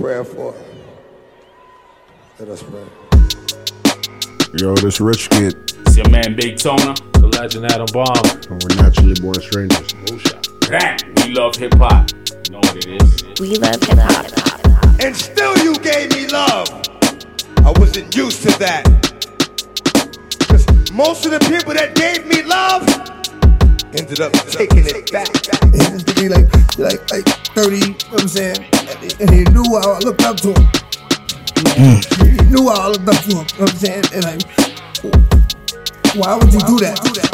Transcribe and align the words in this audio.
prayer 0.00 0.24
for. 0.24 0.54
Let 2.38 2.48
us 2.48 2.62
pray. 2.62 2.86
Yo, 4.58 4.74
this 4.76 4.98
rich 4.98 5.28
kid. 5.28 5.54
It's 5.80 5.96
your 5.96 6.08
man 6.08 6.34
Big 6.34 6.56
Toner. 6.56 6.94
The 7.12 7.28
legend 7.38 7.66
Adam 7.66 7.86
Bomb. 7.92 8.06
Oh, 8.08 8.40
and 8.48 8.64
we're 8.64 8.82
naturally 8.82 9.14
born 9.20 9.34
strangers. 9.34 9.92
That 10.70 11.02
we 11.16 11.34
love 11.34 11.54
hip 11.56 11.74
hop. 11.74 12.10
You 12.46 12.52
know 12.52 12.60
what 12.60 12.76
it 12.76 12.86
is. 12.86 13.40
We 13.40 13.56
love 13.56 13.82
hip 13.82 13.98
hop. 14.00 15.04
And 15.04 15.14
still 15.14 15.56
you 15.58 15.74
gave 15.76 16.10
me 16.12 16.28
love. 16.28 16.68
I 17.58 17.72
wasn't 17.76 18.16
used 18.16 18.42
to 18.44 18.58
that. 18.58 18.84
Cause 20.48 20.64
most 20.92 21.26
of 21.26 21.32
the 21.32 21.40
people 21.40 21.74
that 21.74 21.94
gave 21.94 22.26
me 22.26 22.42
love 22.42 22.88
ended 23.94 24.20
up 24.20 24.32
taking 24.48 24.86
it 24.86 25.12
back. 25.12 25.49
And 25.72 25.94
this 25.94 26.02
nigga 26.04 26.30
like, 26.30 26.48
like, 26.78 27.10
like 27.10 27.26
30, 27.54 27.76
you 27.76 27.80
know 27.80 27.94
what 28.10 28.22
I'm 28.22 28.28
saying? 28.28 28.64
And 29.20 29.30
he 29.30 29.44
knew 29.52 29.64
how 29.80 29.92
I 29.92 29.98
looked 30.00 30.22
up 30.22 30.36
to 30.38 30.48
him. 30.48 30.66
He 32.26 32.44
knew 32.50 32.68
how 32.68 32.80
I 32.80 32.88
looked 32.88 33.08
up 33.08 33.16
to 33.24 33.30
him, 33.30 33.30
you 33.30 33.34
know 33.34 33.44
what 33.58 33.70
I'm 33.70 33.76
saying? 33.76 34.04
And 34.14 34.24
like, 34.24 34.42
why 36.16 36.34
would 36.34 36.52
you 36.52 36.60
do 36.60 36.78
that? 36.80 37.00
do 37.02 37.10
that? 37.14 37.30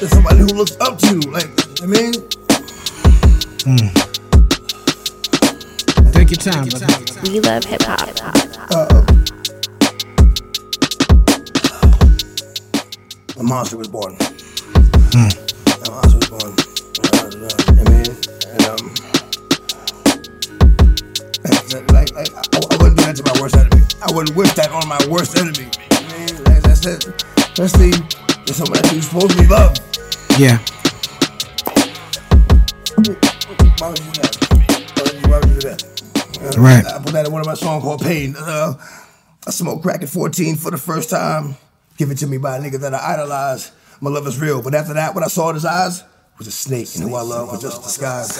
To 0.00 0.08
somebody 0.08 0.38
who 0.40 0.46
looks 0.46 0.76
up 0.80 0.98
to 0.98 1.06
you, 1.14 1.20
like, 1.32 1.48
I 1.82 1.86
mean, 1.86 2.12
Take 6.12 6.30
your 6.30 6.38
time, 6.38 6.68
brother. 6.68 6.86
We 7.24 7.40
love 7.40 7.64
hip 7.64 7.82
hop. 7.82 8.08
uh, 8.70 9.04
a 13.38 13.42
monster 13.42 13.76
was 13.76 13.88
born. 13.88 14.16
A 14.16 15.90
monster 15.90 16.18
was 16.18 16.28
born. 16.30 16.55
I 17.26 17.28
mean, 17.90 18.06
and 18.54 18.62
um, 18.70 18.86
like, 21.74 21.90
like 21.90 22.14
I, 22.14 22.22
I 22.22 22.76
wouldn't 22.78 22.96
do 22.96 23.02
that 23.02 23.16
to 23.16 23.24
my 23.26 23.40
worst 23.42 23.56
enemy. 23.56 23.82
I 24.00 24.14
wouldn't 24.14 24.36
wish 24.36 24.52
that 24.54 24.70
on 24.70 24.86
my 24.86 25.00
worst 25.10 25.36
enemy. 25.36 25.66
I 25.90 26.06
mean, 26.14 26.44
like 26.44 26.64
I 26.68 26.74
said, 26.74 27.02
especially 27.50 27.90
to 28.46 28.54
someone 28.54 28.78
that 28.80 28.92
you 28.94 29.02
supposedly 29.02 29.48
love. 29.48 29.74
Yeah. 30.38 30.62
Why 33.82 33.90
would 33.90 33.98
you 33.98 34.12
do 34.12 34.22
that? 34.22 34.36
Why 34.94 35.02
would 35.02 35.12
you, 35.12 35.28
why 35.28 35.38
would 35.40 35.48
you 35.48 35.54
do 35.58 35.68
that? 35.68 36.56
Right. 36.56 36.86
I 36.86 37.02
put 37.02 37.12
that 37.12 37.26
in 37.26 37.32
one 37.32 37.40
of 37.40 37.48
my 37.48 37.54
songs 37.54 37.82
called 37.82 38.02
Pain. 38.02 38.36
Uh, 38.38 38.74
I 39.44 39.50
smoked 39.50 39.82
crack 39.82 40.00
at 40.04 40.08
14 40.08 40.54
for 40.54 40.70
the 40.70 40.78
first 40.78 41.10
time. 41.10 41.56
Given 41.96 42.16
to 42.18 42.28
me 42.28 42.38
by 42.38 42.58
a 42.58 42.60
nigga 42.60 42.78
that 42.82 42.94
I 42.94 43.14
idolize. 43.14 43.72
My 44.00 44.10
love 44.10 44.28
is 44.28 44.40
real. 44.40 44.62
But 44.62 44.76
after 44.76 44.94
that, 44.94 45.16
when 45.16 45.24
I 45.24 45.26
saw 45.26 45.48
in 45.48 45.54
his 45.54 45.64
eyes 45.64 46.04
was 46.38 46.46
a 46.46 46.52
snake, 46.52 46.88
and 46.96 47.08
who 47.08 47.14
I 47.16 47.22
love 47.22 47.50
was 47.52 47.62
just 47.62 47.80
a 47.80 47.84
disguise. 47.84 48.36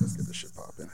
Let's 0.00 0.16
get 0.16 0.26
this 0.26 0.36
shit 0.36 0.54
popping. 0.54 0.90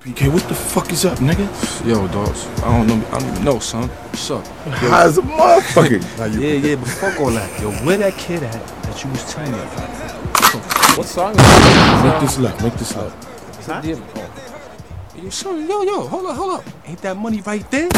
PK, 0.00 0.32
what 0.32 0.42
the 0.48 0.54
fuck 0.54 0.92
is 0.92 1.04
up, 1.04 1.18
nigga? 1.18 1.46
Yo, 1.86 2.06
dogs. 2.08 2.46
I 2.62 2.76
don't 2.78 2.86
know. 2.86 3.06
I 3.08 3.18
don't 3.18 3.28
even 3.30 3.44
know, 3.44 3.58
son. 3.58 3.88
What's 3.88 4.30
up? 4.30 4.46
How's 4.66 5.18
a 5.18 5.22
motherfucker? 5.22 6.00
Now 6.18 6.24
you- 6.26 6.40
Yeah, 6.40 6.68
yeah, 6.68 6.76
but 6.76 6.88
fuck 6.88 7.20
all 7.20 7.30
that. 7.30 7.60
Yo, 7.60 7.72
where 7.84 7.98
that 7.98 8.14
kid 8.16 8.42
at 8.44 8.52
that 8.52 9.04
you 9.04 9.10
was 9.10 9.24
telling 9.32 9.50
me 9.52 9.58
about? 9.58 9.88
What 10.96 11.06
song 11.06 11.30
is 11.32 11.36
that? 11.38 12.04
Make 12.12 12.20
this 12.28 12.38
left, 12.38 12.62
make 12.62 12.74
this 12.74 12.96
left. 12.96 13.24
Huh? 13.66 13.82
Yo, 15.20 15.30
son, 15.30 15.68
yo, 15.68 15.82
yo, 15.82 16.06
hold 16.06 16.26
up, 16.26 16.36
hold 16.36 16.60
up. 16.60 16.64
Ain't 16.86 17.02
that 17.02 17.16
money 17.16 17.40
right 17.42 17.68
there? 17.70 17.88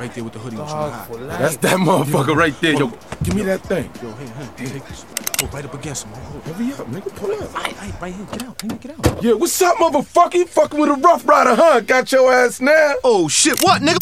With 0.00 0.14
the 0.14 0.14
hood- 0.14 0.14
Right 0.14 0.14
there 0.14 0.24
with 0.24 0.32
the 0.32 0.38
hoodie 0.38 0.56
on 0.56 0.66
Dog, 0.66 0.92
high. 0.92 1.04
for. 1.06 1.16
That's 1.18 1.56
that 1.58 1.76
motherfucker 1.78 2.34
right 2.34 2.58
there. 2.62 2.72
Yo, 2.72 2.86
give 3.22 3.34
me 3.34 3.42
that 3.42 3.60
thing. 3.62 3.90
Yo, 4.02 4.10
here, 4.12 4.28
here, 4.56 4.68
take 4.68 4.86
this. 4.88 5.04
Oh, 5.42 5.46
right 5.52 5.64
up 5.64 5.74
against 5.74 6.04
him. 6.06 6.12
Hold 6.14 6.36
up. 6.46 6.54
Hurry 6.54 6.72
up, 6.72 6.86
nigga, 6.86 7.16
pull 7.16 7.30
it 7.30 7.42
up. 7.42 7.54
Right, 7.54 7.76
right, 7.78 8.00
right 8.00 8.14
here. 8.14 8.26
Get 8.32 8.42
out, 8.44 8.58
nigga, 8.58 8.80
get 8.80 9.06
out. 9.06 9.22
Yeah, 9.22 9.32
what's 9.34 9.60
up, 9.60 9.76
motherfucker? 9.76 10.34
You 10.34 10.46
fucking 10.46 10.80
with 10.80 10.90
a 10.90 10.94
rough 10.94 11.28
rider, 11.28 11.54
huh? 11.54 11.80
Got 11.80 12.12
your 12.12 12.32
ass 12.32 12.60
now? 12.62 12.94
Oh, 13.04 13.28
shit, 13.28 13.60
what, 13.62 13.82
nigga? 13.82 13.98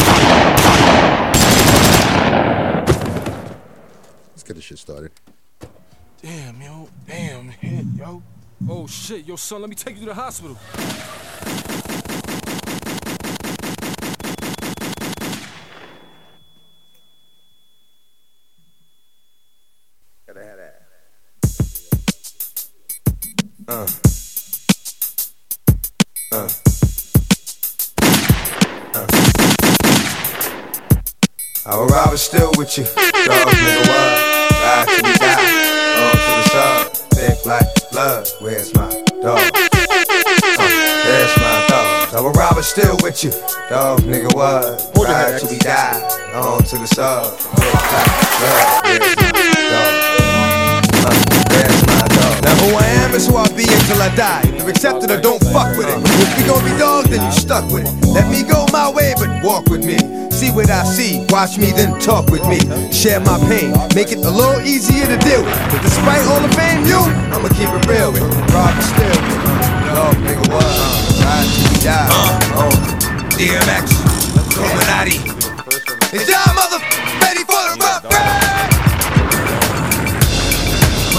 Let's 4.31 4.43
get 4.43 4.55
this 4.55 4.63
shit 4.63 4.79
started. 4.79 5.11
Damn, 6.21 6.61
yo. 6.61 6.89
Damn, 7.07 7.49
hit, 7.49 7.85
yo. 7.97 8.21
Oh, 8.69 8.87
shit. 8.87 9.25
Yo, 9.27 9.35
son, 9.35 9.61
let 9.61 9.69
me 9.69 9.75
take 9.75 9.95
you 9.95 10.01
to 10.01 10.07
the 10.07 10.13
hospital. 10.13 10.57
I 31.89 31.91
will 31.91 32.05
ride 32.05 32.19
still 32.19 32.51
with 32.55 32.77
you, 32.77 32.83
dog 32.85 33.49
nigga 33.49 33.81
what? 33.89 34.13
Ride 34.61 34.85
till 34.89 35.09
we 35.09 35.13
die, 35.17 35.41
on 35.97 36.13
to 36.13 36.31
the 36.37 36.43
sun, 36.53 36.85
thick 37.17 37.45
like 37.45 37.65
blood. 37.91 38.27
Where's 38.39 38.73
my 38.75 38.89
dog? 39.21 39.39
Uh, 39.39 39.49
there's 41.05 41.33
my 41.37 41.65
dog. 41.67 42.13
Will 42.13 42.31
ride 42.33 42.63
still 42.63 42.97
with 43.01 43.23
you, 43.23 43.31
dog 43.69 44.01
nigga 44.01 44.33
what? 44.35 44.91
Ride 44.95 45.39
till 45.39 45.49
we 45.49 45.57
die, 45.57 45.97
on 46.35 46.63
to 46.63 46.77
the 46.77 46.85
sun, 46.85 47.25
thick 47.57 47.73
like 47.73 48.13
blood. 48.37 48.85
Where's 48.85 49.17
my 49.17 49.49
dog? 49.73 49.93
Uh, 50.99 51.13
there's 51.49 51.81
my 51.87 52.05
dog. 52.05 52.43
Now 52.43 52.55
who 52.61 52.77
I 52.77 52.85
am 53.01 53.15
is 53.15 53.25
who 53.27 53.35
I'll 53.35 53.49
be 53.55 53.63
until 53.65 54.01
I 54.01 54.13
die. 54.15 54.43
Either 54.45 54.69
accept 54.69 55.03
it 55.03 55.11
or 55.11 55.19
don't 55.19 55.43
fuck 55.45 55.75
with 55.75 55.89
it. 55.89 55.97
If 56.05 56.37
we 56.37 56.43
gon' 56.45 56.63
be 56.63 56.77
dogs, 56.77 57.09
then 57.09 57.25
you 57.25 57.31
stuck 57.31 57.65
with 57.71 57.87
it. 57.87 58.07
Let 58.07 58.29
me 58.29 58.43
go 58.43 58.67
my 58.71 58.91
way, 58.91 59.15
but 59.17 59.43
walk 59.43 59.69
with 59.69 59.83
me. 59.83 59.97
See 60.39 60.55
what 60.55 60.71
I 60.71 60.87
see, 60.87 61.19
watch 61.35 61.59
me, 61.59 61.75
then 61.75 61.99
talk 61.99 62.31
with 62.31 62.47
me. 62.47 62.63
Share 62.95 63.19
my 63.19 63.35
pain, 63.51 63.75
make 63.91 64.15
it 64.15 64.23
a 64.23 64.31
little 64.31 64.63
easier 64.63 65.03
to 65.03 65.19
deal 65.19 65.43
with. 65.43 65.59
But 65.67 65.83
despite 65.83 66.23
all 66.31 66.39
the 66.39 66.47
fame, 66.55 66.87
you, 66.87 66.95
I'ma 67.35 67.51
keep 67.59 67.67
it 67.67 67.83
real 67.91 68.15
with. 68.15 68.23
Rob 68.55 68.71
still. 68.79 69.19
Dog, 69.91 70.15
nigga, 70.23 70.39
what? 70.47 70.63
Uh, 70.63 71.27
ride 71.27 71.43
till 71.43 71.67
we 71.67 71.77
die. 71.83 72.07
Oh, 72.55 72.71
DMX, 73.35 73.99
Illuminati. 74.55 75.19
Is 76.15 76.23
y'all 76.31 76.55
mother 76.55 76.79
ready 77.19 77.43
for 77.43 77.59
the 77.59 77.75
rough 77.83 78.07
ride? 78.07 78.71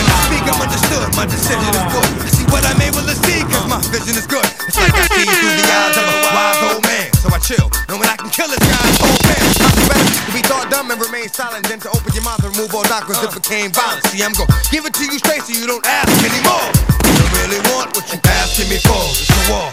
When 0.00 0.06
I 0.08 0.16
speak, 0.32 0.48
I'm 0.48 0.64
understood. 0.64 1.04
My 1.12 1.28
decision 1.28 1.68
is 1.68 1.86
good. 1.92 2.08
You 2.24 2.32
see 2.40 2.46
what 2.48 2.64
I 2.64 2.72
made 2.80 2.96
with 2.96 3.04
the 3.04 3.20
see, 3.28 3.44
cause 3.52 3.68
my 3.68 3.84
vision 3.92 4.16
is 4.16 4.24
good. 4.24 4.48
It's 4.64 4.80
like 4.80 4.96
I 4.96 5.04
see 5.12 5.28
through 5.28 5.60
the 5.60 5.66
eyes 5.68 5.96
of 6.00 6.08
a 6.08 6.16
wise 6.32 6.72
old 6.72 6.80
man. 6.88 6.89
So 7.30 7.36
I 7.36 7.46
chill, 7.46 7.70
knowing 7.86 8.10
I 8.10 8.18
can 8.18 8.26
kill 8.26 8.50
this 8.50 8.58
guy's 8.58 8.98
whole 8.98 9.14
man. 9.30 9.38
It's 9.38 9.86
better 9.86 10.02
to 10.02 10.32
be 10.34 10.42
thought 10.42 10.66
dumb 10.66 10.90
and 10.90 10.98
remain 10.98 11.30
silent 11.30 11.62
than 11.70 11.78
to 11.86 11.88
open 11.94 12.10
your 12.10 12.26
mouth 12.26 12.42
and 12.42 12.50
remove 12.58 12.74
all 12.74 12.82
doctrines 12.82 13.22
that 13.22 13.30
became 13.30 13.70
violent. 13.70 14.02
See, 14.10 14.18
I'm 14.26 14.34
gonna 14.34 14.50
give 14.74 14.82
it 14.82 14.98
to 14.98 15.06
you 15.06 15.14
straight 15.22 15.46
so 15.46 15.54
you 15.54 15.62
don't 15.70 15.86
ask 15.86 16.10
anymore. 16.26 16.66
You 17.06 17.22
really 17.38 17.62
want 17.70 17.94
what 17.94 18.02
you 18.10 18.18
asking 18.26 18.66
me 18.66 18.82
for. 18.82 18.98
It's 19.14 19.30
a 19.30 19.42
war. 19.46 19.70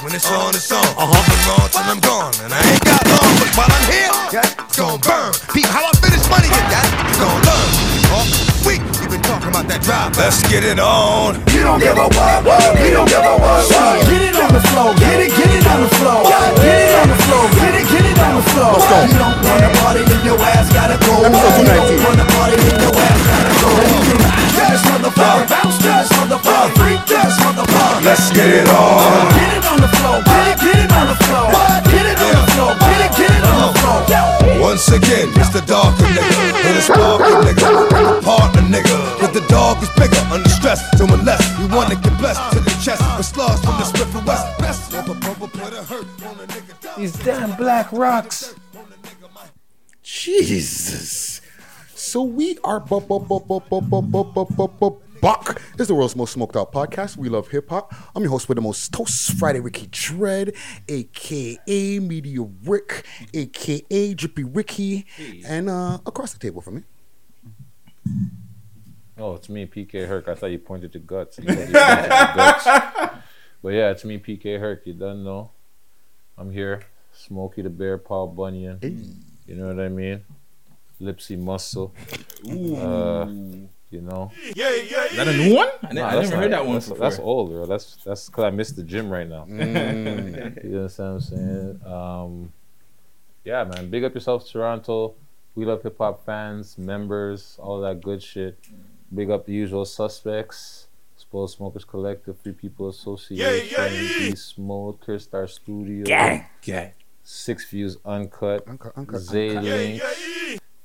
When 0.00 0.16
it's 0.16 0.32
on, 0.32 0.56
it's 0.56 0.72
on. 0.72 0.80
Uh-huh. 0.80 1.12
I'm 1.12 1.40
wrong 1.44 1.68
till 1.68 1.84
I'm 1.92 2.00
gone. 2.00 2.32
And 2.40 2.56
I 2.56 2.60
ain't 2.72 2.80
got 2.80 3.04
long, 3.04 3.32
but 3.36 3.52
while 3.52 3.68
I'm 3.68 3.86
here, 3.92 4.12
yeah, 4.32 4.48
it's 4.48 4.80
gonna 4.80 4.96
burn. 4.96 5.36
People, 5.52 5.68
how 5.68 5.84
I 5.84 5.92
finish 6.00 6.24
money, 6.32 6.48
yeah, 6.48 6.88
you 7.04 7.16
gonna 7.20 7.52
learn. 7.52 7.68
All 8.16 8.24
week, 8.64 8.80
talking 9.38 9.54
about 9.54 9.68
that 9.70 9.82
drive. 9.82 10.16
Let's 10.18 10.42
get 10.50 10.66
it 10.66 10.78
on. 10.82 11.38
You 11.54 11.62
don't 11.62 11.78
give 11.78 11.94
a 11.94 12.10
what, 12.10 12.42
we 12.82 12.90
don't 12.90 13.06
give 13.06 13.22
a 13.22 13.34
what, 13.38 13.62
what. 13.70 14.02
Get 14.10 14.22
it 14.22 14.34
on 14.34 14.50
the 14.50 14.62
floor, 14.74 14.94
get 14.98 15.22
it, 15.22 15.30
get 15.30 15.50
it 15.54 15.66
on 15.66 15.78
the 15.82 15.90
floor. 16.02 16.26
Get 16.58 16.78
it 16.82 16.94
on 16.98 17.06
the 17.06 17.18
floor, 17.22 17.44
get 17.54 17.74
it, 17.78 17.86
get 17.86 18.04
it 18.04 18.18
on 18.18 18.32
the 18.34 18.44
floor. 18.50 18.72
Let's 18.74 18.86
go. 18.90 18.98
You 19.06 19.18
don't 19.18 19.38
wanna 19.46 19.70
party, 19.78 20.02
then 20.10 20.22
your 20.26 20.38
ass 20.42 20.66
gotta 20.74 20.98
go. 21.06 21.22
Episode 21.22 21.62
You 21.62 22.02
don't 22.02 22.02
wanna 22.02 22.26
party, 22.34 22.56
then 22.58 22.78
your 22.82 22.94
ass 22.94 23.20
gotta 23.22 23.32
go. 23.32 23.37
This 24.68 24.82
motherfucker, 24.84 25.48
bounce 25.48 25.78
this 25.78 26.08
motherfucker, 26.12 26.70
freak 26.76 27.02
this 27.08 27.34
motherfucker. 27.40 28.04
Let's 28.04 28.30
get 28.32 28.48
it 28.48 28.68
on. 28.68 29.32
Get 29.32 29.56
it 29.56 29.64
on 29.64 29.80
the 29.80 29.88
floor, 29.96 30.22
get 30.22 30.44
it, 30.52 30.58
get 30.60 30.78
it 30.84 30.92
on 30.92 31.06
the 31.08 31.16
floor. 31.24 31.48
Get 31.88 32.06
it 32.06 32.18
on 32.20 32.34
the 32.36 32.46
floor, 32.52 32.72
get 32.76 33.00
it, 33.06 33.12
get 33.16 33.30
it 33.32 33.44
on 33.44 33.58
the 33.64 33.78
floor. 33.80 33.88
Once 34.60 34.88
again, 34.88 35.28
it's 35.40 35.50
the 35.50 35.62
darker 35.66 36.04
nigga. 36.04 36.66
And 36.66 36.76
it's 36.76 36.88
darker 36.88 37.40
nigga. 37.46 37.68
And 37.96 38.06
the 38.06 38.22
partner 38.22 38.62
nigga. 38.62 39.20
But 39.20 39.32
the 39.32 39.40
dog 39.48 39.82
is 39.82 39.90
bigger, 39.96 40.20
under 40.30 40.48
stress. 40.48 40.82
Doing 40.98 41.24
less. 41.24 41.42
We 41.58 41.66
wanna 41.74 41.96
get 41.96 42.18
blessed 42.18 42.52
to 42.52 42.60
the 42.60 42.70
chest. 42.82 43.02
With 43.16 43.26
slugs 43.26 43.60
from 43.64 43.78
the 43.78 43.84
Smith 43.84 44.14
and 44.14 44.26
West. 44.26 44.58
Best. 44.58 44.92
Never 44.92 45.14
bubble 45.14 45.48
put 45.48 45.72
a 45.72 45.82
hurt 45.82 46.06
on 46.26 46.36
a 46.40 46.46
nigga. 46.46 46.96
These 46.96 47.14
damn 47.24 47.56
black 47.56 47.90
rocks. 47.92 48.54
Jesus. 50.02 51.27
So 52.08 52.22
we 52.22 52.56
are 52.64 52.80
bu- 52.80 53.00
bu- 53.02 53.20
bu- 53.20 53.40
bu- 53.40 53.60
bu- 53.60 53.82
bu- 53.82 54.00
bu- 54.00 54.24
bu- 54.24 54.46
bu- 54.46 54.68
bu- 54.80 55.02
Buck. 55.20 55.60
This 55.72 55.80
is 55.82 55.88
the 55.88 55.94
world's 55.94 56.16
most 56.16 56.32
smoked 56.32 56.56
out 56.56 56.72
podcast. 56.72 57.18
We 57.18 57.28
love 57.28 57.48
hip 57.48 57.68
hop. 57.68 57.92
I'm 58.16 58.22
your 58.22 58.30
host 58.30 58.48
with 58.48 58.56
the 58.56 58.62
most 58.62 58.92
toast, 58.94 59.32
Friday 59.32 59.60
Ricky 59.60 59.88
Dread, 59.90 60.54
aka 60.88 61.98
Media 61.98 62.46
Rick, 62.64 63.04
aka 63.34 64.14
Drippy 64.14 64.44
Ricky, 64.44 65.04
and 65.46 65.68
uh, 65.68 65.98
across 66.06 66.32
the 66.32 66.38
table 66.38 66.62
from 66.62 66.76
me. 66.76 66.82
Oh, 69.18 69.34
it's 69.34 69.50
me, 69.50 69.66
PK 69.66 70.06
Herc. 70.08 70.28
I 70.28 70.34
thought 70.34 70.46
you 70.52 70.58
pointed 70.60 70.92
to 70.94 71.00
guts. 71.00 71.38
You 71.38 71.44
pointed 71.44 71.66
to 71.66 71.72
guts. 71.72 72.64
But 73.62 73.70
yeah, 73.74 73.90
it's 73.90 74.04
me, 74.06 74.18
PK 74.18 74.58
Herc. 74.58 74.86
You 74.86 74.94
done 74.94 75.24
know. 75.24 75.50
I'm 76.38 76.50
here. 76.52 76.84
Smokey 77.12 77.60
the 77.62 77.70
Bear, 77.70 77.98
Paul 77.98 78.28
Bunyan. 78.28 78.78
You 79.46 79.56
know 79.56 79.66
what 79.66 79.80
I 79.84 79.88
mean? 79.88 80.22
Lipsy 81.00 81.38
Muscle. 81.38 81.94
Uh, 82.44 83.26
you 83.90 84.00
know. 84.02 84.30
Is 84.44 84.56
that 85.16 85.28
a 85.28 85.36
new 85.36 85.54
one? 85.56 85.68
I, 85.82 85.92
ne- 85.92 86.00
Nah, 86.00 86.06
I 86.08 86.14
never 86.14 86.22
not- 86.30 86.42
heard 86.42 86.52
that 86.52 86.64
one 86.66 86.74
that's, 86.74 86.88
before. 86.88 87.08
That's 87.08 87.18
old, 87.18 87.50
bro. 87.50 87.66
That's 87.66 87.96
that's 88.04 88.26
because 88.26 88.44
I 88.44 88.50
missed 88.50 88.76
the 88.76 88.82
gym 88.82 89.08
right 89.10 89.28
now. 89.28 89.46
Mm. 89.48 90.64
you 90.70 90.76
understand 90.76 91.14
what 91.14 91.14
I'm 91.14 91.20
saying? 91.20 91.80
Um, 91.86 92.52
yeah, 93.44 93.64
man. 93.64 93.88
Big 93.90 94.04
up 94.04 94.14
yourself, 94.14 94.46
Toronto. 94.48 95.14
We 95.54 95.64
love 95.64 95.82
hip 95.82 95.96
hop 95.98 96.24
fans, 96.24 96.76
members, 96.78 97.56
all 97.60 97.80
that 97.80 98.00
good 98.02 98.22
shit. 98.22 98.58
Big 99.14 99.30
up 99.30 99.46
the 99.46 99.52
usual 99.52 99.84
suspects. 99.84 100.86
Exposed 101.16 101.56
Smokers 101.56 101.84
Collective, 101.84 102.38
Free 102.38 102.52
People 102.52 102.88
Association, 102.88 104.30
B 104.30 104.36
Smoker 104.36 105.18
Star 105.18 105.48
Studio, 105.48 106.04
gang, 106.04 106.46
gang. 106.62 106.92
Six 107.24 107.68
Views 107.70 107.96
Uncut, 108.04 108.66
Uncut, 108.68 108.92
uncut, 108.96 109.20
Zay 109.20 109.50
uncut. 109.56 109.64
Link, 109.64 110.02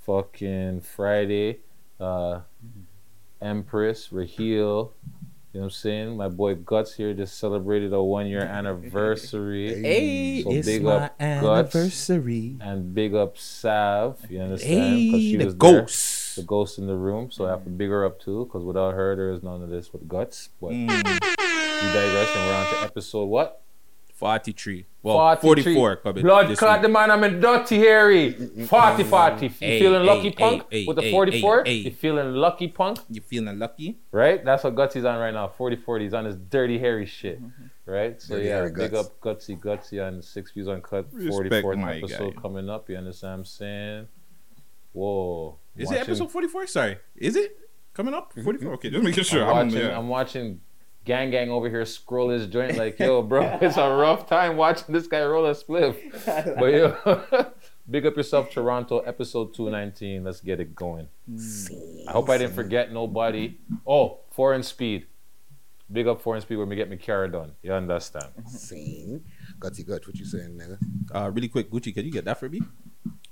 fucking 0.05 0.81
Friday, 0.81 1.59
uh, 1.99 2.41
Empress, 3.41 4.11
Raheel. 4.11 4.93
You 5.53 5.59
know 5.59 5.65
what 5.65 5.65
I'm 5.65 5.69
saying? 5.71 6.17
My 6.17 6.29
boy 6.29 6.55
Guts 6.55 6.95
here 6.95 7.13
just 7.13 7.37
celebrated 7.37 7.93
a 7.93 8.01
one 8.01 8.25
year 8.27 8.41
anniversary. 8.41 9.67
Hey, 9.83 10.41
So 10.43 10.51
it's 10.51 10.65
big 10.67 10.83
my 10.83 10.91
up 10.93 11.19
Guts. 11.19 11.75
anniversary. 11.75 12.57
And 12.59 12.93
big 12.95 13.13
up 13.13 13.37
Sav, 13.37 14.17
you 14.29 14.39
understand? 14.41 15.05
Because 15.07 15.21
Hey, 15.21 15.31
the 15.37 15.45
there, 15.45 15.53
ghost. 15.53 16.35
the 16.37 16.43
ghost 16.43 16.79
in 16.79 16.87
the 16.87 16.95
room. 16.95 17.29
So 17.29 17.45
I 17.45 17.49
have 17.51 17.63
to 17.65 17.69
big 17.69 17.89
her 17.89 18.03
up 18.05 18.19
too, 18.19 18.45
because 18.45 18.63
without 18.63 18.95
her, 18.95 19.15
there 19.15 19.31
is 19.31 19.43
none 19.43 19.61
of 19.61 19.69
this 19.69 19.93
with 19.93 20.07
Guts. 20.07 20.49
But 20.59 20.71
Mm. 20.71 21.03
we 21.03 21.87
digress, 21.93 22.35
and 22.35 22.45
we're 22.47 22.55
on 22.55 22.65
to 22.73 22.83
episode 22.83 23.25
what? 23.25 23.61
43. 24.23 24.85
Well, 25.03 25.35
43. 25.35 25.73
44. 25.73 25.95
Cubby, 25.97 26.21
Blood 26.21 26.57
clot 26.57 26.81
the 26.81 26.87
man, 26.87 27.11
I'm 27.11 27.23
in 27.25 27.41
dirty 27.41 27.77
hairy. 27.77 28.31
40 28.67 29.03
40. 29.03 29.45
You 29.45 29.51
Hey, 29.59 29.79
feeling 29.79 30.01
hey, 30.01 30.07
lucky, 30.07 30.29
hey, 30.29 30.31
punk? 30.31 30.63
hey, 30.71 30.85
with 30.85 30.95
the 30.95 31.11
44? 31.11 31.63
hey, 31.65 31.69
hey. 31.71 31.75
You 31.83 31.91
feeling 31.91 32.33
lucky, 32.35 32.67
punk? 32.69 32.99
You 33.09 33.19
feeling 33.19 33.59
lucky? 33.59 33.99
Right? 34.13 34.43
That's 34.45 34.63
what 34.63 34.75
Gutsy's 34.75 35.03
on 35.03 35.19
right 35.19 35.33
now. 35.33 35.49
40 35.49 35.75
40. 35.75 36.05
He's 36.05 36.13
on 36.13 36.23
his 36.23 36.37
dirty, 36.37 36.79
hairy 36.79 37.05
shit. 37.05 37.41
Right? 37.85 38.21
So, 38.21 38.35
Dirty, 38.35 38.47
yeah, 38.47 38.61
big 38.63 38.91
Guts. 38.91 39.07
up 39.09 39.19
Gutsy 39.19 39.59
Gutsy 39.59 40.07
on 40.07 40.21
Six 40.21 40.51
Views 40.53 40.69
Uncut. 40.69 41.07
Respect 41.11 41.65
44th 41.65 41.77
my 41.81 41.97
episode 41.97 42.35
guy. 42.35 42.41
coming 42.41 42.69
up. 42.69 42.89
You 42.89 42.95
understand 42.95 43.31
what 43.33 43.37
I'm 43.39 43.45
saying? 43.45 44.07
Whoa. 44.93 45.57
Is 45.75 45.87
Watching- 45.87 45.97
it 46.01 46.07
episode 46.07 46.31
44? 46.31 46.67
Sorry. 46.67 46.97
Is 47.17 47.35
it 47.35 47.57
coming 47.93 48.13
up? 48.13 48.31
Mm-hmm. 48.31 48.43
44? 48.43 48.73
Okay, 48.75 48.89
just 48.89 49.03
making 49.03 49.23
sure. 49.25 49.43
I'm 49.51 49.57
I'm, 49.57 49.69
yeah. 49.69 49.97
I'm 49.97 50.07
watching 50.07 50.61
Gang 51.05 51.31
Gang 51.31 51.49
over 51.49 51.69
here 51.69 51.85
scroll 51.85 52.29
his 52.29 52.47
joint 52.47 52.77
like, 52.77 52.97
yo, 52.97 53.21
bro, 53.21 53.43
it's 53.61 53.77
a 53.77 53.89
rough 53.89 54.27
time 54.27 54.55
watching 54.55 54.93
this 54.93 55.07
guy 55.07 55.23
roll 55.23 55.45
a 55.45 55.51
spliff. 55.51 55.97
But 56.59 56.73
yo, 56.73 57.45
big 57.89 58.05
up 58.05 58.15
yourself, 58.15 58.49
Toronto, 58.51 58.99
episode 58.99 59.53
219. 59.53 60.23
Let's 60.23 60.39
get 60.39 60.59
it 60.59 60.73
going. 60.75 61.07
I 62.07 62.11
hope 62.11 62.29
I 62.29 62.37
didn't 62.37 62.55
forget 62.55 62.91
nobody. 62.93 63.57
Oh, 63.85 64.19
Foreign 64.31 64.63
Speed. 64.63 65.07
Big 65.91 66.07
up 66.07 66.21
Foreign 66.21 66.41
Speed 66.41 66.55
when 66.55 66.69
we 66.69 66.75
get 66.75 66.89
me 66.89 66.95
carry 66.97 67.29
done. 67.29 67.51
You 67.61 67.73
understand? 67.73 68.31
Sing. 68.47 69.23
Gutsy 69.59 69.85
guts, 69.85 70.07
what 70.07 70.17
you 70.17 70.25
saying, 70.25 70.57
nigga? 70.57 70.77
Uh, 71.13 71.29
really 71.31 71.49
quick, 71.49 71.69
Gucci, 71.69 71.93
can 71.93 72.05
you 72.05 72.11
get 72.11 72.25
that 72.25 72.39
for 72.39 72.49
me? 72.49 72.61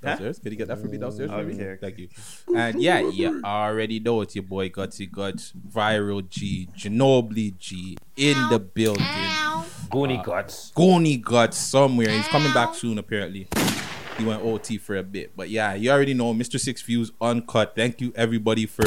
Downstairs? 0.02 0.38
Can 0.40 0.50
you 0.50 0.58
get 0.58 0.68
that 0.68 0.78
for 0.78 0.88
me 0.88 0.98
downstairs? 0.98 1.30
for 1.30 1.44
me? 1.44 1.54
Okay. 1.54 1.76
Thank 1.80 1.98
you. 1.98 2.08
And 2.56 2.82
yeah, 2.82 3.00
you 3.00 3.40
already 3.44 4.00
know 4.00 4.20
it's 4.20 4.34
your 4.34 4.42
boy 4.42 4.68
Gutsy 4.68 5.10
Guts, 5.10 5.52
Viral 5.52 6.28
G, 6.28 6.68
Ginobili 6.76 7.56
G, 7.56 7.96
in 8.16 8.36
the 8.48 8.58
building. 8.58 9.04
Goonie 9.92 10.24
Guts. 10.24 10.72
Goni 10.74 11.18
Guts 11.18 11.56
somewhere. 11.56 12.08
He's 12.08 12.26
coming 12.28 12.52
back 12.52 12.74
soon, 12.74 12.98
apparently. 12.98 13.46
He 14.18 14.24
went 14.24 14.42
OT 14.42 14.78
for 14.78 14.96
a 14.96 15.02
bit. 15.02 15.36
But 15.36 15.50
yeah, 15.50 15.74
you 15.74 15.90
already 15.90 16.14
know 16.14 16.34
Mr. 16.34 16.58
Six 16.58 16.82
Views 16.82 17.12
Uncut. 17.20 17.74
Thank 17.76 18.00
you 18.00 18.12
everybody 18.16 18.66
for 18.66 18.84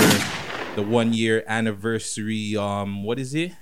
the 0.75 0.83
one 0.85 1.13
year 1.13 1.43
anniversary. 1.47 2.57
Um, 2.57 3.03
what 3.03 3.19
is 3.19 3.33
it? 3.33 3.53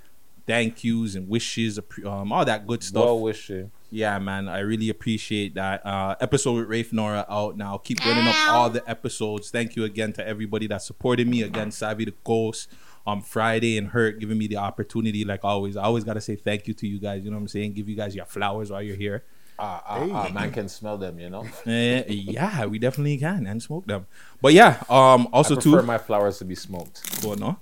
Thank 0.45 0.83
yous 0.83 1.15
and 1.15 1.29
wishes, 1.29 1.79
um, 2.05 2.33
all 2.33 2.43
that 2.43 2.67
good 2.67 2.83
stuff. 2.83 3.05
Well 3.05 3.21
wishing. 3.21 3.71
Yeah, 3.93 4.17
man, 4.17 4.47
I 4.47 4.61
really 4.61 4.89
appreciate 4.89 5.53
that. 5.53 5.85
Uh, 5.85 6.15
episode 6.19 6.53
with 6.53 6.67
Rafe 6.67 6.91
Nora 6.91 7.27
out 7.29 7.57
now. 7.57 7.77
Keep 7.77 8.03
running 8.03 8.27
up 8.27 8.35
all 8.49 8.67
the 8.71 8.83
episodes. 8.89 9.51
Thank 9.51 9.75
you 9.75 9.83
again 9.83 10.11
to 10.13 10.27
everybody 10.27 10.65
that 10.65 10.81
supported 10.81 11.27
me. 11.27 11.43
Again, 11.43 11.69
Savvy 11.69 12.05
the 12.05 12.15
Ghost 12.23 12.71
on 13.05 13.21
Friday 13.21 13.77
and 13.77 13.89
Hurt 13.89 14.19
giving 14.19 14.39
me 14.39 14.47
the 14.47 14.57
opportunity. 14.57 15.23
Like 15.23 15.45
always, 15.45 15.77
I 15.77 15.83
always 15.83 16.03
gotta 16.03 16.21
say 16.21 16.35
thank 16.35 16.67
you 16.67 16.73
to 16.73 16.87
you 16.87 16.97
guys. 16.97 17.23
You 17.23 17.29
know 17.29 17.37
what 17.37 17.41
I'm 17.41 17.47
saying? 17.49 17.73
Give 17.73 17.87
you 17.87 17.95
guys 17.95 18.15
your 18.15 18.25
flowers 18.25 18.71
while 18.71 18.81
you're 18.81 18.95
here. 18.95 19.25
Ah, 19.59 19.83
ah, 19.85 20.07
ah, 20.11 20.29
man 20.33 20.51
can 20.51 20.67
smell 20.67 20.97
them, 20.97 21.19
you 21.19 21.29
know? 21.29 21.45
Eh, 21.67 22.03
yeah, 22.07 22.65
we 22.65 22.79
definitely 22.79 23.19
can 23.19 23.45
and 23.45 23.61
smoke 23.61 23.85
them. 23.85 24.07
But 24.41 24.53
yeah, 24.53 24.81
um, 24.89 25.27
also 25.31 25.53
I 25.53 25.61
prefer 25.61 25.81
too. 25.81 25.85
my 25.85 25.99
flowers 25.99 26.39
to 26.39 26.45
be 26.45 26.55
smoked. 26.55 27.23
Oh 27.23 27.35
no. 27.35 27.59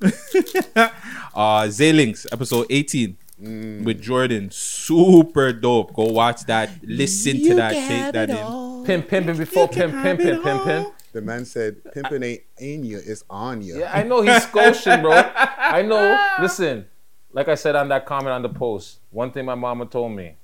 uh 1.36 1.68
Zay 1.68 1.92
Links, 1.92 2.26
episode 2.32 2.68
18 2.70 3.18
Mm. 3.42 3.84
with 3.84 4.02
Jordan. 4.02 4.52
Super 4.52 5.52
dope. 5.52 5.94
Go 5.94 6.04
watch 6.04 6.46
that. 6.46 6.70
Listen 6.84 7.42
to 7.44 7.56
that. 7.56 7.74
Take 7.74 8.14
that 8.14 8.30
in. 8.30 8.86
Pimp, 8.86 9.08
pimping 9.08 9.38
before 9.38 9.68
pimp, 9.68 9.94
pimping, 10.04 10.42
pimping. 10.42 10.92
The 11.12 11.22
man 11.22 11.44
said, 11.46 11.84
pimping 11.94 12.24
ain't 12.24 12.42
in 12.58 12.84
you, 12.86 13.00
it's 13.04 13.24
on 13.30 13.62
you. 13.62 13.80
Yeah, 13.80 13.92
I 13.94 14.04
know 14.04 14.22
he's 14.22 14.44
Scotian, 14.44 15.02
bro. 15.02 15.12
I 15.36 15.82
know. 15.82 16.18
Listen, 16.40 16.86
like 17.34 17.48
I 17.48 17.56
said 17.56 17.76
on 17.76 17.90
that 17.90 18.06
comment 18.06 18.30
on 18.30 18.42
the 18.44 18.50
post, 18.50 19.00
one 19.10 19.32
thing 19.32 19.46
my 19.46 19.56
mama 19.56 19.86
told 19.88 20.14
me: 20.14 20.36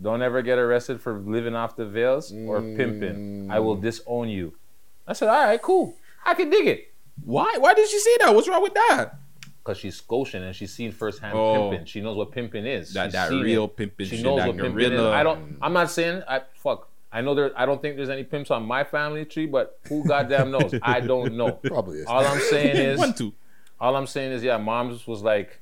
don't 0.00 0.22
ever 0.22 0.42
get 0.42 0.58
arrested 0.58 1.00
for 1.00 1.18
living 1.18 1.54
off 1.54 1.76
the 1.76 1.86
veils 1.86 2.32
or 2.32 2.60
pimping. 2.62 3.50
I 3.50 3.60
will 3.60 3.76
disown 3.76 4.28
you. 4.28 4.54
I 5.06 5.12
said, 5.12 5.28
all 5.28 5.44
right, 5.44 5.60
cool. 5.60 5.94
I 6.24 6.34
can 6.34 6.50
dig 6.50 6.66
it. 6.66 6.92
Why? 7.24 7.56
Why 7.58 7.74
did 7.74 7.88
she 7.88 7.98
say 7.98 8.16
that? 8.20 8.34
What's 8.34 8.48
wrong 8.48 8.62
with 8.62 8.74
that? 8.74 9.12
Cause 9.66 9.78
she's 9.78 9.96
Scotian 9.96 10.44
and 10.44 10.54
she's 10.54 10.72
seen 10.72 10.92
firsthand 10.92 11.36
Oh. 11.36 11.70
pimping. 11.70 11.86
She 11.86 12.00
knows 12.00 12.16
what 12.16 12.30
pimping 12.30 12.64
is. 12.66 12.92
That- 12.92 13.06
She's 13.06 13.12
that 13.14 13.30
real 13.32 13.64
it. 13.64 13.76
pimping 13.76 14.06
She 14.06 14.16
shit, 14.18 14.24
knows 14.24 14.38
that 14.38 14.46
what 14.46 14.56
pimping 14.58 14.92
is. 14.92 15.00
I 15.00 15.24
don't. 15.24 15.58
I'm 15.60 15.72
not 15.72 15.90
saying. 15.90 16.22
I 16.28 16.42
fuck. 16.54 16.88
I 17.10 17.20
know 17.20 17.34
there. 17.34 17.50
I 17.56 17.66
don't 17.66 17.82
think 17.82 17.96
there's 17.96 18.08
any 18.08 18.22
pimps 18.22 18.52
on 18.52 18.64
my 18.64 18.84
family 18.84 19.24
tree, 19.24 19.46
but 19.46 19.80
who 19.88 20.04
goddamn 20.06 20.52
knows? 20.52 20.72
I 20.82 21.00
don't 21.00 21.34
know. 21.36 21.50
Probably 21.52 21.98
is. 21.98 22.06
All 22.06 22.24
I'm 22.24 22.38
saying 22.40 22.76
is. 22.90 22.98
One, 22.98 23.12
two. 23.12 23.32
All 23.80 23.96
I'm 23.96 24.06
saying 24.06 24.30
is, 24.32 24.44
yeah, 24.44 24.56
mom's 24.56 25.04
was 25.06 25.22
like, 25.22 25.60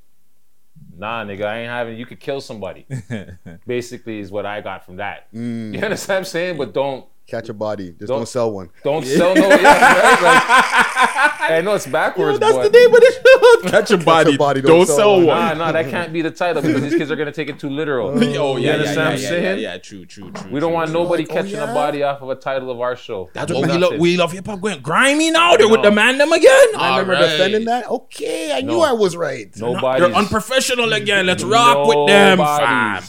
nah, 0.96 1.24
nigga, 1.24 1.46
I 1.46 1.60
ain't 1.60 1.70
having, 1.70 1.96
you 1.98 2.04
could 2.06 2.20
kill 2.20 2.40
somebody. 2.42 2.86
Basically, 3.66 4.18
is 4.20 4.30
what 4.30 4.44
I 4.46 4.60
got 4.60 4.84
from 4.84 4.96
that. 4.96 5.32
Mm. 5.32 5.74
You 5.74 5.80
understand 5.80 6.14
what 6.16 6.18
I'm 6.18 6.24
saying? 6.26 6.58
But 6.58 6.74
don't, 6.74 7.06
Catch 7.26 7.48
a 7.48 7.54
body, 7.54 7.90
just 7.92 8.08
Don't- 8.08 8.18
don't, 8.18 8.26
sell 8.28 8.52
one. 8.52 8.68
don't 8.82 9.04
sell 9.06 9.34
no, 9.34 9.48
yeah, 9.48 9.62
right? 9.62 10.22
Like, 10.22 10.83
I, 11.50 11.60
know 11.60 11.74
it's 11.74 11.86
backwards. 11.86 12.34
Yo, 12.34 12.38
that's 12.38 12.54
but... 12.54 12.72
the 12.72 12.78
name 12.78 12.94
of 12.94 13.00
the 13.00 13.12
still 13.12 13.70
Catch 13.70 13.90
a 13.90 13.98
body. 13.98 14.30
Catch 14.30 14.34
a 14.34 14.38
body 14.38 14.60
don't, 14.60 14.86
don't 14.86 14.96
sell, 14.96 15.16
one. 15.16 15.26
Nah, 15.26 15.54
nah, 15.54 15.72
that 15.72 15.90
can't 15.90 16.12
be 16.12 16.22
the 16.22 16.30
title 16.30 16.62
because 16.62 16.82
these 16.82 16.94
kids 16.94 17.10
are 17.10 17.16
gonna 17.16 17.32
take 17.32 17.48
it 17.48 17.58
too 17.58 17.70
literal. 17.70 18.08
oh 18.10 18.12
yeah, 18.12 18.22
you 18.22 18.66
yeah, 18.66 18.72
understand 18.72 18.96
yeah, 18.96 19.04
what 19.04 19.06
I'm 19.06 19.12
yeah, 19.12 19.28
saying? 19.28 19.58
Yeah, 19.60 19.72
yeah, 19.72 19.78
true, 19.78 20.06
true, 20.06 20.30
true. 20.30 20.50
We 20.50 20.60
don't 20.60 20.70
true, 20.70 20.74
want 20.74 20.92
nobody 20.92 21.26
oh, 21.28 21.32
catching 21.32 21.56
oh, 21.56 21.64
yeah? 21.64 21.70
a 21.70 21.74
body 21.74 22.02
off 22.02 22.22
of 22.22 22.30
a 22.30 22.34
title 22.36 22.70
of 22.70 22.80
our 22.80 22.96
show. 22.96 23.30
That's 23.32 23.52
what 23.52 23.68
we 23.68 23.76
love. 23.76 23.98
We 23.98 24.16
love 24.16 24.32
hip 24.32 24.46
hop 24.46 24.60
going 24.60 24.80
grimy 24.80 25.30
now. 25.30 25.56
They're 25.56 25.68
with 25.68 25.82
the 25.82 25.90
man 25.90 26.18
them 26.18 26.32
again. 26.32 26.68
I 26.76 27.00
remember 27.00 27.26
defending 27.26 27.64
that. 27.66 27.88
Okay, 27.88 28.52
I 28.52 28.60
knew 28.60 28.80
I 28.80 28.92
was 28.92 29.16
right. 29.16 29.54
Nobody. 29.56 30.00
They're 30.00 30.14
unprofessional 30.14 30.92
again. 30.92 31.26
Let's 31.26 31.44
rock 31.44 31.86
with 31.88 32.08
them. 32.08 32.38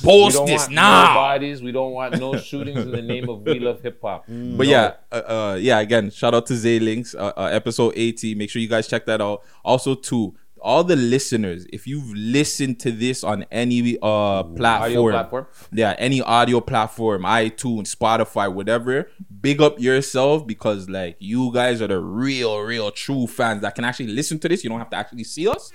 Post 0.03 0.45
this 0.45 0.69
now. 0.69 1.13
Bodies. 1.15 1.61
We 1.61 1.71
don't 1.71 1.91
want 1.91 2.19
no 2.19 2.37
shootings 2.37 2.79
in 2.79 2.91
the 2.91 3.01
name 3.01 3.29
of 3.29 3.41
we 3.41 3.59
love 3.59 3.81
hip 3.81 4.01
hop. 4.01 4.25
But 4.55 4.67
yeah, 4.67 4.93
uh, 5.11 5.15
uh, 5.15 5.57
yeah. 5.59 5.79
Again, 5.79 6.09
shout 6.09 6.33
out 6.33 6.45
to 6.47 6.55
Zay 6.55 6.79
Links. 6.79 7.13
Uh, 7.13 7.31
episode 7.51 7.93
18. 7.95 8.24
Make 8.33 8.49
sure 8.49 8.61
you 8.61 8.69
guys 8.69 8.87
check 8.87 9.05
that 9.05 9.21
out. 9.21 9.43
Also, 9.63 9.93
too, 9.93 10.35
all 10.65 10.83
the 10.83 10.95
listeners, 10.95 11.67
if 11.71 11.85
you've 11.85 12.11
listened 12.15 12.79
to 12.79 12.91
this 12.91 13.23
on 13.23 13.45
any 13.51 13.99
uh 14.01 14.41
platform, 14.41 15.13
platform, 15.13 15.45
yeah, 15.71 15.93
any 15.99 16.23
audio 16.23 16.59
platform, 16.59 17.21
iTunes, 17.21 17.95
Spotify, 17.95 18.51
whatever, 18.51 19.07
big 19.41 19.61
up 19.61 19.79
yourself 19.79 20.47
because 20.47 20.89
like 20.89 21.17
you 21.19 21.53
guys 21.53 21.83
are 21.83 21.87
the 21.87 21.99
real, 21.99 22.59
real, 22.61 22.89
true 22.89 23.27
fans 23.27 23.61
that 23.61 23.75
can 23.75 23.83
actually 23.83 24.07
listen 24.07 24.39
to 24.39 24.49
this. 24.49 24.63
You 24.63 24.71
don't 24.71 24.79
have 24.79 24.89
to 24.89 24.97
actually 24.97 25.23
see 25.23 25.47
us. 25.47 25.71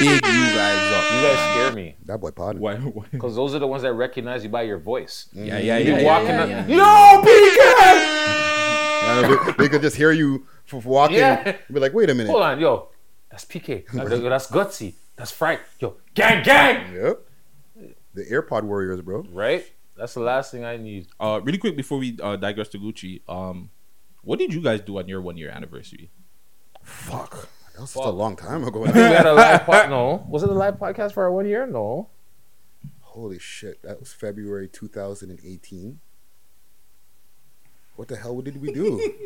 you 0.00 0.20
guys 0.20 0.92
up. 0.92 1.04
You 1.12 1.20
guys 1.28 1.38
scare 1.52 1.72
me. 1.72 1.96
That 2.06 2.18
boy 2.18 2.30
potted. 2.30 2.62
Why? 2.62 2.76
Because 3.12 3.36
those 3.36 3.54
are 3.54 3.58
the 3.58 3.66
ones 3.66 3.82
that 3.82 3.92
recognize 3.92 4.42
you 4.42 4.48
by 4.48 4.62
your 4.62 4.78
voice. 4.78 5.28
Yeah, 5.34 5.58
yeah, 5.58 5.60
yeah. 5.76 5.78
You 5.78 5.96
yeah, 5.96 6.02
walking 6.02 6.28
yeah, 6.28 6.66
yeah, 6.66 6.82
up, 6.82 7.24
yeah. 7.26 7.44
PK. 9.44 9.56
they 9.58 9.68
could 9.68 9.82
just 9.82 9.96
hear 9.96 10.12
you 10.12 10.46
f- 10.66 10.74
f- 10.74 10.84
walking. 10.84 11.16
Yeah. 11.16 11.56
Be 11.72 11.80
like, 11.80 11.92
wait 11.94 12.10
a 12.10 12.14
minute. 12.14 12.30
Hold 12.30 12.42
on, 12.42 12.60
yo, 12.60 12.88
that's 13.30 13.44
PK. 13.44 13.84
Or 13.94 14.28
that's 14.28 14.48
gutsy. 14.48 14.94
That's 15.16 15.30
fright. 15.30 15.60
Yo, 15.78 15.96
gang, 16.14 16.42
gang. 16.42 16.94
Yep. 16.94 17.20
The 18.14 18.24
AirPod 18.24 18.62
warriors, 18.64 19.00
bro. 19.00 19.24
Right. 19.32 19.64
That's 19.96 20.14
the 20.14 20.20
last 20.20 20.50
thing 20.50 20.64
I 20.64 20.76
need. 20.76 21.06
Uh, 21.20 21.40
really 21.42 21.58
quick 21.58 21.76
before 21.76 21.98
we 21.98 22.18
uh, 22.22 22.36
digress 22.36 22.68
to 22.70 22.78
Gucci, 22.78 23.22
um, 23.28 23.70
what 24.22 24.38
did 24.38 24.52
you 24.52 24.60
guys 24.60 24.80
do 24.80 24.98
on 24.98 25.06
your 25.08 25.20
one 25.20 25.36
year 25.36 25.50
anniversary? 25.50 26.10
Fuck. 26.82 27.48
That 27.74 27.80
was 27.80 27.90
such 27.90 28.04
a 28.04 28.10
long 28.10 28.36
time 28.36 28.64
ago. 28.64 28.80
We 28.80 28.88
had 28.88 29.26
a 29.26 29.32
live 29.32 29.64
pod. 29.64 29.90
No, 29.90 30.24
was 30.28 30.42
it 30.42 30.48
a 30.48 30.52
live 30.52 30.76
podcast 30.76 31.12
for 31.12 31.24
our 31.24 31.32
one 31.32 31.46
year? 31.46 31.66
No. 31.66 32.08
Holy 33.00 33.38
shit, 33.38 33.82
that 33.82 34.00
was 34.00 34.12
February 34.12 34.68
2018. 34.68 36.00
What 37.96 38.08
the 38.08 38.16
hell 38.16 38.40
did 38.40 38.60
we 38.60 38.72
do? 38.72 39.12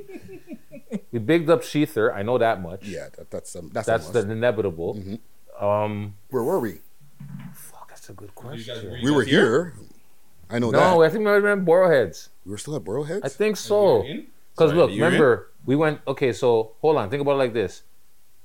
We 1.13 1.19
bigged 1.19 1.51
up 1.51 1.63
Sheether. 1.63 2.15
I 2.15 2.23
know 2.23 2.39
that 2.39 2.63
much. 2.63 2.87
yeah, 2.87 3.09
that, 3.17 3.31
that's 3.31 3.55
um, 3.57 3.71
that's, 3.73 3.87
That's 3.87 4.09
a 4.09 4.13
the 4.13 4.19
must. 4.23 4.31
inevitable. 4.33 4.99
Um, 5.59 6.15
Where 6.31 6.43
were 6.43 6.61
we? 6.61 6.81
fuck, 7.55 7.89
that's 7.89 8.09
a 8.09 8.13
good 8.15 8.35
question. 8.35 8.99
We 9.03 9.11
were 9.11 9.23
here. 9.25 9.75
I 10.51 10.59
know 10.59 10.71
No, 10.71 10.79
that. 10.79 10.91
No, 10.95 11.03
I 11.03 11.09
think 11.11 11.21
we 11.21 11.31
were 11.31 11.35
have 11.35 11.43
been 11.43 11.67
Borrowheads. 11.67 12.29
We 12.47 12.53
were 12.53 12.59
still 12.59 12.77
at 12.77 12.85
Burrowheads. 12.85 13.21
I 13.23 13.29
think 13.29 13.57
so. 13.59 14.03
Because 14.55 14.73
look, 14.73 14.91
you're 14.91 15.07
in? 15.09 15.13
remember, 15.15 15.51
we 15.67 15.77
went, 15.77 16.01
okay, 16.07 16.33
so 16.33 16.73
hold 16.81 16.97
on. 16.97 17.11
Think 17.11 17.21
about 17.23 17.33
it 17.33 17.39
like 17.39 17.53
this 17.53 17.83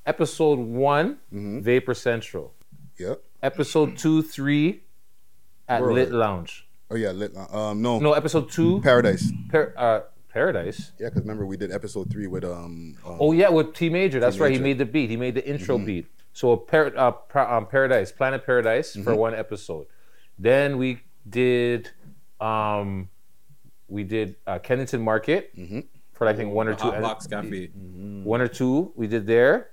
Episode 0.06 0.60
one, 0.60 1.18
Mm-hmm. 1.34 1.62
Vapor 1.62 1.94
Central. 1.94 2.54
Yep. 2.98 3.22
Episode 3.42 3.98
two, 3.98 4.22
three, 4.22 4.84
at 5.68 5.82
Borrowhead. 5.82 5.94
Lit 5.94 6.12
Lounge. 6.12 6.68
Oh 6.92 6.96
yeah. 6.96 7.12
Lit, 7.12 7.36
um. 7.52 7.82
No. 7.82 8.00
No, 8.00 8.14
episode 8.14 8.50
two, 8.52 8.82
Paradise. 8.82 9.32
Par- 9.50 9.74
uh, 9.78 10.00
Paradise. 10.34 10.92
Yeah, 11.00 11.10
because 11.10 11.22
remember 11.22 11.46
we 11.46 11.58
did 11.58 11.72
episode 11.72 12.10
three 12.12 12.28
with 12.28 12.44
um. 12.44 12.98
um 13.06 13.18
Oh 13.20 13.32
yeah, 13.32 13.50
with 13.50 13.74
T 13.74 13.90
Major. 13.90 14.20
That's 14.20 14.40
right. 14.40 14.52
He 14.52 14.60
made 14.60 14.78
the 14.80 14.86
beat. 14.86 15.10
He 15.10 15.18
made 15.18 15.36
the 15.36 15.48
intro 15.48 15.78
beat. 15.78 16.08
So 16.34 16.58
par- 16.58 16.92
uh, 16.98 17.12
pra- 17.12 17.56
um, 17.58 17.68
Paradise, 17.68 18.12
Planet 18.12 18.44
Paradise 18.46 18.96
for 18.96 19.14
one 19.16 19.36
episode. 19.36 19.86
Then 20.40 20.80
we 20.80 21.02
did, 21.30 21.92
um, 22.42 23.08
we 23.88 24.04
did 24.04 24.36
uh, 24.48 24.58
Kensington 24.58 25.02
Market 25.04 25.54
for 26.14 26.28
I 26.28 26.34
think 26.34 26.52
one 26.52 26.68
or 26.68 26.74
two. 26.74 26.90
Hot 26.90 27.02
Box 27.02 27.28
Cafe. 27.28 27.68
One 28.24 28.42
or 28.42 28.48
two 28.48 28.92
we 28.96 29.06
did 29.06 29.28
there, 29.28 29.70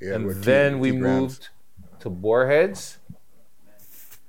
yeah, 0.00 0.14
and 0.16 0.26
with 0.26 0.40
T- 0.42 0.44
then 0.50 0.78
we 0.80 0.90
T 0.92 0.98
Grams. 0.98 1.20
moved 1.20 1.48
to 2.00 2.10
Boarheads. 2.10 2.98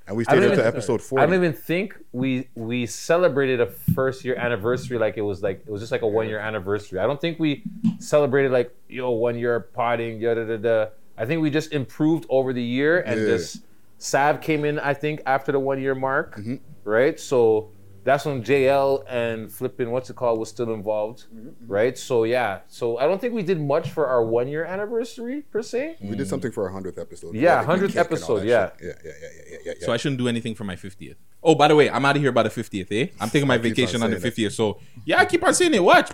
And 0.07 0.15
we 0.15 0.23
stayed 0.23 0.43
up 0.43 0.53
to 0.55 0.65
episode 0.65 1.01
four. 1.01 1.19
I 1.19 1.25
don't 1.25 1.35
even 1.35 1.53
think 1.53 1.97
we 2.11 2.47
we 2.55 2.85
celebrated 2.85 3.59
a 3.61 3.65
first 3.67 4.23
year 4.23 4.35
anniversary 4.35 4.97
like 4.97 5.17
it 5.17 5.21
was 5.21 5.41
like 5.41 5.63
it 5.65 5.71
was 5.71 5.81
just 5.81 5.91
like 5.91 6.01
a 6.03 6.07
one 6.07 6.27
year 6.27 6.39
anniversary. 6.39 6.99
I 6.99 7.07
don't 7.07 7.19
think 7.19 7.39
we 7.39 7.63
celebrated 7.99 8.51
like 8.51 8.75
yo 8.87 9.09
one 9.11 9.37
year 9.37 9.59
potting 9.59 10.19
da 10.19 10.33
da 10.35 10.43
da 10.45 10.57
da. 10.57 10.85
I 11.17 11.25
think 11.25 11.41
we 11.41 11.49
just 11.49 11.71
improved 11.71 12.25
over 12.29 12.53
the 12.53 12.61
year 12.63 12.99
and 13.01 13.19
Yeah. 13.19 13.27
just 13.27 13.63
Sav 13.97 14.41
came 14.41 14.65
in 14.65 14.77
I 14.79 14.93
think 14.93 15.21
after 15.25 15.51
the 15.51 15.59
one 15.59 15.81
year 15.81 15.95
mark, 15.95 16.35
Mm-hmm. 16.35 16.55
right? 16.83 17.19
So 17.19 17.69
that's 18.05 18.23
when 18.23 18.43
JL 18.43 19.03
and 19.09 19.51
flipping 19.51 19.91
what's 19.91 20.09
it 20.09 20.15
called 20.15 20.39
was 20.39 20.47
still 20.47 20.71
involved, 20.73 21.25
Mm-hmm. 21.35 21.67
right? 21.67 21.97
So 21.97 22.23
yeah, 22.23 22.59
so 22.67 22.97
I 22.97 23.07
don't 23.07 23.19
think 23.19 23.33
we 23.33 23.43
did 23.43 23.59
much 23.59 23.89
for 23.89 24.07
our 24.07 24.23
one 24.23 24.47
year 24.47 24.63
anniversary 24.63 25.41
per 25.41 25.61
se. 25.61 25.97
We 26.01 26.15
did 26.15 26.27
something 26.29 26.51
for 26.51 26.63
our 26.65 26.69
hundredth 26.69 26.97
episode. 26.99 27.35
Yeah, 27.35 27.63
100th 27.65 27.87
cake 27.89 27.95
episode, 27.97 28.43
yeah. 28.45 28.69
Yeah, 28.81 28.87
yeah, 28.87 28.93
yeah, 29.03 29.11
yeah, 29.21 29.29
yeah, 29.51 29.57
yeah. 29.65 29.85
So 29.85 29.91
I 29.91 29.97
shouldn't 29.97 30.19
do 30.19 30.27
anything 30.29 30.55
for 30.55 30.63
my 30.63 30.75
50th. 30.75 31.15
Oh, 31.43 31.53
by 31.55 31.67
the 31.67 31.75
way, 31.75 31.89
I'm 31.89 32.03
out 32.05 32.15
of 32.15 32.21
here 32.21 32.31
by 32.31 32.43
the 32.43 32.49
50th, 32.49 32.87
eh? 32.91 33.07
I'm 33.19 33.29
taking 33.29 33.47
my 33.47 33.55
I 33.55 33.57
keep 33.57 33.65
on 33.65 33.69
vacation 33.75 34.01
on 34.03 34.09
the 34.11 34.17
50th. 34.17 34.51
So, 34.53 34.79
yeah, 35.05 35.19
I 35.19 35.25
keep 35.25 35.43
on 35.43 35.53
saying 35.53 35.73
it. 35.75 35.83
Watch. 35.83 36.09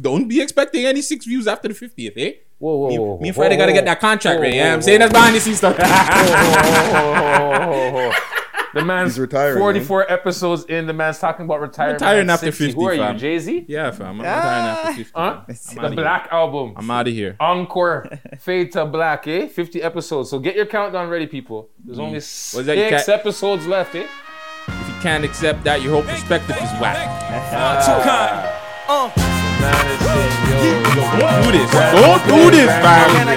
Don't 0.00 0.26
be 0.26 0.40
expecting 0.40 0.84
any 0.86 1.02
six 1.02 1.24
views 1.24 1.46
after 1.46 1.68
the 1.68 1.74
50th, 1.74 2.12
eh? 2.16 2.32
Whoa, 2.58 2.76
whoa, 2.76 2.88
Me, 2.88 2.98
whoa, 2.98 3.18
me 3.18 3.28
and 3.28 3.36
whoa, 3.36 3.40
Friday 3.42 3.56
got 3.56 3.66
to 3.66 3.72
get 3.72 3.84
that 3.84 4.00
contract 4.00 4.38
whoa, 4.38 4.42
right. 4.42 4.54
Yeah, 4.54 4.68
whoa, 4.70 4.74
I'm 4.74 4.82
saying 4.82 5.00
that's 5.00 5.12
behind 5.12 5.34
the 5.36 5.40
scenes 5.40 5.58
stuff. 5.58 5.76
The 8.74 8.84
man's 8.84 9.12
He's 9.14 9.20
retiring, 9.20 9.58
44 9.58 10.10
episodes 10.10 10.64
in. 10.64 10.86
The 10.86 10.92
man's 10.92 11.18
talking 11.18 11.44
about 11.44 11.60
retirement. 11.60 12.00
retiring 12.00 12.30
at 12.30 12.34
after 12.34 12.46
60. 12.46 12.66
50, 12.66 12.80
Who 12.80 12.86
are 12.88 12.96
fam. 12.96 13.14
you, 13.14 13.20
Jay 13.20 13.38
Z? 13.38 13.64
yeah, 13.68 13.90
fam. 13.90 14.06
I'm 14.06 14.18
retiring 14.20 14.66
after 14.66 14.92
50. 14.94 15.12
Huh? 15.14 15.20
I'm 15.20 15.46
The 15.46 15.80
outta 15.80 15.88
here. 15.88 15.94
Black 15.96 16.28
Album. 16.32 16.74
I'm 16.76 16.90
out 16.90 17.08
of 17.08 17.12
here. 17.14 17.36
Encore 17.40 18.08
Fade 18.40 18.72
to 18.72 18.86
Black, 18.86 19.26
eh? 19.28 19.46
50 19.48 19.82
episodes. 19.82 20.30
So 20.30 20.38
get 20.38 20.56
your 20.56 20.66
countdown 20.66 21.08
ready, 21.08 21.26
people. 21.26 21.70
There's 21.84 21.98
only 21.98 22.18
Mm. 22.18 22.56
Was 22.56 22.66
that 22.66 22.76
you 22.76 22.88
six 22.88 23.06
ca- 23.06 23.12
episodes 23.12 23.66
left, 23.66 23.94
eh? 23.94 24.06
If 24.68 24.88
you 24.88 24.94
can't 25.02 25.24
accept 25.24 25.64
that, 25.64 25.82
your 25.82 25.92
whole 25.92 26.02
perspective 26.02 26.56
is 26.56 26.70
whack. 26.80 26.98
Man 27.28 27.78
is 27.78 27.84
saying, 27.86 27.98
yo, 28.88 29.06
yo, 29.26 29.31
Don't 29.62 31.42
do 31.44 31.52
this. 31.52 31.70
Don't 31.70 32.22
do 32.26 32.50
this, 32.50 32.70
fam. 32.82 33.32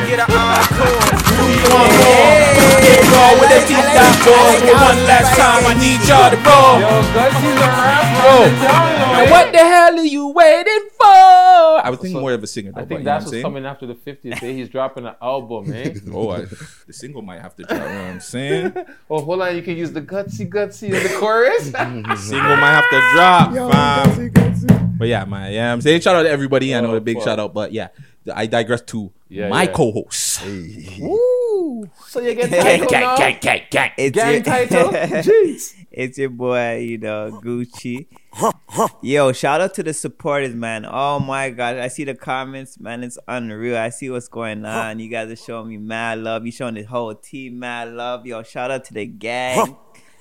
One 4.25 4.99
last 5.05 5.37
time, 5.37 5.65
I 5.65 5.73
need 5.79 6.01
y'all 6.07 6.29
to 6.31 6.37
roll. 6.37 6.79
yo, 6.79 6.89
Gutsy's 7.13 7.57
a 7.57 7.67
rapper. 7.69 9.31
What 9.31 9.51
the 9.51 9.59
hell 9.59 9.99
are 9.99 10.05
you 10.05 10.27
waiting 10.29 10.89
for? 10.97 11.05
I 11.05 11.89
was 11.89 11.99
thinking 11.99 12.19
more 12.19 12.33
of 12.33 12.43
a 12.43 12.47
singer. 12.47 12.71
Though, 12.71 12.81
I 12.81 12.85
think 12.85 13.03
that's 13.03 13.25
what's 13.25 13.41
coming 13.41 13.65
after 13.65 13.85
the 13.85 13.95
50th, 13.95 14.39
day. 14.39 14.53
He's 14.53 14.69
dropping 14.69 15.05
an 15.05 15.15
album, 15.21 15.71
eh? 15.73 15.93
Oh, 16.11 16.29
I, 16.29 16.45
the 16.87 16.93
single 16.93 17.21
might 17.21 17.41
have 17.41 17.55
to 17.57 17.63
drop. 17.63 17.77
You 17.77 17.85
know 17.85 17.85
what 17.85 18.11
I'm 18.11 18.19
saying? 18.19 18.73
oh, 19.09 19.21
hold 19.21 19.41
on. 19.41 19.55
You 19.55 19.61
can 19.61 19.77
use 19.77 19.91
the 19.91 20.01
Gutsy 20.01 20.47
Gutsy 20.49 20.87
in 20.87 21.03
the 21.03 21.15
chorus. 21.19 21.65
single 22.27 22.57
might 22.57 22.81
have 22.81 22.89
to 22.89 22.99
drop, 23.13 23.53
fam. 23.71 24.84
But 24.97 25.07
yeah, 25.07 25.25
man, 25.25 25.51
yeah, 25.53 25.71
I'm 25.73 25.81
saying 25.81 26.01
shout 26.01 26.15
out 26.15 26.23
to 26.23 26.29
everybody. 26.29 26.73
I 26.75 26.81
know 26.81 26.91
Oh, 26.91 26.95
a 26.95 27.01
big 27.01 27.17
fuck. 27.17 27.25
shout 27.25 27.39
out, 27.39 27.53
but 27.53 27.71
yeah, 27.73 27.89
I 28.33 28.45
digress 28.47 28.81
to 28.83 29.11
Yeah, 29.29 29.49
my 29.49 29.63
yeah. 29.63 29.71
co-host. 29.73 30.41
so 32.07 32.21
you 32.21 32.33
get 32.35 32.49
title 32.49 32.87
now? 32.91 33.15
It's 33.97 34.15
Gang 34.15 34.33
your, 34.33 34.43
title? 34.43 34.89
Jeez. 35.21 35.73
it's 35.91 36.17
your 36.17 36.29
boy, 36.29 36.77
you 36.77 36.97
know, 36.97 37.39
Gucci. 37.43 38.07
Yo, 39.01 39.31
shout 39.31 39.61
out 39.61 39.73
to 39.75 39.83
the 39.83 39.93
supporters, 39.93 40.53
man. 40.55 40.85
Oh 40.89 41.19
my 41.19 41.49
god, 41.49 41.77
I 41.77 41.87
see 41.87 42.03
the 42.03 42.15
comments, 42.15 42.79
man. 42.79 43.03
It's 43.03 43.17
unreal. 43.27 43.77
I 43.77 43.89
see 43.89 44.09
what's 44.09 44.27
going 44.27 44.65
on. 44.65 44.99
You 44.99 45.09
guys 45.09 45.29
are 45.31 45.35
showing 45.35 45.69
me 45.69 45.77
mad 45.77 46.19
love. 46.19 46.45
You 46.45 46.51
showing 46.51 46.75
the 46.75 46.83
whole 46.83 47.15
team 47.15 47.59
mad 47.59 47.89
love. 47.93 48.25
Yo, 48.25 48.43
shout 48.43 48.71
out 48.71 48.83
to 48.85 48.93
the 48.93 49.05
gang. 49.05 49.75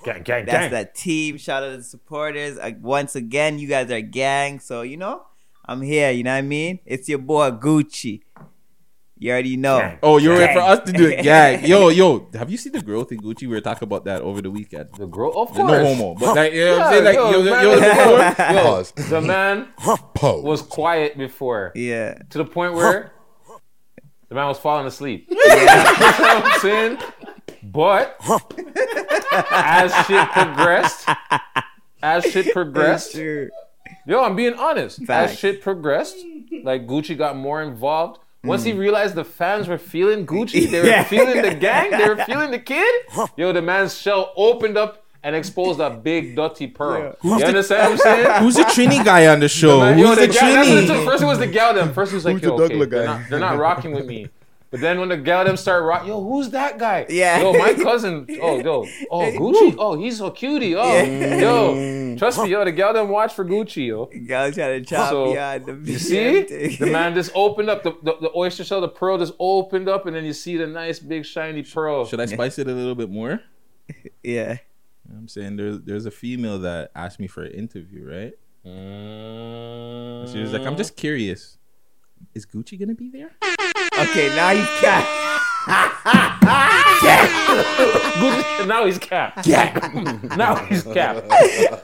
Gang, 0.05 0.21
gang, 0.21 0.45
That's 0.45 0.57
gang. 0.65 0.71
that 0.71 0.93
team. 0.93 1.37
Shout 1.37 1.63
out 1.63 1.71
to 1.71 1.77
the 1.77 1.83
supporters. 1.83 2.59
Uh, 2.59 2.71
once 2.79 3.15
again, 3.15 3.57
you 3.57 3.67
guys 3.67 3.89
are 3.89 4.01
gang. 4.01 4.59
So 4.59 4.83
you 4.83 4.97
know, 4.97 5.23
I'm 5.65 5.81
here. 5.81 6.11
You 6.11 6.21
know 6.23 6.31
what 6.31 6.37
I 6.37 6.41
mean? 6.43 6.79
It's 6.85 7.09
your 7.09 7.17
boy 7.17 7.49
Gucci. 7.51 8.21
You 9.17 9.31
already 9.31 9.57
know. 9.57 9.79
Gang. 9.79 9.97
Oh, 10.03 10.17
you're 10.17 10.37
ready 10.37 10.53
for 10.53 10.59
us 10.59 10.81
to 10.85 10.91
do 10.93 11.07
it, 11.07 11.23
gang. 11.23 11.65
Yo, 11.71 11.87
yo, 11.87 12.27
have 12.33 12.51
you 12.51 12.57
seen 12.57 12.73
the 12.73 12.81
growth 12.83 13.11
in 13.13 13.19
Gucci? 13.19 13.43
We 13.43 13.47
were 13.47 13.61
talking 13.61 13.87
about 13.87 14.05
that 14.05 14.21
over 14.21 14.41
the 14.41 14.51
weekend. 14.51 14.89
The 14.95 15.07
girl, 15.07 15.29
of 15.29 15.47
course. 15.49 15.57
No 15.57 15.85
homo, 15.85 16.13
but 16.15 16.35
like, 16.35 16.53
you 16.53 16.65
know 16.65 16.77
what 16.77 16.87
I'm 16.87 16.91
saying? 16.93 17.03
Like, 17.05 17.15
yo, 17.15 17.31
yo, 17.31 17.43
man, 17.43 17.63
yo, 17.63 17.73
yo, 17.75 18.33
Pause. 18.63 18.91
the 19.09 19.21
man 19.21 19.67
Pose. 20.13 20.43
was 20.43 20.61
quiet 20.61 21.17
before 21.17 21.71
Yeah. 21.75 22.15
to 22.29 22.37
the 22.37 22.45
point 22.45 22.73
where 22.73 23.13
the 24.27 24.35
man 24.35 24.47
was 24.47 24.59
falling 24.59 24.85
asleep. 24.85 25.27
you 25.29 25.35
know 25.37 25.43
what 25.55 26.45
I'm 26.53 26.59
saying? 26.59 26.97
But 27.75 28.17
as 29.51 29.93
shit 30.05 30.29
progressed, 30.31 31.09
as 32.01 32.25
shit 32.25 32.53
progressed, 32.53 33.15
yo, 33.15 34.23
I'm 34.23 34.35
being 34.35 34.53
honest. 34.53 35.03
Facts. 35.03 35.33
As 35.33 35.39
shit 35.39 35.61
progressed, 35.61 36.17
like 36.63 36.87
Gucci 36.87 37.17
got 37.17 37.35
more 37.35 37.61
involved. 37.61 38.19
Once 38.43 38.63
he 38.63 38.73
realized 38.73 39.15
the 39.15 39.23
fans 39.25 39.67
were 39.67 39.77
feeling 39.79 40.25
Gucci, 40.25 40.69
they 40.69 40.79
were 40.81 40.85
Yeah. 40.95 41.03
feeling 41.03 41.41
the 41.41 41.55
gang, 41.55 41.89
they 41.91 42.07
were 42.07 42.23
feeling 42.25 42.51
the 42.51 42.59
kid. 42.59 42.93
Yo, 43.35 43.51
the 43.51 43.61
man's 43.61 43.97
shell 43.97 44.31
opened 44.37 44.77
up 44.77 45.03
and 45.23 45.35
exposed 45.35 45.79
a 45.79 45.89
big 45.89 46.35
dirty 46.35 46.67
pearl. 46.67 47.15
You 47.23 47.33
understand 47.33 47.81
what 47.81 47.91
I'm 47.93 47.97
saying? 47.97 48.31
Who's 48.43 48.55
the 48.55 48.61
Trini 48.65 49.03
guy 49.03 49.25
on 49.25 49.39
the 49.39 49.49
show? 49.49 49.79
Man, 49.79 49.97
yo, 49.97 50.09
Who's 50.09 50.17
the 50.19 50.27
the 50.27 50.33
gal, 50.33 50.53
that's 50.53 50.69
what 50.69 50.77
it 50.77 50.85
took. 50.87 50.97
Trini? 50.97 51.05
First 51.05 51.23
it 51.23 51.25
was 51.25 51.39
the 51.39 51.47
gal 51.47 51.73
them. 51.73 51.93
First 51.93 52.11
it 52.11 52.15
was 52.15 52.25
like, 52.25 52.33
Who's 52.35 52.43
yo, 52.43 52.57
the 52.57 52.63
okay, 52.65 52.73
Douglas 52.77 52.89
they're 52.91 53.05
not, 53.07 53.21
they're 53.31 53.39
not 53.39 53.57
rocking 53.57 53.91
with 53.93 54.05
me. 54.05 54.29
But 54.75 54.81
then 54.81 54.99
when 54.99 55.07
the 55.07 55.15
gal 55.15 55.45
them 55.45 55.55
start 55.55 55.85
rock, 55.85 56.05
yo, 56.05 56.21
who's 56.21 56.49
that 56.49 56.77
guy? 56.77 57.05
Yeah. 57.07 57.39
Yo, 57.39 57.53
my 57.53 57.73
cousin. 57.75 58.27
Oh, 58.41 58.59
yo. 58.59 58.85
Oh, 59.09 59.21
Gucci. 59.31 59.75
Oh, 59.79 59.97
he's 59.97 60.17
so 60.17 60.31
cutie. 60.31 60.75
Oh, 60.75 61.01
yo. 61.01 62.17
Trust 62.17 62.43
me, 62.43 62.49
yo, 62.49 62.65
the 62.65 62.73
gal 62.73 62.91
them 62.91 63.07
watch 63.07 63.33
for 63.33 63.45
Gucci, 63.45 63.87
yo. 63.87 64.09
Y'all 64.11 64.51
trying 64.51 64.83
to 64.83 64.85
chop 64.85 65.11
So, 65.11 65.27
me 65.27 65.37
out 65.37 65.65
the 65.65 65.79
You 65.81 65.97
see? 65.97 66.75
The 66.77 66.87
man 66.87 67.13
just 67.13 67.31
opened 67.35 67.69
up, 67.69 67.83
the, 67.83 67.91
the, 68.03 68.17
the 68.19 68.31
oyster 68.35 68.65
shell, 68.65 68.81
the 68.81 68.89
pearl 68.89 69.17
just 69.17 69.31
opened 69.39 69.87
up, 69.87 70.07
and 70.07 70.15
then 70.15 70.25
you 70.25 70.33
see 70.33 70.57
the 70.57 70.67
nice 70.67 70.99
big 70.99 71.25
shiny 71.25 71.63
pearl. 71.63 72.05
Should 72.05 72.19
I 72.19 72.25
spice 72.25 72.59
it 72.59 72.67
a 72.67 72.73
little 72.73 72.95
bit 72.95 73.09
more? 73.09 73.39
Yeah. 74.23 74.57
You 75.05 75.11
know 75.11 75.15
what 75.15 75.19
I'm 75.19 75.27
saying 75.29 75.55
there's 75.55 75.79
there's 75.81 76.05
a 76.07 76.11
female 76.11 76.59
that 76.59 76.91
asked 76.95 77.19
me 77.19 77.27
for 77.27 77.43
an 77.43 77.51
interview, 77.53 78.03
right? 78.09 78.33
Mm. 78.65 80.33
She 80.33 80.39
was 80.41 80.51
like, 80.51 80.63
I'm 80.63 80.75
just 80.75 80.97
curious. 80.97 81.59
Is 82.33 82.45
Gucci 82.45 82.79
gonna 82.79 82.95
be 82.95 83.09
there? 83.09 83.31
Okay, 83.99 84.27
now 84.35 84.51
you 84.51 84.63
cat. 84.81 85.05
Gucci, 88.15 88.67
now 88.67 88.85
he's 88.85 88.97
capped. 88.97 89.47
now 90.37 90.55
he's 90.65 90.83
capped. 90.83 91.27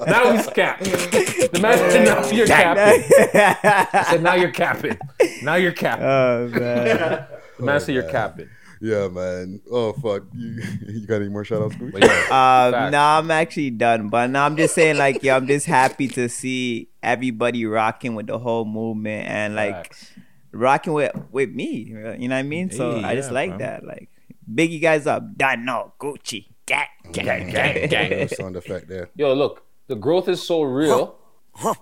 Now 0.08 0.32
he's 0.32 0.48
capped. 0.48 0.84
The 0.84 1.60
man 1.62 1.78
said, 1.78 2.06
now 2.06 2.30
you're 2.32 2.48
capping. 2.48 3.04
I 3.94 4.06
said, 4.10 4.24
now 4.24 4.36
you're 4.36 4.52
capping. 4.52 4.98
Now 5.44 5.56
you're 5.56 5.72
capping. 5.72 6.06
Oh 6.06 6.48
man. 6.48 7.26
The 7.58 7.64
man 7.66 7.80
said, 7.80 7.94
you're 7.96 8.10
capping. 8.10 8.50
Yeah, 8.82 9.08
man. 9.10 9.62
Oh 9.72 9.94
fuck. 9.94 10.24
You, 10.34 10.62
you 10.88 11.06
got 11.08 11.18
any 11.18 11.30
more 11.30 11.44
shout 11.46 11.62
outs, 11.62 11.76
Gucci? 11.76 11.92
But 11.92 12.04
yeah, 12.04 12.72
Um, 12.86 12.92
no, 12.92 13.00
I'm 13.00 13.30
actually 13.32 13.70
done. 13.72 14.10
But 14.10 14.28
no, 14.32 14.42
I'm 14.44 14.58
just 14.58 14.74
saying, 14.76 14.98
like, 14.98 15.22
yo, 15.24 15.36
I'm 15.36 15.48
just 15.48 15.66
happy 15.68 16.08
to 16.10 16.28
see 16.30 16.90
everybody 17.04 17.66
rocking 17.66 18.16
with 18.16 18.28
the 18.28 18.38
whole 18.40 18.66
movement 18.66 19.28
and 19.28 19.56
like 19.56 19.74
facts. 19.76 20.12
Rocking 20.52 20.94
with 20.94 21.12
with 21.32 21.50
me. 21.52 21.66
You 21.88 22.00
know 22.00 22.12
what 22.12 22.32
I 22.34 22.44
mean? 22.44 22.70
So 22.72 23.00
Hey, 23.00 23.04
I 23.04 23.16
just 23.16 23.30
yeah, 23.30 23.34
like 23.36 23.50
fam. 23.52 23.60
that. 23.60 23.86
Like, 23.86 24.10
big 24.54 24.72
you 24.72 24.80
guys 24.80 25.08
up. 25.08 25.24
Done. 25.38 25.66
No, 25.66 25.94
Gucci. 26.00 26.48
gang, 26.66 26.88
gang, 27.12 27.50
gang, 27.50 27.90
gang. 27.90 28.28
Sound 28.30 28.56
effect 28.56 28.88
there. 28.88 29.10
Yo, 29.16 29.34
look, 29.34 29.64
the 29.88 29.96
growth 29.96 30.28
is 30.30 30.42
so 30.42 30.62
real. 30.64 31.18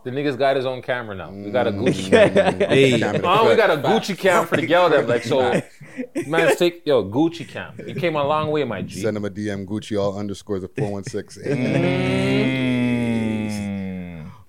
The 0.04 0.10
nigga's 0.10 0.36
got 0.36 0.56
his 0.56 0.66
own 0.66 0.82
camera 0.82 1.16
now. 1.16 1.30
We 1.30 1.52
got 1.52 1.68
a 1.68 1.72
mm. 1.72 1.88
Gucci 1.88 2.10
cam. 2.34 2.60
Hey, 2.60 2.94
Oh, 3.24 3.48
we 3.50 3.56
got 3.56 3.70
a 3.70 3.78
Gucci 3.78 4.18
cam 4.18 4.48
for 4.48 4.58
the 4.58 4.66
girl 4.66 4.90
them. 4.90 5.06
Like 5.08 5.24
so, 5.24 5.62
man, 6.28 6.56
take 6.58 6.82
yo 6.88 7.04
Gucci 7.04 7.48
cam. 7.48 7.76
You 7.86 7.94
came 7.94 8.16
a 8.16 8.24
long 8.24 8.50
way, 8.50 8.64
my 8.64 8.82
G. 8.82 9.00
Send 9.00 9.16
him 9.16 9.26
a 9.26 9.30
DM 9.30 9.68
Gucci 9.68 9.96
all 10.02 10.18
underscores 10.18 10.64
of 10.64 10.72
416. 10.76 12.89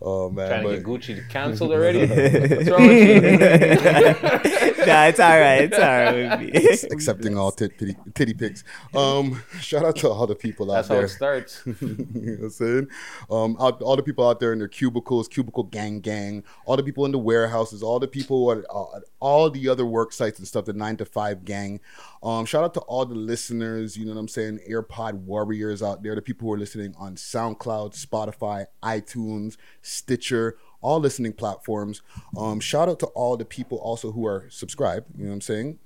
Oh 0.02 0.30
man. 0.30 0.48
Trying 0.48 0.62
to 0.62 0.68
but- 0.68 0.74
get 0.76 0.84
Gucci 0.84 1.28
canceled 1.28 1.72
already. 1.72 2.06
What's 2.56 2.70
wrong 2.70 2.86
with 2.86 4.54
you? 4.54 4.66
nah, 4.86 5.04
it's 5.06 5.20
all 5.20 5.38
right. 5.38 5.62
It's 5.62 5.78
all 5.78 5.82
right 5.82 6.14
with 6.14 6.54
me. 6.54 6.88
accepting 6.90 7.36
all 7.36 7.50
tit, 7.50 7.78
titty, 7.78 7.96
titty 8.14 8.34
pics. 8.34 8.64
Um, 8.94 9.42
shout 9.60 9.84
out 9.84 9.96
to 9.96 10.08
all 10.08 10.26
the 10.26 10.34
people 10.34 10.70
out 10.72 10.88
there. 10.88 11.02
That's 11.02 11.18
how 11.18 11.26
there. 11.26 11.38
it 11.38 11.50
starts. 11.50 11.62
you 11.66 11.76
know 12.14 12.32
what 12.32 12.44
I'm 12.44 12.50
saying? 12.50 12.88
Um, 13.30 13.56
out, 13.60 13.82
all 13.82 13.96
the 13.96 14.02
people 14.02 14.28
out 14.28 14.40
there 14.40 14.52
in 14.52 14.58
their 14.58 14.68
cubicles, 14.68 15.28
cubicle 15.28 15.64
gang 15.64 16.00
gang, 16.00 16.44
all 16.66 16.76
the 16.76 16.82
people 16.82 17.04
in 17.04 17.12
the 17.12 17.18
warehouses, 17.18 17.82
all 17.82 17.98
the 17.98 18.08
people 18.08 18.52
at 18.52 18.64
uh, 18.70 19.00
all 19.20 19.50
the 19.50 19.68
other 19.68 19.86
work 19.86 20.12
sites 20.12 20.38
and 20.38 20.48
stuff, 20.48 20.64
the 20.64 20.72
nine 20.72 20.96
to 20.96 21.04
five 21.04 21.44
gang. 21.44 21.80
Um, 22.22 22.44
shout 22.44 22.64
out 22.64 22.74
to 22.74 22.80
all 22.80 23.06
the 23.06 23.14
listeners, 23.14 23.96
you 23.96 24.04
know 24.04 24.12
what 24.12 24.20
I'm 24.20 24.28
saying? 24.28 24.60
AirPod 24.68 25.14
warriors 25.14 25.82
out 25.82 26.02
there, 26.02 26.14
the 26.14 26.22
people 26.22 26.48
who 26.48 26.54
are 26.54 26.58
listening 26.58 26.94
on 26.98 27.16
SoundCloud, 27.16 27.94
Spotify, 27.94 28.66
iTunes, 28.82 29.56
Stitcher, 29.82 30.58
all 30.80 31.00
listening 31.00 31.32
platforms. 31.32 32.02
Um, 32.36 32.60
shout 32.60 32.88
out 32.88 32.98
to 33.00 33.06
all 33.08 33.36
the 33.36 33.44
people 33.44 33.78
also 33.78 34.12
who 34.12 34.26
are 34.26 34.46
subscribed, 34.50 35.06
you 35.16 35.24
know 35.24 35.30
what 35.30 35.34
I'm 35.36 35.40
saying? 35.40 35.78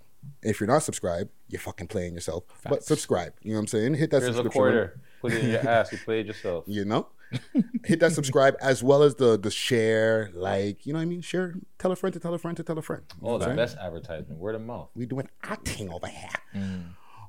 If 0.42 0.58
you're 0.60 0.66
not 0.68 0.82
subscribed, 0.82 1.30
you're 1.48 1.60
fucking 1.60 1.88
playing 1.88 2.14
yourself. 2.14 2.44
But 2.68 2.82
subscribe, 2.84 3.34
you 3.42 3.50
know 3.52 3.56
what 3.56 3.60
I'm 3.62 3.66
saying? 3.68 3.94
Hit 3.94 4.10
that 4.10 4.22
Here's 4.22 4.36
a 4.36 4.42
subscription 4.42 4.62
button 4.62 4.72
quarter. 4.88 5.00
Put 5.20 5.32
it 5.32 5.44
in 5.44 5.50
your 5.50 5.68
ass. 5.68 5.92
You 5.92 5.98
played 5.98 6.26
yourself. 6.26 6.64
you 6.68 6.84
know 6.84 7.08
hit 7.84 7.98
that 7.98 8.12
subscribe 8.12 8.54
as 8.60 8.80
well 8.84 9.02
as 9.02 9.16
the 9.16 9.36
the 9.36 9.50
share 9.50 10.30
like 10.34 10.86
you 10.86 10.92
know 10.92 10.98
what 11.00 11.02
i 11.02 11.06
mean 11.06 11.20
share 11.20 11.54
tell 11.80 11.90
a 11.90 11.96
friend 11.96 12.12
to 12.14 12.20
tell 12.20 12.32
a 12.32 12.38
friend 12.38 12.56
to 12.56 12.62
tell 12.62 12.78
a 12.78 12.82
friend 12.82 13.02
You 13.20 13.26
know 13.26 13.34
Oh, 13.34 13.38
the 13.38 13.44
I'm 13.46 13.48
saying? 13.48 13.56
best 13.56 13.76
advertisement. 13.78 14.38
Word 14.38 14.54
of 14.54 14.60
mouth. 14.60 14.90
we 14.94 15.04
doing 15.04 15.28
acting 15.42 15.90
over 15.90 16.06
here 16.06 16.84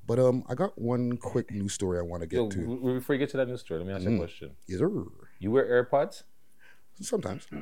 but 0.06 0.20
um 0.20 0.44
i 0.48 0.54
got 0.54 0.78
one 0.80 1.18
quick 1.18 1.50
news 1.50 1.74
story 1.74 1.98
i 1.98 2.04
want 2.04 2.22
to 2.22 2.28
get 2.28 2.36
Yo, 2.36 2.50
to 2.50 2.94
before 3.00 3.16
you 3.16 3.20
get 3.20 3.30
to 3.30 3.38
that 3.38 3.48
news 3.48 3.62
story, 3.62 3.80
let 3.80 3.88
me 3.88 3.94
ask 3.94 4.04
you 4.04 4.14
a 4.14 4.18
question. 4.20 4.52
yes 4.68 4.78
sir 4.80 4.92
You 5.40 5.50
wear 5.50 5.66
AirPods? 5.86 6.24
Sometimes. 7.02 7.46
Do 7.52 7.60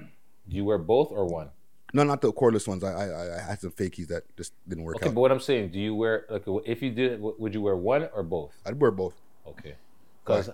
you 0.47 0.65
wear 0.65 0.77
both 0.77 1.11
or 1.11 1.25
one? 1.25 1.49
no 1.95 2.03
not 2.03 2.21
the 2.21 2.33
cordless 2.33 2.67
ones. 2.67 2.83
I 2.83 2.91
i, 2.91 3.37
I 3.37 3.41
had 3.41 3.59
some 3.61 3.71
fakies 3.71 4.07
that 4.07 4.23
just 4.35 4.53
didn't 4.67 4.83
work 4.83 4.95
Okay, 4.97 5.09
out. 5.09 5.15
but 5.15 5.21
what 5.21 5.31
I'm 5.31 5.39
saying, 5.39 5.69
do 5.71 5.79
you 5.79 5.93
wear 5.95 6.25
like 6.29 6.43
if 6.65 6.81
you 6.81 6.89
did, 6.91 7.21
would 7.21 7.53
you 7.53 7.61
wear 7.61 7.75
one 7.75 8.09
or 8.13 8.23
both? 8.23 8.51
i'd 8.65 8.79
wear 8.79 8.91
both. 8.91 9.13
Okay, 9.47 9.75
because 10.23 10.49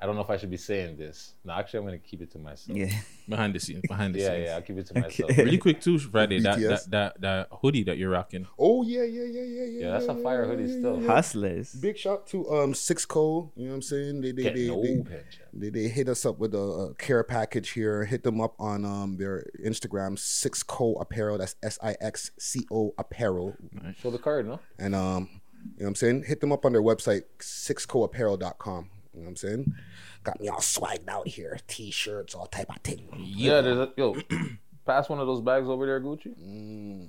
I 0.00 0.06
don't 0.06 0.14
know 0.14 0.20
if 0.20 0.30
I 0.30 0.36
should 0.36 0.50
be 0.50 0.56
saying 0.56 0.96
this. 0.96 1.34
No, 1.44 1.54
actually, 1.54 1.80
I'm 1.80 1.84
gonna 1.86 1.98
keep 1.98 2.22
it 2.22 2.30
to 2.32 2.38
myself. 2.38 2.78
Yeah. 2.78 2.92
behind 3.28 3.54
the 3.54 3.58
scenes, 3.58 3.82
behind 3.88 4.14
the 4.14 4.20
yeah, 4.20 4.26
scenes. 4.26 4.38
yeah. 4.38 4.44
yeah, 4.46 4.54
I'll 4.54 4.62
keep 4.62 4.78
it 4.78 4.86
to 4.86 5.00
myself. 5.00 5.36
Really 5.36 5.58
quick 5.58 5.80
too, 5.80 5.98
Friday. 5.98 6.38
That, 6.40 6.60
that 6.60 6.90
that 6.90 7.20
that 7.20 7.48
hoodie 7.50 7.82
that 7.84 7.98
you're 7.98 8.10
rocking. 8.10 8.46
oh 8.58 8.82
yeah 8.84 9.02
yeah 9.02 9.24
yeah 9.24 9.42
yeah 9.42 9.64
yeah 9.64 9.80
Yeah, 9.80 9.90
that's 9.90 10.06
a 10.06 10.14
fire 10.14 10.46
hoodie 10.46 10.68
still. 10.68 11.04
Hustlers. 11.04 11.72
big 11.74 11.98
shout 11.98 12.26
to 12.28 12.48
um 12.50 12.74
six 12.74 13.04
co 13.04 13.50
you 13.56 13.64
know 13.64 13.70
what 13.70 13.74
i'm 13.76 13.82
saying 13.82 14.20
they 14.20 14.32
they 14.32 14.42
Get 14.44 14.54
they, 14.54 14.68
no 14.68 14.82
they. 14.82 15.04
They, 15.52 15.70
they 15.70 15.88
hit 15.88 16.08
us 16.08 16.24
up 16.24 16.38
with 16.38 16.54
a, 16.54 16.58
a 16.58 16.94
care 16.94 17.24
package 17.24 17.70
here. 17.70 18.04
Hit 18.04 18.22
them 18.22 18.40
up 18.40 18.54
on 18.60 18.84
um, 18.84 19.16
their 19.16 19.46
Instagram, 19.64 20.18
Six 20.18 20.62
Co 20.62 20.94
Apparel. 20.94 21.38
That's 21.38 21.56
S 21.62 21.78
I 21.82 21.96
X 22.00 22.30
C 22.38 22.66
O 22.70 22.94
Apparel. 22.98 23.56
Show 24.00 24.10
the 24.10 24.18
card, 24.18 24.46
no? 24.46 24.60
And 24.78 24.94
um, 24.94 25.28
you 25.30 25.80
know 25.80 25.84
what 25.84 25.88
I'm 25.88 25.94
saying? 25.96 26.24
Hit 26.28 26.40
them 26.40 26.52
up 26.52 26.64
on 26.64 26.72
their 26.72 26.82
website, 26.82 27.22
sixcoapparel.com. 27.40 28.90
You 29.18 29.24
know 29.24 29.30
what 29.30 29.30
I'm 29.30 29.36
saying? 29.36 29.74
Got 30.22 30.40
me 30.40 30.48
all 30.48 30.60
swagged 30.60 31.08
out 31.08 31.26
here. 31.26 31.58
T 31.66 31.90
shirts, 31.90 32.34
all 32.36 32.46
type 32.46 32.70
of 32.70 32.76
thing. 32.82 33.08
Yeah, 33.18 33.60
there's 33.62 33.78
a 33.78 33.90
yo. 33.96 34.14
pass 34.86 35.08
one 35.08 35.18
of 35.18 35.26
those 35.26 35.40
bags 35.40 35.68
over 35.68 35.84
there, 35.86 36.00
Gucci. 36.00 36.38
Mm. 36.40 37.08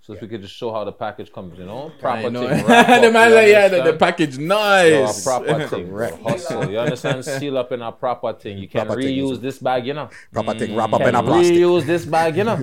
So 0.00 0.14
if 0.14 0.22
we 0.22 0.28
could 0.28 0.40
just 0.40 0.54
show 0.54 0.72
how 0.72 0.84
the 0.84 0.92
package 0.92 1.30
comes, 1.30 1.58
you 1.58 1.66
know, 1.66 1.92
proper 2.00 2.30
know. 2.30 2.48
thing. 2.48 2.64
wrap 2.70 3.04
the 3.04 3.10
man 3.12 3.34
like, 3.34 3.48
yeah, 3.48 3.68
the, 3.68 3.82
the 3.82 3.92
package 3.92 4.36
So 4.36 4.40
a 4.40 4.44
nice. 4.46 5.22
proper 5.22 5.68
thing, 5.68 5.92
hustle. 6.22 6.70
You 6.70 6.78
understand? 6.78 7.22
Seal 7.26 7.58
up 7.58 7.72
in 7.72 7.82
a 7.82 7.92
proper 7.92 8.32
thing. 8.32 8.56
You 8.56 8.68
can 8.68 8.86
Proper 8.86 9.02
reuse 9.02 9.32
is- 9.32 9.40
this 9.40 9.58
bag, 9.58 9.86
you 9.86 9.92
know. 9.92 10.08
Proper 10.32 10.54
thing, 10.54 10.74
wrap 10.74 10.94
up 10.94 11.00
Can 11.00 11.10
in 11.10 11.14
a 11.14 11.22
plastic. 11.22 11.56
reuse 11.56 11.84
this 11.84 12.06
bag, 12.06 12.38
you 12.38 12.44
know. 12.44 12.56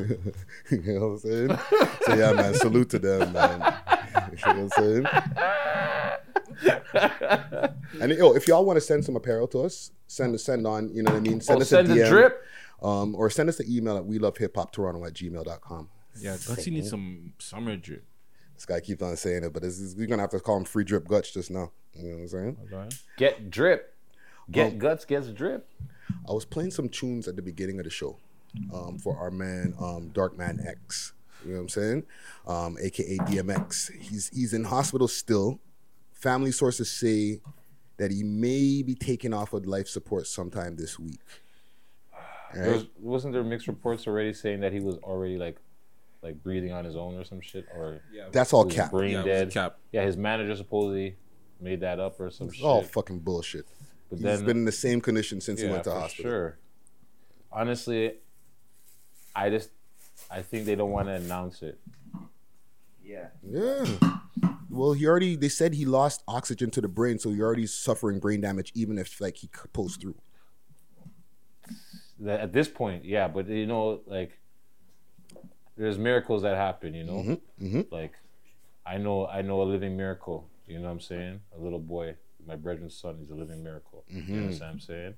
you 0.72 0.82
know 1.00 1.00
what 1.02 1.06
I'm 1.06 1.18
saying? 1.20 1.60
So 2.02 2.16
yeah, 2.16 2.32
man, 2.34 2.56
salute 2.56 2.90
to 2.90 2.98
them, 3.00 3.32
man. 3.32 3.76
You 4.32 4.54
know 4.54 4.64
what 4.64 4.78
I'm 4.78 5.06
saying? 5.06 5.06
and 8.02 8.12
yo, 8.14 8.34
if 8.34 8.48
y'all 8.48 8.66
want 8.66 8.78
to 8.78 8.82
send 8.82 9.04
some 9.06 9.16
apparel 9.16 9.48
to 9.50 9.62
us, 9.62 9.92
send 10.08 10.40
send 10.40 10.66
on, 10.68 10.90
you 10.94 11.04
know 11.04 11.12
what 11.12 11.18
I 11.18 11.22
mean? 11.22 11.42
Send 11.42 11.60
Oh, 11.60 11.62
us 11.62 11.70
send 11.70 11.90
a 11.90 11.94
the 11.94 12.00
DM. 12.02 12.10
drip. 12.10 12.44
Um, 12.84 13.16
or 13.16 13.30
send 13.30 13.48
us 13.50 13.60
an 13.60 13.68
email 13.70 13.98
at 13.98 14.06
we 14.06 14.20
love 14.20 14.38
hip 14.38 14.56
hop 14.56 14.72
toronto 14.72 15.06
at 15.06 15.14
gmail.com. 15.14 15.90
Yeah, 16.20 16.34
Gutsy 16.34 16.72
needs 16.74 16.90
some 16.90 17.34
summer 17.40 17.76
drip. 17.78 18.04
This 18.54 18.66
guy 18.66 18.80
keeps 18.80 19.02
on 19.02 19.16
saying 19.18 19.44
it, 19.44 19.54
but 19.54 19.64
this 19.64 19.80
is, 19.80 19.96
we're 19.96 20.08
gonna 20.08 20.22
have 20.22 20.32
to 20.32 20.40
call 20.40 20.58
him 20.58 20.66
free 20.66 20.84
drip 20.84 21.08
guts 21.08 21.32
just 21.32 21.52
now. 21.52 21.72
You 21.94 22.10
know 22.10 22.16
what 22.16 22.22
I'm 22.22 22.28
saying? 22.28 22.58
Get 23.18 23.50
drip. 23.50 23.94
Get 24.52 24.74
Um, 24.74 24.78
guts 24.78 25.06
gets 25.06 25.28
drip. 25.30 25.68
I 26.30 26.32
was 26.34 26.46
playing 26.46 26.72
some 26.72 26.88
tunes 26.90 27.28
at 27.28 27.36
the 27.36 27.42
beginning 27.42 27.80
of 27.80 27.86
the 27.86 27.90
show 27.90 28.18
um, 28.74 28.98
for 29.00 29.18
our 29.18 29.32
man 29.32 29.74
um, 29.80 30.10
Dark 30.10 30.38
Man 30.38 30.60
X. 30.66 31.14
You 31.44 31.52
know 31.52 31.58
what 31.58 31.62
I'm 31.64 31.70
saying? 31.70 32.04
Um, 32.48 32.78
AKA 32.82 33.18
DMX. 33.20 33.92
He's 34.00 34.30
he's 34.30 34.54
in 34.54 34.64
hospital 34.66 35.08
still. 35.08 35.60
Family 36.16 36.52
sources 36.52 36.90
say 36.90 37.42
that 37.98 38.12
he 38.12 38.24
may 38.24 38.82
be 38.82 38.96
taken 38.96 39.34
off 39.34 39.54
of 39.54 39.66
life 39.66 39.88
support 39.88 40.28
sometime 40.28 40.76
this 40.76 40.98
week. 41.00 41.20
There 42.54 42.64
Right? 42.64 42.74
was, 42.74 42.86
wasn't 43.00 43.34
there 43.34 43.44
mixed 43.44 43.68
reports 43.68 44.08
already 44.08 44.34
saying 44.34 44.62
that 44.62 44.72
he 44.74 44.80
was 44.80 44.96
already 44.98 45.38
like, 45.38 45.58
like 46.22 46.42
breathing 46.42 46.72
on 46.72 46.86
his 46.86 46.96
own 46.96 47.16
or 47.16 47.24
some 47.24 47.42
shit, 47.42 47.66
or 47.76 48.00
That's 48.32 48.54
all 48.54 48.66
cap. 48.66 48.92
brain 48.92 49.12
Yeah, 49.12 49.20
it 49.20 49.24
was 49.24 49.28
a 49.28 49.46
dead. 49.46 49.52
cap. 49.52 49.78
Yeah, 49.92 50.04
his 50.04 50.18
manager 50.18 50.56
supposedly 50.56 51.16
made 51.60 51.82
that 51.82 52.00
up 52.00 52.20
or 52.20 52.30
some 52.32 52.48
It's 52.48 52.58
shit. 52.58 52.66
all 52.66 52.82
fucking 52.82 53.20
bullshit. 53.20 53.66
But 54.10 54.18
He's 54.20 54.24
then- 54.24 54.46
been 54.46 54.58
in 54.58 54.66
the 54.66 54.72
same 54.72 55.02
condition 55.02 55.42
since 55.42 55.62
he 55.62 55.68
went 55.68 55.84
to 55.84 55.92
for 55.92 56.00
hospital. 56.00 56.32
sure. 56.32 56.58
Honestly, 57.52 58.16
I 59.36 59.50
just, 59.50 59.70
I 60.32 60.42
think 60.42 60.66
they 60.66 60.76
don't 60.76 60.92
want 60.92 61.08
to 61.08 61.14
announce 61.14 61.62
it. 61.62 61.80
Yeah. 63.06 63.28
Yeah. 63.48 63.86
Well, 64.70 64.94
he 64.94 65.08
already. 65.08 65.36
They 65.36 65.50
said 65.50 65.74
he 65.74 65.86
lost 65.86 66.24
oxygen 66.28 66.70
to 66.72 66.82
the 66.82 66.88
brain, 66.88 67.20
so 67.20 67.32
he 67.32 67.42
already 67.42 67.68
suffering 67.68 68.20
brain 68.20 68.42
damage, 68.42 68.72
even 68.76 68.98
if 68.98 69.22
like 69.22 69.38
he 69.38 69.50
pulls 69.72 69.96
through. 69.96 70.16
That 72.20 72.40
at 72.40 72.54
this 72.54 72.68
point, 72.68 73.06
yeah, 73.06 73.28
but 73.28 73.48
you 73.48 73.66
know, 73.68 74.02
like, 74.06 74.40
there's 75.78 75.98
miracles 75.98 76.42
that 76.44 76.56
happen. 76.56 76.94
You 76.94 77.04
know, 77.04 77.38
Mm-hmm. 77.62 77.82
like, 77.92 78.14
I 78.86 78.98
know, 78.98 79.28
I 79.28 79.42
know 79.42 79.62
a 79.62 79.64
living 79.64 79.96
miracle. 79.96 80.50
You 80.68 80.80
know 80.80 80.86
what 80.86 80.92
I'm 80.92 81.00
saying? 81.00 81.42
A 81.58 81.62
little 81.62 81.80
boy, 81.80 82.16
my 82.48 82.56
brethren's 82.56 82.96
son, 82.98 83.20
is 83.24 83.30
a 83.30 83.36
living 83.36 83.64
miracle. 83.64 84.04
Mm-hmm. 84.14 84.34
You 84.34 84.42
know 84.42 84.48
what 84.52 84.62
I'm 84.64 84.80
saying? 84.80 85.14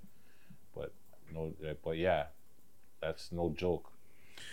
But 0.76 0.94
no, 1.34 1.54
but 1.84 1.98
yeah, 1.98 2.26
that's 3.02 3.32
no 3.32 3.54
joke. 3.58 3.92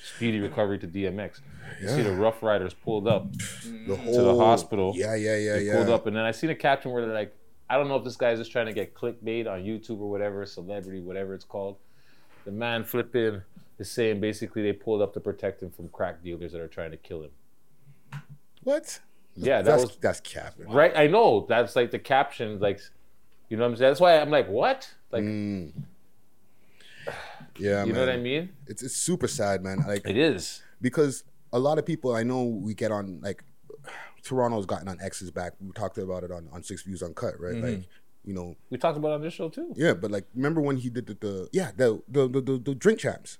Speedy 0.02 0.40
recovery 0.40 0.78
to 0.78 0.86
DMX. 0.86 1.40
You 1.80 1.88
see 1.88 2.02
the 2.02 2.12
Ruff 2.12 2.42
Ryders 2.42 2.74
pulled 2.74 3.08
up 3.08 3.32
The 3.32 3.96
to 3.96 4.22
the 4.22 4.36
hospital. 4.36 4.92
Yeah, 4.94 5.14
yeah, 5.14 5.36
yeah, 5.36 5.56
yeah. 5.56 5.74
pulled 5.76 5.88
up, 5.90 6.06
and 6.06 6.16
then 6.16 6.24
I 6.24 6.30
seen 6.30 6.50
a 6.50 6.54
caption 6.54 6.92
where 6.92 7.04
they're 7.04 7.14
like, 7.14 7.34
I 7.68 7.76
don't 7.76 7.88
know 7.88 7.96
if 7.96 8.04
this 8.04 8.16
guy's 8.16 8.38
just 8.38 8.52
trying 8.52 8.66
to 8.66 8.72
get 8.72 8.94
clickbait 8.94 9.46
on 9.50 9.60
YouTube 9.62 10.00
or 10.00 10.10
whatever, 10.10 10.44
celebrity, 10.46 11.00
whatever 11.00 11.34
it's 11.34 11.44
called. 11.44 11.76
The 12.44 12.52
man 12.52 12.84
flipping 12.84 13.40
is 13.78 13.90
saying 13.90 14.20
basically 14.20 14.62
they 14.62 14.72
pulled 14.72 15.00
up 15.02 15.14
to 15.14 15.20
protect 15.20 15.62
him 15.62 15.70
from 15.70 15.88
crack 15.88 16.22
dealers 16.22 16.52
that 16.52 16.60
are 16.60 16.68
trying 16.68 16.90
to 16.90 16.96
kill 16.98 17.22
him. 17.24 17.30
What? 18.62 19.00
Yeah, 19.36 19.62
that 19.62 19.64
that's 19.64 19.82
was 19.82 19.96
that's 19.96 20.20
capping. 20.20 20.70
right. 20.70 20.92
I 20.96 21.06
know 21.08 21.46
that's 21.48 21.74
like 21.74 21.90
the 21.90 21.98
caption, 21.98 22.60
like, 22.60 22.80
you 23.48 23.56
know 23.56 23.64
what 23.64 23.70
I'm 23.70 23.76
saying. 23.76 23.90
That's 23.90 24.00
why 24.00 24.18
I'm 24.20 24.30
like, 24.30 24.48
what? 24.48 24.88
Like, 25.10 25.24
Mm. 25.24 25.72
Yeah, 27.58 27.80
you 27.84 27.92
man. 27.92 27.94
know 27.94 28.00
what 28.00 28.08
I 28.08 28.16
mean? 28.18 28.50
It's 28.66 28.82
it's 28.82 28.96
super 28.96 29.28
sad, 29.28 29.62
man. 29.62 29.84
Like 29.86 30.06
It 30.08 30.16
is. 30.16 30.62
because 30.80 31.24
a 31.52 31.58
lot 31.58 31.78
of 31.78 31.86
people 31.86 32.14
I 32.14 32.22
know 32.22 32.42
we 32.44 32.74
get 32.74 32.90
on 32.92 33.20
like 33.22 33.44
Toronto's 34.22 34.66
gotten 34.66 34.88
on 34.88 34.98
X's 35.00 35.30
back. 35.30 35.52
We 35.60 35.70
talked 35.72 35.98
about 35.98 36.24
it 36.24 36.30
on 36.30 36.48
on 36.52 36.62
Six 36.62 36.82
Views 36.82 37.02
Uncut, 37.02 37.38
right? 37.38 37.54
Mm-hmm. 37.54 37.66
Like 37.66 37.88
you 38.24 38.32
know, 38.32 38.56
We 38.70 38.78
talked 38.78 38.96
about 38.96 39.08
it 39.10 39.14
on 39.16 39.20
this 39.22 39.34
show 39.34 39.50
too. 39.50 39.72
yeah. 39.76 39.92
But 39.92 40.10
like, 40.10 40.24
remember 40.34 40.62
when 40.62 40.78
he 40.78 40.88
did 40.88 41.06
the, 41.06 41.14
the 41.14 41.48
yeah 41.52 41.70
the 41.76 42.02
the, 42.08 42.26
the 42.28 42.40
the 42.40 42.58
the 42.58 42.74
drink 42.74 42.98
champs? 43.00 43.38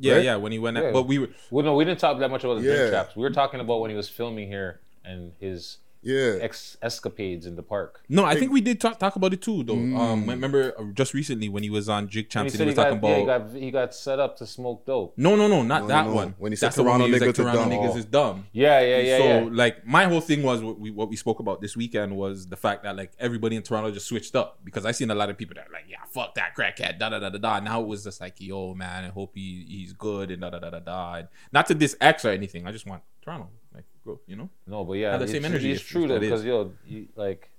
Yeah, 0.00 0.14
Right? 0.14 0.24
yeah. 0.24 0.36
When 0.36 0.52
he 0.52 0.58
went, 0.58 0.78
out, 0.78 0.84
Yeah. 0.84 0.92
but 0.92 1.02
we 1.02 1.18
were 1.18 1.28
Well, 1.50 1.64
no, 1.64 1.74
we 1.74 1.84
didn't 1.84 1.98
talk 2.00 2.18
that 2.20 2.30
much 2.30 2.44
about 2.44 2.60
the 2.60 2.62
Yeah. 2.66 2.76
drink 2.76 2.90
traps. 2.90 3.16
We 3.16 3.22
were 3.22 3.30
talking 3.30 3.60
about 3.60 3.80
when 3.80 3.90
he 3.90 3.96
was 3.96 4.08
filming 4.08 4.48
here 4.48 4.80
and 5.04 5.32
his 5.38 5.78
Yeah. 6.06 6.38
ex- 6.40 6.76
escapades 6.82 7.46
in 7.46 7.56
the 7.56 7.62
park. 7.62 8.02
No, 8.08 8.24
I 8.24 8.34
think 8.36 8.52
we 8.52 8.60
did 8.60 8.80
talk, 8.80 8.98
talk 8.98 9.16
about 9.16 9.32
it 9.32 9.42
too, 9.42 9.64
though. 9.64 9.74
Um, 9.74 10.26
remember 10.26 10.72
uh, 10.78 10.84
just 10.94 11.12
recently 11.14 11.48
when 11.48 11.62
he 11.62 11.70
was 11.70 11.88
on 11.88 12.08
Jig 12.08 12.26
And 12.26 12.30
Champs, 12.30 12.52
he 12.52 12.58
he, 12.58 12.64
was 12.64 12.74
he 12.74 12.76
talking 12.76 13.00
got, 13.00 13.08
yeah, 13.08 13.18
he 13.18 13.24
got 13.26 13.50
he 13.64 13.70
got 13.70 13.94
set 13.94 14.18
up 14.20 14.36
to 14.38 14.46
smoke 14.46 14.86
dope. 14.86 15.14
no, 15.16 15.34
no, 15.36 15.48
no, 15.48 15.62
not 15.62 15.82
No, 15.82 15.88
that 15.88 16.06
no, 16.06 16.14
one. 16.14 16.34
when 16.38 16.52
he 16.52 16.56
said 16.56 16.66
That's 16.68 16.76
Toronto 16.76 17.00
where 17.00 17.06
he 17.08 17.12
was 17.14 17.22
niggas 17.22 17.26
like, 17.26 17.34
Toronto 17.36 17.60
dumb. 17.62 17.70
niggas 17.70 17.96
is 17.96 18.04
dumb. 18.04 18.46
Yeah, 18.52 18.80
yeah, 18.80 18.98
yeah, 18.98 19.18
so 19.18 19.24
yeah. 19.24 19.48
like 19.50 19.86
my 19.86 20.04
whole 20.04 20.20
thing 20.20 20.42
was 20.42 20.62
what 20.62 20.78
we 20.78 20.90
what 20.90 21.08
we 21.08 21.16
spoke 21.16 21.40
about 21.40 21.60
this 21.60 21.76
weekend 21.76 22.16
was 22.16 22.46
the 22.46 22.56
fact 22.56 22.84
that 22.84 22.96
like 22.96 23.12
everybody 23.18 23.56
in 23.56 23.62
Toronto 23.62 23.90
just 23.90 24.06
switched 24.06 24.36
up 24.36 24.60
because 24.64 24.86
I 24.86 24.92
seen 24.92 25.10
a 25.10 25.14
lot 25.14 25.28
of 25.30 25.36
people 25.36 25.54
that 25.56 25.72
like 25.72 25.84
yeah 25.88 25.98
fuck 26.08 26.34
that 26.36 26.54
crackhead 26.56 26.98
da 26.98 27.08
da 27.10 27.18
da 27.18 27.30
da 27.30 27.38
da. 27.38 27.60
Now 27.60 27.80
it 27.82 27.86
was 27.88 28.04
just 28.04 28.20
like 28.20 28.34
yo 28.38 28.74
man 28.74 29.04
I 29.04 29.08
hope 29.08 29.32
he 29.34 29.64
he's 29.68 29.92
good 29.92 30.30
and 30.30 30.40
da 30.42 30.50
da 30.50 30.58
da 30.60 30.70
da 30.70 30.80
da. 30.80 31.14
And 31.16 31.28
not 31.52 31.66
to 31.66 31.74
diss 31.74 31.96
X 32.00 32.24
or 32.24 32.30
anything. 32.30 32.66
I 32.66 32.72
just 32.72 32.86
want 32.86 33.02
Toronto 33.22 33.48
like 34.06 34.16
bro 34.16 34.20
you 34.26 34.36
know. 34.36 34.48
No, 34.66 34.84
but 34.84 34.94
yeah, 34.94 35.10
Have 35.12 35.20
the 35.20 35.24
it's, 35.24 35.32
same 35.32 35.44
energy 35.44 35.72
It's 35.72 35.82
true 35.82 36.04
if 36.04 36.08
though, 36.08 36.20
because 36.20 36.44
yo, 36.44 36.72
you, 36.86 37.08
like 37.16 37.50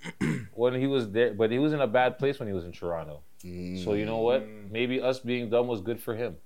when 0.54 0.74
he 0.74 0.86
was 0.86 1.10
there, 1.10 1.34
but 1.34 1.50
he 1.50 1.58
was 1.58 1.72
in 1.72 1.80
a 1.80 1.86
bad 1.86 2.18
place 2.18 2.38
when 2.38 2.48
he 2.48 2.54
was 2.54 2.64
in 2.64 2.72
Toronto. 2.72 3.22
So 3.42 3.94
you 3.94 4.04
know 4.04 4.18
what? 4.18 4.42
Mm. 4.42 4.70
Maybe 4.70 5.00
us 5.00 5.18
being 5.18 5.50
dumb 5.50 5.66
was 5.66 5.80
good 5.80 6.00
for 6.00 6.14
him. 6.14 6.36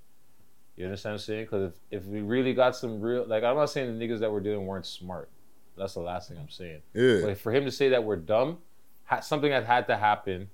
You 0.77 0.85
understand 0.85 1.15
what 1.15 1.21
I'm 1.21 1.25
saying? 1.25 1.45
Because 1.45 1.73
if, 1.91 2.03
if 2.03 2.07
we 2.07 2.21
really 2.21 2.55
got 2.55 2.77
some 2.77 3.01
real, 3.01 3.27
like 3.27 3.45
I'm 3.45 3.57
not 3.57 3.71
saying 3.71 3.99
the 3.99 4.05
niggas 4.05 4.21
that 4.21 4.31
were 4.31 4.41
doing 4.41 4.67
weren't 4.67 4.87
smart. 4.87 5.31
That's 5.77 5.95
the 5.95 6.01
last 6.01 6.29
thing 6.29 6.39
I'm 6.39 6.49
saying. 6.49 6.81
Yeah. 6.95 7.21
But 7.23 7.39
for 7.39 7.53
him 7.53 7.65
to 7.65 7.71
say 7.71 7.91
that 7.91 8.05
we're 8.05 8.17
dumb, 8.17 8.59
ha- 9.05 9.21
something 9.21 9.51
that 9.51 9.67
had 9.67 9.87
to 9.89 9.97
happen, 9.97 10.49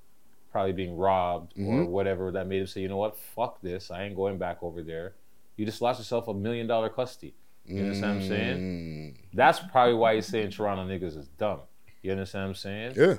probably 0.50 0.72
being 0.72 0.96
robbed 0.96 1.52
or 1.56 1.62
mm-hmm. 1.62 1.84
whatever, 1.86 2.32
that 2.32 2.46
made 2.46 2.60
him 2.60 2.66
say, 2.66 2.80
you 2.80 2.88
know 2.88 2.96
what? 2.96 3.16
Fuck 3.16 3.60
this. 3.62 3.90
I 3.90 4.02
ain't 4.04 4.16
going 4.16 4.38
back 4.38 4.62
over 4.62 4.82
there. 4.82 5.14
You 5.56 5.64
just 5.64 5.80
lost 5.80 6.00
yourself 6.00 6.28
a 6.28 6.34
million 6.34 6.66
dollar 6.66 6.88
custody. 6.88 7.34
You 7.66 7.82
understand 7.82 8.16
what 8.16 8.22
I'm 8.22 8.28
saying? 8.28 8.58
Mm. 8.58 9.16
That's 9.34 9.60
probably 9.60 9.94
why 9.94 10.16
he's 10.16 10.26
saying 10.26 10.50
Toronto 10.50 10.84
niggas 10.84 11.16
is 11.16 11.28
dumb. 11.38 11.60
You 12.02 12.12
understand 12.12 12.44
what 12.44 12.48
I'm 12.48 12.54
saying? 12.54 12.94
Yeah. 12.96 13.14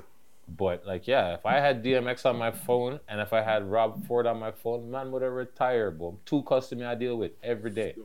But 0.47 0.85
like, 0.85 1.07
yeah, 1.07 1.35
if 1.35 1.45
I 1.45 1.59
had 1.59 1.83
DMX 1.83 2.25
on 2.25 2.37
my 2.37 2.51
phone 2.51 2.99
and 3.07 3.21
if 3.21 3.31
I 3.31 3.41
had 3.41 3.69
Rob 3.69 4.05
Ford 4.05 4.27
on 4.27 4.39
my 4.39 4.51
phone, 4.51 4.91
man 4.91 5.11
would 5.11 5.21
have 5.21 5.31
retired. 5.31 5.97
Boom, 5.97 6.19
two 6.25 6.43
customers 6.43 6.85
I 6.85 6.95
deal 6.95 7.17
with 7.17 7.31
every 7.41 7.71
day. 7.71 7.95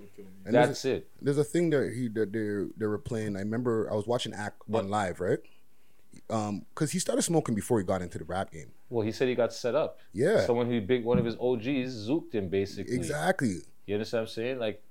And 0.45 0.55
That's 0.55 0.83
there's, 0.83 0.99
it. 0.99 1.11
There's 1.21 1.39
a 1.39 1.45
thing 1.45 1.71
that 1.71 1.93
he 1.93 2.09
that 2.09 2.33
they 2.33 2.67
they 2.77 2.87
were 2.87 2.99
playing. 2.99 3.37
I 3.37 3.41
remember 3.41 3.89
I 3.91 3.95
was 3.95 4.07
watching 4.07 4.33
Act 4.35 4.63
One 4.67 4.89
live, 4.89 5.21
right? 5.21 5.41
Um, 6.31 6.65
because 6.71 6.93
he 6.93 7.01
started 7.01 7.23
smoking 7.23 7.55
before 7.55 7.79
he 7.79 7.85
got 7.85 8.03
into 8.03 8.19
the 8.19 8.25
rap 8.25 8.53
game. 8.53 8.71
Well, 8.89 9.05
he 9.05 9.13
said 9.13 9.29
he 9.29 9.35
got 9.35 9.53
set 9.53 9.75
up. 9.75 9.99
Yeah. 10.13 10.47
Someone 10.47 10.67
who 10.67 10.81
big 10.81 11.05
one 11.05 11.19
of 11.19 11.25
his 11.25 11.35
OGs 11.37 12.09
zooked 12.09 12.35
him 12.35 12.49
basically. 12.49 12.95
Exactly. 12.95 13.57
You 13.87 13.95
understand 13.95 14.23
what 14.23 14.29
I'm 14.29 14.35
saying? 14.35 14.59
Like, 14.59 14.83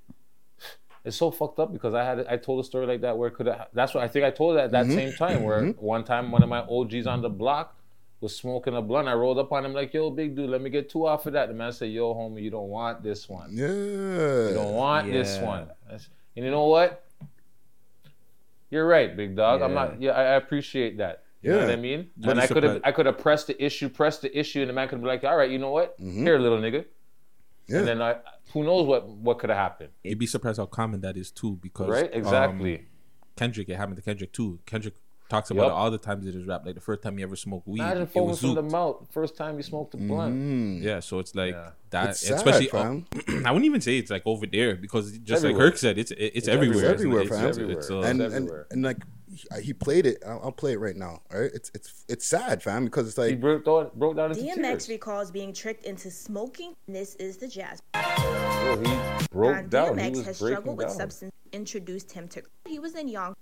it's 1.08 1.16
so 1.18 1.32
fucked 1.32 1.58
up 1.60 1.72
because 1.72 1.94
I 1.94 2.04
had 2.04 2.26
I 2.28 2.36
told 2.38 2.60
a 2.60 2.64
story 2.72 2.86
like 2.86 3.02
that 3.02 3.18
where 3.18 3.30
could 3.30 3.48
I, 3.48 3.66
that's 3.74 3.94
what 3.94 4.04
I 4.04 4.08
think 4.10 4.26
I 4.26 4.32
told 4.32 4.58
it 4.58 4.60
at 4.60 4.72
that 4.72 4.86
Mm-hmm. 4.86 4.96
same 4.96 5.14
time 5.14 5.44
where 5.44 5.62
one 5.96 6.04
time 6.04 6.32
one 6.32 6.44
of 6.44 6.50
my 6.50 6.60
OGs 6.76 7.08
on 7.08 7.22
the 7.22 7.30
block 7.30 7.76
was 8.20 8.36
smoking 8.36 8.76
a 8.76 8.82
blunt. 8.82 9.08
I 9.08 9.14
rolled 9.14 9.38
up 9.40 9.52
on 9.52 9.64
him 9.66 9.74
like, 9.74 9.94
"Yo, 9.94 10.10
big 10.10 10.36
dude, 10.36 10.50
let 10.50 10.62
me 10.62 10.70
get 10.70 10.90
two 10.90 11.08
off 11.08 11.26
of 11.28 11.34
that." 11.34 11.48
The 11.48 11.54
man 11.54 11.72
said, 11.72 11.92
"Yo, 11.92 12.14
homie, 12.14 12.42
you 12.42 12.50
don't 12.50 12.70
want 12.70 13.04
this 13.04 13.30
one. 13.30 13.50
Yeah. 13.54 13.68
You 14.50 14.54
don't 14.56 14.74
want 14.74 15.12
this 15.12 15.38
one." 15.40 15.70
And 15.90 16.02
you 16.46 16.52
know 16.52 16.66
what? 16.66 17.04
You're 18.70 18.86
right, 18.88 19.16
big 19.16 19.36
dog. 19.36 19.62
I'm 19.62 19.74
not. 19.74 20.02
Yeah, 20.02 20.12
I, 20.12 20.24
I 20.24 20.36
appreciate 20.36 20.98
that. 20.98 21.24
You 21.42 21.52
know 21.52 21.60
Yeah. 21.60 21.66
what 21.66 21.74
I 21.74 21.76
mean? 21.78 22.10
But 22.18 22.32
and 22.32 22.40
I 22.42 22.48
could 22.48 22.64
have 22.64 22.82
I 22.84 22.92
could 22.92 23.06
have 23.06 23.18
pressed 23.18 23.48
the 23.48 23.64
issue, 23.64 23.88
pressed 23.88 24.24
the 24.24 24.38
issue, 24.38 24.62
and 24.62 24.70
the 24.70 24.74
man 24.74 24.88
could 24.90 25.00
be 25.02 25.08
like, 25.08 25.24
"All 25.24 25.38
right, 25.38 25.50
you 25.50 25.60
know 25.60 25.72
what? 25.72 25.96
Here, 26.00 26.38
little 26.40 26.58
nigga." 26.60 26.82
Mm-hmm. 26.86 27.72
Yeah. 27.74 27.78
And 27.80 27.88
then 27.88 28.02
I, 28.02 28.16
who 28.54 28.64
knows 28.64 28.86
what 28.88 29.08
what 29.08 29.40
could 29.40 29.50
have 29.50 29.60
happened, 29.60 29.90
You'd 30.04 30.20
be 30.20 30.28
surprised 30.28 30.58
how 30.60 30.66
common 30.66 31.02
that 31.02 31.18
is 31.18 31.32
too 31.32 31.58
because 31.62 31.90
right? 31.90 32.12
um, 32.14 32.20
Exactly. 32.20 32.86
Kendrick, 33.36 33.70
it 33.70 33.76
happened 33.76 33.98
to 33.98 34.02
Kendrick 34.02 34.34
too. 34.34 34.60
Kendrick 34.66 34.96
talks 35.30 35.52
about 35.52 35.64
Yup. 35.64 35.72
it 35.72 35.76
all 35.76 35.92
the 35.92 35.98
times 35.98 36.26
in 36.26 36.34
his 36.34 36.46
rap. 36.48 36.66
Like 36.66 36.76
the 36.76 36.82
first 36.82 37.02
time 37.04 37.18
he 37.18 37.24
ever 37.24 37.36
smoked 37.36 37.68
weed, 37.68 37.82
Imagine 37.82 38.04
it 38.04 38.10
foaming 38.12 38.30
was 38.30 38.40
from 38.40 38.56
the 38.56 38.64
mouth 38.64 39.06
first 39.12 39.36
time 39.38 39.58
you 39.58 39.64
smoked 39.64 39.94
a 39.94 39.98
blunt. 39.98 40.34
Mm. 40.36 40.82
Yeah, 40.82 41.00
so 41.02 41.20
it's 41.20 41.36
like 41.36 41.54
Yeah. 41.54 41.72
that, 41.92 42.10
It's 42.12 42.22
sad, 42.22 42.38
especially. 42.38 42.70
I 43.46 43.52
wouldn't 43.52 43.66
even 43.66 43.82
say 43.82 43.98
it's 43.98 44.10
like 44.10 44.24
over 44.26 44.46
there 44.48 44.76
because 44.76 45.12
just 45.20 45.44
like 45.44 45.52
everywhere. 45.52 45.66
Herc 45.68 45.78
said, 45.78 45.98
it's 45.98 46.12
it's, 46.12 46.38
It's 46.38 46.48
everywhere. 46.48 46.86
everywhere, 46.94 47.22
It's, 47.22 47.30
fam. 47.30 47.48
it's, 47.50 47.58
it's, 47.58 47.92
uh, 47.92 48.00
and, 48.02 48.22
and 48.22 48.34
everywhere. 48.34 48.68
and 48.72 48.82
like 48.84 48.98
he- 49.56 49.62
he 49.62 49.74
played 49.74 50.06
it. 50.06 50.18
I'll, 50.26 50.42
I'll 50.46 50.52
play 50.52 50.74
it 50.74 50.80
right 50.80 50.96
now. 50.96 51.22
All 51.34 51.40
right. 51.42 51.52
It's 51.54 51.72
it's 51.74 52.06
it's 52.08 52.26
sad, 52.26 52.62
fam, 52.64 52.86
because 52.86 53.08
it's 53.08 53.18
He 53.18 53.32
like 53.34 53.42
broke 53.42 53.66
down, 53.66 53.92
broke 53.96 54.16
down 54.18 54.32
into 54.32 54.42
DMX 54.44 54.56
tears. 54.62 54.90
recalls 54.90 55.32
being 55.32 55.54
tricked 55.54 55.86
into 55.86 56.10
smoking. 56.12 56.74
This 56.88 57.16
is 57.16 57.38
the 57.38 57.48
jazz. 57.48 57.82
Bro, 57.94 58.82
he 58.84 59.28
broke 59.32 59.56
And 59.58 59.70
down. 59.70 59.98
He 59.98 60.04
DMX 60.06 60.16
was 60.18 60.26
has 60.26 60.40
breaking 60.40 60.56
struggled 60.58 60.78
with 60.78 60.88
down. 60.88 60.96
substance. 60.98 61.32
Introduced 61.54 62.12
him 62.12 62.28
to. 62.30 62.44
He 62.66 62.80
was 62.80 62.96
in 62.96 63.08
Young. 63.08 63.34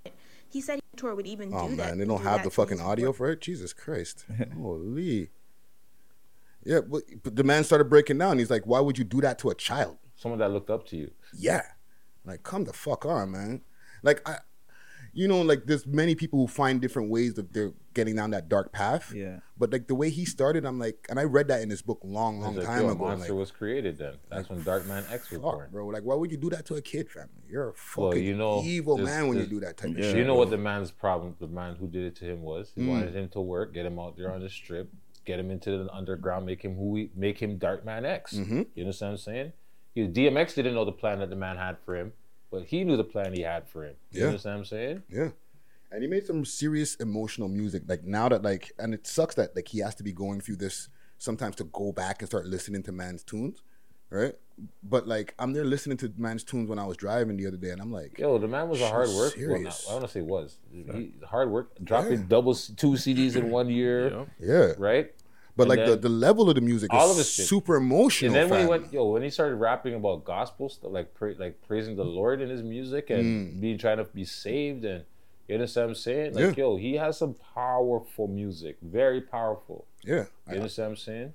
He 0.49 0.62
said 0.62 0.79
tour 0.95 1.15
would 1.15 1.27
even 1.27 1.51
oh 1.53 1.67
do 1.69 1.75
that. 1.75 1.88
man, 1.89 1.97
they 1.97 2.03
do 2.05 2.10
don't 2.12 2.23
have 2.23 2.43
the 2.43 2.49
fucking 2.51 2.79
audio 2.79 3.12
for 3.12 3.29
it. 3.31 3.41
Jesus 3.41 3.73
Christ. 3.73 4.25
Holy. 4.55 5.31
Yeah, 6.63 6.79
but, 6.81 7.03
but 7.23 7.36
the 7.36 7.43
man 7.43 7.63
started 7.63 7.86
breaking 7.89 8.17
down. 8.17 8.39
He's 8.39 8.49
like, 8.49 8.65
"Why 8.65 8.79
would 8.79 8.97
you 8.97 9.03
do 9.03 9.21
that 9.21 9.38
to 9.39 9.49
a 9.49 9.55
child?" 9.55 9.97
Someone 10.15 10.39
that 10.39 10.49
looked 10.51 10.69
up 10.69 10.88
to 10.88 10.97
you. 10.97 11.12
Yeah. 11.38 11.62
Like, 12.25 12.41
come 12.43 12.63
the 12.63 12.73
fuck 12.73 13.05
on, 13.05 13.31
man. 13.31 13.62
Like, 14.01 14.27
I, 14.27 14.38
you 15.15 15.28
know, 15.28 15.41
like 15.41 15.65
there's 15.65 15.88
many 15.88 16.13
people 16.13 16.38
who 16.39 16.45
find 16.47 16.80
different 16.82 17.10
ways 17.10 17.34
that 17.36 17.51
they're 17.54 17.71
getting 17.95 18.15
down 18.17 18.30
that 18.32 18.49
dark 18.49 18.71
path. 18.73 19.12
Yeah. 19.15 19.39
But 19.58 19.71
like 19.71 19.88
the 19.88 19.95
way 19.95 20.10
he 20.10 20.25
started, 20.25 20.65
I'm 20.65 20.78
like, 20.78 21.08
and 21.10 21.17
I 21.19 21.23
read 21.23 21.47
that 21.47 21.62
in 21.62 21.69
his 21.69 21.82
book 21.82 21.99
long, 22.04 22.41
long 22.41 22.58
It's 22.58 22.65
time 22.67 22.84
a 22.86 22.89
ago. 22.89 22.91
I'm 22.91 22.97
monster 23.17 23.32
like, 23.34 23.39
was 23.39 23.49
created 23.51 23.97
then. 23.97 24.15
That's 24.30 24.49
when 24.49 24.62
Darkman 24.63 25.10
X 25.12 25.32
was 25.32 25.39
fuck, 25.41 25.54
born. 25.54 25.69
bro. 25.71 25.88
Like, 25.88 26.04
why 26.04 26.15
would 26.15 26.30
you 26.32 26.38
do 26.38 26.49
that 26.51 26.65
to 26.67 26.75
a 26.75 26.82
kid, 26.82 27.10
family? 27.10 27.30
You're 27.49 27.69
a 27.69 27.73
Well, 27.95 28.12
fucking 28.12 28.23
you 28.25 28.36
know, 28.36 28.62
evil 28.63 28.97
there's- 28.97 29.10
man 29.10 29.30
when 29.30 29.38
you 29.39 29.45
do 29.47 29.62
that 29.62 29.78
type 29.78 29.91
of 29.91 30.04
shit. 30.04 30.17
you 30.17 30.23
know 30.25 30.34
bro. 30.34 30.39
what 30.39 30.49
the 30.49 30.58
man's 30.58 30.91
problem, 30.91 31.36
the 31.39 31.47
man 31.47 31.75
who 31.78 31.88
did 31.88 32.04
it 32.04 32.15
to 32.17 32.25
him 32.25 32.41
was? 32.43 32.73
He 32.75 32.82
Mm. 32.82 32.89
wanted 32.89 33.15
him 33.15 33.30
to 33.30 33.39
work, 33.41 33.73
get 33.73 33.86
him 33.86 33.97
out 33.97 34.17
there 34.17 34.32
on 34.34 34.41
the 34.41 34.49
strip, 34.49 34.89
get 35.23 35.39
him 35.39 35.49
into 35.49 35.84
the 35.86 35.91
underground, 35.93 36.45
make 36.45 36.62
him 36.62 36.75
who 36.75 36.95
he, 36.97 37.10
make 37.15 37.39
him 37.41 37.58
Darkman 37.58 38.04
X. 38.04 38.34
Mm-hmm. 38.36 38.63
You 38.75 38.84
understand 38.84 39.12
what 39.13 39.13
I'm 39.13 39.17
saying? 39.19 39.54
He, 39.93 40.08
DMX 40.10 40.54
didn't 40.56 40.73
know 40.75 40.84
the 40.84 40.91
plan 40.91 41.19
that 41.19 41.30
the 41.30 41.38
man 41.38 41.56
had 41.56 41.78
for 41.86 41.95
him, 41.95 42.12
but 42.56 42.65
he 42.65 42.84
knew 42.86 42.96
the 42.98 43.04
plan 43.04 43.34
he 43.34 43.41
had 43.41 43.68
for 43.68 43.84
him. 43.84 43.96
You 44.12 44.22
Yeah. 44.22 44.28
understand 44.28 44.56
what 44.56 44.60
I'm 44.60 44.65
saying? 44.65 45.04
Yeah. 45.10 45.30
And 45.91 46.02
he 46.02 46.08
made 46.10 46.26
some 46.26 46.46
serious 46.46 46.96
emotional 46.96 47.48
music. 47.48 47.84
Like 47.88 48.04
now 48.04 48.28
that 48.30 48.41
like 48.44 48.72
and 48.80 48.94
it 48.94 49.06
sucks 49.08 49.36
that 49.36 49.56
like 49.56 49.68
he 49.68 49.80
has 49.80 49.96
to 49.96 50.04
be 50.04 50.12
going 50.13 50.39
through 50.41 50.58
this 50.58 50.89
sometimes 51.18 51.56
to 51.58 51.63
go 51.65 51.91
back 51.91 52.22
and 52.22 52.28
start 52.30 52.46
listening 52.46 52.84
to 52.84 52.91
man's 52.91 53.24
tunes. 53.24 53.62
Right? 54.10 54.36
But 54.84 55.08
like 55.08 55.34
I'm 55.39 55.52
there 55.54 55.65
listening 55.65 55.98
to 55.98 56.13
man's 56.18 56.44
tunes 56.44 56.70
when 56.70 56.80
I 56.80 56.86
was 56.86 56.96
driving 56.96 57.36
the 57.38 57.48
other 57.48 57.58
day 57.58 57.72
and 57.72 57.82
I'm 57.82 57.91
like, 57.91 58.18
Yo, 58.20 58.38
the 58.38 58.48
man 58.48 58.70
was 58.70 58.80
a 58.82 58.88
hard 58.88 59.08
was 59.08 59.18
work. 59.18 59.34
Well, 59.38 59.60
not. 59.62 59.82
I 59.88 59.91
don't 59.91 59.94
want 60.02 60.06
to 60.06 60.12
say 60.12 60.22
was. 60.22 60.58
He, 60.72 61.13
hard 61.26 61.50
work. 61.50 61.72
Dropping 61.84 62.20
Yeah. 62.20 62.26
double 62.36 62.54
s- 62.54 62.72
two 62.76 62.91
CDs 62.96 63.36
in 63.36 63.50
one 63.50 63.70
year, 63.70 64.26
yeah. 64.39 64.74
right? 64.78 65.13
But 65.58 65.63
And 65.63 65.70
like 65.70 65.86
the, 65.88 65.96
the 65.96 66.10
level 66.10 66.50
of 66.50 66.56
the 66.56 66.62
music 66.62 66.91
All 66.94 67.12
is 67.12 67.20
of 67.20 67.26
super 67.26 67.76
emotional. 67.78 68.36
And 68.36 68.36
then 68.36 68.50
when 68.50 68.60
he 68.62 68.68
went, 68.68 68.91
yo, 68.94 69.06
when 69.12 69.24
he 69.24 69.30
started 69.30 69.56
rapping 69.56 69.94
about 69.96 70.26
gospel 70.26 70.68
stuff, 70.68 70.91
like 70.91 71.13
pra- 71.13 71.36
like 71.38 71.62
praising 71.65 71.96
the 71.96 72.04
Lord 72.04 72.41
in 72.41 72.50
his 72.50 72.62
music 72.62 73.08
Mm. 73.08 73.20
and 73.20 73.62
being 73.62 73.78
trying 73.78 73.98
to 73.98 74.04
be 74.04 74.26
saved, 74.26 74.84
and 74.84 75.06
you 75.48 75.56
understand 75.56 75.86
what 75.86 75.89
I'm 75.91 75.96
saying? 75.96 76.34
Like, 76.34 76.58
Yeah. 76.58 76.63
yo, 76.65 76.76
he 76.76 76.96
has 76.96 77.18
some 77.18 77.36
powerful 77.54 78.28
music, 78.28 78.78
very 78.82 79.22
powerful. 79.22 79.86
Yeah. 80.04 80.15
You 80.15 80.26
I- 80.48 80.56
understand 80.56 80.88
what 80.88 80.91
I'm 80.91 80.98
saying? 80.98 81.34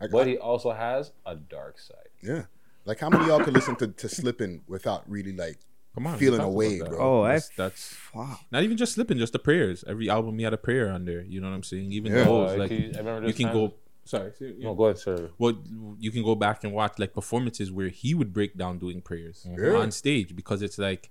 I- 0.00 0.06
But 0.08 0.26
I- 0.26 0.30
he 0.30 0.38
also 0.38 0.72
has 0.72 1.12
a 1.24 1.34
dark 1.36 1.78
side. 1.78 2.08
yeah. 2.22 2.44
Like 2.84 2.98
how 2.98 3.08
many 3.08 3.22
of 3.22 3.28
y'all 3.28 3.44
could 3.44 3.54
listen 3.54 3.76
to, 3.76 3.86
to 3.88 4.08
Slippin' 4.08 4.62
without 4.66 5.08
really 5.08 5.32
like 5.32 5.58
Come 5.94 6.06
on, 6.06 6.18
feeling 6.18 6.38
talked 6.40 6.48
a 6.48 6.50
about 6.50 6.56
way, 6.56 6.78
bro? 6.80 6.98
Oh, 6.98 7.22
I 7.22 7.34
That's, 7.34 7.48
that's 7.50 7.86
fuck. 7.94 8.40
not 8.50 8.62
even 8.62 8.76
just 8.78 8.94
slipping, 8.94 9.18
just 9.18 9.34
the 9.34 9.38
prayers. 9.38 9.84
Every 9.86 10.08
album 10.08 10.38
he 10.38 10.44
had 10.44 10.54
a 10.54 10.58
prayer 10.58 10.90
on 10.90 11.04
there. 11.04 11.20
You 11.22 11.40
know 11.40 11.48
what 11.50 11.54
I'm 11.56 11.62
saying? 11.62 11.92
Even 11.92 12.12
Yeah. 12.12 12.24
those, 12.24 12.52
Uh, 12.52 12.56
like 12.56 12.70
he- 12.70 12.94
I 12.94 12.98
remember 12.98 13.28
you 13.28 13.34
can 13.34 13.46
time- 13.46 13.54
go. 13.54 13.74
Sorry, 14.04 14.32
say- 14.36 14.54
yeah. 14.58 14.64
No, 14.64 14.74
go 14.74 14.86
ahead, 14.86 14.98
sir. 14.98 15.30
Well, 15.38 15.62
you 16.00 16.10
can 16.10 16.22
go 16.24 16.34
back 16.34 16.64
and 16.64 16.72
watch 16.72 16.98
like 16.98 17.12
performances 17.12 17.70
where 17.70 17.88
he 17.88 18.14
would 18.14 18.32
break 18.32 18.56
down 18.56 18.78
doing 18.78 19.00
prayers 19.02 19.46
Yeah. 19.48 19.74
on 19.76 19.90
stage 19.92 20.34
because 20.34 20.62
it's 20.62 20.78
like 20.78 21.10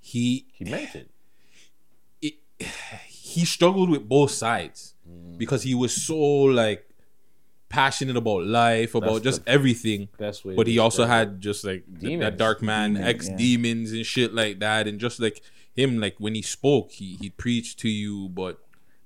he 0.00 0.46
He 0.52 0.64
meant 0.64 0.94
it. 0.96 1.10
it, 2.20 2.34
he 3.08 3.44
struggled 3.44 3.88
with 3.88 4.08
both 4.08 4.32
sides 4.32 4.94
Mm. 5.08 5.38
because 5.38 5.62
he 5.62 5.74
was 5.74 5.92
so 5.94 6.16
like 6.18 6.88
passionate 7.72 8.16
about 8.16 8.44
life, 8.44 8.94
about 8.94 9.14
That's 9.14 9.24
just 9.24 9.44
the 9.46 9.50
everything. 9.50 10.08
best 10.18 10.44
way 10.44 10.54
But 10.54 10.66
he 10.66 10.78
also 10.78 11.04
had 11.06 11.40
just 11.40 11.64
like 11.64 11.84
th- 11.86 12.00
Demons. 12.00 12.20
that 12.20 12.36
dark 12.36 12.60
man, 12.62 12.94
Demons, 12.94 13.08
ex 13.08 13.28
yeah. 13.28 13.36
demons 13.36 13.92
and 13.92 14.04
shit 14.04 14.34
like 14.34 14.60
that, 14.60 14.86
and 14.86 15.00
just 15.00 15.18
like 15.20 15.42
him, 15.74 15.98
like 15.98 16.16
when 16.18 16.34
he 16.34 16.42
spoke, 16.42 16.92
he 16.92 17.16
he 17.20 17.30
preached 17.30 17.78
to 17.80 17.88
you, 17.88 18.28
but 18.28 18.58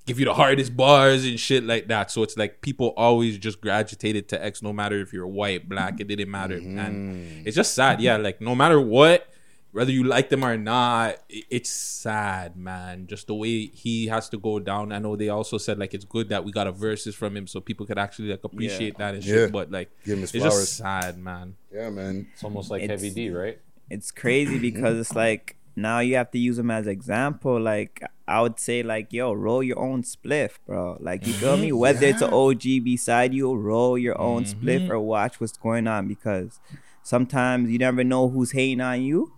give 0.06 0.18
you 0.20 0.24
the 0.24 0.34
hardest 0.34 0.76
bars 0.76 1.24
and 1.24 1.38
shit 1.38 1.64
like 1.64 1.88
that. 1.88 2.10
So 2.10 2.22
it's 2.22 2.36
like 2.36 2.60
people 2.60 2.92
always 2.96 3.38
just 3.38 3.60
gravitated 3.60 4.28
to 4.30 4.44
X, 4.44 4.62
no 4.62 4.72
matter 4.72 5.00
if 5.00 5.12
you're 5.12 5.26
white, 5.26 5.68
black, 5.68 6.00
it 6.00 6.08
didn't 6.08 6.30
matter, 6.30 6.58
Mm-hmm. 6.58 6.78
and 6.78 7.46
it's 7.46 7.56
just 7.56 7.72
sad. 7.74 8.00
Yeah, 8.00 8.16
like 8.16 8.40
no 8.40 8.54
matter 8.54 8.80
what, 8.80 9.28
whether 9.72 9.92
you 9.92 10.04
like 10.04 10.30
them 10.30 10.44
or 10.44 10.56
not, 10.56 11.16
it's 11.28 11.70
sad, 11.70 12.56
man. 12.56 13.06
Just 13.06 13.26
the 13.26 13.34
way 13.34 13.66
he 13.66 14.06
has 14.06 14.28
to 14.30 14.38
go 14.38 14.58
down. 14.58 14.92
I 14.92 14.98
know 14.98 15.16
they 15.16 15.28
also 15.28 15.58
said 15.58 15.78
like 15.78 15.92
it's 15.92 16.04
good 16.04 16.30
that 16.30 16.44
we 16.44 16.52
got 16.52 16.66
a 16.66 16.72
verses 16.72 17.14
from 17.14 17.36
him 17.36 17.46
so 17.46 17.60
people 17.60 17.84
could 17.84 17.98
actually 17.98 18.30
like 18.30 18.44
appreciate 18.44 18.96
that 18.98 19.14
and 19.14 19.22
shit. 19.22 19.34
Yeah. 19.34 19.46
But 19.48 19.70
like, 19.70 19.90
Give 20.04 20.14
him 20.14 20.20
his 20.22 20.34
it's 20.34 20.44
flowers. 20.44 20.60
just 20.60 20.76
sad, 20.78 21.18
man. 21.18 21.56
Yeah, 21.72 21.90
man. 21.90 22.26
It's 22.32 22.42
almost 22.42 22.70
like 22.70 22.82
It's- 22.82 23.00
Heavy 23.02 23.14
D, 23.14 23.30
right? 23.30 23.58
It's 23.88 24.10
crazy 24.10 24.58
because 24.58 24.98
it's 24.98 25.14
like 25.14 25.56
now 25.76 26.00
you 26.00 26.16
have 26.16 26.30
to 26.32 26.38
use 26.38 26.56
them 26.56 26.70
as 26.70 26.86
example. 26.86 27.60
Like 27.60 28.02
I 28.26 28.40
would 28.40 28.58
say, 28.58 28.82
like 28.82 29.12
yo, 29.12 29.32
roll 29.32 29.62
your 29.62 29.78
own 29.78 30.02
spliff, 30.02 30.52
bro. 30.66 30.96
Like 31.00 31.26
you 31.26 31.34
feel 31.34 31.56
me? 31.56 31.70
Whether 31.72 32.06
it's 32.06 32.22
an 32.22 32.32
OG 32.32 32.82
beside 32.82 33.34
you, 33.34 33.54
roll 33.54 33.98
your 33.98 34.20
own 34.20 34.44
mm-hmm. 34.44 34.66
spliff 34.66 34.90
or 34.90 34.98
watch 35.00 35.40
what's 35.40 35.56
going 35.56 35.86
on 35.86 36.08
because 36.08 36.58
sometimes 37.02 37.70
you 37.70 37.78
never 37.78 38.02
know 38.02 38.28
who's 38.28 38.52
hating 38.52 38.80
on 38.80 39.02
you. 39.02 39.32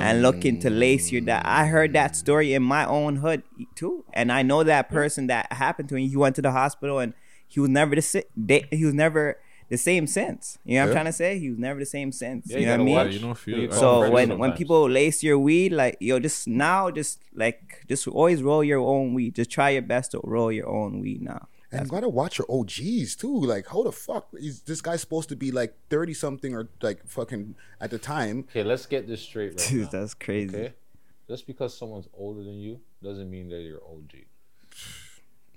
And 0.00 0.22
looking 0.22 0.58
to 0.58 0.70
lace 0.70 1.10
your 1.10 1.22
that 1.22 1.42
I 1.44 1.66
heard 1.66 1.92
that 1.94 2.14
story 2.14 2.54
in 2.54 2.62
my 2.62 2.84
own 2.86 3.16
hood 3.16 3.42
too, 3.74 4.04
and 4.12 4.30
I 4.30 4.42
know 4.42 4.62
that 4.62 4.90
person 4.90 5.26
that 5.26 5.52
happened 5.52 5.88
to 5.90 5.96
him. 5.96 6.08
He 6.08 6.16
went 6.16 6.36
to 6.36 6.42
the 6.42 6.52
hospital 6.52 7.00
and 7.00 7.14
he 7.48 7.58
was 7.60 7.68
never 7.70 7.96
the 7.96 8.02
si- 8.02 8.24
they, 8.36 8.66
he 8.70 8.84
was 8.84 8.94
never 8.94 9.38
the 9.68 9.76
same 9.76 10.06
since. 10.06 10.58
You 10.64 10.74
know 10.74 10.80
what 10.80 10.84
I'm 10.84 10.90
trying 10.92 11.04
to 11.06 11.12
say? 11.12 11.38
He 11.38 11.50
was 11.50 11.58
never 11.58 11.80
the 11.80 11.86
same 11.86 12.12
since. 12.12 12.46
Yeah, 12.46 12.58
you 12.58 12.60
you 12.60 12.66
know 12.66 12.72
what 12.72 12.80
I 12.80 12.84
mean? 12.84 13.10
You 13.10 13.18
don't 13.18 13.34
feel 13.38 13.58
You 13.62 13.70
So 13.72 13.98
friends 13.98 14.12
when 14.12 14.38
when 14.38 14.52
people 14.52 14.88
lace 14.88 15.22
your 15.22 15.38
weed, 15.38 15.72
like 15.72 15.96
yo, 16.00 16.18
just 16.20 16.46
now, 16.46 16.90
just 16.90 17.20
like 17.34 17.84
just 17.88 18.06
always 18.06 18.42
roll 18.42 18.62
your 18.62 18.80
own 18.80 19.14
weed. 19.14 19.34
Just 19.34 19.50
try 19.50 19.70
your 19.70 19.82
best 19.82 20.12
to 20.12 20.20
roll 20.22 20.52
your 20.52 20.68
own 20.68 21.00
weed 21.00 21.22
now. 21.22 21.48
And 21.70 21.84
you 21.84 21.90
gotta 21.90 22.08
watch 22.08 22.38
your 22.38 22.46
OGs 22.50 23.14
too. 23.16 23.40
Like, 23.40 23.66
how 23.66 23.82
the 23.82 23.92
fuck 23.92 24.28
is 24.34 24.62
this 24.62 24.80
guy 24.80 24.96
supposed 24.96 25.28
to 25.28 25.36
be 25.36 25.50
like 25.50 25.74
thirty 25.90 26.14
something 26.14 26.54
or 26.54 26.68
like 26.80 27.06
fucking 27.06 27.54
at 27.80 27.90
the 27.90 27.98
time? 27.98 28.46
Okay, 28.50 28.62
let's 28.64 28.86
get 28.86 29.06
this 29.06 29.20
straight 29.20 29.50
right 29.50 29.68
Dude, 29.68 29.82
now. 29.84 29.88
that's 30.00 30.14
crazy. 30.14 30.56
Okay, 30.56 30.74
just 31.28 31.46
because 31.46 31.76
someone's 31.76 32.08
older 32.14 32.42
than 32.42 32.54
you 32.54 32.80
doesn't 33.02 33.28
mean 33.30 33.48
that 33.50 33.60
you're 33.60 33.82
OG. 33.84 34.24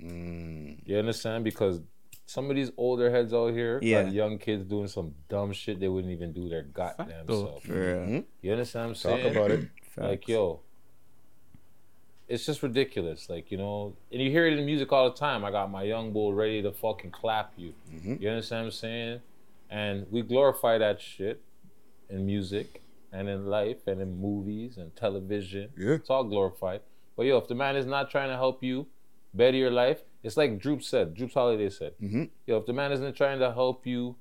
Mm. 0.01 0.79
You 0.85 0.97
understand? 0.97 1.43
Because 1.43 1.79
some 2.25 2.49
of 2.49 2.55
these 2.55 2.71
older 2.77 3.09
heads 3.11 3.33
out 3.33 3.53
here 3.53 3.79
Yeah. 3.81 4.03
got 4.03 4.13
young 4.13 4.37
kids 4.37 4.65
doing 4.65 4.87
some 4.87 5.13
dumb 5.29 5.51
shit 5.53 5.79
they 5.79 5.87
wouldn't 5.87 6.11
even 6.13 6.33
do 6.33 6.49
their 6.49 6.63
goddamn 6.63 7.07
Facto. 7.07 7.45
self. 7.45 7.63
For 7.63 7.73
real. 7.73 8.23
You 8.41 8.51
understand 8.51 8.83
what 8.85 8.89
I'm 8.89 8.95
saying? 8.95 9.23
Talk 9.23 9.31
about 9.35 9.51
it. 9.51 9.69
Like, 9.97 10.27
yo, 10.27 10.61
it's 12.31 12.45
just 12.45 12.63
ridiculous. 12.63 13.29
Like, 13.29 13.51
you 13.51 13.57
know, 13.57 13.93
and 14.11 14.21
you 14.21 14.31
hear 14.31 14.47
it 14.47 14.57
in 14.57 14.65
music 14.65 14.91
all 14.93 15.09
the 15.11 15.17
time. 15.17 15.43
I 15.43 15.51
got 15.51 15.69
my 15.69 15.83
young 15.83 16.13
bull 16.13 16.33
ready 16.33 16.61
to 16.61 16.71
fucking 16.71 17.11
clap 17.11 17.53
you. 17.57 17.73
You 18.19 18.29
understand 18.29 18.61
what 18.61 18.65
I'm 18.67 18.71
saying? 18.71 19.21
And 19.69 20.05
we 20.09 20.21
glorify 20.21 20.77
that 20.77 21.01
shit 21.01 21.41
in 22.09 22.25
music 22.25 22.81
and 23.11 23.27
in 23.27 23.47
life 23.47 23.85
and 23.85 24.01
in 24.01 24.19
movies 24.19 24.77
and 24.77 24.95
television. 24.95 25.69
Yeah. 25.77 25.95
It's 25.95 26.09
all 26.09 26.23
glorified. 26.23 26.81
But 27.17 27.25
yo, 27.25 27.37
if 27.37 27.49
the 27.49 27.55
man 27.55 27.75
is 27.75 27.85
not 27.85 28.09
trying 28.09 28.29
to 28.29 28.35
help 28.35 28.63
you 28.63 28.87
better 29.33 29.57
your 29.57 29.71
life, 29.71 30.01
it's 30.23 30.37
like 30.37 30.59
Droop 30.59 30.83
said, 30.83 31.13
Droop's 31.13 31.33
Holiday 31.33 31.69
said. 31.69 31.93
Yo, 32.47 32.57
if 32.57 32.65
the 32.65 32.73
man 32.73 32.93
isn't 32.93 33.15
trying 33.17 33.39
to 33.39 33.51
help 33.51 33.85
you 33.85 34.15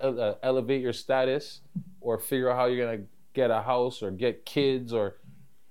uh, 0.00 0.34
elevate 0.42 0.82
your 0.82 0.92
status 0.92 1.62
or 2.00 2.18
figure 2.18 2.50
out 2.50 2.56
how 2.56 2.66
you're 2.66 2.84
gonna 2.84 3.04
get 3.32 3.50
a 3.50 3.62
house 3.62 4.02
or 4.02 4.12
get 4.12 4.46
kids 4.46 4.92
or 4.92 5.16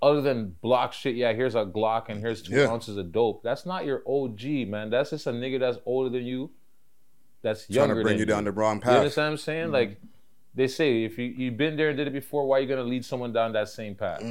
other 0.04 0.22
than 0.22 0.56
block 0.62 0.94
shit, 0.94 1.16
yeah, 1.16 1.34
here's 1.34 1.56
a 1.56 1.66
Glock 1.66 2.10
and 2.10 2.20
here's 2.22 2.42
two 2.42 2.56
Yeah. 2.56 2.70
ounces 2.70 2.98
of 2.98 3.12
dope. 3.12 3.42
That's 3.44 3.66
not 3.66 3.86
your 3.86 4.04
OG, 4.08 4.66
man. 4.68 4.90
That's 4.90 5.10
just 5.12 5.26
a 5.28 5.32
nigga 5.32 5.60
that's 5.60 5.78
older 5.86 6.10
than 6.10 6.26
you. 6.26 6.52
That's 7.42 7.66
Trying 7.68 7.76
younger 7.76 7.94
Trying 7.94 7.98
to 8.00 8.04
bring 8.04 8.14
than 8.18 8.20
you 8.20 8.26
down 8.34 8.44
the 8.46 8.52
wrong 8.52 8.80
path. 8.80 8.90
You 8.90 8.92
path. 8.92 9.00
understand 9.00 9.26
what 9.26 9.32
I'm 9.32 9.38
saying? 9.38 9.64
Mm-hmm. 9.66 9.74
Like 9.74 10.02
they 10.56 10.68
say, 10.68 11.04
if 11.04 11.18
you 11.18 11.26
you've 11.26 11.58
been 11.58 11.76
there 11.76 11.90
and 11.90 11.98
did 11.98 12.08
it 12.08 12.14
before, 12.14 12.46
why 12.48 12.58
are 12.58 12.62
you 12.62 12.68
gonna 12.68 12.84
lead 12.84 13.04
someone 13.04 13.34
down 13.34 13.54
that 13.54 13.70
same 13.70 13.96
path? 13.96 14.22
You 14.22 14.28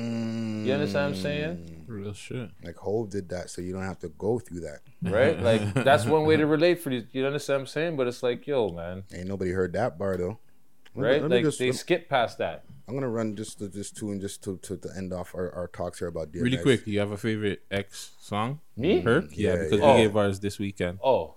understand 0.72 1.10
what 1.10 1.16
I'm 1.16 1.16
saying? 1.16 1.56
Mm. 1.56 1.84
Real 1.88 2.12
shit. 2.14 2.50
Like 2.64 2.76
Hove 2.76 3.10
did 3.10 3.28
that, 3.30 3.50
so 3.50 3.60
you 3.60 3.72
don't 3.72 3.82
have 3.82 3.98
to 4.00 4.08
go 4.10 4.38
through 4.38 4.60
that. 4.60 4.80
Right? 5.02 5.38
Like 5.48 5.74
that's 5.74 6.06
one 6.06 6.24
way 6.24 6.36
to 6.36 6.46
relate 6.46 6.80
for 6.80 6.90
these. 6.90 7.04
You 7.12 7.26
understand 7.26 7.56
what 7.56 7.60
I'm 7.62 7.66
saying? 7.66 7.96
But 7.96 8.06
it's 8.06 8.22
like, 8.22 8.46
yo, 8.46 8.68
man, 8.70 9.02
Ain't 9.14 9.26
nobody 9.28 9.50
heard 9.50 9.72
that 9.74 9.98
bar 9.98 10.16
though. 10.16 10.38
Let 10.94 11.02
me- 11.02 11.08
right? 11.08 11.22
let 11.22 11.30
me 11.30 11.36
Like 11.36 11.44
just- 11.46 11.58
they 11.58 11.72
skip 11.72 12.08
past 12.08 12.38
that. 12.38 12.64
I'm 12.92 12.98
gonna 12.98 13.08
run 13.08 13.34
just 13.34 13.58
to 13.60 13.68
this 13.68 13.90
and 14.02 14.20
just 14.20 14.44
to, 14.44 14.58
to, 14.58 14.76
to 14.76 14.88
end 14.94 15.14
off 15.14 15.34
our, 15.34 15.50
our 15.54 15.66
talks 15.68 16.00
here 16.00 16.08
about 16.08 16.30
DMX. 16.30 16.42
Really 16.42 16.58
quick, 16.58 16.86
you 16.86 16.98
have 16.98 17.10
a 17.10 17.16
favorite 17.16 17.62
X 17.70 18.10
song? 18.20 18.60
Me? 18.76 19.00
Her? 19.00 19.24
Yeah, 19.32 19.54
Yeah, 19.54 19.62
because 19.64 19.80
yeah. 19.80 19.94
we 19.94 20.02
gave 20.02 20.14
ours 20.14 20.40
this 20.40 20.58
weekend. 20.58 20.98
Oh, 21.02 21.36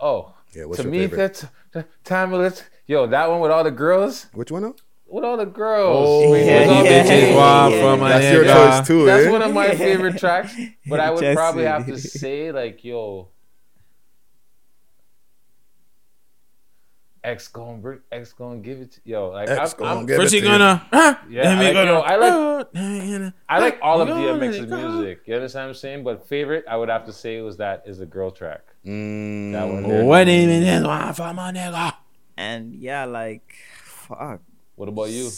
oh. 0.00 0.32
Yeah, 0.54 0.64
what's 0.64 0.78
to 0.78 0.84
your 0.84 0.92
me, 0.92 1.00
favorite? 1.00 1.16
that's 1.18 1.46
that 1.72 2.04
time. 2.04 2.32
Let's 2.32 2.62
yo 2.86 3.06
that 3.06 3.28
one 3.28 3.40
with 3.40 3.50
all 3.50 3.64
the 3.64 3.70
girls. 3.70 4.28
Which 4.32 4.50
one? 4.50 4.62
Though? 4.62 4.76
With 5.06 5.24
all 5.24 5.36
the 5.36 5.44
girls. 5.44 6.08
Oh, 6.08 6.34
yeah, 6.34 6.82
yeah, 6.82 7.02
bitches. 7.04 7.36
Wow, 7.36 7.68
yeah. 7.68 7.80
from 7.82 8.00
my 8.00 8.08
That's 8.08 8.32
your 8.32 8.44
choice 8.44 8.86
too, 8.86 9.04
That's 9.04 9.26
eh? 9.26 9.30
one 9.30 9.42
of 9.42 9.52
my 9.52 9.74
favorite 9.74 10.16
tracks. 10.16 10.54
But 10.86 11.00
I 11.00 11.10
would 11.10 11.20
Jesse. 11.20 11.36
probably 11.36 11.64
have 11.64 11.84
to 11.84 11.98
say 11.98 12.50
like, 12.50 12.82
yo, 12.82 13.28
X 17.26 17.48
gonna 17.48 17.78
bring, 17.78 17.98
X 18.12 18.32
gonna 18.32 18.60
give 18.60 18.78
it 18.80 18.92
to 18.92 19.00
yo. 19.04 19.30
Like 19.30 19.50
X 19.50 19.72
I'm, 19.74 19.78
gonna 19.78 20.00
I'm, 20.00 20.06
give 20.06 20.16
First 20.16 20.32
it 20.32 20.36
you 20.36 20.40
to 20.42 20.46
you. 20.46 20.52
gonna, 20.58 20.88
ah, 20.92 21.20
Yeah, 21.28 21.42
then 21.42 21.58
we 21.58 21.64
I 21.64 21.68
like- 21.68 21.74
gonna, 21.74 21.90
yo, 21.90 22.00
I 22.00 22.16
like- 22.16 22.72
then- 22.72 23.34
I 23.48 23.58
like 23.58 23.78
all 23.82 24.00
of 24.00 24.08
DMX's 24.08 24.66
gonna- 24.66 24.88
music. 24.90 25.20
You 25.26 25.34
understand 25.34 25.64
what 25.64 25.68
I'm 25.70 25.74
saying? 25.74 26.04
But 26.04 26.28
favorite, 26.28 26.64
I 26.70 26.76
would 26.76 26.88
have 26.88 27.04
to 27.06 27.12
say 27.12 27.40
was 27.40 27.56
that 27.56 27.82
is 27.84 27.98
the 27.98 28.06
girl 28.06 28.30
track. 28.30 28.62
Mm, 28.86 29.52
That 29.52 29.66
one 29.66 29.82
there. 29.82 30.04
What 30.04 30.28
even 30.28 30.62
is 30.62 30.84
one 30.84 31.12
for 31.14 31.34
my 31.34 31.50
nigga? 31.52 31.94
And 32.36 32.74
yeah, 32.76 33.04
like 33.06 33.42
fuck. 33.82 34.40
What 34.76 34.88
about 34.88 35.10
you? 35.10 35.28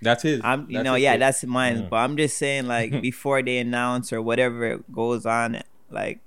That's 0.00 0.22
his. 0.22 0.40
I'm 0.44 0.66
you 0.70 0.78
That's 0.78 0.84
know, 0.84 0.94
yeah, 0.94 1.12
pick. 1.12 1.20
that's 1.20 1.44
mine. 1.44 1.88
But 1.90 1.96
I'm 1.96 2.16
just 2.16 2.38
saying, 2.38 2.66
like, 2.66 3.00
before 3.02 3.42
they 3.42 3.58
announce 3.58 4.12
or 4.12 4.22
whatever 4.22 4.78
goes 4.92 5.26
on, 5.26 5.62
like, 5.90 6.20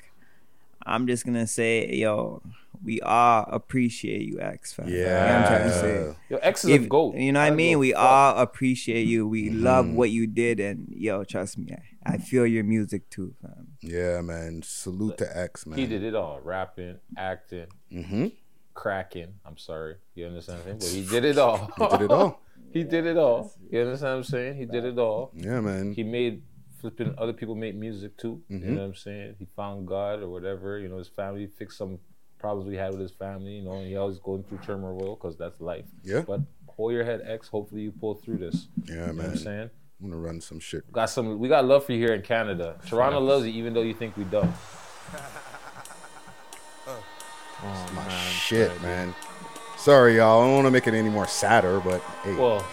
I'm 0.86 1.08
just 1.08 1.26
gonna 1.26 1.48
say, 1.48 1.90
yo, 1.94 2.42
we 2.84 3.02
all 3.02 3.46
appreciate 3.52 4.22
you, 4.22 4.40
X 4.40 4.74
fam. 4.74 4.88
You 4.90 5.04
know 5.06 5.14
what 5.14 5.22
I'm 5.32 5.48
trying 5.48 5.64
to 5.64 5.80
say. 5.80 6.16
Yo, 6.30 6.38
X 6.38 6.64
is 6.66 6.70
If- 6.72 6.84
a 6.84 6.88
goat. 6.88 7.16
You 7.16 7.32
know 7.32 7.40
what 7.40 7.52
I 7.52 7.56
mean? 7.56 7.80
We 7.80 7.94
all 7.94 8.38
appreciate 8.38 9.08
you. 9.08 9.28
We 9.28 9.50
Mm-hmm. 9.50 9.64
love 9.64 9.90
what 9.90 10.10
you 10.10 10.28
did, 10.28 10.60
and 10.60 10.88
yo, 10.90 11.24
trust 11.24 11.58
me, 11.58 11.72
I, 12.06 12.14
I 12.14 12.18
feel 12.18 12.46
your 12.48 12.64
music 12.64 13.10
too, 13.10 13.34
fam. 13.42 13.68
Yeah, 13.82 14.22
man. 14.22 14.62
Salute 14.64 15.18
to 15.20 15.38
X, 15.38 15.66
man. 15.66 15.78
He 15.80 15.86
did 15.86 16.04
it 16.04 16.16
all: 16.16 16.40
rapping, 16.44 17.00
acting, 17.18 17.68
Mm-hmm. 17.92 18.28
cracking. 18.74 19.34
I'm 19.46 19.58
sorry, 19.58 19.96
you 20.16 20.26
understand 20.28 20.60
what 20.60 20.74
I'm 20.74 20.80
saying? 20.82 21.04
But 21.04 21.10
he 21.12 21.16
did 21.22 21.26
it 21.26 21.38
all. 21.38 21.72
He 21.78 21.88
did 21.98 22.02
it 22.02 22.12
all. 22.12 22.42
he 22.74 22.84
did 22.84 23.06
it 23.06 23.18
all. 23.18 23.54
You 23.72 23.82
understand 23.82 24.12
what 24.12 24.18
I'm 24.18 24.24
saying? 24.24 24.58
He 24.58 24.66
did 24.66 24.86
it 24.86 24.98
all. 25.00 25.32
Yeah, 25.36 25.62
man. 25.62 25.94
He 25.94 26.04
made 26.04 26.42
flipping 26.80 27.14
other 27.18 27.34
people 27.34 27.56
make 27.56 27.76
music 27.76 28.16
too. 28.18 28.42
Mm-hmm. 28.52 28.64
You 28.70 28.76
know 28.76 28.82
what 28.82 28.88
I'm 28.90 28.96
saying? 28.96 29.36
He 29.40 29.48
found 29.56 29.88
God 29.88 30.22
or 30.22 30.30
whatever. 30.30 30.78
You 30.78 30.90
know, 30.90 30.98
his 31.00 31.08
family 31.08 31.48
fixed 31.48 31.78
some 31.78 31.98
problems 32.48 32.70
we 32.70 32.78
had 32.78 32.92
with 32.92 33.02
his 33.02 33.12
family. 33.12 33.52
You 33.58 33.64
know, 33.64 33.84
he 33.84 33.98
always 33.98 34.20
going 34.20 34.44
through 34.44 34.60
turmoil 34.60 35.16
because 35.16 35.36
that's 35.38 35.60
life. 35.60 35.84
Yeah. 36.04 36.22
But 36.22 36.42
hold 36.68 36.94
your 36.94 37.04
head, 37.04 37.22
X. 37.26 37.50
Hopefully 37.50 37.82
you 37.82 37.92
pull 37.92 38.14
through 38.16 38.38
this. 38.38 38.68
Yeah, 38.86 38.94
You 38.94 39.02
know 39.02 39.14
what 39.24 39.26
I'm 39.26 39.38
saying? 39.38 39.70
I'm 40.02 40.10
gonna 40.10 40.22
run 40.22 40.40
some 40.40 40.60
shit. 40.62 40.90
Got 40.94 41.10
some. 41.10 41.40
We 41.40 41.50
got 41.50 41.66
love 41.66 41.84
for 41.86 41.92
you 41.92 42.00
here 42.00 42.14
in 42.14 42.22
Canada. 42.22 42.78
Toronto 42.88 43.20
loves 43.20 43.46
you, 43.46 43.52
even 43.52 43.74
though 43.74 43.82
you 43.82 43.94
think 43.94 44.16
we 44.18 44.24
don't. 44.26 44.54
Oh, 47.64 47.90
My 47.96 48.06
man. 48.06 48.32
shit, 48.32 48.82
man. 48.84 49.16
Sorry, 49.78 50.18
y'all. 50.18 50.42
I 50.42 50.46
don't 50.46 50.54
want 50.54 50.68
to 50.68 50.72
make 50.72 50.86
it 50.86 50.94
any 50.94 51.10
more 51.10 51.26
sadder, 51.28 51.80
but 51.80 52.02
hey, 52.24 52.36
Well, 52.36 52.64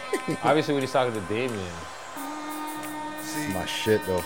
obviously 0.44 0.74
when 0.74 0.82
he's 0.82 0.92
talking 0.92 1.14
to 1.14 1.20
Damien, 1.28 1.72
it's 3.20 3.54
my 3.54 3.64
shit 3.64 4.04
though. 4.06 4.22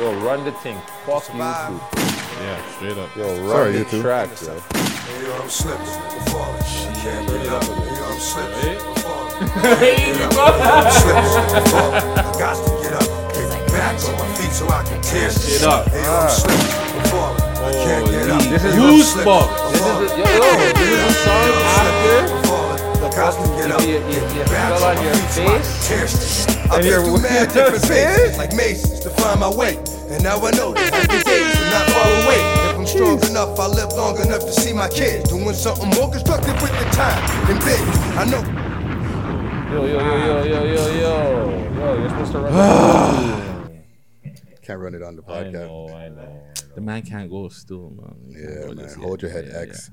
Yo, 0.00 0.12
run 0.24 0.44
the 0.44 0.52
thing. 0.52 0.78
Fuck 1.04 1.24
YouTube. 1.24 1.80
Yeah, 2.40 2.72
straight 2.72 2.96
up. 2.96 3.14
Yo, 3.16 3.26
run 3.40 3.48
Sorry, 3.48 3.72
the 3.72 3.84
YouTube. 3.84 4.02
track, 4.02 4.28
yo. 4.40 4.54
Hey, 4.56 5.26
yo, 5.26 5.32
I'm 5.36 5.48
slipping, 5.48 5.86
I'm 5.86 6.24
falling. 6.32 6.56
I 6.56 6.94
can't 7.04 7.26
get 7.28 7.48
up. 7.48 7.64
Hey, 7.64 7.96
yo, 7.96 8.04
I'm 8.08 8.18
slipping, 8.18 8.80
I'm 8.80 8.96
falling. 9.04 9.36
I'm 9.40 9.76
slipping, 10.90 11.52
I'm 11.52 11.64
falling. 11.68 12.04
I 12.16 12.32
got 12.40 12.56
to 12.56 12.70
get 12.82 12.94
up. 12.96 13.08
Get 13.34 13.48
back 13.68 13.94
on 14.08 14.14
my 14.18 14.28
feet 14.36 14.52
so 14.52 14.68
I 14.68 14.82
can 14.84 15.00
tear 15.02 15.30
shit 15.30 15.62
up. 15.64 15.86
Hey, 15.88 16.02
yo, 16.02 16.12
I'm 16.16 16.30
slipping, 16.30 16.96
I'm 16.96 17.04
falling. 17.12 17.42
I 17.60 17.72
can't 17.84 18.06
get 18.08 18.30
up. 18.30 18.42
This 18.42 18.64
is 18.64 18.74
Goosebumps. 18.74 19.72
This 19.72 19.80
is 19.80 19.98
the, 20.00 20.16
yo, 20.16 20.24
yo, 20.24 20.48
this 20.72 20.88
is 20.88 21.00
the 21.04 21.12
song 21.12 21.52
after 21.76 22.39
Got 23.20 23.36
to 23.36 23.44
get 23.60 23.68
up. 23.70 23.80
you, 23.82 23.88
you, 23.88 23.98
you, 24.08 24.20
you 24.32 24.44
Back 24.48 24.72
fell 24.80 24.84
on 24.84 24.96
on 24.96 25.04
your 25.04 25.12
feet 25.14 25.30
so 25.30 25.44
I 25.44 25.46
can 25.52 25.60
face. 25.60 26.46
tear 26.46 26.56
I've 26.72 26.80
been 26.82 27.04
through 27.04 27.20
mad 27.20 27.48
different 27.52 27.84
phases, 27.84 28.38
like 28.38 28.52
mazes, 28.54 29.00
to 29.00 29.10
find 29.10 29.38
my 29.40 29.50
way. 29.52 29.76
And 30.08 30.22
now 30.24 30.38
I 30.40 30.50
know 30.52 30.72
that 30.72 30.90
happy 30.94 31.20
days 31.28 31.54
are 31.60 31.70
not 31.70 31.86
far 31.92 32.08
away. 32.24 32.40
If 32.70 32.76
I'm 32.80 32.86
strong 32.86 33.20
enough, 33.30 33.60
I'll 33.60 33.68
live 33.70 33.92
long 33.92 34.16
enough 34.24 34.40
to 34.40 34.52
see 34.52 34.72
my 34.72 34.88
kids 34.88 35.28
doing 35.28 35.52
something 35.52 35.90
more 35.90 36.10
constructive 36.10 36.56
with 36.62 36.72
the 36.72 36.84
time 36.96 37.20
than 37.46 37.58
big. 37.60 37.80
I 38.16 38.24
know. 38.24 38.40
Yo, 39.70 39.84
yo, 39.84 40.00
yo, 40.00 40.02
yo, 40.16 40.42
yo, 40.44 40.64
yo, 40.64 40.84
yo. 41.00 41.12
Yo, 41.76 41.86
you're 42.00 42.08
supposed 42.08 42.32
to 42.32 42.38
run 42.40 42.50
Can't 44.62 44.80
run 44.80 44.94
it 44.94 45.02
on 45.02 45.16
the 45.16 45.22
I 45.28 45.44
podcast. 45.44 45.52
know, 45.52 45.88
I 45.88 45.90
know. 45.90 45.98
I 45.98 46.08
know. 46.08 46.42
The 46.74 46.80
man 46.80 47.02
can't 47.02 47.28
go 47.30 47.48
still, 47.48 47.90
man. 47.90 48.16
He 48.34 48.40
Yeah, 48.40 48.72
man. 48.72 48.94
Hold 49.00 49.20
your 49.22 49.30
head, 49.30 49.46
Yeah, 49.52 49.60
X. 49.60 49.90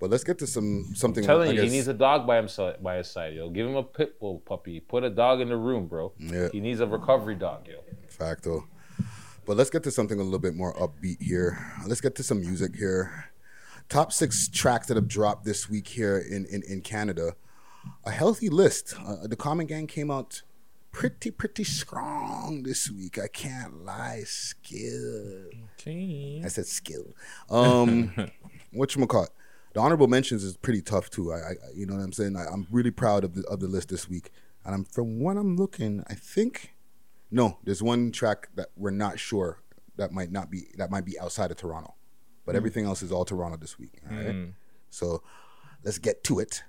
But 0.00 0.10
let's 0.10 0.24
get 0.24 0.38
to 0.38 0.46
some 0.46 0.92
something. 0.94 1.24
telling 1.24 1.50
I 1.50 1.52
you, 1.52 1.62
he 1.62 1.68
needs 1.68 1.88
a 1.88 1.94
dog 1.94 2.26
by 2.26 2.36
himself 2.36 2.82
by 2.82 2.96
his 2.96 3.10
side, 3.10 3.34
yo. 3.34 3.48
Give 3.48 3.66
him 3.66 3.76
a 3.76 3.82
pit 3.82 4.18
bull 4.18 4.40
puppy. 4.40 4.80
Put 4.80 5.04
a 5.04 5.10
dog 5.10 5.40
in 5.40 5.48
the 5.48 5.56
room, 5.56 5.86
bro. 5.86 6.12
Yeah. 6.18 6.48
He 6.52 6.60
needs 6.60 6.80
a 6.80 6.86
recovery 6.86 7.36
dog, 7.36 7.68
yo. 7.68 7.76
Facto. 8.08 8.66
But 9.46 9.56
let's 9.56 9.70
get 9.70 9.82
to 9.84 9.90
something 9.90 10.18
a 10.18 10.22
little 10.22 10.38
bit 10.38 10.54
more 10.54 10.74
upbeat 10.74 11.22
here. 11.22 11.58
Let's 11.86 12.00
get 12.00 12.14
to 12.16 12.22
some 12.22 12.40
music 12.40 12.76
here. 12.76 13.30
Top 13.88 14.12
six 14.12 14.48
tracks 14.48 14.86
that 14.86 14.96
have 14.96 15.08
dropped 15.08 15.44
this 15.44 15.68
week 15.68 15.88
here 15.88 16.18
in, 16.18 16.46
in, 16.46 16.62
in 16.62 16.80
Canada. 16.80 17.36
a 18.04 18.10
healthy 18.10 18.48
list. 18.48 18.94
Uh, 18.98 19.26
the 19.26 19.36
Common 19.36 19.66
Gang 19.66 19.86
came 19.86 20.10
out 20.10 20.42
pretty, 20.90 21.30
pretty 21.30 21.64
strong 21.64 22.62
this 22.62 22.90
week. 22.90 23.18
I 23.18 23.28
can't 23.28 23.84
lie. 23.84 24.22
Skill. 24.24 25.50
I 25.86 26.48
said 26.48 26.66
skill. 26.66 27.14
Um, 27.50 28.30
what 28.72 28.96
you 28.96 29.06
call 29.06 29.28
The 29.74 29.80
honorable 29.80 30.06
mentions 30.08 30.42
is 30.44 30.56
pretty 30.56 30.80
tough 30.80 31.10
too. 31.10 31.32
I, 31.32 31.36
I 31.36 31.52
you 31.74 31.84
know 31.86 31.94
what 31.94 32.02
I'm 32.02 32.12
saying. 32.12 32.36
I, 32.36 32.46
I'm 32.46 32.66
really 32.70 32.90
proud 32.92 33.24
of 33.24 33.34
the 33.34 33.42
of 33.48 33.60
the 33.60 33.68
list 33.68 33.88
this 33.90 34.08
week. 34.08 34.30
And 34.64 34.74
I'm 34.74 34.84
from 34.84 35.20
what 35.20 35.36
I'm 35.36 35.56
looking, 35.56 36.02
I 36.08 36.14
think 36.14 36.74
no, 37.30 37.58
there's 37.64 37.82
one 37.82 38.12
track 38.12 38.48
that 38.54 38.68
we're 38.76 38.90
not 38.92 39.18
sure 39.18 39.58
that 39.96 40.12
might 40.12 40.30
not 40.30 40.50
be 40.50 40.68
that 40.78 40.90
might 40.90 41.04
be 41.04 41.18
outside 41.18 41.50
of 41.50 41.56
Toronto, 41.56 41.94
but 42.46 42.54
everything 42.54 42.84
else 42.84 43.02
is 43.02 43.12
all 43.12 43.24
Toronto 43.24 43.56
this 43.56 43.78
week. 43.78 44.00
All 44.10 44.16
right, 44.16 44.48
so 44.90 45.22
let's 45.82 45.98
get 45.98 46.22
to 46.24 46.38
it. 46.38 46.62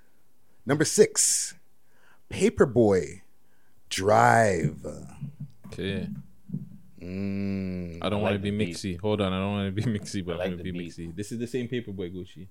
Number 0.65 0.83
six, 0.83 1.53
Paperboy, 2.31 3.21
Drive. 3.89 4.83
Okay. 5.67 6.09
Mm, 6.99 7.99
I 8.01 8.09
don't 8.09 8.21
I 8.21 8.23
want 8.23 8.33
to 8.33 8.39
be 8.39 8.49
the 8.49 8.57
beat. 8.57 8.75
mixy. 8.75 8.99
Hold 8.99 9.21
on, 9.21 9.31
I 9.31 9.37
don't 9.39 9.51
want 9.51 9.75
to 9.75 9.81
be 9.83 9.99
mixy, 9.99 10.25
but 10.25 10.35
I 10.35 10.37
like 10.39 10.45
I'm 10.47 10.51
gonna 10.53 10.63
be 10.63 10.71
beat. 10.71 10.91
mixy. 10.91 11.15
This 11.15 11.31
is 11.31 11.37
the 11.37 11.47
same 11.47 11.67
paperboy 11.67 12.11
Gucci. 12.13 12.47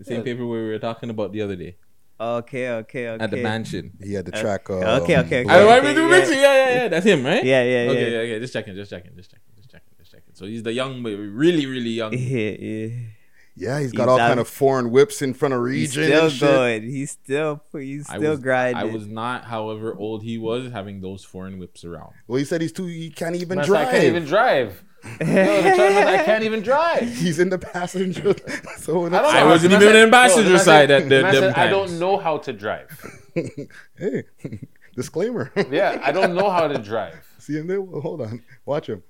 The 0.00 0.04
Yeah. 0.10 0.16
same 0.16 0.24
paperboy 0.24 0.50
we 0.64 0.68
were 0.72 0.78
talking 0.78 1.10
about 1.10 1.32
the 1.32 1.42
other 1.42 1.56
day 1.56 1.76
Okay, 2.18 2.68
okay, 2.70 3.08
okay. 3.10 3.24
at 3.24 3.30
the 3.30 3.36
mansion. 3.38 3.92
he 4.02 4.12
had 4.14 4.24
the 4.26 4.34
Uh, 4.36 4.40
track. 4.40 4.68
Uh, 4.68 5.00
okay, 5.02 5.18
okay, 5.24 5.38
I 5.46 5.56
okay. 5.60 5.66
want 5.66 5.84
me 5.84 5.94
to 5.94 6.00
yeah. 6.00 6.20
mixy. 6.20 6.30
Yeah, 6.36 6.54
yeah, 6.60 6.74
yeah. 6.82 6.88
That's 6.88 7.06
him, 7.06 7.24
right? 7.24 7.44
Yeah, 7.44 7.62
yeah, 7.64 7.90
Okay, 7.90 8.02
yeah. 8.02 8.08
yeah, 8.16 8.18
okay. 8.34 8.40
Just 8.40 8.52
checking, 8.52 8.74
just 8.74 8.90
checking, 8.90 9.12
just 9.16 9.30
checking, 9.30 9.52
just 9.56 9.70
checking, 9.70 9.92
just 9.98 10.10
checking. 10.12 10.34
So 10.34 10.44
he's 10.46 10.62
the 10.62 10.72
young, 10.72 11.02
but 11.02 11.10
really, 11.16 11.66
really 11.66 11.90
young. 11.90 12.12
Yeah, 12.16 12.56
yeah. 12.58 12.88
Yeah, 13.56 13.80
he's 13.80 13.92
got 13.92 14.04
He's 14.04 14.08
all 14.12 14.20
out- 14.20 14.28
kind 14.28 14.40
of 14.40 14.48
foreign 14.48 14.90
whips 14.90 15.20
in 15.20 15.34
front 15.34 15.52
of 15.54 15.60
He's 15.66 15.94
region. 15.96 16.04
still 16.12 16.24
and 16.24 16.32
shit. 16.32 16.48
going. 16.48 16.82
He's 16.84 17.10
still 17.10 17.62
he's 17.72 18.08
I 18.08 18.16
still 18.16 18.30
was, 18.30 18.40
grinding. 18.40 18.76
I 18.76 18.84
was 18.84 19.06
not, 19.06 19.44
however 19.44 19.94
old 19.94 20.22
he 20.22 20.38
was, 20.38 20.70
having 20.72 21.00
those 21.02 21.24
foreign 21.24 21.58
whips 21.58 21.84
around. 21.84 22.12
Well, 22.26 22.38
he 22.38 22.44
said 22.44 22.60
he's 22.62 22.72
too. 22.72 22.86
He 22.86 23.10
can't 23.10 23.36
even 23.36 23.58
Man 23.58 23.66
drive. 23.66 23.88
I 23.88 23.90
can't 23.92 24.04
even 24.04 24.24
drive. 24.24 24.82
Yo, 25.04 25.10
the 25.18 25.72
truck 25.76 25.78
man, 25.78 26.08
I 26.08 26.22
can't 26.24 26.44
even 26.44 26.62
drive. 26.62 27.02
He's 27.16 27.38
in 27.38 27.48
the 27.48 27.58
passenger. 27.58 28.34
so 28.78 29.06
in 29.06 29.14
I 29.14 29.18
I 29.18 29.44
wasn't 29.44 29.72
even 29.72 29.88
said- 29.88 29.96
in 29.96 30.10
passenger 30.10 30.42
yo, 30.42 30.48
the 30.48 30.54
man 30.56 30.64
side 30.64 30.88
said- 30.88 30.90
at 30.90 31.02
the- 31.08 31.16
the 31.16 31.22
man 31.22 31.34
them 31.34 31.42
said, 31.54 31.54
I 31.54 31.68
don't 31.68 31.98
know 31.98 32.16
how 32.18 32.38
to 32.38 32.52
drive. 32.52 32.88
hey, 33.98 34.24
disclaimer. 34.94 35.52
Yeah, 35.70 36.00
I 36.02 36.12
don't 36.12 36.34
know 36.34 36.50
how 36.50 36.68
to 36.68 36.78
drive. 36.78 37.26
See 37.38 37.54
him 37.56 37.66
there? 37.66 37.80
Hold 37.82 38.20
on. 38.22 38.42
Watch 38.66 38.88
him. 38.88 39.02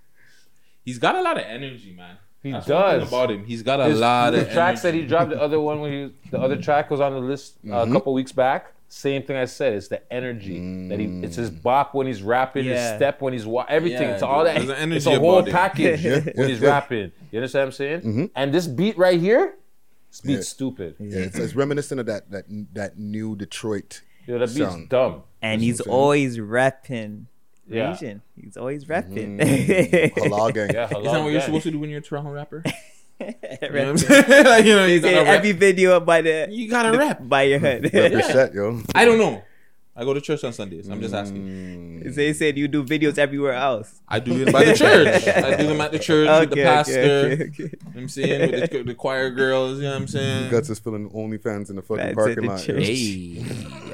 He's 0.84 0.98
got 0.98 1.14
a 1.16 1.22
lot 1.22 1.36
of 1.38 1.44
energy, 1.44 1.92
man. 1.96 2.16
He 2.42 2.52
That's 2.52 2.66
does. 2.66 3.06
about 3.08 3.30
him. 3.30 3.44
He's 3.44 3.62
got 3.62 3.80
a 3.80 3.84
His- 3.84 3.98
lot 3.98 4.30
the 4.30 4.42
of 4.46 4.52
tracks 4.52 4.82
that 4.82 4.94
he 4.94 5.04
dropped, 5.06 5.30
the 5.30 5.40
other 5.40 5.60
one 5.60 5.80
when 5.80 5.92
he 5.92 6.14
the 6.30 6.40
other 6.40 6.56
track 6.56 6.90
was 6.90 7.00
on 7.00 7.12
the 7.12 7.18
list 7.20 7.56
uh, 7.64 7.68
Mm-hmm. 7.68 7.90
a 7.90 7.94
couple 7.94 8.14
weeks 8.14 8.32
back. 8.32 8.72
Same 8.92 9.22
thing 9.22 9.36
I 9.36 9.44
said. 9.44 9.74
It's 9.74 9.86
the 9.86 10.12
energy 10.12 10.58
that 10.88 10.98
he. 10.98 11.06
It's 11.22 11.36
his 11.36 11.48
bop 11.48 11.94
when 11.94 12.08
he's 12.08 12.22
rapping, 12.22 12.64
his 12.64 12.80
step 12.96 13.22
when 13.22 13.32
he's 13.32 13.46
wa- 13.46 13.64
everything. 13.68 14.02
Yeah, 14.02 14.14
it's 14.14 14.22
all 14.24 14.42
that. 14.44 14.56
there's 14.56 14.68
energy 14.70 14.96
it's 14.96 15.06
a 15.06 15.16
whole 15.18 15.38
about 15.38 15.50
package 15.52 16.04
Yeah, 16.04 16.18
when 16.34 16.48
he's 16.48 16.60
yeah. 16.60 16.68
rapping. 16.68 17.12
You 17.30 17.38
understand 17.38 17.60
what 17.62 17.66
I'm 17.66 17.72
saying? 17.72 18.00
Mm-hmm. 18.00 18.24
And 18.34 18.52
this 18.52 18.66
beat 18.66 18.98
right 18.98 19.20
here, 19.20 19.54
this 20.10 20.20
beat's 20.22 20.38
Yeah. 20.38 20.42
stupid. 20.42 20.96
Yeah, 20.98 21.18
it's, 21.20 21.38
it's 21.38 21.54
reminiscent 21.54 22.00
of 22.00 22.06
that 22.06 22.30
that 22.32 22.46
that 22.74 22.98
new 22.98 23.36
Detroit. 23.36 24.02
Yo, 24.26 24.38
that 24.40 24.48
beat's 24.48 24.58
Sound. 24.58 24.88
dumb. 24.88 25.22
and 25.40 25.62
he's 25.62 25.78
what 25.78 25.86
I'm 25.86 25.90
saying. 25.92 26.00
always 26.02 26.40
rapping. 26.40 27.26
Yeah. 27.68 27.92
region. 27.92 28.22
He's 28.34 28.56
always 28.56 28.84
repping. 28.86 29.38
Halal 30.16 30.52
gang. 30.52 30.70
Yeah, 30.74 30.86
Isn't 30.90 30.90
that 30.90 30.90
hello, 30.90 31.22
what 31.22 31.28
you're 31.32 31.40
supposed 31.40 31.62
to 31.62 31.70
do 31.70 31.78
when 31.78 31.88
you're 31.90 32.00
a 32.00 32.02
Toronto 32.02 32.32
rapper? 32.32 32.64
You 33.62 33.68
know 33.70 33.90
I'm 33.90 33.96
Repping. 33.96 33.98
saying? 33.98 34.44
like, 34.46 34.64
you 34.64 34.74
know, 34.76 34.86
you 34.86 35.00
Say 35.00 35.14
gotta 35.14 35.28
every 35.28 35.52
video 35.52 36.00
by 36.00 36.22
the 36.22 36.48
You 36.50 36.68
gotta 36.68 36.96
rap. 36.96 37.20
by 37.22 37.42
your 37.42 37.58
head. 37.58 37.92
Represent, 37.92 38.54
yo. 38.54 38.80
I 38.94 39.04
don't 39.04 39.18
know. 39.18 39.42
I 39.94 40.04
go 40.04 40.14
to 40.14 40.20
church 40.20 40.42
on 40.44 40.52
Sundays. 40.54 40.88
I'm 40.88 41.00
just 41.02 41.12
asking. 41.12 42.00
Mm. 42.02 42.14
They 42.14 42.32
said 42.32 42.56
you 42.56 42.68
do 42.68 42.82
videos 42.82 43.18
everywhere 43.18 43.52
else. 43.52 44.00
I 44.08 44.18
do 44.20 44.42
them 44.42 44.52
by 44.52 44.64
the 44.64 44.74
church. 44.74 45.26
I 45.28 45.56
do 45.56 45.66
them 45.66 45.80
at 45.82 45.92
the 45.92 45.98
church 45.98 46.40
with 46.40 46.50
the 46.50 46.62
pastor. 46.62 46.92
okay, 47.00 47.32
okay, 47.32 47.44
okay. 47.44 47.62
You 47.64 47.68
know 47.68 47.78
what 47.92 47.96
I'm 47.96 48.08
saying 48.08 48.50
with 48.52 48.70
the, 48.70 48.82
the 48.84 48.94
choir 48.94 49.30
girls. 49.30 49.78
You 49.78 49.84
know 49.84 49.90
what 49.90 50.00
I'm 50.02 50.08
saying? 50.08 50.50
Guts 50.50 50.70
is 50.70 50.78
filling 50.78 51.10
OnlyFans 51.10 51.68
in 51.68 51.76
the 51.76 51.82
fucking 51.82 51.96
That's 51.96 52.14
parking 52.14 52.50
at 52.50 52.64
the 52.64 52.72
lot. 52.72 52.82
Hey, 52.82 53.44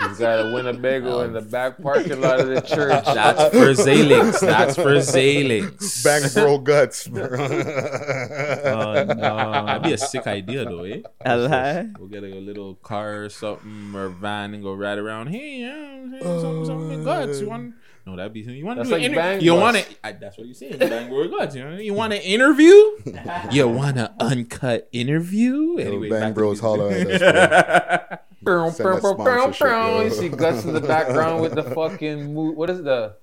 He's 0.00 0.18
got 0.18 0.46
a 0.46 0.52
Winnebago 0.52 1.20
in 1.22 1.32
the 1.32 1.40
back 1.40 1.82
parking 1.82 2.20
lot 2.20 2.38
of 2.40 2.48
the 2.48 2.60
church. 2.60 3.04
that's 3.06 3.54
for 3.54 3.72
Zalix. 3.74 4.40
That's 4.40 4.76
for 4.76 4.96
Zalix. 4.96 6.04
Bang 6.04 6.22
bro 6.34 6.58
guts. 6.58 7.08
Oh 7.08 9.04
no. 9.04 9.64
That'd 9.66 9.82
be 9.82 9.92
a 9.92 9.98
sick 9.98 10.26
idea, 10.26 10.64
though, 10.64 10.84
eh? 10.84 11.02
A 11.24 11.36
lie? 11.36 11.88
We'll 11.98 12.08
get 12.08 12.22
a 12.22 12.26
little 12.26 12.74
car 12.76 13.24
or 13.24 13.28
something 13.28 13.92
or 13.94 14.08
van 14.08 14.54
and 14.54 14.62
go 14.62 14.74
ride 14.74 14.98
around. 14.98 15.28
Hey, 15.28 15.60
yeah, 15.60 15.74
I'm 15.74 16.20
something, 16.20 16.64
something 16.64 17.04
guts. 17.04 17.40
You 17.40 17.48
want? 17.48 17.74
No, 18.06 18.16
that'd 18.16 18.32
be 18.32 18.42
something. 18.42 18.56
you 18.56 18.64
want 18.64 18.78
to 18.78 18.84
do 18.84 18.90
like 18.90 19.02
interview. 19.02 19.20
Bang 19.20 19.40
You 19.42 19.54
want 19.54 19.76
to? 19.76 19.84
That's 20.02 20.38
what 20.38 20.46
you're 20.46 20.54
saying. 20.54 20.78
Bang 20.78 21.10
Bro 21.10 21.28
guts. 21.28 21.54
You 21.54 21.64
know? 21.64 21.76
You 21.76 21.92
want 21.92 22.14
an 22.14 22.22
interview? 22.22 22.72
you 23.50 23.68
want 23.68 23.98
an 23.98 24.08
uncut 24.18 24.88
interview? 24.92 25.76
Anyway, 25.78 26.08
Bang 26.08 26.32
Bros 26.32 26.60
holler 26.60 26.90
at 26.90 27.22
us, 27.22 28.18
Bow, 28.48 28.70
Send 28.70 28.88
that 28.88 29.02
bow, 29.02 29.14
bow, 29.14 29.24
bow, 29.24 29.40
sponsorship, 29.52 29.68
bow. 29.68 30.00
You 30.02 30.10
see 30.10 30.28
Guts 30.28 30.64
in 30.64 30.72
the 30.74 30.80
background 30.80 31.42
with 31.42 31.54
the 31.54 31.62
fucking 31.74 32.34
mo- 32.34 32.52
what 32.52 32.70
is 32.70 32.82
the 32.82 33.14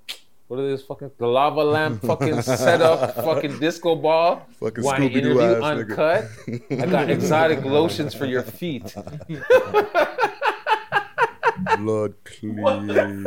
what 0.47 0.59
is 0.59 0.77
this 0.79 0.87
fucking 0.87 1.09
the 1.17 1.25
lava 1.27 1.63
lamp 1.63 2.01
fucking 2.03 2.41
setup 2.43 3.15
fucking 3.15 3.57
disco 3.59 3.95
ball. 3.95 4.45
Fucking 4.59 4.83
Want 4.83 5.03
an 5.03 5.09
Scooby-Doo 5.09 5.19
interview 5.19 5.41
ass 5.41 5.61
nigga. 5.63 5.89
uncut? 6.69 6.81
I 6.83 6.85
got 6.85 7.09
exotic 7.09 7.65
lotions 7.65 8.13
for 8.13 8.25
your 8.25 8.43
feet. 8.43 8.93
Blood 11.79 12.13
clean. 12.25 12.55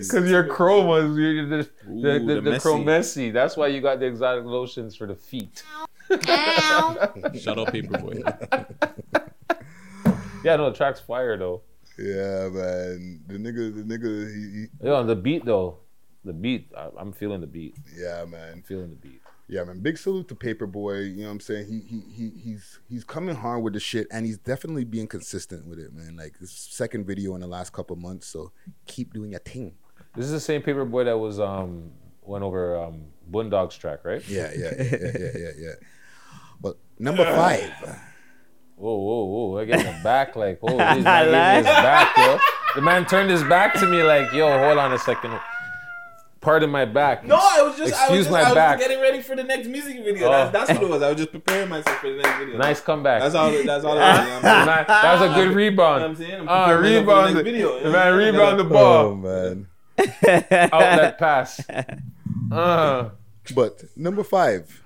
Because 0.00 0.30
your 0.30 0.44
chromas, 0.44 1.16
you're 1.16 1.46
the, 1.46 1.68
the, 1.86 1.90
Ooh, 1.90 2.00
the, 2.26 2.34
the 2.34 2.40
the, 2.40 2.50
messy. 2.52 2.68
chromessy. 2.68 3.32
That's 3.32 3.56
why 3.56 3.68
you 3.68 3.80
got 3.80 4.00
the 4.00 4.06
exotic 4.06 4.44
lotions 4.44 4.96
for 4.96 5.06
the 5.06 5.14
feet. 5.14 5.62
Shut 6.10 6.20
up, 7.58 7.68
paperboy. 7.72 8.22
Yeah, 10.44 10.56
no, 10.56 10.70
the 10.70 10.76
track's 10.76 11.00
fire 11.00 11.36
though. 11.36 11.62
Yeah, 11.98 12.48
man. 12.48 13.20
The 13.26 13.34
nigga, 13.34 13.74
the 13.74 13.82
nigga, 13.98 14.34
he, 14.34 14.86
Yo, 14.86 15.04
the 15.04 15.16
beat 15.16 15.44
though, 15.44 15.78
the 16.24 16.32
beat. 16.32 16.70
I, 16.76 16.88
I'm 16.98 17.12
feeling 17.12 17.40
the 17.40 17.46
beat. 17.46 17.76
yeah, 17.96 18.24
man. 18.24 18.52
I'm 18.54 18.62
feeling 18.62 18.90
the 18.90 18.96
beat. 18.96 19.20
Yeah, 19.48 19.64
man. 19.64 19.80
Big 19.80 19.98
salute 19.98 20.28
to 20.28 20.34
Paperboy. 20.34 21.10
You 21.10 21.22
know 21.22 21.26
what 21.26 21.32
I'm 21.32 21.40
saying? 21.40 21.66
He 21.66 21.80
he 21.80 22.00
he 22.14 22.30
he's 22.38 22.78
he's 22.88 23.04
coming 23.04 23.34
hard 23.34 23.62
with 23.62 23.72
the 23.72 23.80
shit, 23.80 24.06
and 24.12 24.24
he's 24.24 24.38
definitely 24.38 24.84
being 24.84 25.08
consistent 25.08 25.66
with 25.66 25.78
it, 25.78 25.92
man. 25.92 26.16
Like 26.16 26.38
his 26.38 26.52
second 26.52 27.04
video 27.06 27.34
in 27.34 27.40
the 27.40 27.48
last 27.48 27.72
couple 27.72 27.96
months, 27.96 28.28
so 28.28 28.52
keep 28.86 29.12
doing 29.12 29.32
your 29.32 29.40
thing. 29.40 29.74
This 30.14 30.24
is 30.26 30.32
the 30.32 30.40
same 30.40 30.62
Paperboy 30.62 31.04
that 31.06 31.18
was 31.18 31.40
um 31.40 31.90
went 32.22 32.44
over 32.44 32.76
um 32.80 33.06
Boondog's 33.30 33.76
track, 33.76 34.04
right? 34.04 34.26
Yeah, 34.28 34.50
yeah, 34.56 34.72
yeah, 34.78 34.84
yeah, 34.84 35.10
yeah, 35.18 35.30
yeah. 35.36 35.50
yeah. 35.58 35.72
But 36.60 36.76
number 36.98 37.24
five, 37.24 37.72
Whoa, 38.80 38.96
whoa, 38.96 39.24
whoa! 39.24 39.58
I 39.60 39.64
get 39.66 39.78
the 39.80 40.02
back 40.02 40.36
like, 40.36 40.58
oh, 40.62 40.68
this 40.78 41.04
man 41.04 41.24
gave 41.26 41.32
me 41.32 41.56
his 41.58 41.64
back, 41.66 42.16
yo. 42.16 42.38
The 42.76 42.80
man 42.82 43.04
turned 43.04 43.30
his 43.30 43.42
back 43.44 43.74
to 43.80 43.86
me 43.86 44.02
like, 44.04 44.32
yo, 44.32 44.46
hold 44.58 44.78
on 44.78 44.92
a 44.92 44.98
second. 44.98 45.38
Pardon 46.40 46.70
my 46.70 46.84
back. 46.86 47.24
No, 47.26 47.34
I 47.36 47.60
was 47.62 47.76
just, 47.76 47.92
I 47.92 48.04
Excuse 48.04 48.10
was 48.10 48.26
just, 48.26 48.30
my 48.30 48.40
I 48.40 48.44
was 48.44 48.54
back. 48.54 48.78
just 48.78 48.88
getting 48.88 49.02
ready 49.02 49.20
for 49.20 49.34
the 49.36 49.42
next 49.42 49.66
music 49.68 50.02
video. 50.04 50.28
Oh. 50.28 50.30
That's, 50.30 50.52
that's 50.68 50.70
what 50.80 50.82
it 50.84 50.88
was. 50.88 51.02
I 51.02 51.08
was 51.08 51.16
just 51.18 51.32
preparing 51.32 51.68
myself 51.68 51.98
for 51.98 52.08
the 52.08 52.16
next 52.22 52.38
video. 52.38 52.56
Nice 52.58 52.80
comeback. 52.80 53.20
That's 53.22 53.34
all. 53.34 53.50
That's 53.50 53.84
all. 53.84 53.96
It 53.96 54.00
was. 54.00 54.18
You 54.18 54.24
know 54.24 54.36
I'm 54.36 54.66
Man, 54.66 54.84
that 54.86 55.20
was 55.20 55.30
a 55.30 55.34
good 55.34 55.54
rebound. 55.54 55.68
You 55.68 55.74
know 55.74 55.90
what 55.90 56.02
I'm 56.02 56.16
saying? 56.16 56.40
I'm 56.40 56.48
Ah, 56.48 56.66
preparing 56.68 57.04
myself 57.04 57.26
for 57.26 57.32
the 57.32 57.34
rebound. 57.34 57.34
next 57.34 57.44
video. 57.44 57.82
The 57.82 57.90
man 57.90 58.14
rebound 58.16 58.60
the 58.60 58.64
ball. 58.64 58.94
oh 58.96 59.14
ball. 59.16 59.16
man. 59.16 59.66
Outlet 60.72 61.18
pass. 61.18 61.60
Uh, 62.52 63.10
But 63.54 63.84
number 63.96 64.22
five, 64.24 64.82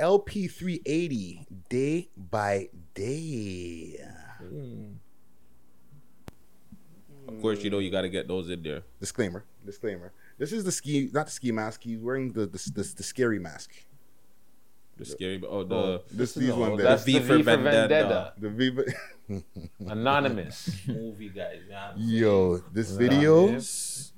LP380, 0.00 1.46
day 1.68 2.08
by 2.16 2.68
day. 2.94 3.98
Of 7.28 7.40
course, 7.40 7.62
you 7.62 7.70
know 7.70 7.78
you 7.78 7.90
got 7.90 8.02
to 8.02 8.08
get 8.08 8.26
those 8.28 8.50
in 8.50 8.62
there. 8.62 8.82
Disclaimer, 9.00 9.44
disclaimer. 9.64 10.12
This 10.38 10.52
is 10.52 10.64
the 10.64 10.72
ski, 10.72 11.08
not 11.12 11.26
the 11.26 11.32
ski 11.32 11.52
mask. 11.52 11.82
He's 11.84 11.98
wearing 11.98 12.32
the 12.32 12.46
the, 12.46 12.58
the, 12.74 12.92
the 12.96 13.02
scary 13.02 13.38
mask. 13.38 13.70
The 14.96 15.04
scary. 15.04 15.42
Oh, 15.48 15.64
the 15.64 15.74
Oh, 15.74 16.02
this 16.10 16.34
these 16.34 16.48
no, 16.48 16.56
one 16.56 16.76
there. 16.76 16.86
that's 16.86 17.04
V 17.04 17.18
the 17.18 17.20
for 17.20 17.36
V 17.36 17.42
for 17.42 17.56
Vendetta. 17.56 17.88
Vendetta. 17.88 18.32
The 18.38 18.50
Viva. 18.50 18.84
Anonymous. 19.92 20.70
movie 20.86 21.28
guys. 21.28 21.60
Yeah. 21.68 21.92
Yo, 21.96 22.58
this 22.72 22.90
video. 22.90 23.56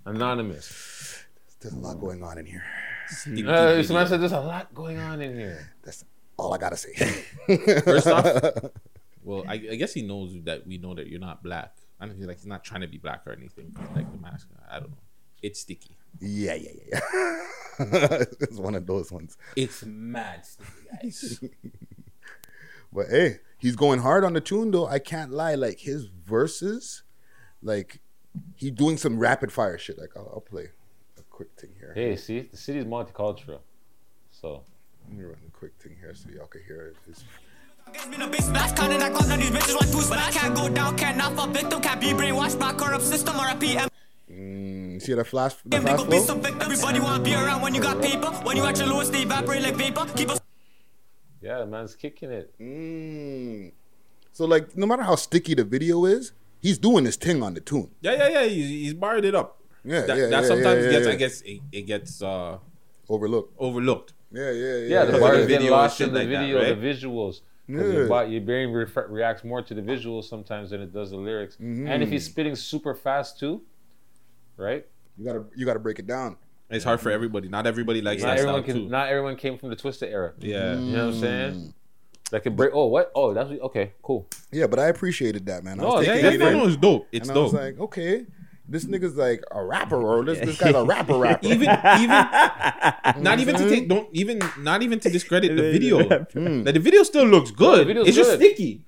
Anonymous. 0.07 1.25
There's 1.61 1.75
a 1.75 1.79
lot 1.79 2.01
going 2.01 2.23
on 2.23 2.39
in 2.39 2.47
here. 2.47 2.65
Stinky 3.09 3.47
Uh, 3.47 3.75
this 3.77 3.89
said 3.89 4.21
there's 4.21 4.33
a 4.33 4.41
lot 4.41 4.75
going 4.75 4.99
on 4.99 5.21
in 5.21 5.39
here. 5.39 5.73
That's 5.83 6.05
all 6.37 6.55
I 6.55 6.59
gotta 6.59 6.77
say. 6.77 6.95
First 7.85 8.07
off, 8.07 8.27
well, 9.23 9.45
I, 9.49 9.55
I 9.55 9.77
guess 9.77 9.95
he 9.95 10.03
knows 10.03 10.37
that 10.45 10.67
we 10.67 10.79
know 10.79 10.95
that 10.95 11.09
you're 11.09 11.21
not 11.21 11.43
black. 11.43 11.77
I 12.01 12.07
don't 12.07 12.19
feel 12.19 12.29
like 12.29 12.37
he's 12.39 12.47
not 12.47 12.65
trying 12.65 12.83
to 12.83 12.89
be 12.89 12.99
black 12.99 13.27
or 13.27 13.33
anything. 13.33 13.75
Like 13.95 14.11
the 14.11 14.19
mask, 14.19 14.49
I 14.71 14.81
don't 14.81 14.91
know. 14.91 14.97
It's 15.43 15.61
sticky. 15.61 15.97
yeah, 16.21 16.55
yeah, 16.55 16.71
yeah, 16.93 17.01
yeah. 17.79 18.25
it's 18.41 18.59
one 18.59 18.75
of 18.75 18.87
those 18.87 19.11
ones. 19.13 19.37
It's 19.57 19.85
mad 19.85 20.45
sticky, 20.45 20.71
guys. 21.03 21.41
But 22.95 23.09
hey, 23.09 23.41
he's 23.59 23.75
going 23.75 23.99
hard 23.99 24.25
on 24.25 24.35
the 24.35 24.41
tune 24.41 24.71
though. 24.71 24.87
I 24.87 25.01
can't 25.01 25.33
lie. 25.33 25.57
Like 25.57 25.81
his 25.81 26.05
verses, 26.05 27.03
like 27.61 28.01
he 28.55 28.71
doing 28.71 28.97
some 28.97 29.19
rapid 29.19 29.51
fire 29.51 29.77
shit. 29.79 29.99
Like 29.99 30.11
I'll, 30.17 30.31
I'll 30.35 30.41
play 30.41 30.69
a 31.19 31.23
quick 31.23 31.49
thing 31.59 31.71
here. 31.77 31.93
Hey, 31.93 32.15
see, 32.15 32.43
the 32.43 32.57
city's 32.57 32.85
multicultural. 32.85 33.59
So 34.31 34.63
Let 35.09 35.19
me 35.19 35.25
run 35.25 35.37
a 35.47 35.51
quick 35.51 35.73
thing 35.81 35.97
here 36.01 36.15
so 36.15 36.29
y'all 36.31 36.47
can 36.47 36.63
hear 36.67 36.89
it. 36.89 36.97
It's- 37.09 37.25
Been 38.11 38.23
a 38.23 38.29
big 38.29 38.41
splash, 38.43 38.73
counting 38.73 38.99
that 38.99 39.13
cause 39.13 39.29
none 39.29 39.39
of 39.39 39.45
these 39.45 39.55
bitches 39.55 39.75
want 39.75 39.91
to 39.93 40.01
splash. 40.03 40.35
Can't 40.35 40.55
go 40.55 40.69
down, 40.69 40.97
can't 40.97 41.17
not 41.19 41.35
fall 41.37 41.47
victim, 41.49 41.81
can't 41.83 42.01
be 42.01 42.09
brainwashed 42.09 42.59
by 42.59 42.73
corrupt 42.73 43.05
system 43.05 43.37
or 43.39 43.49
a 43.49 43.55
PM. 43.55 43.89
Mm, 44.31 45.03
see 45.03 45.13
that 45.15 45.27
flash? 45.27 45.55
The 45.65 45.69
They 45.69 45.81
flash 45.81 45.99
go 45.99 46.05
be 46.05 46.11
flow? 46.17 46.25
some 46.27 46.41
victim. 46.41 46.63
Everybody 46.63 47.01
wanna 47.01 47.23
be 47.23 47.35
around 47.35 47.61
when 47.63 47.75
you 47.75 47.83
got 47.83 48.01
paper. 48.03 48.31
When 48.43 48.57
you 48.57 48.65
at 48.65 48.79
your 48.79 48.89
lowest, 48.89 49.13
they 49.13 49.23
evaporate 49.23 49.63
like 49.63 49.77
vapor. 49.77 50.07
Keep 50.17 50.31
us 50.31 50.41
yeah, 51.43 51.59
the 51.59 51.67
man's 51.67 51.95
kicking 51.95 52.31
it. 52.33 52.55
Mm. 52.59 53.73
So 54.33 54.47
like, 54.47 54.75
no 54.79 54.87
matter 54.87 55.03
how 55.03 55.15
sticky 55.17 55.53
the 55.55 55.65
video 55.65 56.07
is, 56.07 56.33
he's 56.59 56.79
doing 56.79 57.05
his 57.05 57.17
thing 57.17 57.43
on 57.43 57.53
the 57.53 57.61
tune. 57.61 57.91
Yeah, 58.01 58.13
yeah, 58.15 58.29
yeah. 58.29 58.45
He's, 58.47 58.69
he's 58.69 58.95
barred 58.95 59.27
it 59.27 59.35
up. 59.35 59.61
Yeah, 59.85 60.07
that, 60.07 60.17
yeah, 60.17 60.27
that 60.29 60.43
yeah, 60.43 60.49
sometimes 60.49 60.85
yeah, 60.87 60.91
gets, 60.91 61.07
yeah. 61.07 61.13
I 61.13 61.17
guess, 61.17 61.41
it, 61.43 61.61
it 61.71 61.83
gets 61.83 62.23
uh, 62.23 62.57
Overlooked. 63.11 63.55
overlooked. 63.59 64.15
Yeah, 64.35 64.51
yeah, 64.51 64.51
yeah. 64.51 64.77
Yeah, 64.87 65.01
the 65.05 65.07
Because 65.13 65.21
bars 65.21 65.37
of 65.37 65.43
the 65.43 65.49
get 65.49 65.59
video 65.61 65.73
lost 65.73 66.01
in 66.01 66.13
the 66.13 66.21
shit 66.21 66.29
like 66.29 66.33
that, 66.33 66.41
video, 66.43 66.59
right? 66.63 66.81
the 66.81 66.87
visuals. 66.87 67.41
'Cause 67.67 67.87
Yeah. 67.87 67.93
Your, 67.93 68.09
body, 68.09 68.33
your 68.33 68.41
brain 68.43 68.69
re- 68.71 68.87
reacts 69.09 69.43
more 69.45 69.63
to 69.63 69.73
the 69.75 69.81
visuals 69.81 70.25
sometimes 70.25 70.71
than 70.71 70.83
it 70.83 70.93
does 70.93 71.11
the 71.11 71.17
lyrics. 71.17 71.55
Mm-hmm. 71.57 71.87
And 71.87 72.03
if 72.03 72.11
he's 72.11 72.25
spitting 72.27 72.57
super 72.57 72.95
fast 72.95 73.39
too, 73.39 73.63
right? 74.57 74.87
You 75.17 75.25
gotta 75.25 75.45
you 75.55 75.65
gotta 75.65 75.79
break 75.79 75.99
it 75.99 76.07
down. 76.07 76.37
It's 76.71 76.85
hard 76.85 77.01
for 77.01 77.11
everybody. 77.11 77.49
Not 77.49 77.67
everybody 77.67 78.03
likes 78.03 78.23
Not 78.23 78.29
that 78.37 78.41
style 78.41 78.57
everyone 78.57 78.65
can. 78.65 78.75
too. 78.85 78.89
Not 78.91 79.09
everyone 79.09 79.37
came 79.37 79.57
from 79.59 79.71
the 79.71 79.77
Twista 79.77 80.07
era. 80.11 80.33
yeah. 80.41 80.75
You 80.79 80.93
know 80.97 81.07
what 81.07 81.15
I'm 81.15 81.21
saying? 81.21 81.75
Like 82.33 82.43
can 82.43 82.57
break. 82.57 82.71
Oh, 82.75 82.87
what? 82.87 83.13
Oh, 83.15 83.33
that's 83.33 83.51
okay. 83.51 83.93
Cool. 84.03 84.27
Yeah, 84.51 84.67
but 84.67 84.79
I 84.79 84.89
appreciated 84.89 85.47
that, 85.47 85.63
man. 85.63 85.79
I 85.79 85.83
No, 85.85 85.89
was 85.95 86.07
yeah, 86.07 86.13
taking 86.15 86.25
Yeah, 86.25 86.35
it 86.35 86.41
yeah, 86.41 86.49
in, 86.51 86.57
no, 86.59 86.67
it's 86.67 86.77
dope. 86.77 87.07
It's 87.13 87.29
and 87.29 87.39
I 87.39 87.41
was 87.41 87.53
dope. 87.53 87.61
like, 87.61 87.79
okay, 87.81 88.27
this 88.69 88.87
nigga's 88.87 89.17
like 89.17 89.43
a 89.51 89.63
rapper, 89.65 90.01
or 90.01 90.25
this 90.25 90.39
this 90.41 90.59
guy's 90.59 90.75
a 90.75 90.85
rapper 90.85 91.19
rapper. 91.19 91.47
even 91.47 91.69
even 92.01 93.23
not 93.23 93.39
even 93.41 93.55
to 93.57 93.69
take 93.69 93.89
don't 93.89 94.09
even 94.13 94.41
not 94.59 94.83
even 94.83 94.99
to 95.01 95.11
discredit 95.11 95.57
the 95.57 95.71
video. 95.73 96.01
Mm. 96.35 96.65
Like, 96.65 96.75
the 96.75 96.81
video 96.81 97.03
still 97.03 97.27
looks 97.27 97.51
good. 97.51 97.87
video's 97.87 98.09
it's 98.09 98.17
just 98.17 98.39
good. 98.39 98.41
sticky. 98.41 98.85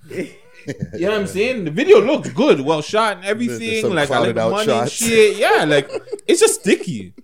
you 0.94 1.06
know 1.06 1.10
what 1.10 1.20
I'm 1.20 1.26
saying? 1.26 1.64
The 1.64 1.70
video 1.70 2.00
looks 2.00 2.30
good, 2.30 2.60
well 2.60 2.82
shot 2.82 3.18
and 3.18 3.26
everything. 3.26 3.84
Like 3.92 4.10
I 4.10 4.18
like 4.18 4.34
clouded 4.34 4.36
money 4.36 4.72
and 4.72 4.90
shots. 4.90 4.92
shit. 4.92 5.36
Yeah, 5.36 5.64
like 5.64 5.90
it's 6.26 6.40
just 6.40 6.60
sticky. 6.60 7.14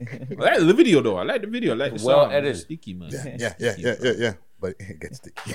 I 0.00 0.34
like 0.34 0.58
the 0.58 0.74
video 0.74 1.00
though. 1.00 1.16
I 1.16 1.22
like 1.22 1.40
the 1.42 1.46
video. 1.46 1.72
I 1.72 1.76
like 1.76 1.96
the 1.96 2.04
Well 2.04 2.24
song. 2.24 2.32
It's 2.32 2.36
edited. 2.36 2.60
sticky 2.62 2.94
man. 2.94 3.10
yeah, 3.12 3.24
yeah, 3.38 3.54
yeah, 3.58 3.74
yeah, 3.78 3.94
yeah, 4.02 4.12
yeah. 4.18 4.32
But 4.60 4.74
it 4.78 5.00
gets 5.00 5.18
sticky. 5.18 5.52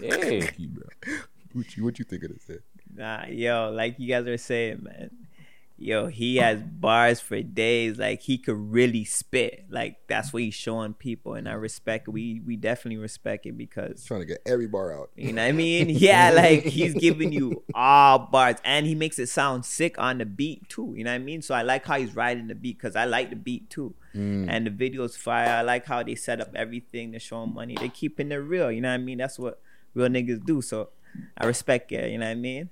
Hey, 0.00 0.40
Sticky, 0.40 0.66
bro. 0.66 0.84
what 1.52 1.76
you 1.76 1.84
what 1.84 1.98
you 1.98 2.04
think 2.04 2.24
of 2.24 2.30
this? 2.46 2.60
Nah, 3.00 3.24
yo, 3.30 3.70
like 3.70 3.98
you 3.98 4.08
guys 4.08 4.26
are 4.26 4.36
saying, 4.36 4.82
man. 4.82 5.10
Yo, 5.78 6.08
he 6.08 6.36
has 6.36 6.62
bars 6.62 7.18
for 7.18 7.40
days. 7.40 7.96
Like 7.96 8.20
he 8.20 8.36
could 8.36 8.58
really 8.70 9.04
spit. 9.04 9.64
Like 9.70 9.96
that's 10.06 10.30
what 10.30 10.42
he's 10.42 10.52
showing 10.52 10.92
people, 10.92 11.32
and 11.32 11.48
I 11.48 11.54
respect. 11.54 12.06
it. 12.06 12.10
We 12.10 12.42
we 12.46 12.56
definitely 12.56 12.98
respect 12.98 13.46
it 13.46 13.56
because 13.56 14.04
Trying 14.04 14.20
to 14.20 14.26
get 14.26 14.42
every 14.44 14.66
bar 14.66 14.92
out. 14.94 15.08
you 15.16 15.32
know 15.32 15.42
what 15.42 15.48
I 15.48 15.52
mean. 15.52 15.88
Yeah, 15.88 16.32
like 16.32 16.64
he's 16.64 16.92
giving 16.92 17.32
you 17.32 17.62
all 17.74 18.18
bars, 18.18 18.56
and 18.62 18.84
he 18.84 18.94
makes 18.94 19.18
it 19.18 19.28
sound 19.30 19.64
sick 19.64 19.98
on 19.98 20.18
the 20.18 20.26
beat 20.26 20.68
too. 20.68 20.92
You 20.94 21.04
know 21.04 21.12
what 21.12 21.22
I 21.22 21.24
mean. 21.24 21.40
So 21.40 21.54
I 21.54 21.62
like 21.62 21.86
how 21.86 21.98
he's 21.98 22.14
riding 22.14 22.48
the 22.48 22.54
beat 22.54 22.76
because 22.76 22.94
I 22.94 23.06
like 23.06 23.30
the 23.30 23.36
beat 23.36 23.70
too, 23.70 23.94
mm. 24.14 24.44
and 24.50 24.66
the 24.66 24.70
video's 24.70 25.16
fire. 25.16 25.48
I 25.48 25.62
like 25.62 25.86
how 25.86 26.02
they 26.02 26.14
set 26.14 26.42
up 26.42 26.54
everything 26.54 27.12
to 27.12 27.18
show 27.18 27.46
money. 27.46 27.78
They 27.80 27.88
keeping 27.88 28.30
it 28.32 28.34
real. 28.34 28.70
You 28.70 28.82
know 28.82 28.90
what 28.90 28.96
I 28.96 28.98
mean. 28.98 29.16
That's 29.16 29.38
what 29.38 29.62
real 29.94 30.08
niggas 30.08 30.44
do. 30.44 30.60
So. 30.60 30.90
I 31.36 31.46
respect 31.46 31.90
it, 31.92 32.10
you 32.10 32.18
know 32.18 32.26
what 32.26 32.32
I 32.32 32.34
mean? 32.36 32.70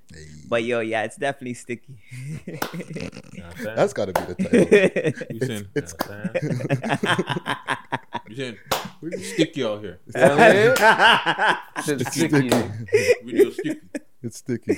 But 0.49 0.63
yo, 0.65 0.81
yeah, 0.81 1.03
it's 1.05 1.17
definitely 1.17 1.55
sticky. 1.55 1.99
You 2.47 2.53
know 2.53 2.59
what 2.63 3.45
I'm 3.45 3.57
saying? 3.65 3.77
That's 3.77 3.93
got 3.93 4.07
to 4.07 4.13
be 4.13 4.21
the 4.21 4.35
title. 4.35 5.27
You 5.35 5.41
saying? 5.47 5.69
It's 5.75 5.95
You 6.43 6.49
know 6.49 6.57
what 6.57 6.83
I'm 6.85 6.99
saying? 7.01 7.69
You 8.29 8.37
saying? 8.37 8.57
It's 9.03 9.29
sticky 9.33 9.65
out 9.65 9.81
here. 9.81 10.01
You 10.15 10.21
know 10.21 10.37
what 10.37 10.41
I 10.41 11.57
mean? 11.77 11.85
Shit's 11.85 12.13
sticky. 12.13 12.49
Video 13.25 13.51
sticky. 13.51 13.81
it's 14.23 14.37
sticky. 14.39 14.77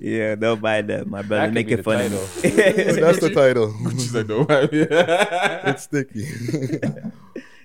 yeah, 0.00 0.34
don't 0.36 0.60
buy 0.62 0.80
that. 0.82 1.06
My 1.06 1.22
That 1.22 1.28
brother 1.28 1.46
could 1.46 1.54
be 1.54 1.62
making 1.62 1.76
the 1.78 1.82
fun 1.82 1.98
title. 1.98 2.22
of 2.22 2.44
me. 2.44 2.50
That's 3.00 3.18
the 3.20 3.30
title. 3.34 3.74
She's 3.92 4.14
like, 4.14 4.28
no. 4.28 4.46
it's 4.48 5.82
sticky. 5.82 6.24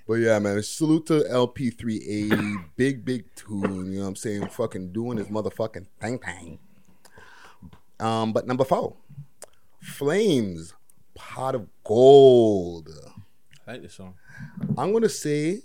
But 0.07 0.15
yeah, 0.15 0.37
man, 0.39 0.61
salute 0.61 1.07
to 1.07 1.21
LP380. 1.21 2.65
Big, 2.75 3.03
big 3.03 3.25
tune. 3.35 3.91
You 3.91 3.97
know 3.97 4.01
what 4.03 4.09
I'm 4.09 4.15
saying? 4.15 4.47
Fucking 4.49 4.91
doing 4.91 5.17
his 5.17 5.27
motherfucking 5.27 5.87
thing 5.99 6.19
thing. 6.19 6.59
Um, 7.99 8.33
but 8.33 8.45
number 8.45 8.63
four, 8.65 8.95
Flames, 9.81 10.73
Pot 11.15 11.55
of 11.55 11.67
Gold. 11.83 12.89
I 13.67 13.71
like 13.71 13.81
this 13.81 13.95
song. 13.95 14.15
I'm 14.77 14.93
gonna 14.93 15.09
say 15.09 15.61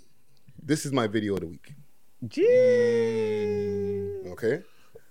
this 0.61 0.85
is 0.85 0.91
my 0.91 1.07
video 1.07 1.35
of 1.35 1.41
the 1.41 1.47
week. 1.47 1.73
Okay, 4.31 4.61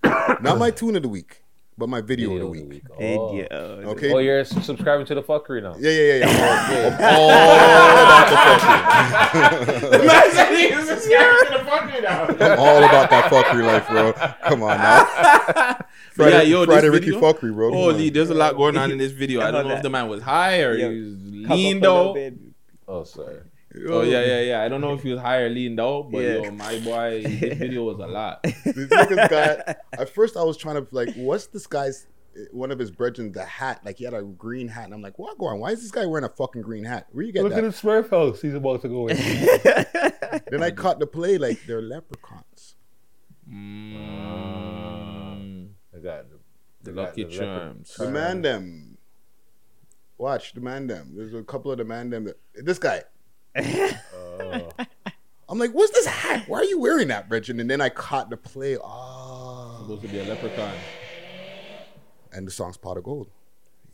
not 0.02 0.58
my 0.58 0.70
tune 0.70 0.96
of 0.96 1.02
the 1.02 1.08
week, 1.08 1.42
but 1.80 1.88
my 1.88 2.00
video, 2.00 2.34
of 2.34 2.40
the 2.40 2.46
week. 2.46 2.82
Oh. 2.92 3.32
Video. 3.32 3.46
Okay. 3.90 4.12
Oh, 4.12 4.18
you're 4.18 4.44
subscribing 4.44 5.06
to 5.06 5.14
the 5.16 5.22
fuckery 5.22 5.62
now. 5.62 5.74
Yeah, 5.78 5.90
yeah, 5.90 6.02
yeah, 6.02 6.18
yeah. 6.18 6.96
I'm 7.00 7.16
all, 7.18 7.30
about 8.04 8.28
the 8.30 8.36
I'm 8.36 8.58
all 8.60 8.60
oh. 8.60 9.24
about 9.64 9.88
the 10.30 10.44
fuckery. 10.44 10.70
now. 12.02 12.24
I'm 12.40 12.58
all 12.58 12.84
about 12.84 13.10
that 13.10 13.30
fuckery 13.30 13.64
life, 13.64 13.88
bro. 13.88 14.12
Come 14.48 14.62
on 14.62 14.78
now. 14.78 15.04
Friday, 16.12 16.36
yeah, 16.36 16.42
yo, 16.42 16.66
Friday 16.66 16.88
this 16.88 17.00
Ricky 17.00 17.10
video, 17.12 17.20
fuckery, 17.20 17.54
bro. 17.54 17.70
Come 17.70 17.78
Holy, 17.78 18.08
on. 18.08 18.12
there's 18.12 18.30
a 18.30 18.34
lot 18.34 18.56
going 18.56 18.76
on 18.76 18.90
in 18.90 18.98
this 18.98 19.12
video. 19.12 19.40
I 19.40 19.50
don't 19.50 19.66
know 19.66 19.74
if 19.74 19.82
the 19.82 19.90
man 19.90 20.08
was 20.08 20.22
high 20.22 20.62
or 20.62 20.76
Yo, 20.76 20.90
he 20.90 21.00
was 21.00 21.14
Come 21.46 21.56
leaned 21.56 21.84
up 21.86 21.92
a 21.92 21.96
little 21.96 22.08
out. 22.10 22.14
bit. 22.14 22.34
Oh, 22.88 23.04
sorry. 23.04 23.40
Oh 23.88 24.02
yeah, 24.02 24.24
yeah, 24.24 24.40
yeah. 24.40 24.62
I 24.62 24.68
don't 24.68 24.80
know 24.80 24.94
if 24.94 25.02
he 25.02 25.12
was 25.12 25.20
high 25.20 25.38
or 25.42 25.48
leaned 25.48 25.78
out, 25.80 26.10
but 26.10 26.18
Yeah. 26.18 26.38
yo, 26.42 26.50
my 26.50 26.78
boy, 26.80 27.22
this 27.22 27.56
video 27.58 27.84
was 27.84 27.98
a 28.00 28.06
lot. 28.06 28.40
This 28.42 28.88
nigga's. 28.88 29.74
At 29.92 30.08
first, 30.08 30.36
I 30.36 30.42
was 30.42 30.56
trying 30.56 30.74
to 30.76 30.86
like, 30.90 31.14
what's 31.14 31.46
this 31.46 31.66
guy's? 31.66 32.06
One 32.52 32.70
of 32.70 32.78
his 32.78 32.90
brethren, 32.92 33.32
the 33.32 33.44
hat, 33.44 33.80
like 33.84 33.98
he 33.98 34.04
had 34.04 34.14
a 34.14 34.22
green 34.22 34.68
hat, 34.68 34.84
and 34.86 34.94
I'm 34.94 35.02
like, 35.02 35.18
what 35.18 35.36
going? 35.38 35.60
Why 35.60 35.70
is 35.70 35.82
this 35.82 35.90
guy 35.90 36.06
wearing 36.06 36.24
a 36.24 36.28
fucking 36.28 36.62
green 36.62 36.84
hat? 36.84 37.06
Where 37.12 37.24
you 37.24 37.32
get 37.32 37.42
Look 37.42 37.52
that? 37.52 37.64
at 37.64 37.72
the 37.72 37.76
Smurf 37.76 38.10
house. 38.10 38.40
He's 38.40 38.54
about 38.54 38.82
to 38.82 38.88
go 38.88 39.08
in. 39.08 39.16
Then 40.50 40.62
I 40.62 40.70
caught 40.70 41.00
the 41.00 41.06
play 41.08 41.38
like 41.38 41.64
they're 41.66 41.82
leprechauns. 41.82 42.76
Mm, 43.52 45.68
I 45.94 45.98
got 45.98 46.30
the, 46.30 46.38
the 46.82 46.92
got 46.92 47.02
Lucky 47.08 47.24
the 47.24 47.30
leopard- 47.30 47.46
Charms. 47.46 47.94
Demand 47.98 48.44
them. 48.44 48.98
Watch, 50.18 50.52
demand 50.52 50.90
them. 50.90 51.12
There's 51.16 51.34
a 51.34 51.42
couple 51.42 51.72
of 51.72 51.78
demand 51.78 52.12
them. 52.12 52.24
That, 52.24 52.36
this 52.54 52.78
guy. 52.78 53.02
Oh. 53.56 54.68
I'm 55.48 55.58
like, 55.58 55.72
what's 55.72 55.92
this 55.92 56.06
hat? 56.06 56.44
Why 56.46 56.58
are 56.58 56.64
you 56.64 56.78
wearing 56.78 57.08
that, 57.08 57.28
Bridget? 57.28 57.58
And 57.58 57.68
then 57.68 57.80
I 57.80 57.88
caught 57.88 58.30
the 58.30 58.36
play. 58.36 58.76
Oh. 58.78 59.78
Supposed 59.80 60.02
to 60.02 60.08
be 60.08 60.20
a 60.20 60.24
leprechaun. 60.24 60.74
And 62.32 62.46
the 62.46 62.52
song's 62.52 62.76
Pot 62.76 62.96
of 62.96 63.04
Gold. 63.04 63.28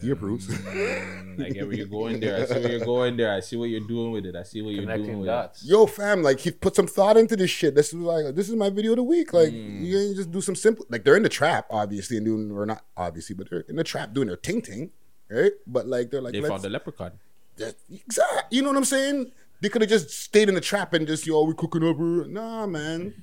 He 0.01 0.11
approves. 0.11 0.47
Mm, 0.49 1.43
I 1.47 1.51
get 1.51 1.67
where 1.67 1.75
you're 1.77 1.87
going 1.87 2.21
there. 2.21 2.43
I 2.43 2.45
see 2.45 2.55
where 2.61 2.71
you're 2.71 2.85
going 2.85 3.17
there. 3.17 3.33
I 3.33 3.41
see 3.41 3.57
what 3.57 3.71
you're 3.71 3.81
doing 3.81 4.13
with 4.13 4.27
it. 4.27 4.37
I 4.37 4.43
see 4.43 4.61
what 4.61 4.75
you're 4.75 4.85
doing 4.85 5.21
with 5.21 5.27
dots. 5.27 5.65
Yo, 5.65 5.87
fam, 5.87 6.23
like 6.23 6.41
he 6.41 6.51
put 6.51 6.77
some 6.77 6.87
thought 6.87 7.17
into 7.17 7.35
this 7.35 7.51
shit. 7.51 7.75
This 7.75 7.89
is 7.89 7.95
like 7.95 8.35
this 8.35 8.51
is 8.51 8.57
my 8.57 8.69
video 8.69 8.93
of 8.93 8.97
the 8.97 9.03
week. 9.03 9.33
Like 9.33 9.53
you 9.53 9.99
ain't 9.99 10.17
just 10.17 10.31
do 10.31 10.43
some 10.43 10.55
simple 10.55 10.85
like 10.91 11.05
they're 11.05 11.17
in 11.17 11.23
the 11.23 11.31
trap, 11.31 11.67
obviously, 11.71 12.19
and 12.19 12.27
doing 12.27 12.51
or 12.53 12.67
not 12.67 12.85
obviously, 12.97 13.35
but 13.35 13.49
they're 13.49 13.61
in 13.61 13.77
the 13.77 13.85
trap 13.85 14.13
doing 14.13 14.29
their 14.29 14.37
ting 14.37 14.61
ting. 14.61 14.91
Right? 15.31 15.53
But 15.67 15.87
like 15.87 16.11
they're 16.11 16.21
like. 16.21 16.35
They 16.35 16.41
let's- 16.41 16.51
found 16.51 16.63
the 16.63 16.71
leprechaun. 16.71 17.13
That- 17.57 17.77
exact. 17.91 18.53
You 18.53 18.61
know 18.63 18.69
what 18.69 18.77
I'm 18.77 18.85
saying? 18.85 19.33
They 19.61 19.69
could 19.69 19.81
have 19.83 19.89
just 19.91 20.11
stayed 20.11 20.49
in 20.49 20.55
the 20.55 20.61
trap 20.61 20.93
and 20.93 21.07
just 21.07 21.27
yo, 21.27 21.43
we 21.45 21.55
cooking 21.55 21.83
up. 21.89 21.99
Nah, 21.99 22.67
man. 22.67 23.15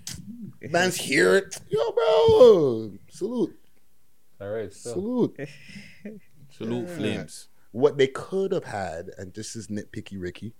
Man's 0.61 0.95
here. 0.95 1.49
Yo, 1.69 1.91
bro. 1.91 2.91
Salute. 3.09 3.55
All 4.41 4.49
right. 4.49 4.73
So. 4.73 4.93
Salute. 4.93 5.39
Salute 6.49 6.88
Yeah. 6.89 6.95
flames. 6.95 7.47
What 7.71 7.97
they 7.97 8.07
could 8.07 8.51
have 8.51 8.65
had, 8.65 9.09
and 9.17 9.34
this 9.34 9.55
is 9.55 9.67
nitpicky 9.67 10.19
Ricky, 10.21 10.53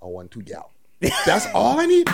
a 0.00 0.08
one 0.08 0.28
two 0.28 0.40
gal. 0.42 0.72
That's 1.26 1.46
all 1.54 1.78
I 1.78 1.86
need. 1.86 2.08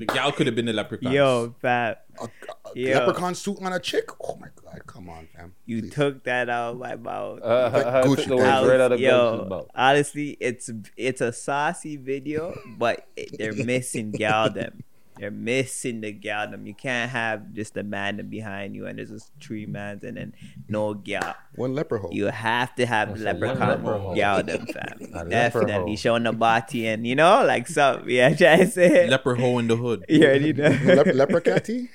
The 0.00 0.06
gal 0.06 0.32
could 0.32 0.46
have 0.46 0.56
been 0.56 0.64
the 0.64 0.72
leprechaun. 0.72 1.12
Yo, 1.12 1.54
fat. 1.60 2.06
A, 2.18 2.24
a 2.24 2.28
Yo. 2.74 2.98
leprechaun 2.98 3.34
suit 3.34 3.58
on 3.60 3.74
a 3.74 3.78
chick. 3.78 4.08
Oh 4.18 4.36
my 4.40 4.48
god, 4.64 4.80
come 4.86 5.10
on, 5.10 5.28
fam. 5.36 5.52
You 5.66 5.82
Please. 5.82 5.92
took 5.92 6.24
that 6.24 6.48
out 6.48 6.72
of 6.72 6.78
my 6.78 6.96
mouth. 6.96 7.40
Uh, 7.42 7.70
I 8.02 8.06
Gucci 8.08 8.16
took 8.16 8.26
the 8.28 8.36
right 8.36 8.80
out 8.80 8.92
of 8.92 8.98
Gucci's 8.98 9.00
Yo, 9.02 9.46
mouth. 9.48 9.66
honestly, 9.74 10.38
it's 10.40 10.70
it's 10.96 11.20
a 11.20 11.34
saucy 11.34 11.98
video, 11.98 12.58
but 12.78 13.08
it, 13.14 13.36
they're 13.38 13.52
missing 13.52 14.10
gal 14.10 14.48
them. 14.50 14.82
You're 15.20 15.30
missing 15.30 16.00
the 16.00 16.12
galdom. 16.12 16.66
You 16.66 16.74
can't 16.74 17.10
have 17.10 17.52
just 17.52 17.76
a 17.76 17.82
man 17.82 18.26
behind 18.30 18.74
you 18.74 18.86
and 18.86 18.98
there's 18.98 19.10
just 19.10 19.30
three 19.40 19.66
mans 19.66 20.02
and 20.02 20.16
then 20.16 20.32
no 20.68 20.94
gal. 20.94 21.34
One 21.56 21.74
leper 21.74 21.98
hole. 21.98 22.10
You 22.12 22.26
have 22.26 22.74
to 22.76 22.86
have 22.86 23.08
That's 23.10 23.20
leprechaun 23.20 23.68
leper 23.68 23.98
hole. 23.98 24.14
galdom, 24.16 24.66
fam. 24.72 25.28
Definitely 25.28 25.74
hole. 25.74 25.96
showing 25.96 26.22
the 26.22 26.32
body 26.32 26.86
and 26.88 27.06
you 27.06 27.14
know, 27.16 27.44
like 27.44 27.68
some 27.68 28.08
Yeah, 28.08 28.34
trying 28.34 28.60
to 28.60 28.66
say. 28.70 29.08
Leper 29.08 29.34
hoe 29.34 29.58
in 29.58 29.68
the 29.68 29.76
hood. 29.76 30.06
Yeah, 30.08 30.16
you 30.18 30.24
already 30.26 30.52
know. 30.54 30.68
Lep- 30.94 31.14
leper 31.14 31.40
catty? 31.40 31.90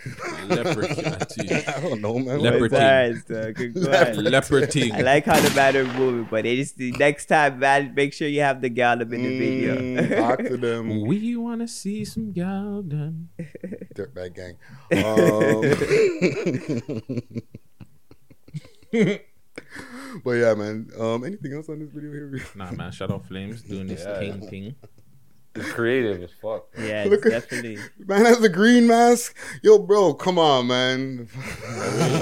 Leper 0.48 0.88
catty. 0.88 1.52
I 1.68 1.80
don't 1.82 2.02
know, 2.02 2.20
man. 2.20 2.40
Leper 2.40 2.66
It's 2.72 3.24
good 3.24 3.74
going. 3.74 4.16
Leper 4.24 4.66
ting. 4.68 4.94
I 4.94 5.02
like 5.02 5.26
how 5.26 5.40
the 5.40 5.54
man 5.56 5.76
are 5.78 5.86
moving, 5.94 6.28
but 6.30 6.44
they 6.44 6.58
just 6.58 6.78
the 6.78 6.92
next 6.92 7.26
time, 7.26 7.58
man, 7.60 7.94
make 7.96 8.14
sure 8.14 8.28
you 8.28 8.42
have 8.42 8.62
the 8.62 8.70
gallop 8.70 9.12
in 9.14 9.24
the 9.24 9.40
video. 9.40 9.76
Mm, 9.76 10.16
talk 10.18 10.40
to 10.46 10.58
them. 10.58 11.02
We 11.08 11.36
wanna 11.36 11.68
see 11.68 12.06
some 12.06 12.32
gal 12.32 12.82
done. 12.84 13.15
Dirtbag 13.96 14.36
gang. 14.36 14.56
Um, 14.92 15.62
but 20.24 20.32
yeah, 20.34 20.54
man. 20.54 20.90
Um, 21.00 21.24
anything 21.24 21.54
else 21.54 21.70
on 21.70 21.80
this 21.80 21.90
video 21.90 22.12
here? 22.12 22.42
Nah, 22.56 22.72
man. 22.72 22.92
Shout 22.92 23.12
out 23.12 23.26
Flames 23.28 23.62
doing 23.62 23.88
this 23.88 24.04
Yeah. 24.04 24.20
thing 24.20 24.48
thing. 24.50 24.76
It's 25.58 25.72
creative 25.72 26.22
as 26.22 26.32
fuck. 26.42 26.66
yeah, 26.78 27.04
it's 27.04 27.12
Look 27.12 27.26
at- 27.28 27.32
definitely. 27.32 27.78
Man 27.98 28.26
has 28.26 28.40
the 28.40 28.50
green 28.50 28.88
mask. 28.88 29.38
Yo, 29.64 29.80
bro, 29.80 30.14
come 30.14 30.38
on, 30.38 30.68
man. 30.68 31.30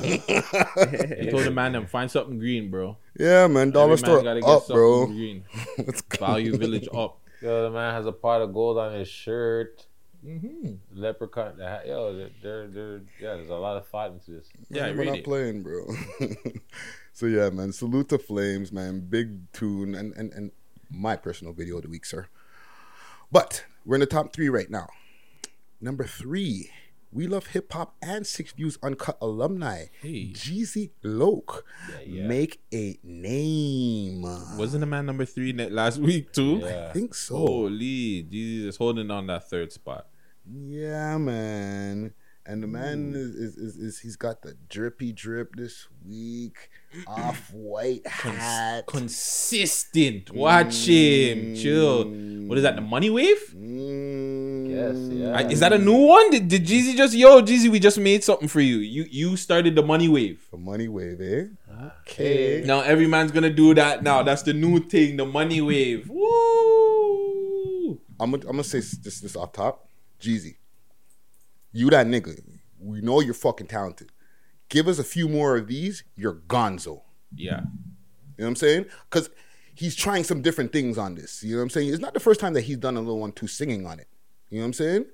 He 0.07 1.29
told 1.31 1.43
the 1.43 1.51
man 1.51 1.71
them 1.71 1.87
find 1.87 2.11
something 2.11 2.37
green, 2.37 2.69
bro. 2.69 2.95
yeah, 3.17 3.47
man. 3.47 3.71
Dollar 3.71 3.93
Every 3.93 4.01
man 4.03 4.05
store 4.11 4.23
gotta 4.23 4.39
get 4.41 4.47
up, 4.49 4.59
something 4.65 4.75
bro. 4.75 5.05
Green. 5.07 5.43
Let's 5.79 6.01
go. 6.01 6.17
Value 6.25 6.57
Village 6.57 6.87
up. 6.93 7.21
Yo, 7.41 7.63
the 7.63 7.71
man 7.71 7.95
has 7.95 8.05
a 8.05 8.11
pot 8.11 8.41
of 8.43 8.53
gold 8.53 8.77
on 8.77 8.93
his 8.93 9.07
shirt. 9.07 9.83
Mm-hmm. 10.25 10.73
Leprechaun. 10.93 11.55
Yo, 11.85 12.15
they're, 12.15 12.29
they're, 12.41 12.67
they're 12.67 13.01
yeah. 13.19 13.35
There's 13.35 13.49
a 13.49 13.55
lot 13.55 13.77
of 13.77 13.87
thought 13.87 14.11
into 14.11 14.31
this. 14.31 14.49
Yeah, 14.69 14.87
Man, 14.87 14.97
we're 14.97 15.05
not 15.05 15.17
it. 15.17 15.23
playing, 15.23 15.63
bro. 15.63 15.85
so 17.13 17.25
yeah, 17.25 17.49
man. 17.49 17.73
Salute 17.73 18.09
to 18.09 18.17
Flames, 18.17 18.71
man. 18.71 19.01
Big 19.01 19.51
tune 19.51 19.95
and 19.95 20.13
and 20.15 20.31
and 20.33 20.51
my 20.89 21.15
personal 21.15 21.53
video 21.53 21.77
of 21.77 21.83
the 21.83 21.89
week, 21.89 22.05
sir. 22.05 22.27
But 23.31 23.65
we're 23.85 23.95
in 23.95 24.01
the 24.01 24.05
top 24.05 24.33
three 24.33 24.49
right 24.49 24.69
now. 24.69 24.87
Number 25.81 26.05
three, 26.05 26.69
we 27.11 27.27
love 27.27 27.47
hip 27.47 27.73
hop 27.73 27.95
and 28.01 28.25
Six 28.25 28.53
Views 28.53 28.77
Uncut 28.81 29.17
alumni. 29.21 29.85
Hey. 30.01 30.31
Jeezy 30.31 30.91
Loke 31.03 31.65
yeah. 32.05 32.25
make 32.25 32.61
a 32.73 32.97
name. 33.03 34.21
Wasn't 34.57 34.79
the 34.79 34.85
man 34.85 35.05
number 35.05 35.25
three 35.25 35.51
last 35.51 35.97
week 35.99 36.31
too? 36.31 36.61
Yeah. 36.63 36.87
I 36.89 36.93
think 36.93 37.13
so. 37.13 37.35
Holy, 37.35 38.23
Jesus 38.23 38.75
is 38.75 38.77
holding 38.77 39.11
on 39.11 39.27
that 39.27 39.49
third 39.49 39.71
spot. 39.71 40.07
Yeah, 40.49 41.17
man. 41.17 42.13
And 42.45 42.61
the 42.61 42.67
man 42.67 43.13
is, 43.15 43.29
is, 43.35 43.55
is, 43.55 43.75
is 43.77 43.99
he's 43.99 44.17
got 44.17 44.41
the 44.41 44.53
drippy 44.67 45.13
drip 45.13 45.55
this 45.55 45.87
week, 46.05 46.69
off 47.07 47.49
white 47.53 48.05
hat. 48.05 48.85
Consistent. 48.85 50.29
Watch 50.33 50.85
him. 50.85 51.55
Chill. 51.55 52.03
What 52.49 52.57
is 52.57 52.63
that? 52.63 52.75
The 52.75 52.81
money 52.81 53.09
wave? 53.09 53.39
Mm, 53.55 54.69
Yes, 54.69 54.95
yeah. 55.09 55.37
I- 55.37 55.47
is 55.49 55.61
that 55.61 55.71
a 55.71 55.77
new 55.77 55.95
one? 55.95 56.31
Did, 56.31 56.49
did 56.49 56.65
Jeezy 56.65 56.97
just 56.97 57.13
yo 57.15 57.41
Jeezy? 57.41 57.69
We 57.69 57.79
just 57.79 57.97
made 57.97 58.25
something 58.25 58.49
for 58.49 58.59
you. 58.59 58.77
You 58.79 59.05
you 59.09 59.37
started 59.37 59.75
the 59.75 59.83
money 59.83 60.09
wave. 60.09 60.45
The 60.51 60.57
money 60.57 60.89
wave, 60.89 61.21
eh? 61.21 61.45
Okay. 62.01 62.63
Now 62.65 62.81
every 62.81 63.07
man's 63.07 63.31
gonna 63.31 63.53
do 63.53 63.73
that. 63.75 64.03
Now 64.03 64.21
that's 64.23 64.41
the 64.43 64.51
new 64.53 64.79
thing. 64.81 65.15
The 65.15 65.25
money 65.25 65.61
wave. 65.61 66.09
Woo! 66.09 67.99
I'm 68.19 68.31
gonna 68.31 68.43
I'm 68.43 68.51
gonna 68.57 68.63
say 68.65 68.79
this 68.79 69.21
this 69.21 69.35
off 69.37 69.53
top. 69.53 69.87
Jeezy, 70.23 70.55
you 71.71 71.89
that 71.89 72.07
nigga. 72.07 72.41
We 72.79 73.01
know 73.01 73.19
you're 73.19 73.33
fucking 73.33 73.67
talented. 73.67 74.11
Give 74.69 74.87
us 74.87 74.99
a 74.99 75.03
few 75.03 75.27
more 75.27 75.57
of 75.57 75.67
these. 75.67 76.03
You're 76.15 76.35
gonzo. 76.35 77.01
Yeah. 77.35 77.61
You 77.61 77.65
know 78.39 78.45
what 78.45 78.47
I'm 78.47 78.55
saying? 78.55 78.85
Because 79.09 79.29
he's 79.75 79.95
trying 79.95 80.23
some 80.23 80.41
different 80.41 80.71
things 80.71 80.97
on 80.97 81.15
this. 81.15 81.43
You 81.43 81.51
know 81.51 81.57
what 81.57 81.63
I'm 81.63 81.69
saying? 81.69 81.89
It's 81.89 81.99
not 81.99 82.13
the 82.13 82.19
first 82.19 82.39
time 82.39 82.53
that 82.53 82.61
he's 82.61 82.77
done 82.77 82.95
a 82.95 82.99
little 82.99 83.19
one 83.19 83.31
two 83.31 83.47
singing 83.47 83.85
on 83.85 83.99
it. 83.99 84.07
You 84.49 84.57
know 84.57 84.63
what 84.63 84.67
I'm 84.67 84.73
saying? 84.73 85.05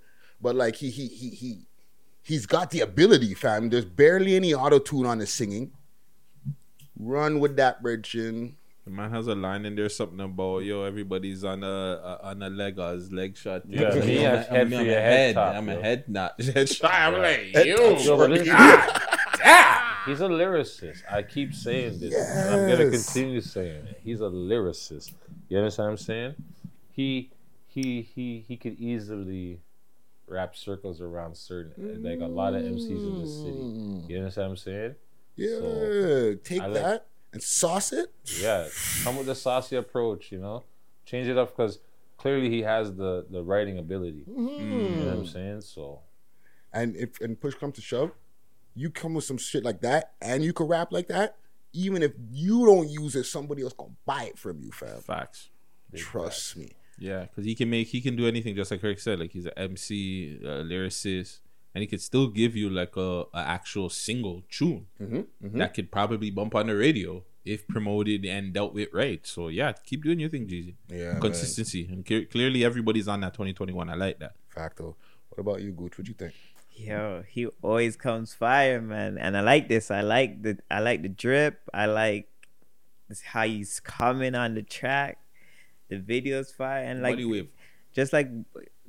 But 0.41 0.55
like 0.55 0.75
he 0.75 0.89
he 0.89 1.07
he 1.07 1.29
he 1.29 1.65
he's 2.21 2.45
got 2.45 2.71
the 2.71 2.81
ability, 2.81 3.33
fam. 3.33 3.69
There's 3.69 3.85
barely 3.85 4.35
any 4.35 4.53
auto 4.53 4.79
tune 4.79 5.05
on 5.05 5.19
his 5.19 5.31
singing. 5.31 5.71
Run 6.97 7.39
with 7.39 7.55
that, 7.57 7.81
Bridgen. 7.81 8.55
The 8.89 8.95
man 8.95 9.11
has 9.11 9.27
a 9.27 9.35
line 9.35 9.65
in 9.65 9.75
there 9.75 9.87
something 9.87 10.19
about 10.19 10.59
yo 10.63 10.81
everybody's 10.83 11.43
on 11.43 11.63
a, 11.63 11.67
a 11.67 12.19
on 12.23 12.41
a 12.41 12.49
leg 12.49 12.79
or 12.79 12.93
his 12.93 13.11
leg 13.11 13.37
shot. 13.37 13.61
Yeah, 13.67 13.89
I'm, 13.91 13.99
me 13.99 14.25
I'm, 14.25 14.35
head 14.35 14.49
I'm 14.49 14.69
for 14.71 14.75
a 14.75 14.83
head. 14.83 14.85
head 15.03 15.35
top, 15.35 15.55
I'm 15.55 15.69
a 15.69 15.73
head 15.75 16.09
not 16.09 16.41
head 16.55 16.67
shot. 16.69 16.91
I'm 16.91 17.13
like 17.21 17.39
Head 17.53 17.67
yo. 17.67 17.97
Yo, 17.99 18.17
but 18.17 18.31
he's 20.07 20.21
a 20.21 20.27
lyricist. 20.27 21.03
I 21.07 21.21
keep 21.21 21.53
saying 21.53 21.99
this. 21.99 22.15
And 22.15 22.49
I'm 22.49 22.67
gonna 22.67 22.89
continue 22.89 23.41
saying 23.41 23.85
it. 23.85 24.01
He's 24.03 24.21
a 24.21 24.23
lyricist. 24.23 25.11
You 25.49 25.59
understand 25.59 25.85
what 25.85 25.91
I'm 25.91 25.97
saying? 25.97 26.35
He 26.91 27.29
he 27.67 28.01
he 28.01 28.43
he 28.47 28.57
could 28.57 28.79
easily 28.79 29.59
wrap 30.27 30.55
circles 30.55 30.99
around 30.99 31.37
certain 31.37 32.01
like 32.01 32.21
a 32.21 32.25
lot 32.25 32.55
of 32.55 32.63
MCs 32.63 32.89
in 32.89 33.21
the 33.21 33.27
city. 33.27 34.11
You 34.11 34.17
understand 34.17 34.45
what 34.47 34.51
I'm 34.53 34.57
saying? 34.57 34.95
Yeah, 35.35 35.59
So, 35.59 36.35
take 36.43 36.61
I 36.61 36.65
like- 36.65 36.81
that 36.83 37.05
and 37.33 37.41
sauce 37.41 37.93
it. 37.93 38.13
Yeah, 38.39 38.67
come 39.03 39.17
with 39.17 39.27
the 39.27 39.35
saucy 39.35 39.75
approach. 39.75 40.31
You 40.31 40.39
know, 40.39 40.63
change 41.05 41.27
it 41.27 41.37
up 41.37 41.55
because 41.55 41.79
clearly 42.17 42.49
he 42.49 42.61
has 42.61 42.95
the 42.95 43.25
the 43.29 43.43
writing 43.43 43.77
ability. 43.77 44.23
You 44.27 44.35
know 44.35 45.05
what 45.05 45.13
I'm 45.13 45.23
mm. 45.23 45.33
saying? 45.33 45.61
So 45.61 46.01
And 46.73 46.95
if 46.95 47.19
and 47.21 47.39
push 47.39 47.55
comes 47.55 47.75
to 47.75 47.81
shove, 47.81 48.11
you 48.75 48.89
come 48.89 49.13
with 49.13 49.23
some 49.23 49.37
shit 49.37 49.63
like 49.63 49.81
that, 49.81 50.13
and 50.21 50.43
you 50.43 50.53
can 50.53 50.67
rap 50.67 50.91
like 50.91 51.07
that. 51.07 51.37
Even 51.73 52.01
if 52.01 52.13
you 52.31 52.65
don't 52.65 52.89
use 52.89 53.15
it, 53.15 53.25
somebody 53.25 53.63
else 53.63 53.73
gonna 53.73 53.91
buy 54.05 54.23
it 54.23 54.37
from 54.37 54.59
you, 54.61 54.71
fam. 54.71 55.01
Facts. 55.01 55.49
Trust 55.95 56.57
me. 56.57 56.71
Yeah, 56.99 57.21
because 57.21 57.45
he 57.45 57.55
can 57.55 57.69
make 57.69 57.87
he 57.87 58.01
can 58.01 58.15
do 58.15 58.27
anything 58.27 58.55
just 58.55 58.71
like 58.71 58.83
Rick 58.83 58.99
said. 58.99 59.19
Like 59.19 59.31
he's 59.31 59.45
an 59.45 59.53
MC, 59.55 60.39
a 60.43 60.63
lyricist, 60.63 61.39
and 61.73 61.81
he 61.81 61.87
could 61.87 62.01
still 62.01 62.27
give 62.27 62.55
you 62.55 62.69
like 62.69 62.95
a, 62.97 63.25
a 63.33 63.39
actual 63.39 63.89
single 63.89 64.43
tune 64.49 64.87
mm-hmm, 65.01 65.17
mm-hmm. 65.17 65.57
that 65.57 65.73
could 65.73 65.91
probably 65.91 66.31
bump 66.31 66.55
on 66.55 66.67
the 66.67 66.75
radio 66.75 67.23
if 67.45 67.67
promoted 67.67 68.25
and 68.25 68.53
dealt 68.53 68.73
with 68.73 68.89
right. 68.93 69.25
So 69.25 69.47
yeah, 69.47 69.71
keep 69.71 70.03
doing 70.03 70.19
your 70.19 70.29
thing, 70.29 70.47
Jeezy. 70.47 70.75
Yeah, 70.89 71.13
man. 71.13 71.21
consistency 71.21 71.87
and 71.91 72.05
clear, 72.05 72.25
clearly 72.25 72.63
everybody's 72.63 73.07
on 73.07 73.21
that 73.21 73.33
2021. 73.33 73.89
I 73.89 73.95
like 73.95 74.19
that. 74.19 74.33
Facto. 74.49 74.95
What 75.29 75.39
about 75.39 75.61
you, 75.61 75.71
Gooch? 75.71 75.97
What 75.97 76.05
do 76.05 76.09
you 76.09 76.15
think? 76.15 76.33
Yo, 76.75 77.23
he 77.27 77.47
always 77.61 77.95
comes 77.97 78.33
fire, 78.33 78.81
man. 78.81 79.17
And 79.17 79.35
I 79.35 79.41
like 79.41 79.67
this. 79.67 79.91
I 79.91 80.01
like 80.01 80.41
the 80.41 80.57
I 80.71 80.79
like 80.79 81.01
the 81.01 81.09
drip. 81.09 81.59
I 81.73 81.87
like 81.87 82.29
how 83.23 83.45
he's 83.45 83.79
coming 83.79 84.35
on 84.35 84.55
the 84.55 84.63
track. 84.63 85.17
The 85.89 85.97
video's 85.97 86.51
fire 86.51 86.83
and 86.83 87.01
like 87.01 87.17
just 87.93 88.13
like 88.13 88.29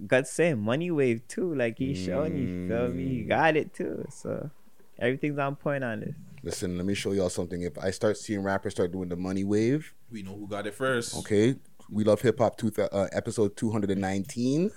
God 0.06 0.26
saying, 0.26 0.58
money 0.58 0.90
wave 0.90 1.26
too. 1.28 1.54
Like 1.54 1.78
he's 1.78 1.98
showing 1.98 2.36
you, 2.36 2.68
feel 2.68 2.88
me? 2.88 3.08
He 3.08 3.22
got 3.22 3.56
it 3.56 3.74
too. 3.74 4.06
So 4.10 4.50
everything's 4.98 5.38
on 5.38 5.56
point 5.56 5.84
on 5.84 6.00
this. 6.00 6.14
Listen, 6.42 6.76
let 6.76 6.86
me 6.86 6.94
show 6.94 7.12
y'all 7.12 7.28
something. 7.28 7.62
If 7.62 7.76
I 7.78 7.90
start 7.90 8.16
seeing 8.16 8.42
rappers 8.42 8.72
start 8.72 8.92
doing 8.92 9.08
the 9.10 9.16
money 9.16 9.44
wave, 9.44 9.92
We 10.10 10.22
know 10.22 10.34
who 10.34 10.46
got 10.46 10.66
it 10.66 10.74
first. 10.74 11.14
okay, 11.18 11.56
we 11.90 12.02
love 12.04 12.20
hip 12.22 12.38
hop. 12.38 12.56
Two 12.56 12.72
uh, 12.78 13.08
episode 13.12 13.56
two 13.56 13.70
hundred 13.70 13.90
and 13.90 14.00
nineteen. 14.00 14.70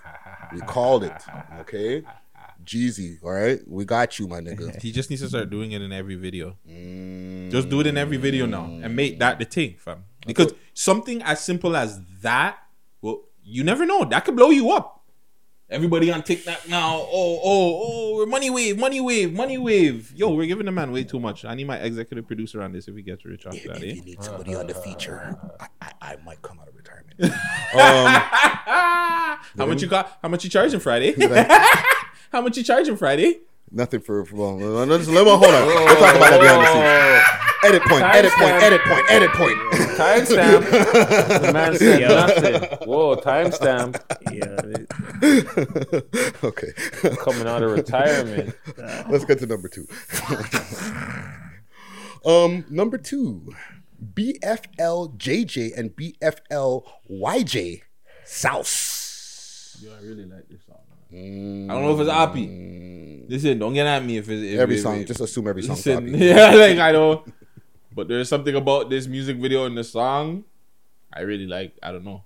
we 0.54 0.60
called 0.62 1.06
it. 1.06 1.14
Okay, 1.62 2.04
Jeezy. 2.66 3.24
All 3.24 3.32
right, 3.32 3.60
we 3.66 3.86
got 3.86 4.20
you, 4.20 4.28
my 4.28 4.40
nigga. 4.42 4.82
He 4.82 4.92
just 4.92 5.10
needs 5.10 5.22
to 5.22 5.30
start 5.30 5.50
doing 5.50 5.72
it 5.72 5.82
in 5.82 5.92
every 5.94 6.16
video. 6.16 6.58
Mm. 6.70 7.50
Just 7.52 7.70
do 7.70 7.80
it 7.80 7.88
in 7.88 7.98
every 7.98 8.18
video 8.18 8.46
now 8.46 8.66
and 8.66 8.94
make 8.96 9.20
that 9.20 9.40
the 9.40 9.46
thing, 9.46 9.76
fam. 9.78 10.04
Because 10.26 10.54
something 10.74 11.22
as 11.24 11.40
simple 11.44 11.76
as 11.78 12.02
that, 12.22 12.58
well, 13.02 13.22
you 13.44 13.64
never 13.64 13.86
know. 13.86 14.06
That 14.06 14.26
could 14.26 14.36
blow 14.36 14.50
you 14.50 14.72
up. 14.72 15.03
Everybody 15.74 16.12
on 16.12 16.22
TikTok 16.22 16.70
now. 16.70 16.98
Oh, 16.98 17.40
oh, 17.44 17.82
oh, 17.84 18.16
we're 18.16 18.28
money 18.28 18.52
wave, 18.52 18.78
money 18.78 19.02
wave, 19.02 19.34
money 19.34 19.58
wave. 19.58 20.14
Yo, 20.16 20.30
we're 20.32 20.46
giving 20.46 20.68
the 20.68 20.72
man 20.72 20.92
way 20.92 21.04
too 21.04 21.20
much. 21.20 21.46
I 21.46 21.56
need 21.56 21.66
my 21.66 21.78
executive 21.78 22.28
producer 22.28 22.62
on 22.62 22.72
this 22.74 22.88
if 22.88 22.96
he 22.96 23.02
gets 23.02 23.26
rich 23.26 23.48
off 23.48 23.54
that. 23.54 23.78
If 23.78 23.84
Eh? 23.84 23.86
you 23.96 24.02
need 24.04 24.22
somebody 24.24 24.54
on 24.54 24.68
the 24.68 24.76
feature, 24.76 25.36
I, 25.60 25.68
I, 25.82 25.92
I 26.00 26.16
might 26.24 26.44
come 26.44 26.60
out 26.60 26.68
of 26.68 26.76
retirement. 26.76 27.20
how 29.58 29.66
much 29.66 29.82
you 29.82 29.88
got? 29.88 30.20
How 30.22 30.30
much 30.30 30.44
you 30.44 30.52
charging 30.52 30.80
Friday? 30.80 31.14
how 32.32 32.42
much 32.42 32.56
you 32.56 32.64
charging 32.64 32.96
Friday? 32.96 33.40
Nothing 33.76 34.02
for 34.02 34.24
for 34.24 34.36
long. 34.36 34.60
No, 34.60 34.86
no, 34.86 34.98
just 35.00 35.10
let 35.10 35.26
me 35.26 35.32
hold 35.32 35.46
on. 35.46 35.66
We'll 35.66 35.88
talk 35.96 36.16
about 36.16 36.30
that 36.30 36.40
behind 36.40 36.62
the 36.62 36.68
scenes. 36.68 37.40
Edit 37.64 37.82
point. 37.84 38.04
Edit 38.04 38.32
point. 38.34 38.52
Edit 38.62 38.82
point. 38.82 39.06
Edit 39.10 39.32
point. 39.32 39.58
timestamp. 39.98 41.42
the 41.42 41.52
man 41.54 41.76
said 41.78 42.02
Yo. 42.02 42.08
nothing. 42.10 42.88
Whoa, 42.88 43.16
timestamp. 43.16 44.00
Yeah, 44.32 44.60
okay. 46.44 46.74
Coming 47.24 47.48
out 47.48 47.64
of 47.64 47.72
retirement. 47.72 48.56
Let's 49.10 49.26
get 49.26 49.40
to 49.40 49.48
number 49.48 49.70
two. 49.70 49.88
um, 52.26 52.66
number 52.70 53.00
two, 53.00 53.56
BFL 54.14 55.18
JJ 55.18 55.76
and 55.76 55.96
BFL 55.96 56.84
YJ 57.10 57.82
South. 58.26 59.78
Yo, 59.82 59.92
I 59.94 60.02
really 60.02 60.26
like 60.26 60.48
this 60.48 60.62
song. 60.68 60.78
I 61.12 61.74
don't 61.74 61.84
know 61.84 61.94
if 61.94 62.00
it's 62.00 62.10
Oppie. 62.10 62.48
Listen, 63.28 63.58
don't 63.60 63.74
get 63.74 63.88
at 63.88 64.04
me 64.04 64.18
if 64.18 64.30
it's 64.30 64.44
if, 64.44 64.60
Every 64.60 64.76
if- 64.76 64.82
song, 64.82 65.00
if- 65.00 65.08
just 65.08 65.22
assume 65.22 65.48
every 65.48 65.64
song. 65.64 65.76
Listen, 65.76 66.14
yeah, 66.22 66.54
like 66.56 66.78
I 66.78 66.92
know, 66.92 67.24
but 67.94 68.08
there's 68.08 68.28
something 68.30 68.56
about 68.56 68.90
this 68.90 69.08
music 69.08 69.38
video 69.38 69.66
and 69.66 69.78
the 69.78 69.84
song 69.84 70.44
I 71.12 71.22
really 71.22 71.48
like. 71.48 71.74
I 71.82 71.92
don't 71.92 72.04
know. 72.04 72.24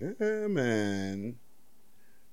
Yeah, 0.00 0.46
man. 0.48 1.36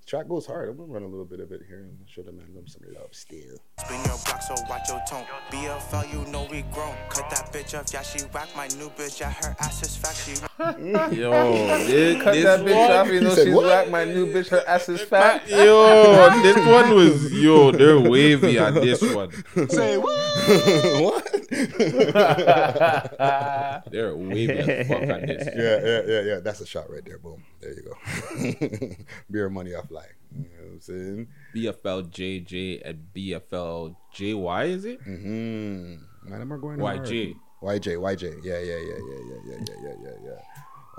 Track 0.09 0.27
goes 0.27 0.47
hard. 0.47 0.69
I'm 0.69 0.77
gonna 0.77 0.91
run 0.91 1.03
a 1.03 1.07
little 1.07 1.23
bit 1.23 1.39
of 1.39 1.51
it 1.51 1.61
here 1.67 1.81
and 1.81 1.95
show 2.09 2.23
the 2.23 2.31
man 2.31 2.47
some 2.65 2.81
love 2.95 3.09
still. 3.11 3.57
Spin 3.77 3.97
your 4.05 4.17
block, 4.25 4.41
so 4.41 4.55
watch 4.67 4.89
your 4.89 4.99
tone. 5.07 5.23
BFL, 5.51 6.11
you 6.11 6.31
know 6.31 6.47
we 6.49 6.63
grown. 6.73 6.95
Cut 7.09 7.29
that 7.29 7.53
bitch 7.53 7.77
up, 7.77 7.85
yeah, 7.93 8.01
she 8.01 8.25
whack 8.33 8.49
my 8.57 8.65
new 8.69 8.89
bitch. 8.89 9.19
Yeah, 9.19 9.29
her 9.31 9.55
ass 9.59 9.83
is 9.83 9.95
fat, 9.95 10.15
she. 10.15 10.31
Yo, 11.15 11.31
this, 11.85 12.23
Cut 12.23 12.33
this 12.33 12.43
that 12.43 12.59
bitch 12.61 12.75
one- 12.89 12.91
off. 12.91 13.07
You 13.07 13.21
know 13.21 13.29
He 13.29 13.35
said 13.35 13.45
she's 13.45 13.53
what? 13.53 13.65
whack. 13.65 13.89
My 13.91 14.05
new 14.05 14.33
bitch, 14.33 14.47
her 14.49 14.63
ass 14.67 14.89
is 14.89 15.01
fat. 15.01 15.47
Yo, 15.47 16.41
this 16.41 16.57
one 16.57 16.95
was 16.95 17.31
yo. 17.31 17.71
They're 17.71 17.99
wavy 17.99 18.57
on 18.57 18.73
this 18.73 19.03
one. 19.13 19.29
Say 19.69 19.99
what? 19.99 20.17
what? 21.03 21.45
They're 23.91 24.15
wavy 24.15 24.59
as 24.59 24.87
fuck 24.87 25.01
on 25.01 25.25
this. 25.25 25.49
yeah, 25.55 25.79
yeah, 25.83 26.01
yeah, 26.07 26.21
yeah. 26.21 26.39
That's 26.39 26.61
a 26.61 26.65
shot 26.65 26.89
right 26.89 27.03
there. 27.03 27.17
Boom. 27.17 27.43
There 27.59 27.73
you 27.73 27.83
go. 27.83 27.97
Beer 29.31 29.49
money 29.49 29.75
off 29.75 29.91
light. 29.91 30.13
You 30.33 30.43
know 30.43 30.47
what 30.59 30.71
I'm 30.73 30.79
saying? 30.81 31.27
BFL 31.55 32.09
JJ 32.09 32.81
and 32.85 33.07
BFL 33.13 33.95
is 34.67 34.85
it? 34.85 35.03
Mm-hmm. 35.03 35.95
Man, 36.29 36.39
them 36.39 36.53
are 36.53 36.57
going 36.57 36.79
hard. 36.79 37.01
YJ. 37.01 37.35
YJ, 37.61 37.97
YJ. 37.97 38.39
Yeah, 38.43 38.59
yeah, 38.59 38.59
yeah, 38.59 38.77
yeah, 38.77 38.97
yeah, 39.27 39.37
yeah, 39.45 39.59
yeah, 39.59 39.73
yeah, 39.83 39.93
yeah, 40.03 40.15
yeah. 40.23 40.41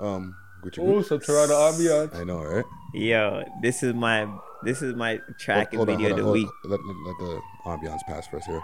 Um, 0.07 0.35
Gucci. 0.63 0.79
Oh, 0.79 1.01
Gucci. 1.01 1.05
some 1.05 1.19
Toronto 1.19 1.53
ambiance. 1.53 2.15
I 2.15 2.23
know, 2.23 2.43
right? 2.43 2.65
Yo, 2.93 3.43
this 3.61 3.83
is 3.83 3.93
my 3.93 4.27
this 4.63 4.81
is 4.81 4.95
my 4.95 5.19
track 5.39 5.73
and 5.73 5.77
Hold 5.77 5.89
on, 5.89 5.97
video 5.97 6.09
hold 6.09 6.11
of 6.11 6.17
the 6.17 6.23
hold 6.23 6.33
week. 6.35 6.49
Let, 6.65 6.79
let, 6.85 6.95
let 6.95 7.17
the 7.17 7.41
ambiance 7.65 8.01
pass 8.05 8.27
first 8.27 8.45
here. 8.45 8.61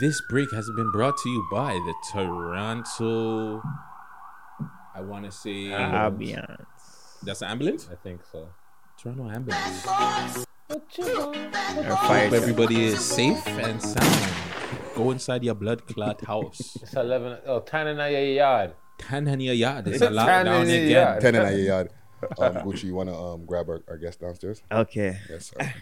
This 0.00 0.20
break 0.30 0.50
has 0.52 0.70
been 0.76 0.90
brought 0.90 1.16
to 1.18 1.28
you 1.28 1.46
by 1.50 1.74
the 1.74 1.94
Toronto. 2.12 3.62
I 4.94 5.00
want 5.02 5.24
to 5.26 5.30
say 5.32 5.72
Ambulance. 5.72 7.18
That's 7.22 7.42
an 7.42 7.48
ambulance. 7.50 7.88
I 7.90 7.96
think 7.96 8.20
so. 8.30 8.48
Toronto 8.98 9.28
ambulance. 9.28 9.86
Or 10.70 10.80
Hope 11.84 11.98
fire 12.08 12.34
everybody 12.34 12.84
is 12.86 13.04
safe 13.04 13.46
and 13.46 13.80
sound. 13.82 14.32
Go 14.94 15.10
inside 15.10 15.44
your 15.44 15.54
blood 15.54 15.86
clot 15.86 16.24
house. 16.24 16.76
It's 16.82 16.94
11. 16.94 17.38
Oh, 17.46 17.60
10 17.60 17.86
in 17.88 17.96
your 17.98 18.08
yard. 18.20 18.74
Ten 18.98 19.26
henny 19.26 19.50
a 19.50 19.52
yard. 19.52 19.86
It's 19.88 19.98
Ten 19.98 20.12
a 20.12 20.16
lockdown 20.16 20.40
in 20.64 20.70
a 20.70 20.74
again. 20.74 20.88
yard. 20.90 21.20
Ten 21.20 21.34
in 21.34 21.42
our 21.42 21.52
yard. 21.52 21.90
Um, 22.38 22.54
Gucci, 22.54 22.84
you 22.84 22.94
wanna 22.94 23.14
um 23.14 23.44
grab 23.44 23.68
our, 23.68 23.82
our 23.88 23.98
guest 23.98 24.20
downstairs? 24.20 24.62
Okay. 24.72 25.18
Yes, 25.28 25.52
sir. 25.52 25.74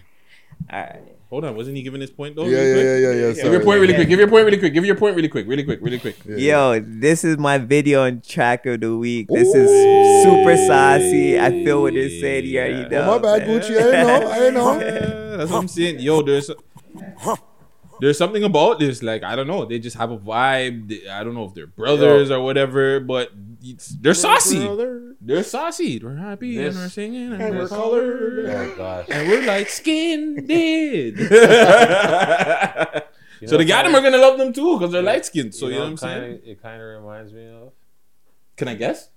All 0.72 0.80
right. 0.80 1.14
Hold 1.30 1.46
on, 1.46 1.56
wasn't 1.56 1.76
he 1.76 1.82
giving 1.82 2.00
his 2.00 2.10
point 2.10 2.36
though? 2.36 2.44
Yeah, 2.44 2.58
really 2.58 2.68
yeah, 2.68 2.74
quick? 2.74 2.84
yeah, 2.84 2.92
yeah, 2.92 3.10
yeah. 3.10 3.32
Give 3.32 3.36
your 3.36 3.52
sorry. 3.54 3.64
point 3.64 3.80
really 3.80 3.94
quick. 3.94 4.08
Give 4.08 4.18
your 4.20 4.28
point 4.28 4.44
really 4.44 4.58
quick. 4.58 4.72
Give 4.72 4.84
your 4.84 4.94
point 4.94 5.16
really 5.16 5.28
quick. 5.28 5.48
Really 5.48 5.64
quick. 5.64 5.78
Really 5.82 5.98
quick. 5.98 6.16
Yo, 6.26 6.78
this 6.80 7.24
is 7.24 7.38
my 7.38 7.58
video 7.58 8.04
and 8.04 8.22
track 8.22 8.66
of 8.66 8.80
the 8.80 8.96
week. 8.96 9.26
This 9.28 9.52
is 9.52 10.22
super 10.22 10.56
saucy. 10.56 11.40
I 11.40 11.50
feel 11.64 11.82
what 11.82 11.94
they're 11.94 12.08
saying. 12.08 12.44
You 12.44 12.60
already 12.60 12.88
know. 12.88 13.14
Oh, 13.14 13.18
my 13.18 13.38
bad. 13.38 13.48
Gucci. 13.48 13.70
I 13.70 13.82
didn't 13.82 14.06
know. 14.06 14.30
I 14.30 14.38
didn't 14.38 14.54
know. 14.54 14.80
Yeah, 15.34 15.38
that's 15.38 15.50
what 15.50 15.58
I'm 15.58 15.66
saying. 15.68 15.98
Yo, 15.98 16.22
there's 16.22 16.48
there's 18.00 18.16
something 18.18 18.44
about 18.44 18.78
this. 18.78 19.02
Like 19.02 19.24
I 19.24 19.34
don't 19.34 19.48
know. 19.48 19.64
They 19.64 19.80
just 19.80 19.96
have 19.96 20.12
a 20.12 20.18
vibe. 20.18 20.88
They- 20.88 21.08
I 21.08 21.24
don't 21.24 21.34
know 21.34 21.46
if 21.46 21.54
they're 21.54 21.66
brothers 21.66 22.30
or 22.30 22.40
whatever, 22.40 23.00
but 23.00 23.30
it's, 23.32 23.53
they're 24.00 24.14
saucy. 24.14 24.64
Brother. 24.66 25.14
They're 25.20 25.42
saucy. 25.44 25.98
We're 26.02 26.16
happy 26.16 26.56
This- 26.56 26.74
and 26.74 26.84
we're 26.84 26.88
singing 26.90 27.32
and, 27.32 27.42
And 27.42 27.54
we're 27.54 27.62
we're 27.62 27.68
colored 27.68 28.46
Oh, 28.48 28.74
gosh. 28.76 29.06
and 29.10 29.28
we're 29.28 29.44
like 29.46 29.68
skinned. 29.68 30.48
You 33.40 33.48
so 33.48 33.56
the 33.58 33.64
got 33.64 33.82
them 33.82 33.92
kinda- 33.92 34.08
are 34.08 34.12
gonna 34.12 34.22
love 34.22 34.38
them 34.38 34.52
too 34.54 34.78
because 34.78 34.92
they're 34.92 35.02
light 35.02 35.26
skinned. 35.26 35.54
So 35.54 35.66
you, 35.66 35.74
know, 35.74 35.80
what 35.80 35.86
I'm 35.88 35.96
kinda, 35.98 36.20
saying? 36.20 36.40
It 36.46 36.62
kind 36.62 36.80
of 36.80 36.88
reminds 37.02 37.32
me 37.32 37.46
of. 37.48 37.72
Can 38.56 38.68
I 38.68 38.74
guess? 38.74 39.10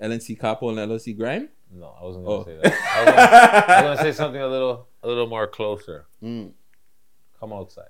LNC 0.00 0.38
Capo 0.38 0.68
and 0.68 0.78
LNC 0.78 1.16
Grime. 1.16 1.48
No, 1.72 1.92
I 2.00 2.04
wasn't 2.04 2.24
gonna 2.24 2.40
Oh. 2.40 2.44
say 2.44 2.56
that. 2.62 2.72
I 2.72 3.04
was 3.04 3.14
gonna, 3.14 3.26
I 3.26 3.82
was 3.90 3.98
gonna 3.98 4.12
say 4.12 4.16
something 4.16 4.40
a 4.40 4.46
little, 4.46 4.86
a 5.02 5.08
little 5.08 5.26
more 5.26 5.48
closer. 5.48 6.06
Mm. 6.22 6.52
Come 7.40 7.52
outside. 7.52 7.88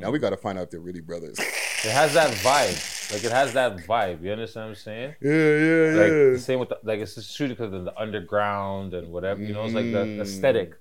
Now 0.00 0.10
we 0.10 0.18
gotta 0.18 0.36
find 0.36 0.58
out 0.58 0.64
if 0.64 0.70
they're 0.70 0.80
really 0.80 1.00
brothers. 1.00 1.38
It 1.82 1.92
has 1.92 2.12
that 2.12 2.30
vibe. 2.44 3.10
Like 3.10 3.24
it 3.24 3.32
has 3.32 3.54
that 3.54 3.78
vibe. 3.86 4.22
You 4.22 4.32
understand 4.32 4.64
what 4.64 4.68
I'm 4.70 4.74
saying? 4.74 5.14
yeah, 5.22 5.30
yeah, 5.32 5.98
Like 6.02 6.12
yeah. 6.12 6.30
the 6.32 6.38
same 6.38 6.58
with 6.60 6.68
the, 6.68 6.78
like 6.82 7.00
it's 7.00 7.14
just 7.14 7.34
shooting 7.34 7.56
because 7.56 7.72
of 7.72 7.86
the 7.86 7.98
underground 7.98 8.92
and 8.92 9.08
whatever. 9.10 9.40
You 9.42 9.54
know, 9.54 9.64
it's 9.64 9.72
like 9.72 9.90
the 9.90 10.04
Mm. 10.04 10.20
aesthetic. 10.20 10.74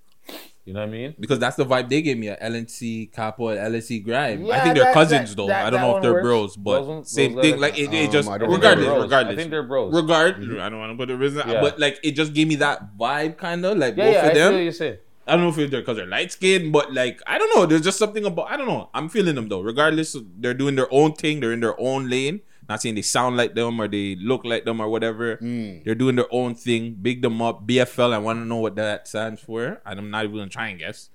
You 0.65 0.73
know 0.73 0.81
what 0.81 0.89
I 0.89 0.91
mean? 0.91 1.15
Because 1.17 1.39
that's 1.39 1.55
the 1.55 1.65
vibe 1.65 1.87
they 1.87 2.01
gave 2.01 2.17
me 2.17 2.27
at 2.27 2.41
LNC 2.41 3.13
Capo 3.13 3.47
and 3.47 3.59
LNC 3.73 4.03
Grime. 4.03 4.51
I 4.51 4.59
think 4.59 4.75
they're 4.75 4.83
that- 4.83 4.93
cousins 4.93 5.29
that- 5.29 5.37
though. 5.37 5.47
that- 5.47 5.65
I 5.67 5.69
don't 5.69 5.79
know 5.79 5.95
if 5.95 6.03
they're 6.03 6.11
works. 6.13 6.23
bros, 6.25 6.57
but 6.57 6.79
Those 6.79 6.87
ones- 6.89 7.11
same 7.11 7.39
thing. 7.41 7.59
Like 7.61 7.79
it, 7.79 7.93
it 7.93 8.05
Um, 8.07 8.11
just 8.11 8.29
I 8.29 8.37
don't 8.37 8.49
think 8.49 8.61
they're 8.61 8.75
regardless, 8.75 9.03
regardless. 9.03 9.33
I 9.33 9.35
think 9.37 9.51
they're 9.51 9.63
bros. 9.63 9.93
Regard, 9.93 10.35
I 10.59 10.69
don't 10.69 10.79
want 10.79 10.91
to 10.91 10.97
put 10.97 11.07
the 11.07 11.15
reason, 11.17 11.47
Yeah. 11.47 11.61
but 11.61 11.79
like 11.79 11.97
it 12.03 12.11
just 12.11 12.33
gave 12.33 12.49
me 12.49 12.55
that 12.55 12.97
vibe, 12.99 13.37
kind 13.37 13.65
of 13.65 13.77
like 13.77 13.95
Yeah, 13.95 14.03
both 14.03 14.13
yeah. 14.13 14.19
I 14.19 14.25
of 14.27 14.33
feel 14.33 14.51
what 14.67 14.79
them. 14.79 14.97
I 15.29 15.33
don't 15.35 15.41
know 15.43 15.49
if 15.49 15.57
it's 15.57 15.71
because 15.71 15.97
they're 15.97 16.05
light 16.07 16.31
skinned, 16.31 16.71
but 16.73 16.93
like 16.93 17.21
I 17.27 17.37
don't 17.37 17.55
know. 17.55 17.65
There's 17.65 17.81
just 17.81 17.97
something 17.99 18.25
about 18.25 18.49
I 18.49 18.57
don't 18.57 18.67
know. 18.67 18.89
I'm 18.93 19.09
feeling 19.09 19.35
them 19.35 19.47
though. 19.49 19.61
Regardless, 19.61 20.15
they're 20.37 20.53
doing 20.53 20.75
their 20.75 20.91
own 20.91 21.13
thing. 21.13 21.39
They're 21.39 21.53
in 21.53 21.59
their 21.59 21.79
own 21.79 22.09
lane. 22.09 22.41
Not 22.67 22.81
saying 22.83 22.95
they 22.95 23.01
sound 23.01 23.35
like 23.35 23.55
them 23.55 23.81
or 23.81 23.87
they 23.87 24.15
look 24.15 24.45
like 24.45 24.63
them 24.65 24.79
or 24.79 24.89
whatever. 24.89 25.37
Mm. 25.37 25.83
They're 25.83 25.95
doing 25.95 26.15
their 26.15 26.27
own 26.31 26.53
thing. 26.53 26.93
Big 27.01 27.21
them 27.23 27.41
up. 27.41 27.65
BFL. 27.65 28.13
I 28.13 28.19
want 28.19 28.39
to 28.41 28.45
know 28.45 28.57
what 28.57 28.75
that 28.75 29.07
stands 29.07 29.41
for. 29.41 29.81
And 29.85 29.99
I'm 29.99 30.09
not 30.11 30.25
even 30.25 30.37
gonna 30.37 30.49
try 30.49 30.67
and 30.67 30.77
guess. 30.79 31.09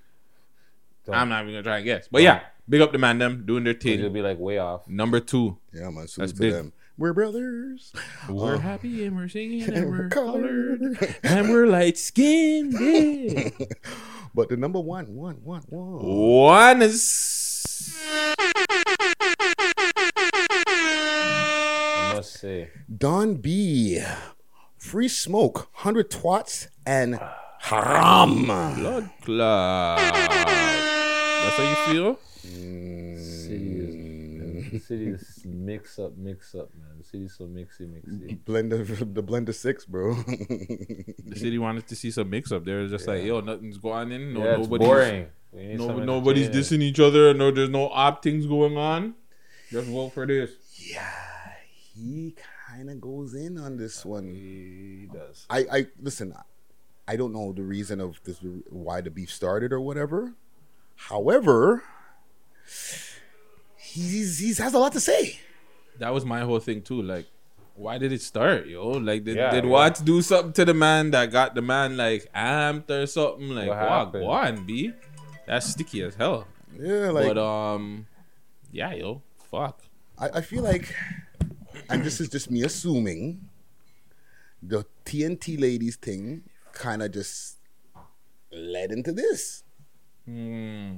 Don't. 1.05 1.15
I'm 1.15 1.29
not 1.29 1.43
even 1.43 1.53
gonna 1.53 1.63
try 1.63 1.77
and 1.77 1.85
guess. 1.85 2.07
But 2.11 2.23
yeah, 2.23 2.41
big 2.67 2.81
up 2.81 2.91
the 2.91 2.97
man. 2.97 3.19
Them 3.19 3.45
doing 3.45 3.63
their 3.63 3.73
You'll 3.73 4.01
thing. 4.03 4.13
be 4.13 4.21
like 4.21 4.39
way 4.39 4.57
off. 4.57 4.87
Number 4.87 5.19
two. 5.19 5.57
Yeah, 5.73 5.89
man. 5.91 6.07
Salute 6.07 6.27
That's 6.27 6.31
to 6.33 6.39
big. 6.39 6.53
them. 6.53 6.73
We're 6.97 7.13
brothers. 7.13 7.91
We're 8.29 8.55
Uh, 8.55 8.59
happy 8.59 9.05
and 9.05 9.15
we're 9.17 9.27
singing 9.27 9.63
and, 9.63 9.73
and 9.77 9.89
we're 9.89 9.97
we're 10.03 10.09
colored 10.09 10.79
colored. 10.97 11.15
and 11.23 11.49
we're 11.49 11.67
light 11.67 11.97
skinned. 11.97 12.73
but 14.33 14.47
the 14.49 14.55
number 14.57 14.79
one, 14.79 15.13
one, 15.13 15.35
one, 15.43 15.63
one. 15.67 15.99
One 16.05 16.81
is 16.81 17.93
I 20.47 22.13
must 22.15 22.33
say. 22.39 22.69
Don 22.97 23.35
B. 23.35 24.01
Free 24.77 25.07
smoke, 25.07 25.67
100 25.73 26.09
twats, 26.11 26.67
and 26.85 27.19
haram. 27.59 28.45
blood 28.45 29.09
clot. 29.23 29.97
That's 29.97 31.57
how 31.57 31.63
you 31.63 31.75
feel. 31.93 32.19
City 32.41 32.53
is, 32.53 33.04
the 34.79 34.85
city 34.85 35.07
is 35.07 35.41
mix 35.45 35.99
up, 35.99 36.17
mix 36.17 36.55
up, 36.55 36.69
man. 36.75 36.97
The 36.97 37.03
city's 37.03 37.35
so 37.37 37.45
mixy, 37.45 37.81
mixy. 37.81 38.43
Blend 38.45 38.73
of, 38.73 39.13
the 39.13 39.21
blend 39.21 39.49
of 39.49 39.55
six, 39.55 39.85
bro. 39.85 40.13
The 40.13 41.35
city 41.35 41.57
wanted 41.57 41.87
to 41.87 41.95
see 41.95 42.11
some 42.11 42.29
mix 42.29 42.51
up. 42.51 42.65
They're 42.65 42.87
just 42.87 43.07
like, 43.07 43.23
yo, 43.23 43.41
nothing's 43.41 43.77
going 43.77 44.11
in. 44.11 44.33
No, 44.33 44.43
yeah, 44.43 44.51
it's 44.51 44.69
nobody's, 44.69 44.87
boring. 44.87 45.27
No, 45.53 45.99
nobody's 45.99 46.49
dissing 46.49 46.81
each 46.81 46.99
other. 46.99 47.33
No, 47.33 47.51
there's 47.51 47.69
no 47.69 47.89
odd 47.89 48.21
things 48.21 48.45
going 48.45 48.77
on. 48.77 49.15
Just 49.69 49.87
vote 49.87 50.09
for 50.13 50.25
this. 50.25 50.51
yeah, 50.77 51.09
he 51.95 52.35
kind 52.67 52.89
of 52.89 53.01
goes 53.01 53.33
in 53.33 53.57
on 53.57 53.77
this 53.77 54.05
one. 54.05 54.33
He 54.33 55.07
does. 55.11 55.45
I, 55.49 55.65
I 55.71 55.87
listen. 55.99 56.35
I 57.07 57.15
don't 57.15 57.33
know 57.33 57.53
the 57.53 57.63
reason 57.63 58.01
of 58.01 58.19
this, 58.23 58.39
why 58.69 59.01
the 59.01 59.11
beef 59.11 59.31
started 59.31 59.71
or 59.71 59.79
whatever. 59.79 60.33
However, 60.95 61.83
he's 63.95 64.39
he's 64.39 64.57
has 64.57 64.73
a 64.73 64.79
lot 64.79 64.93
to 64.93 64.99
say. 64.99 65.39
That 65.99 66.13
was 66.13 66.25
my 66.25 66.41
whole 66.41 66.59
thing 66.59 66.81
too. 66.81 67.01
Like, 67.01 67.25
why 67.75 67.97
did 67.97 68.11
it 68.11 68.21
start, 68.21 68.67
yo? 68.67 68.89
Like, 68.89 69.23
did, 69.23 69.37
Yeah, 69.37 69.51
did 69.51 69.63
yeah. 69.63 69.69
Watts 69.69 70.01
do 70.01 70.21
something 70.21 70.53
to 70.53 70.65
the 70.65 70.73
man 70.73 71.11
that 71.11 71.31
got 71.31 71.55
the 71.55 71.61
man 71.61 71.95
like 71.97 72.27
amped 72.33 72.89
or 72.89 73.05
something? 73.07 73.49
Like, 73.49 73.67
What 73.69 73.77
what 73.77 73.89
happened? 73.89 74.23
go 74.23 74.31
on, 74.31 74.65
B? 74.65 74.91
That's 75.47 75.67
sticky 75.67 76.01
as 76.03 76.15
hell. 76.15 76.47
Yeah, 76.77 77.11
like 77.11 77.27
but 77.27 77.37
um, 77.37 78.07
yeah, 78.71 78.93
yo, 78.93 79.21
fuck. 79.49 79.79
I, 80.17 80.29
I 80.29 80.41
feel 80.41 80.63
like, 80.63 80.93
and 81.89 82.03
this 82.03 82.19
is 82.19 82.29
just 82.29 82.51
me 82.51 82.63
assuming, 82.63 83.47
the 84.61 84.85
TNT 85.05 85.59
ladies 85.59 85.95
thing 85.95 86.43
kind 86.73 87.01
of 87.03 87.11
just 87.11 87.57
led 88.51 88.91
into 88.91 89.11
this. 89.11 89.63
Hmm. 90.25 90.97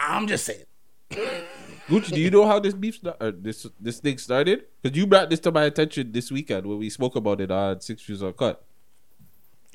I'm 0.00 0.26
just 0.26 0.44
saying. 0.46 0.64
Gucci, 1.88 2.10
do 2.14 2.20
you 2.20 2.30
know 2.30 2.46
how 2.46 2.58
this 2.60 2.72
beef 2.74 2.96
sta- 2.96 3.16
or 3.20 3.32
this 3.32 3.66
this 3.80 3.98
thing 3.98 4.16
started? 4.18 4.64
Because 4.80 4.96
you 4.96 5.06
brought 5.06 5.28
this 5.28 5.40
to 5.40 5.50
my 5.52 5.64
attention 5.64 6.12
this 6.12 6.30
weekend 6.30 6.66
when 6.66 6.78
we 6.78 6.88
spoke 6.88 7.16
about 7.16 7.40
it 7.40 7.50
on 7.50 7.80
Six 7.80 8.02
Views 8.02 8.22
Uncut. 8.22 8.64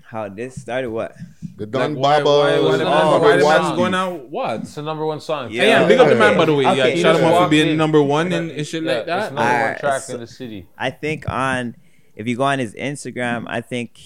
How 0.04 0.30
this 0.30 0.62
started? 0.62 0.90
What? 0.92 1.16
The 1.58 1.66
Don 1.66 1.96
Like, 1.96 2.02
why, 2.04 2.20
Baba. 2.24 2.30
why, 2.30 2.60
why, 2.70 2.78
the 2.78 2.84
man, 2.86 2.94
Oh, 3.04 3.20
why 3.20 3.38
the 3.38 3.44
Watts 3.44 3.64
man's 3.64 3.76
going 3.78 3.94
out? 3.96 4.30
What? 4.30 4.62
It's 4.62 4.76
the 4.76 4.82
number 4.84 5.06
one 5.06 5.20
song. 5.20 5.50
Yeah. 5.52 5.64
Yeah, 5.64 5.82
yeah, 5.82 5.88
big 5.88 6.00
up 6.00 6.08
the 6.08 6.16
man 6.16 6.38
by 6.38 6.46
the 6.46 6.54
way. 6.56 6.66
Okay. 6.68 6.96
Yeah, 6.96 7.02
shout 7.02 7.16
him 7.18 7.26
out 7.26 7.44
for 7.46 7.50
being 7.50 7.70
in. 7.70 7.78
number 7.78 8.02
one 8.02 8.32
and, 8.32 8.52
and 8.52 8.66
shit 8.68 8.84
Yeah, 8.84 8.90
like 8.92 8.98
It's 9.00 9.08
that. 9.08 9.34
number 9.34 9.42
one 9.42 9.52
Alright, 9.62 9.80
track 9.80 10.02
so- 10.04 10.14
in 10.14 10.20
the 10.22 10.28
city. 10.28 10.68
I 10.78 10.92
think 10.92 11.28
on 11.28 11.76
if 12.16 12.28
you 12.28 12.38
go 12.38 12.44
on 12.44 12.60
his 12.60 12.74
Instagram, 12.76 13.46
I 13.48 13.60
think 13.62 13.98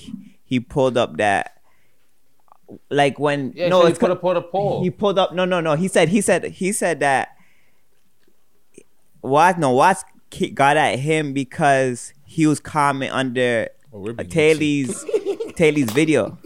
he 0.46 0.60
pulled 0.60 0.98
up 0.98 1.18
that 1.18 1.59
like 2.90 3.18
when 3.20 3.54
Yeah, 3.56 3.70
no, 3.70 3.80
so 3.82 3.86
he 3.86 3.92
it's 3.92 4.00
put 4.00 4.08
co- 4.08 4.14
up- 4.14 4.22
put 4.22 4.38
a 4.38 4.42
poll. 4.42 4.84
He 4.84 4.90
pulled 4.92 5.18
up. 5.20 5.34
No, 5.34 5.46
no, 5.46 5.60
no. 5.62 5.76
He 5.76 5.88
said 5.88 6.10
he 6.10 6.22
said 6.22 6.44
he 6.46 6.72
said 6.72 7.00
that 7.00 7.36
Watts 9.22 9.58
no 9.60 9.72
Watts 9.72 10.04
ki- 10.30 10.52
got 10.52 10.78
at 10.78 11.00
him 11.00 11.34
because 11.34 12.14
he 12.26 12.48
was 12.48 12.60
comment 12.60 13.12
under 13.14 13.70
we're 13.92 14.14
uh, 14.18 14.24
Taylor's 14.24 15.04
Taylor's 15.56 15.92
video. 15.92 16.38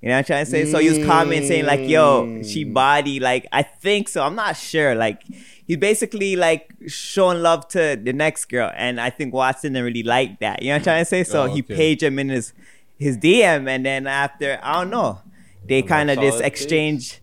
You 0.00 0.10
know 0.10 0.14
what 0.14 0.18
I'm 0.18 0.24
trying 0.24 0.44
to 0.44 0.50
say? 0.50 0.64
So 0.70 0.78
he 0.78 0.88
was 0.88 1.04
commenting 1.06 1.48
saying 1.48 1.64
like, 1.66 1.88
"Yo, 1.88 2.42
she 2.42 2.62
body 2.64 3.18
like 3.18 3.46
I 3.50 3.62
think 3.62 4.08
so. 4.08 4.22
I'm 4.22 4.34
not 4.36 4.56
sure. 4.56 4.94
Like 4.94 5.22
he's 5.66 5.76
basically 5.76 6.36
like 6.36 6.72
showing 6.86 7.42
love 7.42 7.66
to 7.68 7.98
the 8.00 8.12
next 8.12 8.44
girl, 8.46 8.70
and 8.76 9.00
I 9.00 9.10
think 9.10 9.34
Watson 9.34 9.72
didn't 9.72 9.86
really 9.86 10.02
like 10.04 10.38
that. 10.40 10.62
You 10.62 10.68
know 10.68 10.74
what 10.74 10.78
I'm 10.80 10.84
trying 10.84 11.00
to 11.00 11.04
say? 11.04 11.24
So 11.24 11.44
Oh, 11.44 11.46
he 11.46 11.60
okay. 11.62 11.74
paged 11.74 12.02
him 12.04 12.18
in 12.20 12.28
his 12.28 12.52
his 12.98 13.16
DM, 13.16 13.68
and 13.68 13.84
then 13.86 14.06
after 14.06 14.58
I 14.62 14.74
don't 14.74 14.90
know, 14.90 15.20
they 15.66 15.82
kind 15.82 16.10
of 16.10 16.18
just 16.18 16.36
all 16.36 16.42
it 16.42 16.46
exchange 16.46 17.20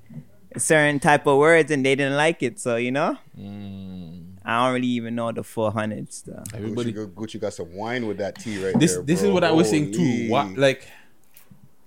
certain 0.58 1.00
type 1.00 1.28
of 1.28 1.38
words, 1.38 1.72
and 1.72 1.86
they 1.86 1.96
didn't 1.96 2.18
like 2.18 2.42
it. 2.42 2.60
So 2.60 2.78
you 2.78 2.92
know, 2.92 3.18
mm. 3.38 4.26
I 4.44 4.66
don't 4.66 4.76
really 4.76 4.88
even 4.88 5.16
know 5.16 5.32
the 5.32 5.44
full 5.44 5.72
hundreds 5.72 6.18
stuff. 6.18 6.46
Everybody- 6.54 6.94
Gucci, 6.94 7.14
Gucci 7.14 7.42
got 7.42 7.54
some 7.54 7.74
wine 7.76 8.08
with 8.08 8.18
that 8.18 8.40
tea 8.40 8.64
right 8.64 8.80
this 8.80 8.94
there. 8.94 9.04
this 9.04 9.24
is 9.24 9.30
what 9.30 9.44
I 9.44 9.52
was 9.52 9.70
saying 9.70 9.92
too. 9.92 10.30
What 10.30 10.58
like 10.58 10.88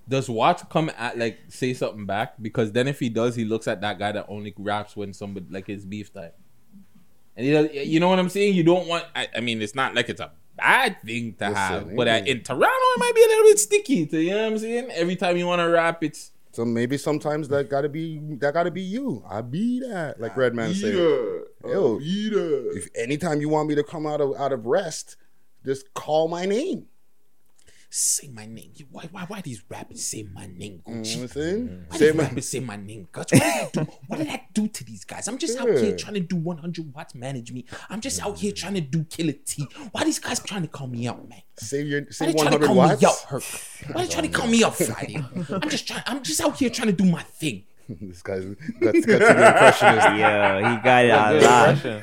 does 0.08 0.28
Watts 0.28 0.64
come 0.70 0.90
at 0.96 1.18
like 1.18 1.38
say 1.48 1.74
something 1.74 2.06
back? 2.06 2.34
Because 2.40 2.72
then 2.72 2.88
if 2.88 2.98
he 2.98 3.08
does, 3.08 3.36
he 3.36 3.44
looks 3.44 3.68
at 3.68 3.80
that 3.82 3.98
guy 3.98 4.12
that 4.12 4.26
only 4.28 4.54
raps 4.58 4.96
when 4.96 5.12
somebody 5.12 5.46
like 5.50 5.66
his 5.66 5.84
beef 5.84 6.12
type. 6.12 6.36
And 7.36 7.46
you 7.46 7.52
know, 7.52 7.60
you 7.70 8.00
know 8.00 8.08
what 8.08 8.18
I'm 8.18 8.28
saying? 8.28 8.54
You 8.54 8.64
don't 8.64 8.88
want. 8.88 9.04
I, 9.14 9.28
I 9.36 9.40
mean, 9.40 9.62
it's 9.62 9.74
not 9.74 9.94
like 9.94 10.08
it's 10.08 10.20
a 10.20 10.32
bad 10.58 11.00
thing 11.02 11.34
to 11.34 11.48
Listen, 11.48 11.54
have, 11.54 11.96
but 11.96 12.08
in 12.08 12.42
Toronto, 12.42 12.66
it 12.66 12.98
might 12.98 13.12
be 13.14 13.22
a 13.22 13.26
little 13.28 13.44
bit 13.44 13.58
sticky. 13.58 14.06
To, 14.06 14.20
you 14.20 14.30
know 14.30 14.42
what 14.42 14.52
I'm 14.52 14.58
saying? 14.58 14.90
Every 14.92 15.16
time 15.16 15.36
you 15.36 15.46
want 15.46 15.60
to 15.60 15.68
rap, 15.68 16.02
it's 16.04 16.32
So 16.52 16.64
maybe 16.64 16.98
sometimes 16.98 17.48
that 17.48 17.70
gotta 17.70 17.88
be 17.88 18.18
that 18.40 18.52
gotta 18.54 18.70
be 18.70 18.82
you. 18.82 19.24
I 19.28 19.40
be 19.42 19.80
that, 19.80 20.20
like 20.20 20.36
Redman 20.36 20.74
said. 20.74 20.94
Yo, 20.94 21.44
I 21.64 21.98
be 21.98 22.30
that. 22.30 22.72
if 22.74 22.88
anytime 22.96 23.40
you 23.40 23.48
want 23.48 23.68
me 23.68 23.74
to 23.76 23.84
come 23.84 24.06
out 24.06 24.20
of 24.20 24.34
out 24.36 24.52
of 24.52 24.66
rest, 24.66 25.16
just 25.64 25.94
call 25.94 26.28
my 26.28 26.44
name. 26.44 26.86
Say 27.90 28.28
my 28.28 28.44
name. 28.44 28.72
Why, 28.90 29.08
why, 29.10 29.24
why 29.28 29.40
these 29.40 29.62
rappers 29.68 30.04
say 30.04 30.26
my 30.34 30.46
name, 30.46 30.82
mm, 30.86 31.06
You 31.06 31.16
know 31.16 31.22
what 31.22 31.22
I'm 31.22 31.28
saying? 31.28 31.84
Why 31.88 31.96
Say 31.96 32.06
these 32.06 32.14
my- 32.14 32.22
rappers 32.24 32.48
say 32.48 32.60
my 32.60 32.76
name, 32.76 33.08
Gucci? 33.10 33.38
What 33.38 33.40
did 33.40 33.42
I 33.42 33.70
do? 33.72 33.90
What 34.08 34.18
did 34.18 34.28
I 34.28 34.46
do 34.52 34.68
to 34.68 34.84
these 34.84 35.04
guys? 35.04 35.26
I'm 35.26 35.38
just 35.38 35.58
out 35.58 35.68
here 35.68 35.96
trying 35.96 36.14
to 36.14 36.20
do 36.20 36.36
100 36.36 36.94
watts 36.94 37.14
manage 37.14 37.50
me. 37.50 37.64
I'm 37.88 38.02
just 38.02 38.22
out 38.22 38.38
here 38.38 38.52
mm. 38.52 38.56
trying 38.56 38.74
to 38.74 38.82
do 38.82 39.04
killer 39.04 39.32
T. 39.32 39.66
Why 39.92 40.04
these 40.04 40.18
guys 40.18 40.38
trying 40.40 40.62
to 40.62 40.68
call 40.68 40.86
me 40.86 41.08
out, 41.08 41.26
man? 41.28 41.40
Save 41.56 41.86
your 41.86 42.02
Why 42.02 42.06
say 42.10 42.26
they 42.26 42.32
trying 42.34 42.50
to 42.50 42.58
100 42.58 42.66
call 42.66 42.76
watts. 42.76 43.00
me 43.00 43.08
out, 43.08 43.18
Herc? 43.28 43.42
Why 43.94 44.02
they 44.04 44.08
trying 44.10 44.30
to 44.30 44.38
call 44.38 44.46
me 44.48 44.64
out 44.64 44.76
Friday? 44.76 45.24
I'm 45.50 45.70
just 45.70 45.86
trying. 45.88 46.02
I'm 46.06 46.22
just 46.22 46.40
out 46.42 46.58
here 46.58 46.68
trying 46.68 46.88
to 46.88 46.92
do 46.92 47.04
my 47.04 47.22
thing. 47.22 47.64
this 47.88 48.20
guy's 48.20 48.44
guts, 48.44 48.58
guts 48.80 49.06
the 49.06 49.14
impressionist. 49.14 50.08
Yeah, 50.18 50.76
he 50.76 50.82
got 50.82 51.04
it 51.04 51.42
a 51.42 52.02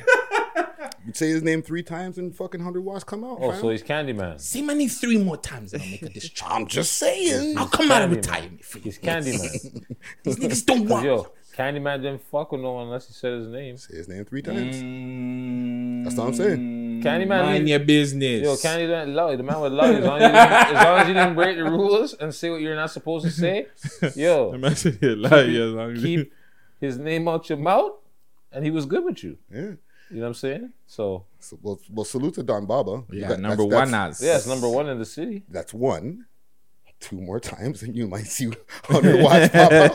Impression. 1.06 1.08
You 1.08 1.14
say 1.14 1.28
his 1.34 1.42
name 1.42 1.62
three 1.62 1.82
times 1.82 2.18
and 2.18 2.34
fucking 2.34 2.60
100 2.60 2.80
watts 2.82 3.04
come 3.04 3.24
out. 3.24 3.38
Oh, 3.40 3.50
fam. 3.52 3.60
so 3.60 3.70
he's 3.70 3.82
Candyman. 3.82 4.40
Say 4.40 4.62
my 4.62 4.74
name 4.74 4.88
three 4.88 5.18
more 5.18 5.36
times 5.36 5.72
and 5.72 5.82
I'll 5.82 5.88
make 5.90 6.02
a 6.02 6.08
diss 6.10 6.30
I'm 6.44 6.66
just 6.66 6.92
saying. 6.94 7.56
I'll 7.58 7.68
come 7.68 7.90
out 7.90 8.02
of 8.02 8.10
Candyman. 8.10 8.16
retirement 8.16 8.64
for 8.64 8.78
you. 8.78 8.84
He's 8.84 8.98
Candyman. 8.98 9.96
These 10.24 10.36
niggas 10.36 10.66
don't 10.66 10.80
'Cause, 10.82 10.90
want. 10.90 11.06
Yo, 11.06 11.32
Candyman 11.56 12.02
didn't 12.02 12.22
fuck 12.22 12.52
with 12.52 12.60
no 12.60 12.72
one 12.72 12.84
unless 12.86 13.06
he 13.06 13.14
said 13.14 13.32
his 13.32 13.48
name. 13.48 13.76
Say 13.78 13.96
his 13.96 14.08
name 14.08 14.24
three 14.26 14.42
times. 14.42 14.76
Mm, 14.76 16.04
That's 16.04 16.16
what 16.16 16.26
I'm 16.28 16.34
saying. 16.34 17.02
Candyman. 17.02 17.28
mind 17.28 17.64
he- 17.64 17.70
your 17.70 17.80
business. 17.80 18.42
Yo, 18.42 18.54
Candyman, 18.56 19.14
love 19.14 19.36
the 19.38 19.42
man 19.42 19.60
with 19.60 19.72
love. 19.72 19.94
As 19.94 20.04
long 20.04 20.20
as, 20.20 20.22
you 20.22 20.28
didn't, 20.28 20.76
as 20.76 20.84
long 20.84 20.98
as 21.00 21.08
you 21.08 21.14
didn't 21.14 21.34
break 21.34 21.56
the 21.56 21.64
rules 21.64 22.12
and 22.14 22.34
say 22.34 22.50
what 22.50 22.60
you're 22.60 22.76
not 22.76 22.90
supposed 22.90 23.24
to 23.24 23.30
say, 23.30 23.66
yo, 24.14 24.52
The 24.52 24.58
man 24.58 24.76
said 24.76 24.98
he 25.00 25.08
lied, 25.14 25.48
yeah, 25.50 25.62
as 25.62 25.72
long 25.72 25.92
as- 25.96 26.02
keep 26.02 26.32
his 26.80 26.98
name 26.98 27.26
out 27.26 27.48
your 27.48 27.58
mouth, 27.58 27.92
and 28.52 28.62
he 28.64 28.70
was 28.70 28.84
good 28.84 29.02
with 29.04 29.24
you. 29.24 29.38
Yeah. 29.50 29.72
You 30.10 30.16
know 30.18 30.22
what 30.22 30.28
I'm 30.28 30.34
saying? 30.34 30.72
So 30.86 31.24
So, 31.40 31.58
well, 31.62 31.80
well, 31.92 32.04
salute 32.04 32.34
to 32.34 32.42
Don 32.42 32.66
Baba. 32.66 33.04
Yeah, 33.10 33.28
That- 33.28 33.40
number 33.40 33.64
that's- 33.64 33.80
one 33.80 33.90
that's- 33.90 34.20
as. 34.20 34.26
yeah, 34.26 34.36
it's 34.36 34.46
number 34.46 34.68
one 34.68 34.88
in 34.88 34.98
the 34.98 35.04
city. 35.04 35.42
That's 35.48 35.72
one. 35.74 36.26
Two 36.98 37.20
more 37.20 37.38
times, 37.38 37.82
and 37.82 37.94
you 37.94 38.08
might 38.08 38.26
see 38.26 38.46
100 38.88 39.22
watts 39.22 39.48
pop 39.52 39.70
out. 39.70 39.94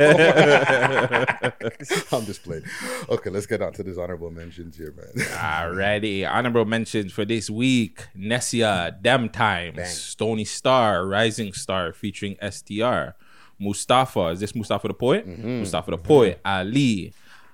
I'm 2.14 2.26
just 2.26 2.44
playing. 2.44 2.64
Okay, 3.10 3.30
let's 3.32 3.48
get 3.48 3.62
on 3.62 3.74
to 3.74 3.82
these 3.84 3.98
honorable 3.98 4.30
mentions 4.30 4.78
here, 4.78 4.94
man. 4.96 5.08
Alrighty, 5.30 6.30
honorable 6.30 6.66
mentions 6.66 7.12
for 7.12 7.26
this 7.26 7.50
week: 7.50 8.06
Nessia, 8.16 8.96
Dem 9.02 9.30
Times, 9.30 9.90
Stony 9.90 10.46
Star, 10.46 11.08
Rising 11.08 11.54
Star, 11.54 11.92
featuring 11.92 12.38
STR, 12.40 13.16
Mustafa. 13.60 14.28
Is 14.28 14.40
this 14.40 14.54
Mustafa 14.54 14.88
the 14.88 14.94
poet? 14.94 15.28
Mm-hmm. 15.28 15.60
Mustafa 15.60 15.92
the 15.92 15.98
poet. 15.98 16.38
Mm-hmm. 16.44 16.68
Ali, 16.68 17.14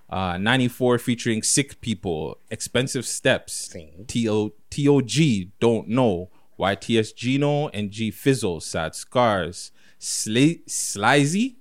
uh, 0.10 0.38
94 0.38 1.00
featuring 1.00 1.44
Sick 1.44 1.82
People, 1.82 2.38
Expensive 2.50 3.06
Steps, 3.06 3.68
T.O. 4.08 4.54
T.O.G. 4.70 5.52
Don't 5.60 5.88
Know, 5.90 6.30
YTS 6.60 7.16
Gino 7.16 7.68
and 7.70 7.92
G 7.92 8.12
Fizzle, 8.12 8.62
Sad 8.62 8.96
Scars, 8.96 9.72
Sli- 10.00 10.66
Slizy, 10.66 11.56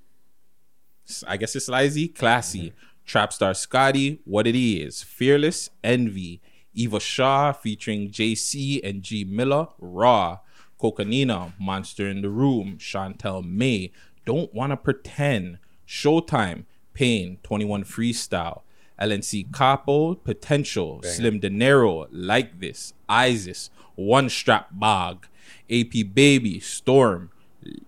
I 1.27 1.37
guess 1.37 1.55
it's 1.57 1.69
Lizy, 1.69 2.09
Classy, 2.09 2.73
Trapstar 3.07 3.55
Scotty, 3.57 4.21
What 4.25 4.47
It 4.47 4.57
Is, 4.57 5.03
Fearless, 5.03 5.71
Envy, 5.85 6.41
Eva 6.75 7.01
Shaw 7.01 7.53
featuring 7.53 8.11
JC 8.11 8.81
and 8.83 9.03
G 9.03 9.25
Miller, 9.25 9.69
Raw, 9.79 10.41
Cocanina, 10.81 11.53
Monster 11.59 12.09
in 12.09 12.23
the 12.23 12.29
Room, 12.29 12.77
Chantel 12.79 13.45
May, 13.45 13.93
Don't 14.25 14.53
Wanna 14.53 14.77
Pretend, 14.77 15.59
Showtime, 15.87 16.65
Pain, 16.97 17.37
21 17.43 17.85
Freestyle, 17.85 18.63
LNC 18.99 19.53
Capo, 19.53 20.15
Potential, 20.15 21.03
Slim 21.03 21.39
De 21.41 21.51
Niro, 21.51 22.09
Like 22.11 22.59
This, 22.59 22.95
Isis, 23.07 23.69
One 23.97 24.31
Strap 24.31 24.69
Bog, 24.73 25.27
AP 25.71 26.15
Baby, 26.15 26.59
Storm, 26.59 27.31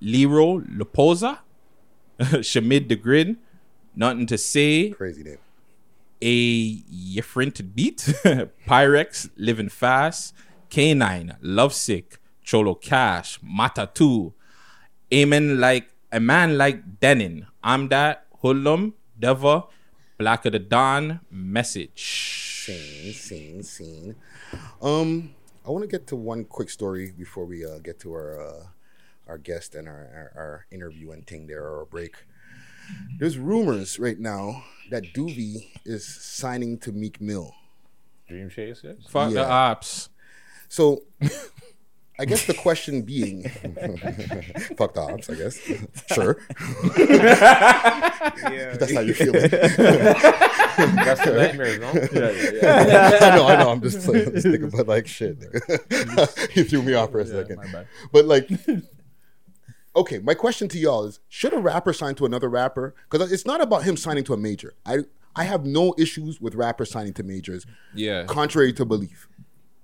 Lero 0.02 0.60
Leposa, 0.60 1.38
Shamid 2.20 2.88
the 2.88 2.96
Grin, 2.96 3.38
Nothing 3.96 4.26
to 4.26 4.36
Say, 4.36 4.90
Crazy 4.90 5.22
name. 5.22 5.38
A 6.20 6.74
Different 7.14 7.74
Beat, 7.74 7.96
Pyrex, 8.68 9.30
Living 9.38 9.70
Fast, 9.70 10.34
K9, 10.68 11.36
Lovesick, 11.40 12.18
Cholo 12.42 12.74
Cash, 12.74 13.38
Mata 13.42 13.88
2, 13.94 14.34
Amen 15.14 15.58
Like, 15.58 15.88
A 16.12 16.20
Man 16.20 16.58
Like 16.58 17.00
Denin, 17.00 17.46
I'm 17.64 17.88
That, 17.88 18.26
Hoodlum, 18.42 18.92
Deva, 19.18 19.64
Black 20.18 20.44
of 20.46 20.52
the 20.52 20.58
Dawn, 20.58 21.20
Message. 21.30 22.62
Scene, 22.64 23.12
scene, 23.12 23.62
scene. 23.62 24.14
Um, 24.82 25.34
I 25.66 25.70
want 25.70 25.82
to 25.82 25.88
get 25.88 26.06
to 26.08 26.16
one 26.16 26.44
quick 26.44 26.70
story 26.70 27.12
before 27.16 27.44
we 27.44 27.64
uh, 27.64 27.78
get 27.78 27.98
to 28.00 28.12
our 28.12 28.40
uh, 28.40 28.66
our 29.26 29.38
guest 29.38 29.74
and 29.74 29.86
our, 29.88 29.94
our, 30.34 30.42
our 30.42 30.66
interview 30.70 31.10
and 31.12 31.26
thing 31.26 31.46
there 31.46 31.62
or 31.64 31.82
a 31.82 31.86
break. 31.86 32.14
There's 33.18 33.36
rumors 33.38 33.98
right 33.98 34.18
now 34.18 34.64
that 34.90 35.02
Doobie 35.14 35.66
is 35.84 36.06
signing 36.06 36.78
to 36.78 36.92
Meek 36.92 37.20
Mill. 37.20 37.54
Dream 38.26 38.48
Chasers. 38.48 39.06
Fuck 39.08 39.30
the 39.30 39.40
Yeah. 39.40 39.46
ops. 39.48 40.08
So, 40.68 41.02
I 42.20 42.24
guess 42.24 42.46
the 42.46 42.54
question 42.54 43.02
being, 43.02 43.42
fuck 44.76 44.94
the 44.94 45.00
ops, 45.00 45.30
I 45.30 45.34
guess. 45.34 45.56
Sure. 46.12 46.36
That's 48.76 48.92
how 48.92 49.00
you 49.00 49.14
feel. 49.14 49.32
That's 50.78 51.24
the 51.24 51.34
nightmares, 51.36 51.78
no? 51.78 51.92
Yeah, 51.92 52.30
yeah, 52.30 52.50
yeah. 52.60 53.18
I 53.20 53.36
know, 53.36 53.46
I 53.46 53.56
know. 53.56 53.70
I'm 53.70 53.80
just, 53.80 54.08
like, 54.08 54.24
just 54.32 54.46
thinking 54.46 54.64
about 54.64 54.88
like 54.88 55.06
shit. 55.06 55.38
nigga. 55.38 56.56
you 56.56 56.64
threw 56.64 56.82
me 56.82 56.94
off 56.94 57.12
for 57.12 57.20
a 57.20 57.26
second. 57.26 57.60
But 58.12 58.24
like, 58.24 58.50
okay, 59.94 60.18
my 60.18 60.34
question 60.34 60.66
to 60.68 60.78
y'all 60.78 61.04
is: 61.04 61.20
Should 61.28 61.52
a 61.52 61.58
rapper 61.58 61.92
sign 61.92 62.16
to 62.16 62.26
another 62.26 62.48
rapper? 62.48 62.96
Because 63.08 63.30
it's 63.30 63.46
not 63.46 63.60
about 63.60 63.84
him 63.84 63.96
signing 63.96 64.24
to 64.24 64.34
a 64.34 64.36
major. 64.36 64.74
I 64.84 65.04
I 65.36 65.44
have 65.44 65.64
no 65.64 65.94
issues 65.96 66.40
with 66.40 66.56
rappers 66.56 66.90
signing 66.90 67.14
to 67.14 67.22
majors. 67.22 67.64
Yeah. 67.94 68.24
Contrary 68.24 68.72
to 68.72 68.84
belief. 68.84 69.28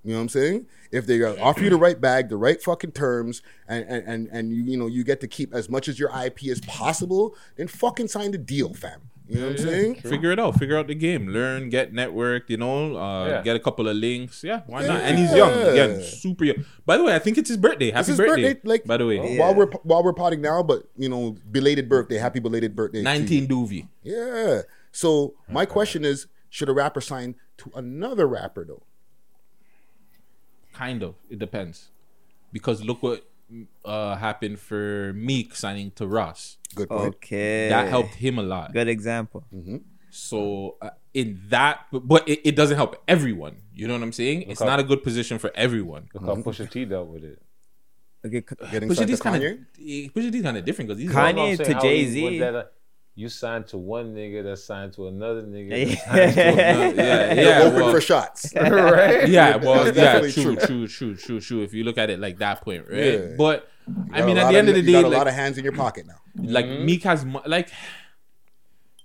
You 0.04 0.10
know 0.12 0.16
what 0.18 0.22
I'm 0.22 0.28
saying? 0.28 0.66
If 0.92 1.06
they 1.06 1.22
offer 1.22 1.62
you 1.64 1.70
the 1.70 1.76
right 1.76 1.98
bag, 1.98 2.28
the 2.28 2.36
right 2.36 2.62
fucking 2.62 2.92
terms, 2.92 3.40
and 3.66 3.84
and 3.88 4.06
and, 4.06 4.28
and 4.30 4.52
you 4.52 4.62
you 4.62 4.76
know 4.76 4.86
you 4.86 5.02
get 5.02 5.20
to 5.22 5.28
keep 5.28 5.54
as 5.54 5.70
much 5.70 5.88
as 5.88 5.98
your 5.98 6.10
IP 6.24 6.44
as 6.48 6.60
possible, 6.60 7.34
then 7.56 7.68
fucking 7.68 8.08
sign 8.08 8.30
the 8.32 8.38
deal, 8.38 8.74
fam. 8.74 9.00
You 9.26 9.40
know 9.40 9.46
what 9.48 9.60
I'm 9.60 9.64
saying? 9.66 9.94
Figure 10.02 10.32
it 10.32 10.38
out. 10.38 10.58
Figure 10.58 10.76
out 10.76 10.86
the 10.86 10.94
game. 10.94 11.28
Learn, 11.28 11.70
get 11.70 11.94
networked. 11.94 12.50
You 12.50 12.58
know, 12.58 12.94
uh, 12.98 13.26
Yeah. 13.28 13.42
get 13.42 13.56
a 13.56 13.58
couple 13.58 13.88
of 13.88 13.96
links. 13.96 14.44
Yeah, 14.44 14.60
why 14.66 14.86
not? 14.86 15.00
And 15.00 15.18
he's 15.18 15.32
young 15.32 15.50
again, 15.50 16.02
super 16.02 16.44
young. 16.44 16.66
By 16.84 16.98
the 16.98 17.04
way, 17.04 17.14
I 17.14 17.18
think 17.18 17.38
it's 17.38 17.48
his 17.48 17.56
birthday. 17.56 17.90
Happy 17.90 18.08
his 18.08 18.18
birthday. 18.18 18.60
Like 18.64 18.84
By 18.84 18.98
the 18.98 19.06
way, 19.06 19.38
while 19.38 19.54
we're 19.54 19.70
while 19.84 20.04
we're 20.04 20.12
potting 20.12 20.42
now, 20.42 20.62
but 20.62 20.84
you 20.98 21.08
know, 21.08 21.36
belated 21.50 21.88
birthday, 21.88 22.18
happy 22.18 22.38
belated 22.40 22.76
birthday. 22.76 23.00
19 23.00 23.48
Doovie. 23.48 23.88
Yeah. 24.02 24.60
So 24.92 25.34
my 25.48 25.64
question 25.64 26.04
is, 26.04 26.26
should 26.50 26.68
a 26.68 26.74
rapper 26.74 27.00
sign 27.00 27.36
to 27.56 27.70
another 27.74 28.26
rapper 28.28 28.66
though? 28.66 28.82
Kind 30.74 31.02
of. 31.02 31.14
It 31.30 31.38
depends. 31.38 31.88
because 32.52 32.84
look 32.84 33.02
what 33.02 33.24
uh, 33.84 34.16
happened 34.16 34.58
for 34.58 35.12
Meek 35.14 35.54
signing 35.54 35.90
to 35.92 36.06
Ross. 36.06 36.56
Good 36.74 36.88
point. 36.88 37.14
Okay. 37.16 37.68
That 37.68 37.88
helped 37.88 38.14
him 38.14 38.38
a 38.38 38.42
lot. 38.42 38.72
Good 38.72 38.88
example. 38.88 39.44
So 40.10 40.76
uh, 40.80 40.90
in 41.12 41.40
that, 41.48 41.86
but, 41.90 42.06
but 42.06 42.28
it, 42.28 42.40
it 42.48 42.56
doesn't 42.56 42.76
help 42.76 43.02
everyone. 43.08 43.56
You 43.74 43.88
know 43.88 43.94
what 43.94 44.02
I'm 44.02 44.12
saying? 44.12 44.42
it's 44.42 44.60
how- 44.60 44.66
not 44.66 44.80
a 44.80 44.84
good 44.84 45.02
position 45.02 45.38
for 45.38 45.50
everyone. 45.54 46.08
Look 46.14 46.24
how 46.24 46.36
Pusha 46.36 46.70
T 46.70 46.84
dealt 46.84 47.08
with 47.08 47.24
it. 47.24 47.40
Okay, 48.24 48.42
Getting 48.70 48.88
Pusha 48.88 48.96
signed 48.96 49.08
T's 49.10 49.20
kind 49.20 49.42
of 49.44 49.58
Pusha 50.14 50.32
T's 50.32 50.42
kind 50.42 50.56
of 50.56 50.64
different 50.64 50.88
because 50.88 51.02
he's 51.02 51.10
Kanye 51.10 51.28
You 51.28 51.34
know 51.34 51.42
what 51.42 51.50
I'm 51.50 51.56
to 51.58 51.64
saying? 51.64 52.52
How 52.54 52.64
he 53.16 53.22
Jay-Z. 53.22 53.22
went 53.22 53.22
that, 53.22 53.22
You 53.22 53.28
signed 53.28 53.66
to 53.68 53.78
one 53.78 54.14
nigga 54.14 54.42
that 54.44 54.56
signed 54.58 54.92
to 54.94 55.08
another 55.08 55.42
nigga. 55.42 55.70
that 55.70 55.88
Yeah. 55.88 55.94
signed 56.04 56.34
to 56.34 56.42
another- 56.42 56.94
yeah, 57.02 57.34
yeah, 57.34 57.62
open 57.62 57.74
well- 57.80 57.90
for 57.92 58.00
shots. 58.00 58.52
right? 58.56 59.28
yeah, 59.28 59.56
well, 59.56 59.84
That's 59.84 59.96
yeah, 59.96 60.20
true, 60.20 60.56
true. 60.56 60.56
true, 60.56 60.88
true, 60.88 61.14
true, 61.16 61.40
true. 61.40 61.62
If 61.62 61.72
you 61.74 61.84
look 61.84 61.98
at 61.98 62.10
it 62.10 62.18
like 62.18 62.38
that 62.38 62.62
point, 62.62 62.86
right? 62.90 62.98
Yeah. 63.12 63.34
But 63.38 63.68
I 64.12 64.22
mean, 64.24 64.38
at 64.38 64.50
the 64.50 64.58
end 64.58 64.68
of 64.68 64.74
the 64.74 64.82
day, 64.82 64.88
you 64.92 65.02
got 65.02 65.04
a 65.04 65.08
like, 65.08 65.18
lot 65.18 65.28
of 65.28 65.34
hands 65.34 65.58
in 65.58 65.64
your 65.64 65.74
pocket 65.74 66.06
now. 66.06 66.20
like 66.42 66.66
Meek 66.66 67.02
has 67.04 67.24
like 67.46 67.70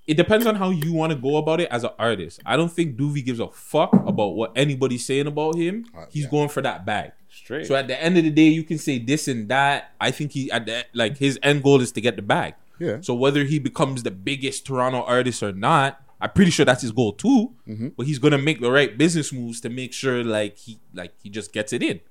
it 0.08 0.18
depends 0.18 0.48
on 0.48 0.56
how 0.56 0.72
you 0.72 0.92
want 0.92 1.12
to 1.12 1.16
go 1.18 1.38
about 1.38 1.60
it 1.62 1.68
as 1.70 1.84
an 1.84 1.92
artist. 2.00 2.40
I 2.44 2.58
don't 2.58 2.72
think 2.72 2.98
Doovie 2.98 3.24
gives 3.24 3.40
a 3.40 3.48
fuck 3.50 3.94
about 3.94 4.30
what 4.30 4.52
anybody's 4.56 5.06
saying 5.06 5.28
about 5.28 5.56
him. 5.56 5.86
Uh, 5.96 6.06
He's 6.10 6.24
yeah. 6.24 6.30
going 6.32 6.50
for 6.50 6.64
that 6.64 6.84
bag. 6.84 7.12
Straight. 7.30 7.68
So 7.68 7.76
at 7.76 7.88
the 7.88 8.02
end 8.02 8.18
of 8.18 8.24
the 8.24 8.32
day, 8.32 8.48
you 8.48 8.64
can 8.64 8.80
say 8.80 8.98
this 8.98 9.28
and 9.28 9.48
that. 9.50 9.92
I 10.02 10.10
think 10.10 10.32
he 10.32 10.50
at 10.52 10.66
the 10.66 10.84
like 10.94 11.18
his 11.20 11.38
end 11.44 11.62
goal 11.62 11.80
is 11.82 11.92
to 11.92 12.02
get 12.02 12.16
the 12.16 12.24
bag. 12.24 12.56
Yeah. 12.80 12.98
So 13.02 13.14
whether 13.14 13.44
he 13.44 13.60
becomes 13.60 14.04
the 14.04 14.12
biggest 14.12 14.66
Toronto 14.66 15.04
artist 15.04 15.44
or 15.44 15.52
not, 15.52 16.02
I'm 16.22 16.32
pretty 16.32 16.52
sure 16.52 16.66
that's 16.66 16.82
his 16.82 16.92
goal 16.92 17.14
too. 17.14 17.54
Mm-hmm. 17.68 17.90
But 17.98 18.06
he's 18.08 18.20
gonna 18.20 18.38
make 18.38 18.62
the 18.62 18.72
right 18.72 18.98
business 18.98 19.32
moves 19.32 19.62
to 19.62 19.70
make 19.70 19.94
sure 19.94 20.24
like 20.24 20.58
he 20.58 20.80
like 20.94 21.14
he 21.22 21.30
just 21.30 21.54
gets 21.54 21.74
it 21.74 21.84
in. 21.84 22.02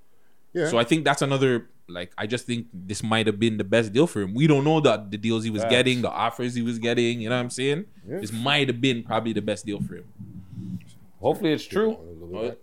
Yeah. 0.53 0.69
So 0.69 0.79
I 0.79 0.85
think 0.85 1.05
that's 1.05 1.23
another 1.23 1.69
like 1.89 2.12
I 2.19 2.27
just 2.27 2.47
think 2.47 2.66
this 2.73 3.03
might 3.03 3.27
have 3.27 3.39
been 3.39 3.57
the 3.57 3.64
best 3.64 3.93
deal 3.93 4.07
for 4.07 4.21
him. 4.21 4.35
We 4.35 4.47
don't 4.47 4.64
know 4.64 4.81
the 4.81 5.07
the 5.09 5.19
deals 5.19 5.45
he 5.45 5.51
was 5.51 5.62
Facts. 5.62 5.73
getting, 5.73 6.03
the 6.03 6.11
offers 6.11 6.55
he 6.55 6.62
was 6.62 6.79
getting. 6.79 7.21
You 7.21 7.29
know 7.29 7.37
what 7.37 7.43
I'm 7.43 7.51
saying? 7.51 7.87
Yeah. 8.07 8.21
This 8.21 8.33
might 8.33 8.69
have 8.69 8.81
been 8.81 9.03
probably 9.03 9.33
the 9.33 9.43
best 9.43 9.66
deal 9.66 9.81
for 9.81 9.97
him. 9.97 10.05
Hopefully 11.21 11.53
it's 11.53 11.64
true. 11.64 11.99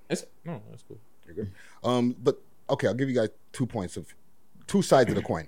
It's, 0.09 0.25
no, 0.45 0.61
that's 0.69 0.83
cool. 0.83 0.97
You're 1.25 1.35
good. 1.35 1.51
Um, 1.83 2.15
but 2.23 2.41
okay, 2.69 2.87
I'll 2.87 2.93
give 2.93 3.09
you 3.09 3.15
guys 3.15 3.29
two 3.51 3.65
points 3.65 3.97
of 3.97 4.07
two 4.67 4.81
sides 4.81 5.09
of 5.09 5.15
the 5.15 5.21
coin. 5.21 5.47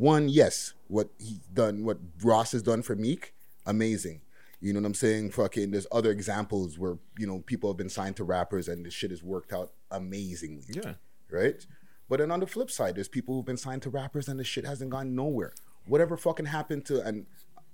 One, 0.00 0.30
yes, 0.30 0.72
what 0.88 1.10
he's 1.18 1.40
done, 1.52 1.84
what 1.84 1.98
Ross 2.22 2.52
has 2.52 2.62
done 2.62 2.80
for 2.80 2.96
Meek, 2.96 3.34
amazing. 3.66 4.22
You 4.58 4.72
know 4.72 4.80
what 4.80 4.86
I'm 4.86 4.94
saying? 4.94 5.32
Fucking, 5.32 5.72
there's 5.72 5.86
other 5.92 6.10
examples 6.10 6.78
where 6.78 6.96
you 7.18 7.26
know 7.26 7.40
people 7.40 7.68
have 7.68 7.76
been 7.76 7.90
signed 7.90 8.16
to 8.16 8.24
rappers 8.24 8.66
and 8.66 8.82
the 8.86 8.90
shit 8.90 9.10
has 9.10 9.22
worked 9.22 9.52
out 9.52 9.72
amazingly. 9.90 10.64
Yeah. 10.70 10.94
Right. 11.30 11.66
But 12.08 12.20
then 12.20 12.30
on 12.30 12.40
the 12.40 12.46
flip 12.46 12.70
side, 12.70 12.94
there's 12.94 13.08
people 13.08 13.34
who've 13.34 13.44
been 13.44 13.58
signed 13.58 13.82
to 13.82 13.90
rappers 13.90 14.26
and 14.26 14.40
the 14.40 14.44
shit 14.44 14.64
hasn't 14.64 14.88
gone 14.88 15.14
nowhere. 15.14 15.52
Whatever 15.84 16.16
fucking 16.16 16.46
happened 16.46 16.86
to 16.86 17.02
and 17.02 17.26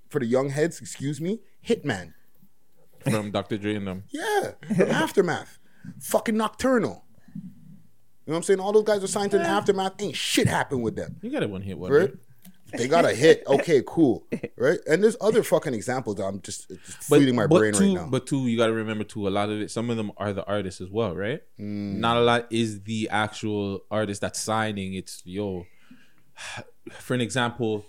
for 0.09 0.19
the 0.19 0.25
young 0.25 0.49
heads, 0.49 0.81
excuse 0.81 1.21
me, 1.21 1.39
Hitman. 1.65 2.13
From 3.09 3.31
Dr. 3.31 3.57
Dre 3.57 3.75
and 3.75 3.87
them. 3.87 4.03
Yeah, 4.09 4.51
aftermath. 4.79 5.59
Fucking 6.01 6.35
Knoc-turn'al. 6.35 7.03
You 8.27 8.31
know 8.31 8.35
what 8.35 8.37
I'm 8.39 8.43
saying? 8.43 8.59
All 8.59 8.73
those 8.73 8.83
guys 8.83 9.01
are 9.01 9.07
signed 9.07 9.31
to 9.31 9.37
the 9.37 9.45
aftermath. 9.45 10.01
Ain't 10.01 10.13
shit 10.13 10.47
happened 10.47 10.83
with 10.83 10.97
them. 10.97 11.15
You 11.21 11.31
got 11.31 11.43
a 11.43 11.47
one 11.47 11.61
hit 11.61 11.79
one. 11.79 11.93
Right? 11.93 12.13
They 12.73 12.89
got 12.89 13.05
a 13.05 13.13
hit. 13.13 13.43
Okay, 13.47 13.81
cool. 13.87 14.27
Right? 14.57 14.79
And 14.85 15.01
there's 15.01 15.15
other 15.21 15.43
fucking 15.43 15.73
examples 15.73 16.17
that 16.17 16.25
I'm 16.25 16.41
just, 16.41 16.69
it's 16.69 16.85
just 16.85 17.03
fleeting 17.03 17.37
my 17.37 17.47
brain 17.47 17.71
two, 17.71 17.95
right 17.95 18.03
now. 18.03 18.09
But 18.09 18.27
two, 18.27 18.47
you 18.47 18.57
got 18.57 18.67
to 18.67 18.73
remember 18.73 19.05
too. 19.05 19.27
A 19.27 19.29
lot 19.29 19.49
of 19.49 19.61
it, 19.61 19.71
some 19.71 19.89
of 19.89 19.95
them 19.95 20.11
are 20.17 20.33
the 20.33 20.43
artists 20.43 20.81
as 20.81 20.89
well, 20.89 21.15
right? 21.15 21.41
Mm. 21.57 21.99
Not 21.99 22.17
a 22.17 22.19
lot 22.19 22.47
is 22.49 22.81
the 22.83 23.07
actual 23.09 23.79
artist 23.89 24.19
that's 24.19 24.41
signing. 24.41 24.95
It's 24.95 25.21
yo. 25.23 25.65
For 26.91 27.13
an 27.13 27.21
example, 27.21 27.85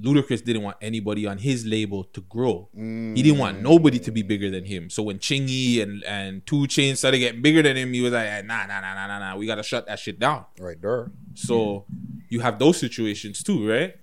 Ludacris 0.00 0.44
didn't 0.44 0.62
want 0.62 0.76
anybody 0.82 1.26
on 1.26 1.38
his 1.38 1.64
label 1.64 2.04
to 2.04 2.20
grow. 2.22 2.68
He 2.74 3.22
didn't 3.22 3.38
want 3.38 3.58
mm. 3.58 3.62
nobody 3.62 3.98
to 4.00 4.10
be 4.10 4.22
bigger 4.22 4.50
than 4.50 4.64
him. 4.64 4.90
So 4.90 5.02
when 5.02 5.18
Chingy 5.18 5.82
and 5.82 6.04
and 6.04 6.46
2 6.46 6.62
Chainz 6.66 6.98
started 6.98 7.18
getting 7.18 7.42
bigger 7.42 7.62
than 7.62 7.76
him, 7.76 7.92
he 7.92 8.02
was 8.02 8.12
like, 8.12 8.44
nah, 8.44 8.66
nah, 8.66 8.80
nah, 8.80 8.94
nah, 8.94 9.06
nah, 9.06 9.18
nah. 9.18 9.36
We 9.36 9.46
gotta 9.46 9.62
shut 9.62 9.86
that 9.86 9.98
shit 9.98 10.18
down. 10.18 10.44
Right 10.58 10.80
there. 10.80 11.10
So 11.34 11.86
you 12.28 12.40
have 12.40 12.58
those 12.58 12.78
situations 12.78 13.42
too, 13.42 13.68
right? 13.68 13.96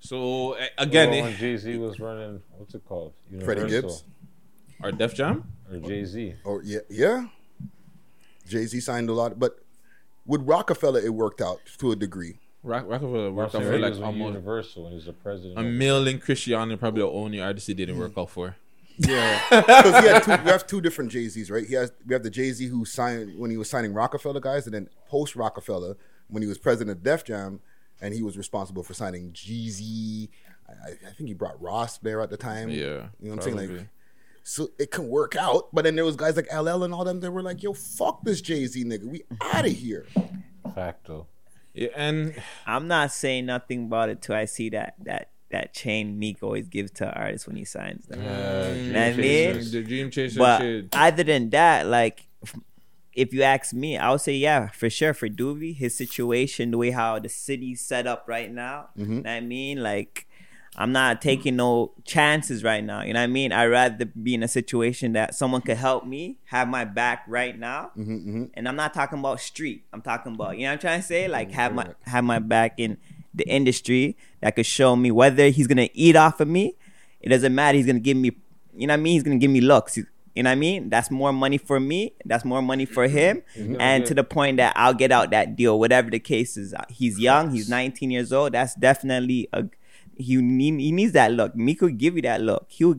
So 0.00 0.56
again, 0.78 1.08
Remember 1.08 1.16
it- 1.16 1.22
when 1.22 1.36
Jay 1.36 1.56
Z 1.56 1.76
was 1.76 2.00
running, 2.00 2.42
what's 2.56 2.74
it 2.74 2.84
called? 2.86 3.12
Freddie 3.44 3.62
Universal 3.62 3.88
Gibbs. 3.88 4.04
or 4.82 4.92
Def 4.92 5.14
Jam. 5.14 5.44
or 5.70 5.78
Jay 5.78 6.04
Z. 6.04 6.34
Or 6.44 6.58
oh, 6.58 6.60
yeah, 6.64 6.80
yeah. 6.88 7.26
Jay 8.46 8.66
Z 8.66 8.80
signed 8.80 9.08
a 9.08 9.12
lot, 9.12 9.38
but 9.38 9.60
with 10.26 10.42
Roc-A-Fella, 10.42 11.00
it 11.00 11.14
worked 11.14 11.40
out 11.40 11.60
to 11.78 11.92
a 11.92 11.96
degree. 11.96 12.38
Rock, 12.64 12.84
Roc-A-Fella 12.88 13.30
worked 13.30 13.54
out 13.54 13.62
for 13.62 13.78
like 13.78 13.90
was 13.90 13.98
with 13.98 14.06
almost 14.06 14.28
Universal 14.28 14.86
and 14.86 14.94
he's 14.94 15.04
the 15.04 15.12
president. 15.12 15.58
a 15.58 15.62
million. 15.62 16.18
Cristiano 16.18 16.76
probably 16.76 17.02
the 17.02 17.08
only 17.08 17.40
artist 17.40 17.66
he 17.66 17.74
didn't 17.74 17.98
work 17.98 18.12
out 18.16 18.30
for. 18.30 18.56
Yeah, 18.96 19.40
because 19.50 20.02
he 20.02 20.08
had 20.08 20.22
two, 20.22 20.30
we 20.44 20.50
have 20.50 20.66
two 20.66 20.80
different 20.80 21.10
Jay 21.10 21.28
Z's, 21.28 21.50
right? 21.50 21.66
He 21.66 21.74
has 21.74 21.92
we 22.06 22.14
have 22.14 22.22
the 22.22 22.30
Jay 22.30 22.50
Z 22.52 22.66
who 22.66 22.84
signed 22.84 23.38
when 23.38 23.50
he 23.50 23.56
was 23.56 23.68
signing 23.68 23.92
Roc-A-Fella 23.92 24.40
guys, 24.40 24.66
and 24.66 24.74
then 24.74 24.88
post 25.08 25.36
Roc-A-Fella 25.36 25.96
when 26.28 26.42
he 26.42 26.48
was 26.48 26.58
president 26.58 26.96
of 26.96 27.02
Def 27.02 27.24
Jam, 27.24 27.60
and 28.00 28.14
he 28.14 28.22
was 28.22 28.38
responsible 28.38 28.82
for 28.82 28.94
signing 28.94 29.32
Jeezy. 29.32 30.28
I, 30.68 30.90
I 30.92 31.12
think 31.12 31.28
he 31.28 31.34
brought 31.34 31.60
Ross 31.60 31.98
there 31.98 32.20
at 32.20 32.30
the 32.30 32.36
time. 32.36 32.70
Yeah, 32.70 33.08
you 33.20 33.28
know 33.28 33.36
what 33.36 33.46
I'm 33.46 33.56
saying? 33.56 33.76
Like, 33.76 33.86
so 34.44 34.68
it 34.78 34.90
can 34.90 35.08
work 35.08 35.36
out, 35.36 35.68
but 35.74 35.84
then 35.84 35.96
there 35.96 36.04
was 36.04 36.16
guys 36.16 36.36
like 36.36 36.52
LL 36.52 36.84
and 36.84 36.94
all 36.94 37.04
them 37.04 37.20
that 37.20 37.30
were 37.32 37.42
like, 37.42 37.62
"Yo, 37.62 37.72
fuck 37.72 38.22
this 38.22 38.40
Jay 38.40 38.64
Z 38.66 38.84
nigga, 38.84 39.04
we 39.04 39.22
out 39.40 39.66
of 39.66 39.72
here." 39.72 40.06
Facto. 40.74 41.26
Yeah, 41.74 41.88
and 41.96 42.40
I'm 42.66 42.86
not 42.88 43.10
saying 43.12 43.46
nothing 43.46 43.86
about 43.86 44.08
it 44.08 44.22
till 44.22 44.36
I 44.36 44.44
see 44.46 44.70
that 44.70 44.94
that 45.04 45.30
that 45.50 45.74
chain 45.74 46.18
Meek 46.18 46.42
always 46.42 46.68
gives 46.68 46.90
to 46.92 47.12
artists 47.12 47.46
when 47.46 47.56
he 47.56 47.64
signs 47.64 48.06
them. 48.06 48.22
Yeah, 48.22 48.72
You 48.74 48.92
know 48.92 49.00
what 49.00 49.12
I 49.12 49.16
mean? 49.16 49.70
the 49.70 49.82
Dream 49.82 50.10
Chaser 50.10 50.38
But 50.38 50.58
shit. 50.60 50.88
other 50.92 51.22
than 51.24 51.50
that, 51.50 51.86
like 51.86 52.26
if 53.14 53.32
you 53.32 53.42
ask 53.42 53.72
me, 53.72 53.96
I 53.96 54.10
would 54.10 54.20
say 54.20 54.34
yeah, 54.34 54.68
for 54.70 54.90
sure 54.90 55.14
for 55.14 55.28
Doobie, 55.28 55.76
his 55.76 55.94
situation, 55.96 56.70
the 56.72 56.78
way 56.78 56.90
how 56.90 57.18
the 57.20 57.28
city's 57.28 57.80
set 57.80 58.06
up 58.06 58.24
right 58.26 58.50
now. 58.52 58.88
Mhm. 58.98 59.08
Know 59.08 59.16
what 59.18 59.28
I 59.28 59.40
mean? 59.40 59.82
Like 59.82 60.26
I'm 60.76 60.92
not 60.92 61.22
taking 61.22 61.56
no 61.56 61.92
chances 62.04 62.64
right 62.64 62.82
now. 62.82 63.02
You 63.02 63.12
know 63.12 63.20
what 63.20 63.24
I 63.24 63.28
mean? 63.28 63.52
I'd 63.52 63.66
rather 63.66 64.04
be 64.06 64.34
in 64.34 64.42
a 64.42 64.48
situation 64.48 65.12
that 65.12 65.34
someone 65.34 65.60
could 65.60 65.76
help 65.76 66.04
me, 66.04 66.38
have 66.46 66.68
my 66.68 66.84
back 66.84 67.24
right 67.28 67.56
now. 67.58 67.92
Mm-hmm, 67.96 68.44
And 68.54 68.68
I'm 68.68 68.76
not 68.76 68.92
talking 68.92 69.18
about 69.18 69.40
street. 69.40 69.84
I'm 69.92 70.02
talking 70.02 70.34
about, 70.34 70.56
you 70.56 70.64
know 70.64 70.70
what 70.70 70.72
I'm 70.74 70.78
trying 70.80 71.00
to 71.00 71.06
say? 71.06 71.28
Like 71.28 71.52
have 71.52 71.74
my 71.74 71.86
have 72.06 72.24
my 72.24 72.38
back 72.40 72.74
in 72.76 72.98
the 73.34 73.46
industry 73.48 74.16
that 74.40 74.56
could 74.56 74.66
show 74.66 74.96
me 74.96 75.10
whether 75.10 75.48
he's 75.48 75.66
gonna 75.66 75.88
eat 75.94 76.16
off 76.16 76.40
of 76.40 76.48
me. 76.48 76.74
It 77.20 77.28
doesn't 77.28 77.54
matter. 77.54 77.76
He's 77.76 77.86
gonna 77.86 78.00
give 78.00 78.16
me, 78.16 78.32
you 78.76 78.86
know 78.86 78.94
what 78.94 79.00
I 79.00 79.02
mean? 79.02 79.12
He's 79.14 79.22
gonna 79.22 79.38
give 79.38 79.50
me 79.50 79.60
looks. 79.60 79.96
You 79.96 80.42
know 80.42 80.50
what 80.50 80.52
I 80.52 80.56
mean? 80.56 80.90
That's 80.90 81.10
more 81.10 81.32
money 81.32 81.58
for 81.58 81.78
me. 81.78 82.14
That's 82.24 82.44
more 82.44 82.60
money 82.60 82.84
for 82.84 83.06
him. 83.06 83.42
Mm-hmm. 83.56 83.76
And 83.80 84.04
to 84.06 84.14
the 84.14 84.24
point 84.24 84.56
that 84.56 84.72
I'll 84.76 84.94
get 84.94 85.12
out 85.12 85.30
that 85.30 85.54
deal, 85.54 85.78
whatever 85.78 86.10
the 86.10 86.18
case 86.18 86.56
is. 86.56 86.74
He's 86.88 87.20
young. 87.20 87.52
He's 87.52 87.68
19 87.68 88.10
years 88.10 88.32
old. 88.32 88.52
That's 88.52 88.74
definitely 88.74 89.48
a 89.52 89.64
he 90.16 90.36
need, 90.36 90.80
he 90.80 90.92
needs 90.92 91.12
that 91.12 91.32
look. 91.32 91.54
Meek 91.54 91.80
will 91.80 91.88
give 91.90 92.16
you 92.16 92.22
that 92.22 92.40
look. 92.40 92.66
He'll 92.68 92.96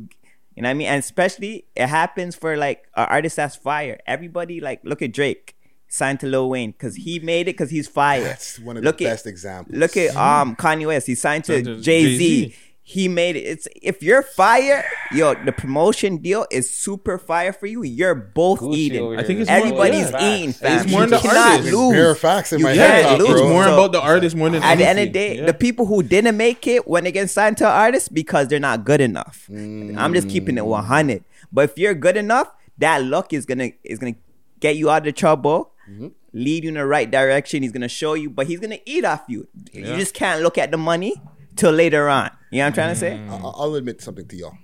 you 0.56 0.62
know 0.62 0.70
what 0.70 0.72
I 0.72 0.74
mean? 0.76 0.88
And 0.88 1.00
especially 1.00 1.66
it 1.76 1.88
happens 1.88 2.36
for 2.36 2.56
like 2.56 2.88
an 2.96 3.08
artist 3.10 3.36
that's 3.36 3.56
fire. 3.56 4.00
Everybody 4.08 4.62
like 4.62 4.80
look 4.84 5.02
at 5.02 5.12
Drake 5.12 5.56
signed 5.90 6.22
to 6.22 6.28
Lil 6.28 6.50
Wayne 6.50 6.72
because 6.72 6.96
he 6.96 7.20
made 7.20 7.42
it 7.48 7.54
because 7.58 7.70
he's 7.70 7.88
fire. 7.88 8.24
That's 8.24 8.60
one 8.60 8.78
of 8.78 8.84
look 8.84 9.00
the 9.00 9.06
at, 9.06 9.12
best 9.12 9.28
examples. 9.28 9.78
Look 9.78 9.98
at 9.98 10.16
um 10.16 10.56
Kanye 10.56 10.88
West. 10.88 11.08
He 11.08 11.16
Signed 11.16 11.44
to 11.46 11.80
Jay 11.82 12.18
Z. 12.18 12.56
Jay-Z. 12.86 12.92
He 13.02 13.08
made 13.08 13.36
it. 13.36 13.42
It's 13.42 13.68
if 13.82 14.04
you're 14.04 14.22
fire, 14.22 14.86
yo, 15.12 15.34
the 15.34 15.52
promotion 15.52 16.18
deal 16.18 16.46
is 16.52 16.70
super 16.70 17.18
fire 17.18 17.52
for 17.52 17.66
you. 17.66 17.82
You're 17.84 18.14
both 18.14 18.60
Gucci 18.60 18.76
eating. 18.76 19.20
I 19.20 19.24
think 19.24 19.28
here. 19.28 19.42
it's 19.42 19.50
more- 19.50 19.58
Everybody's 19.58 20.12
yeah. 20.12 20.36
eating, 20.36 20.54
fam. 20.54 20.80
It's 20.82 20.92
more 20.92 21.02
you 21.02 21.10
the 21.10 21.18
cannot 21.18 21.52
artist. 21.52 21.74
lose. 21.74 21.94
Bare 21.94 22.16
facts 22.16 22.54
in 22.54 22.60
You 22.60 22.66
my 22.66 22.74
head 22.74 23.20
lose. 23.20 23.30
It's 23.30 23.42
more 23.42 23.64
So- 23.64 23.74
about 23.74 23.92
the 23.92 24.02
artist 24.02 24.36
more 24.36 24.50
than 24.52 24.62
At 24.62 24.78
the 24.78 24.88
end 24.88 25.00
of 25.00 25.04
anything. 25.08 25.14
the 25.14 25.20
day, 25.20 25.36
Yeah. 25.40 25.46
the 25.48 25.54
people 25.56 25.88
who 25.88 26.04
didn't 26.04 26.38
make 26.38 26.68
it 26.68 26.88
when 26.88 27.06
they 27.06 27.12
get 27.12 27.30
signed 27.30 27.58
to 27.58 27.68
artists 27.68 28.08
because 28.08 28.50
they're 28.50 28.60
not 28.60 28.86
good 28.86 29.02
enough. 29.02 29.50
I'm 29.50 30.14
just 30.14 30.30
keeping 30.30 30.58
it 30.58 30.64
mm. 30.64 30.68
100. 30.68 31.24
But 31.52 31.72
if 31.72 31.78
you're 31.80 31.96
good 31.96 32.18
enough, 32.18 32.52
that 32.78 33.04
luck 33.04 33.34
is 33.34 33.46
gonna 33.48 33.72
is 33.84 33.98
gonna 33.98 34.16
get 34.60 34.76
you 34.76 34.90
out 34.92 35.08
of 35.08 35.16
trouble, 35.16 35.72
mm-hmm. 35.90 36.10
lead 36.34 36.64
you 36.64 36.70
in 36.70 36.76
the 36.76 36.86
right 36.86 37.10
direction. 37.10 37.64
He's 37.64 37.72
gonna 37.72 37.88
show 37.88 38.14
you, 38.14 38.30
but 38.30 38.48
he's 38.48 38.60
gonna 38.60 38.80
eat 38.86 39.06
off 39.06 39.24
you. 39.28 39.48
You 39.74 39.84
just 39.96 40.14
can't 40.14 40.42
look 40.44 40.58
at 40.58 40.70
the 40.72 40.78
money 40.78 41.16
till 41.56 41.72
later 41.72 42.08
on. 42.10 42.32
You 42.52 42.60
know 42.60 42.64
what 42.64 42.68
I'm 42.68 42.74
trying 42.74 42.94
to 42.94 43.00
say? 43.00 43.12
Mm. 43.12 43.30
I- 43.32 43.62
I'll 43.62 43.76
admit 43.76 44.02
something 44.02 44.28
to 44.28 44.36
y'all, 44.36 44.58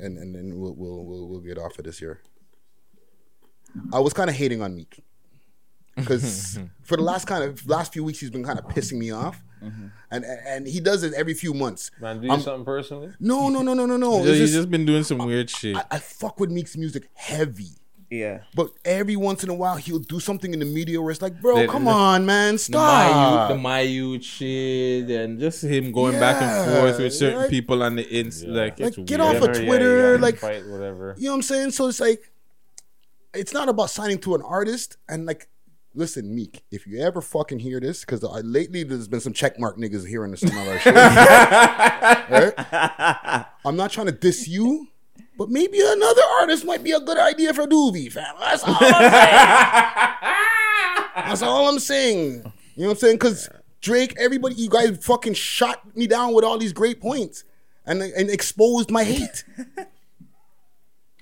and 0.00 0.16
and 0.18 0.34
then 0.34 0.58
we'll 0.58 0.74
we'll 0.74 1.04
we'll, 1.04 1.28
we'll 1.28 1.40
get 1.40 1.58
off 1.58 1.78
of 1.78 1.84
this 1.84 1.98
here. 1.98 2.20
I 3.92 3.98
was 3.98 4.12
kind 4.12 4.30
of 4.30 4.36
hating 4.36 4.62
on 4.62 4.74
Meek 4.76 5.02
because 5.96 6.58
for 6.82 6.96
the 6.96 7.02
last 7.02 7.26
kind 7.26 7.42
of 7.44 7.66
last 7.68 7.92
few 7.92 8.04
weeks 8.04 8.20
he's 8.20 8.30
been 8.30 8.44
kind 8.44 8.58
of 8.58 8.66
pissing 8.66 8.98
me 8.98 9.10
off, 9.10 9.42
mm-hmm. 9.62 9.86
and 10.10 10.24
and 10.24 10.66
he 10.66 10.80
does 10.80 11.02
it 11.02 11.12
every 11.14 11.34
few 11.34 11.52
months. 11.54 11.90
Man, 12.00 12.20
do 12.20 12.26
you 12.26 12.32
I'm- 12.32 12.40
something 12.40 12.64
personally? 12.64 13.12
No, 13.20 13.48
no, 13.48 13.62
no, 13.62 13.74
no, 13.74 13.86
no, 13.86 13.96
no. 13.96 14.22
He's 14.24 14.38
just- 14.38 14.54
just 14.54 14.70
been 14.70 14.86
doing 14.86 15.02
some 15.02 15.18
weird 15.18 15.50
shit. 15.50 15.76
I, 15.76 15.84
I 15.90 15.98
fuck 15.98 16.38
with 16.40 16.50
Meek's 16.50 16.76
music 16.76 17.08
heavy. 17.14 17.72
Yeah. 18.18 18.40
But 18.54 18.70
every 18.84 19.16
once 19.16 19.42
in 19.42 19.50
a 19.50 19.54
while, 19.54 19.76
he'll 19.76 19.98
do 19.98 20.20
something 20.20 20.52
in 20.52 20.60
the 20.60 20.64
media 20.66 21.00
where 21.02 21.10
it's 21.10 21.22
like, 21.22 21.40
bro, 21.40 21.62
The- 21.62 21.68
come 21.68 21.84
the- 21.86 21.90
on, 21.90 22.26
man, 22.26 22.54
The 22.54 22.58
stop. 22.58 23.12
Mayu, 23.12 23.48
the 23.48 23.54
Mayu 23.54 24.22
shit, 24.22 25.10
and 25.10 25.40
just 25.40 25.64
him 25.64 25.90
going 25.92 26.18
back 26.20 26.40
and 26.42 26.70
forth 26.80 26.98
with 26.98 27.14
certain 27.14 27.40
like- 27.40 27.50
people 27.50 27.82
on 27.82 27.96
the 27.96 28.08
ins. 28.08 28.44
Like, 28.44 28.78
it's 28.80 28.96
Like, 28.98 29.06
get 29.06 29.20
weird. 29.20 29.36
off 29.42 29.48
of 29.48 29.64
Twitter, 29.64 30.18
like, 30.18 30.36
fight, 30.38 30.66
whatever. 30.68 31.14
you 31.18 31.24
know 31.26 31.32
what 31.32 31.36
I'm 31.36 31.42
saying? 31.42 31.70
So 31.72 31.88
it's 31.88 32.00
like, 32.00 32.30
it's 33.34 33.52
not 33.52 33.68
about 33.68 33.90
signing 33.90 34.18
to 34.20 34.34
an 34.36 34.42
artist. 34.42 34.96
And 35.08 35.26
like, 35.26 35.48
listen, 35.94 36.32
Meek, 36.34 36.62
if 36.70 36.86
you 36.86 37.00
ever 37.00 37.20
fucking 37.20 37.58
hear 37.58 37.80
this, 37.80 38.00
because 38.00 38.22
lately 38.44 38.84
there's 38.84 39.08
been 39.08 39.20
some 39.20 39.32
checkmark 39.32 39.76
niggas 39.78 40.06
hearing 40.06 40.30
this 40.30 40.44
on 40.44 40.52
our 40.56 40.78
show. 40.78 40.92
right? 40.92 42.54
I'm 43.64 43.76
not 43.76 43.90
trying 43.90 44.06
to 44.06 44.12
diss 44.12 44.46
you, 44.48 44.88
but 45.36 45.50
maybe 45.50 45.80
another 45.80 46.22
artist 46.40 46.64
might 46.64 46.84
be 46.84 46.92
a 46.92 47.00
good 47.00 47.18
idea 47.18 47.52
for 47.54 47.66
Doobie, 47.66 48.10
fam. 48.12 48.34
That's 48.40 48.62
all 48.64 48.76
I'm 48.80 49.10
saying. 49.10 50.34
That's 51.16 51.42
all 51.42 51.68
I'm 51.68 51.78
saying. 51.78 52.52
You 52.76 52.82
know 52.82 52.88
what 52.88 52.92
I'm 52.92 52.96
saying? 52.98 53.16
Because 53.16 53.48
Drake, 53.80 54.14
everybody, 54.18 54.54
you 54.56 54.68
guys 54.68 54.98
fucking 55.04 55.34
shot 55.34 55.96
me 55.96 56.06
down 56.06 56.34
with 56.34 56.44
all 56.44 56.58
these 56.58 56.72
great 56.72 57.00
points 57.00 57.44
and, 57.86 58.02
and 58.02 58.30
exposed 58.30 58.90
my 58.90 59.04
hate. 59.04 59.44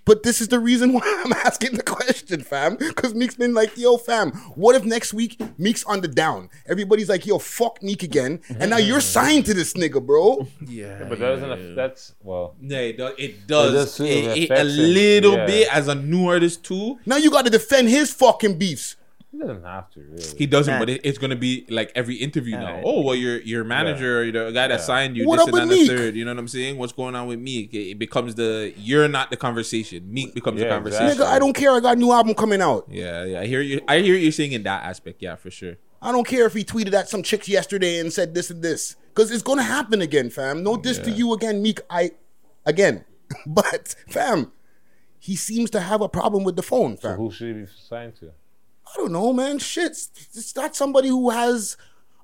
But 0.05 0.23
this 0.23 0.41
is 0.41 0.49
the 0.49 0.59
reason 0.59 0.93
why 0.93 1.03
I'm 1.25 1.33
asking 1.33 1.75
the 1.75 1.83
question, 1.83 2.43
fam. 2.43 2.77
Because 2.77 3.15
Meek's 3.15 3.37
been 3.37 3.55
like, 3.55 3.77
yo, 3.77 3.97
fam, 3.97 4.33
what 4.57 4.75
if 4.75 4.85
next 4.85 5.15
week 5.15 5.41
Meek's 5.59 5.85
on 5.85 6.01
the 6.01 6.09
down? 6.09 6.51
Everybody's 6.67 7.09
like, 7.09 7.25
yo, 7.27 7.39
fuck 7.39 7.83
Meek 7.83 8.03
again. 8.03 8.41
And 8.59 8.71
now 8.71 8.79
you're 8.79 8.99
mm-hmm. 8.99 9.01
signed 9.01 9.47
to 9.47 9.55
this 9.55 9.75
nigga, 9.75 10.05
bro. 10.05 10.49
Yeah. 10.67 11.05
But 11.09 11.19
that 11.21 11.41
doesn't. 11.41 11.51
aff- 11.53 11.77
That's 11.77 12.15
well. 12.23 12.55
Yeah, 12.61 12.79
it 12.79 12.97
does. 12.99 13.15
It 13.19 13.47
does. 13.47 13.73
does. 13.73 14.01
It- 14.01 14.13
It 14.13 14.51
it- 14.51 14.51
a 14.51 14.65
little 14.65 15.35
Yeah. 15.35 15.47
bit 15.47 15.69
as 15.73 15.89
a 15.89 15.95
new 15.95 16.29
artist 16.29 16.65
too. 16.65 16.99
Now 17.07 17.17
you 17.17 17.31
got 17.31 17.45
to 17.45 17.51
defend 17.51 17.89
his 17.89 18.13
fucking 18.13 18.59
beefs. 18.59 18.97
He 19.33 19.39
doesn't 19.39 19.65
have 19.65 19.91
to 19.93 20.01
really. 20.01 20.37
He 20.37 20.47
doesn't, 20.47 20.73
Man. 20.75 20.81
but 20.83 20.91
it, 20.91 21.01
it's 21.05 21.17
gonna 21.17 21.37
be 21.37 21.67
like 21.71 21.91
every 21.95 22.17
interview 22.17 22.55
now. 22.57 22.67
Alright. 22.67 22.85
Oh, 22.87 23.01
well, 23.01 23.15
your 23.15 23.41
your 23.41 23.65
manager, 23.65 24.21
or 24.21 24.27
the 24.31 24.51
guy 24.53 24.69
that 24.69 24.71
Yeah. 24.71 24.77
signed 24.77 25.17
you, 25.17 25.27
What 25.27 25.37
this 25.37 25.43
up 25.43 25.47
and 25.49 25.53
with 25.55 25.61
that, 25.61 25.63
and 25.63 25.71
the 25.73 25.77
Meek? 25.77 25.89
third. 25.91 26.17
You 26.17 26.25
know 26.27 26.33
what 26.33 26.39
I'm 26.39 26.49
saying? 26.49 26.77
What's 26.77 26.93
going 26.93 27.15
on 27.17 27.27
with 27.27 27.39
Meek? 27.41 27.73
It, 27.73 27.93
it 27.93 27.99
becomes 27.99 28.35
the 28.35 28.75
you're 28.77 29.09
not 29.09 29.31
the 29.31 29.39
conversation. 29.39 30.13
Meek 30.13 30.35
becomes 30.35 30.61
the 30.61 30.69
conversation. 30.69 31.07
exactly. 31.07 31.27
Nigga, 31.27 31.31
I 31.35 31.39
don't 31.39 31.55
care. 31.55 31.71
I 31.73 31.81
got 31.81 31.97
a 31.97 32.01
new 32.01 32.13
album 32.13 32.35
coming 32.35 32.61
out. 32.61 32.87
Yeah, 32.91 33.25
yeah. 33.25 33.41
I 33.41 33.47
hear 33.47 33.63
you. 33.63 33.81
I 33.89 34.01
hear 34.01 34.17
you 34.17 34.31
saying 34.31 34.53
in 34.53 34.65
that 34.65 34.85
aspect. 34.85 35.23
Yeah, 35.23 35.37
for 35.37 35.51
sure. 35.51 35.77
I 36.03 36.13
don't 36.13 36.27
care 36.27 36.45
if 36.47 36.53
he 36.53 36.63
tweeted 36.63 36.93
at 36.93 37.09
some 37.09 37.23
chicks 37.23 37.49
yesterday 37.49 38.01
and 38.01 38.13
said 38.13 38.35
this 38.35 38.51
and 38.51 38.61
this. 38.63 38.97
Because 39.15 39.31
it's 39.31 39.43
going 39.43 39.59
to 39.59 39.65
happen 39.65 40.03
again, 40.03 40.31
fam. 40.31 40.63
No 40.63 40.77
diss 40.77 40.99
to 40.99 41.11
you 41.11 41.33
again, 41.33 41.63
Meek. 41.63 41.81
I, 41.89 42.11
again. 42.67 43.05
but, 43.47 43.95
fam, 44.09 44.51
he 45.21 45.37
seems 45.37 45.71
to 45.71 45.81
have 45.81 46.01
a 46.01 46.09
problem 46.09 46.43
with 46.45 46.57
the 46.57 46.63
phone, 46.63 46.97
So 46.97 47.09
fam. 47.11 47.17
who 47.19 47.31
should 47.31 47.47
he 47.55 47.63
be 47.63 47.67
signed 47.89 48.17
to? 48.17 48.33
I 48.93 48.97
don't 48.97 49.13
know, 49.13 49.33
man. 49.33 49.59
Shit. 49.59 49.91
It's 49.91 50.55
not 50.55 50.77
somebody 50.77 51.09
who 51.09 51.31
has 51.31 51.77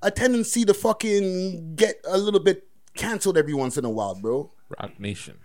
a 0.03 0.11
tendency 0.11 0.65
to 0.65 0.75
fucking 0.75 1.75
get 1.77 1.97
a 2.07 2.19
little 2.19 2.41
bit 2.41 2.69
canceled 2.95 3.39
every 3.39 3.55
once 3.55 3.77
in 3.77 3.85
a 3.85 3.91
while, 3.91 4.15
bro. 4.15 4.53
Roc 4.79 4.99
Nation. 5.01 5.39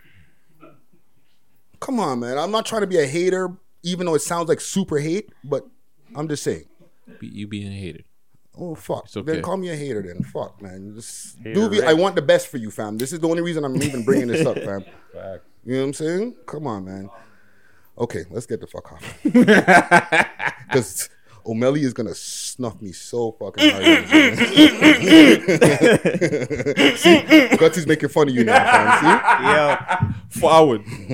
Come 1.80 2.00
on, 2.00 2.20
man. 2.20 2.38
I'm 2.38 2.50
not 2.50 2.66
trying 2.66 2.82
to 2.82 2.86
be 2.86 2.98
a 2.98 3.06
hater, 3.06 3.56
even 3.82 4.06
though 4.06 4.14
it 4.14 4.22
sounds 4.22 4.48
like 4.48 4.60
super 4.60 4.98
hate, 4.98 5.30
but 5.42 5.66
I'm 6.14 6.28
just 6.28 6.42
saying. 6.42 6.64
Be, 7.18 7.26
you 7.26 7.46
being 7.46 7.68
a 7.68 7.76
hater. 7.76 8.00
Oh 8.56 8.74
fuck! 8.74 9.06
It's 9.06 9.16
okay. 9.16 9.32
Then 9.32 9.42
call 9.42 9.56
me 9.56 9.68
a 9.70 9.76
hater. 9.76 10.00
Then 10.00 10.22
fuck, 10.22 10.62
man. 10.62 10.92
Just, 10.94 11.38
Hater 11.38 11.58
Doobie, 11.58 11.82
I 11.84 11.92
want 11.92 12.14
the 12.14 12.22
best 12.22 12.46
for 12.46 12.56
you, 12.56 12.70
fam. 12.70 12.98
This 12.98 13.12
is 13.12 13.18
the 13.18 13.28
only 13.28 13.42
reason 13.42 13.64
I'm 13.64 13.82
even 13.82 14.04
bringing 14.04 14.28
this 14.28 14.46
up, 14.46 14.56
fam. 14.56 14.84
Fact. 15.12 15.42
You 15.64 15.74
know 15.74 15.80
what 15.80 15.86
I'm 15.86 15.92
saying? 15.94 16.36
Come 16.46 16.66
on, 16.68 16.84
man. 16.84 17.10
Okay, 17.98 18.24
let's 18.30 18.46
get 18.46 18.60
the 18.60 18.66
fuck 18.66 18.92
off. 18.92 19.18
Because 20.74 21.08
O'Malley 21.46 21.82
is 21.82 21.92
gonna 21.92 22.14
snuff 22.14 22.80
me 22.80 22.92
so 22.92 23.32
fucking 23.32 23.70
hard. 23.70 23.84
See, 26.98 27.20
Gutsy's 27.58 27.86
making 27.86 28.08
fun 28.08 28.28
of 28.28 28.34
you 28.34 28.44
now, 28.44 28.64
fam. 29.00 30.14
See? 30.32 30.40
Forward. 30.40 30.82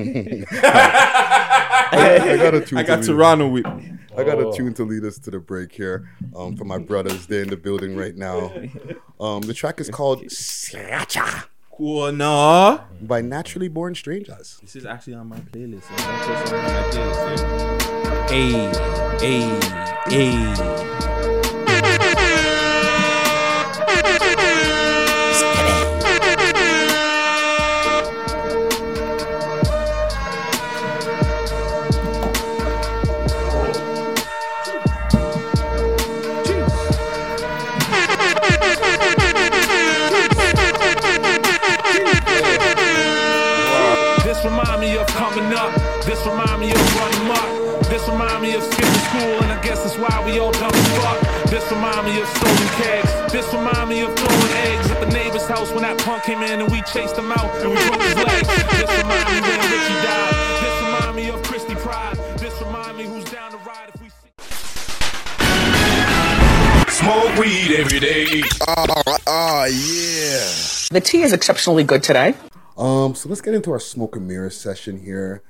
I 1.93 2.37
got 2.37 2.55
a 2.55 2.61
tune 2.61 2.79
I 2.79 2.83
got 2.83 3.03
Toronto 3.03 3.49
with 3.49 3.67
me. 3.67 3.93
I 4.17 4.25
got 4.25 4.39
Oh. 4.39 4.51
a 4.51 4.57
tune 4.57 4.75
to 4.75 4.85
lead 4.85 5.05
us 5.05 5.19
to 5.21 5.31
the 5.31 5.39
break 5.39 5.73
here. 5.73 6.09
Um, 6.37 6.57
for 6.57 6.65
my 6.65 6.79
brothers, 6.79 7.27
they're 7.27 7.43
in 7.43 7.49
the 7.49 7.57
building 7.57 7.97
right 7.97 8.17
now. 8.17 8.53
Um, 9.21 9.41
the 9.43 9.55
track 9.55 9.81
is 9.81 9.89
called 9.89 10.23
Sriracha 10.25 11.45
Cool, 11.77 12.13
no. 12.13 12.81
by 13.03 13.21
Naturally 13.23 13.69
Born 13.69 13.95
Strangers. 13.95 14.59
This 14.61 14.77
is 14.77 14.85
actually 14.87 15.15
on 15.15 15.29
my 15.29 15.39
playlist. 15.39 15.83
It's 15.91 16.03
not 16.05 16.27
just 16.27 16.53
on 16.53 16.63
my 16.63 16.69
playlist. 16.91 17.81
yeah. 18.29 18.29
Hey, 18.29 19.49
hey, 19.51 19.59
hey. 20.11 21.10
Why 50.01 50.25
we 50.25 50.39
all 50.39 50.53
dumb 50.53 50.73
as 50.73 50.89
fuck. 50.99 51.21
This 51.51 51.71
remind 51.71 52.07
me 52.07 52.21
of 52.21 52.29
stolen 52.29 52.69
kegs. 52.81 53.33
This 53.33 53.53
remind 53.53 53.89
me 53.89 54.01
of 54.03 54.15
throwing 54.17 54.53
eggs 54.67 54.91
at 54.91 55.01
the 55.01 55.11
neighbor's 55.13 55.47
house 55.47 55.71
when 55.73 55.83
that 55.83 55.99
punk 56.01 56.23
came 56.25 56.43
in 56.43 56.61
and 56.61 56.71
we 56.71 56.81
chased 56.83 57.17
him 57.17 57.31
out 57.33 57.51
and 57.61 57.71
we 57.71 57.77
broke 57.77 58.03
his 58.03 58.15
legs. 58.17 58.49
This 58.49 58.89
remind 58.99 59.29
me 59.29 59.41
when 59.41 59.61
Richie 59.61 60.01
died. 60.01 60.35
This 60.65 60.77
remind 60.85 61.17
me 61.17 61.29
of 61.31 61.43
Christy 61.43 61.75
Pride. 61.75 62.17
This 62.39 62.61
remind 62.63 62.97
me 62.97 63.05
who's 63.05 63.25
down 63.25 63.51
to 63.53 63.59
ride 63.59 63.91
if 63.95 64.01
we 64.01 64.09
see. 64.09 64.31
Smoke 66.91 67.37
weed 67.39 67.77
every 67.77 68.01
day. 68.01 68.43
Oh, 69.27 69.65
yeah. 69.67 70.49
The 70.91 71.01
tea 71.03 71.23
is 71.23 71.33
exceptionally 71.33 71.85
good 71.85 72.03
today. 72.03 72.35
Um, 72.77 73.15
so 73.15 73.29
let's 73.29 73.41
get 73.41 73.55
into 73.55 73.71
our 73.73 73.81
smoke 73.81 74.17
and 74.17 74.27
mirror 74.27 74.51
session 74.51 74.99
here. 75.01 75.43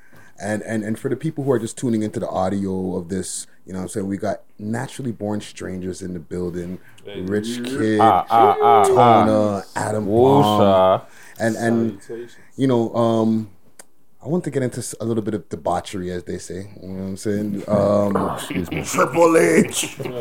And, 0.43 0.63
and 0.63 0.83
and 0.83 0.99
for 0.99 1.11
the 1.11 1.17
people 1.17 1.45
who 1.45 1.53
are 1.53 1.59
just 1.59 1.77
tuning 1.77 2.03
into 2.03 2.19
the 2.19 2.29
audio 2.29 2.97
of 2.97 3.09
this, 3.11 3.47
you 3.71 3.75
know 3.75 3.79
what 3.79 3.85
I'm 3.85 3.89
saying? 3.91 4.09
We 4.09 4.17
got 4.17 4.41
naturally 4.59 5.13
born 5.13 5.41
strangers 5.41 6.03
in 6.03 6.13
the 6.13 6.19
building. 6.19 6.81
Rich 7.07 7.63
Kid, 7.63 8.01
Ah, 8.01 8.27
ah, 8.29 8.57
ah, 8.61 8.85
Tona, 8.85 9.67
Adam. 9.77 10.07
Palm. 10.07 11.03
And 11.39 11.55
and 11.55 12.03
you 12.57 12.67
know, 12.67 12.93
um 12.97 13.49
I 14.23 14.29
want 14.29 14.45
to 14.45 14.51
get 14.51 14.63
into 14.63 14.81
s- 14.81 14.95
a 15.01 15.05
little 15.07 15.23
bit 15.23 15.33
of 15.33 15.49
debauchery, 15.49 16.11
as 16.11 16.25
they 16.25 16.37
say. 16.37 16.69
You 16.83 16.89
know 16.89 17.03
what 17.05 17.09
I'm 17.09 17.17
saying? 17.17 17.63
Um, 17.67 18.15
excuse 18.35 18.71
me. 18.71 18.83
Triple 18.85 19.35
H. 19.39 19.97
Corn 19.97 20.13